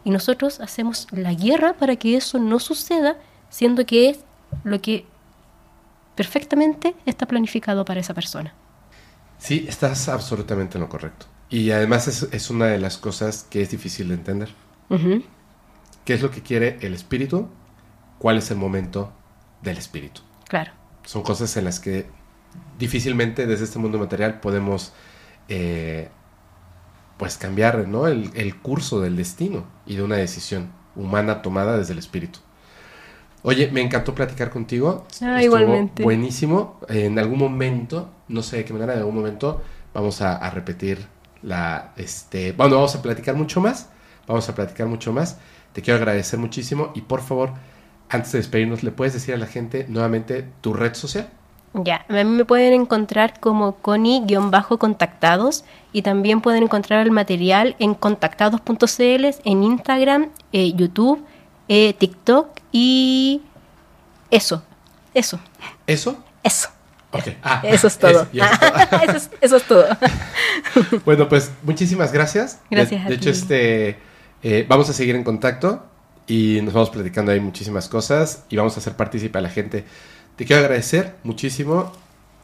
Y 0.05 0.11
nosotros 0.11 0.61
hacemos 0.61 1.07
la 1.11 1.33
guerra 1.33 1.73
para 1.73 1.97
que 1.97 2.15
eso 2.15 2.39
no 2.39 2.59
suceda, 2.59 3.17
siendo 3.49 3.85
que 3.85 4.09
es 4.09 4.19
lo 4.63 4.79
que 4.81 5.05
perfectamente 6.15 6.95
está 7.05 7.25
planificado 7.25 7.83
para 7.83 7.99
esa 7.99 8.13
persona. 8.13 8.53
Sí, 9.37 9.65
estás 9.67 10.07
absolutamente 10.07 10.77
en 10.77 10.83
lo 10.83 10.89
correcto. 10.89 11.25
Y 11.49 11.71
además 11.71 12.07
es, 12.07 12.29
es 12.31 12.49
una 12.49 12.67
de 12.67 12.79
las 12.79 12.97
cosas 12.97 13.45
que 13.49 13.61
es 13.61 13.71
difícil 13.71 14.07
de 14.07 14.13
entender. 14.13 14.49
¿Qué 16.05 16.13
es 16.13 16.21
lo 16.21 16.29
que 16.29 16.41
quiere 16.41 16.77
el 16.81 16.93
espíritu? 16.93 17.49
¿Cuál 18.19 18.37
es 18.37 18.51
el 18.51 18.57
momento 18.57 19.11
del 19.61 19.77
espíritu? 19.77 20.21
Claro. 20.47 20.71
Son 21.03 21.23
cosas 21.23 21.57
en 21.57 21.65
las 21.65 21.79
que 21.79 22.07
difícilmente 22.77 23.47
desde 23.47 23.65
este 23.65 23.79
mundo 23.79 23.97
material 23.97 24.39
podemos 24.39 24.93
eh, 25.49 26.09
pues 27.17 27.37
cambiar 27.37 27.87
¿no? 27.87 28.07
el, 28.07 28.31
el 28.35 28.55
curso 28.57 29.01
del 29.01 29.15
destino 29.15 29.65
y 29.85 29.95
de 29.95 30.03
una 30.03 30.17
decisión 30.17 30.71
humana 30.95 31.41
tomada 31.41 31.77
desde 31.77 31.93
el 31.93 31.99
espíritu. 31.99 32.39
Oye, 33.43 33.69
me 33.71 33.81
encantó 33.81 34.15
platicar 34.15 34.49
contigo. 34.49 35.05
Ah, 35.21 35.39
Estuvo 35.39 35.39
igualmente. 35.41 36.03
Buenísimo. 36.03 36.79
En 36.89 37.19
algún 37.19 37.37
momento, 37.37 38.09
no 38.27 38.41
sé 38.41 38.57
de 38.57 38.65
qué 38.65 38.73
manera, 38.73 38.93
en 38.93 38.99
algún 38.99 39.15
momento 39.15 39.61
vamos 39.93 40.21
a, 40.21 40.35
a 40.35 40.49
repetir 40.49 41.05
la, 41.43 41.93
este, 41.95 42.53
bueno, 42.53 42.75
vamos 42.75 42.95
a 42.95 43.01
platicar 43.03 43.35
mucho 43.35 43.61
más. 43.61 43.89
Vamos 44.27 44.49
a 44.49 44.55
platicar 44.55 44.87
mucho 44.87 45.13
más. 45.13 45.37
Te 45.73 45.81
quiero 45.83 45.97
agradecer 45.99 46.39
muchísimo 46.39 46.91
y 46.95 47.01
por 47.01 47.21
favor, 47.21 47.53
antes 48.09 48.31
de 48.31 48.39
despedirnos, 48.39 48.81
¿le 48.81 48.91
puedes 48.91 49.13
decir 49.13 49.35
a 49.35 49.37
la 49.37 49.45
gente 49.45 49.85
nuevamente 49.89 50.47
tu 50.61 50.73
red 50.73 50.95
social? 50.95 51.29
Ya, 51.83 52.05
a 52.07 52.13
mí 52.13 52.23
me 52.23 52.45
pueden 52.45 52.73
encontrar 52.73 53.39
como 53.39 53.75
Connie-contactados 53.81 55.65
y 55.91 56.01
también 56.01 56.41
pueden 56.41 56.63
encontrar 56.63 57.05
el 57.05 57.11
material 57.11 57.75
en 57.79 57.93
contactados.cl, 57.95 59.25
en 59.43 59.63
Instagram, 59.63 60.29
eh, 60.53 60.73
YouTube, 60.73 61.25
eh, 61.67 61.93
TikTok 61.93 62.47
y 62.71 63.41
eso, 64.31 64.63
eso, 65.13 65.39
¿Eso? 65.87 66.17
eso. 66.43 66.69
Ah, 67.43 67.61
Eso 67.63 67.87
es 67.87 67.97
todo. 67.97 68.27
ya 68.33 68.47
es 68.47 68.59
todo. 68.59 69.01
eso, 69.03 69.15
es, 69.15 69.29
eso 69.39 69.55
es 69.55 69.63
todo. 69.63 69.85
bueno, 71.05 71.29
pues 71.29 71.49
muchísimas 71.63 72.11
gracias. 72.11 72.59
De- 72.69 72.75
Gracias 72.75 73.05
De, 73.05 73.13
a 73.13 73.15
hecho, 73.15 73.23
ti. 73.23 73.29
este, 73.29 73.99
eh, 74.43 74.65
vamos 74.67 74.89
a 74.89 74.93
seguir 74.93 75.15
en 75.15 75.23
contacto 75.23 75.85
y 76.27 76.59
nos 76.61 76.73
vamos 76.73 76.89
platicando 76.89 77.31
ahí 77.31 77.39
muchísimas 77.39 77.87
cosas 77.87 78.43
y 78.49 78.57
vamos 78.57 78.75
a 78.75 78.79
hacer 78.81 78.97
partícipe 78.97 79.37
a 79.37 79.41
la 79.41 79.49
gente. 79.49 79.85
Te 80.35 80.45
quiero 80.45 80.61
agradecer 80.63 81.15
muchísimo. 81.23 81.91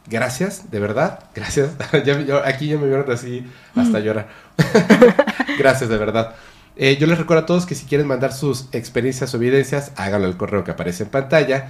Gracias, 0.06 0.70
de 0.70 0.80
verdad. 0.80 1.20
Gracias. 1.34 1.70
Ya 2.04 2.16
me- 2.16 2.24
yo- 2.24 2.44
aquí 2.44 2.66
ya 2.68 2.78
me 2.78 2.86
vieron 2.86 3.10
así 3.10 3.46
hasta 3.76 4.00
llorar. 4.00 4.28
Gracias, 5.58 5.88
de 5.90 5.96
verdad. 5.96 6.34
Eh, 6.76 6.96
yo 6.98 7.06
les 7.06 7.18
recuerdo 7.18 7.42
a 7.42 7.46
todos 7.46 7.66
que 7.66 7.74
si 7.74 7.84
quieren 7.86 8.06
mandar 8.06 8.32
sus 8.32 8.68
experiencias 8.72 9.32
o 9.34 9.36
evidencias, 9.36 9.92
háganlo 9.96 10.26
al 10.26 10.36
correo 10.36 10.64
que 10.64 10.70
aparece 10.70 11.02
en 11.04 11.10
pantalla. 11.10 11.68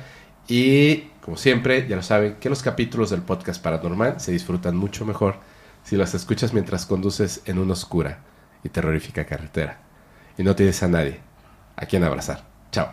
Y 0.49 1.09
como 1.25 1.37
siempre, 1.37 1.87
ya 1.89 1.97
lo 1.97 2.03
saben, 2.03 2.37
que 2.41 2.49
los 2.49 2.63
capítulos 2.63 3.11
del 3.11 3.23
podcast 3.23 3.63
paranormal 3.63 4.21
se 4.21 4.33
disfrutan 4.33 4.77
mucho 4.77 5.05
mejor 5.05 5.37
si 5.85 5.97
los 5.97 6.15
escuchas 6.15 6.53
mientras 6.53 6.87
conduces 6.87 7.43
en 7.47 7.59
una 7.59 7.73
oscura 7.73 8.19
y 8.65 8.69
terrorífica 8.69 9.27
carretera. 9.27 9.79
Y 10.39 10.45
no 10.45 10.55
tienes 10.57 10.83
a 10.83 10.89
nadie 10.89 11.21
a 11.77 11.85
quien 11.87 12.05
abrazar. 12.05 12.45
Chao. 12.71 12.93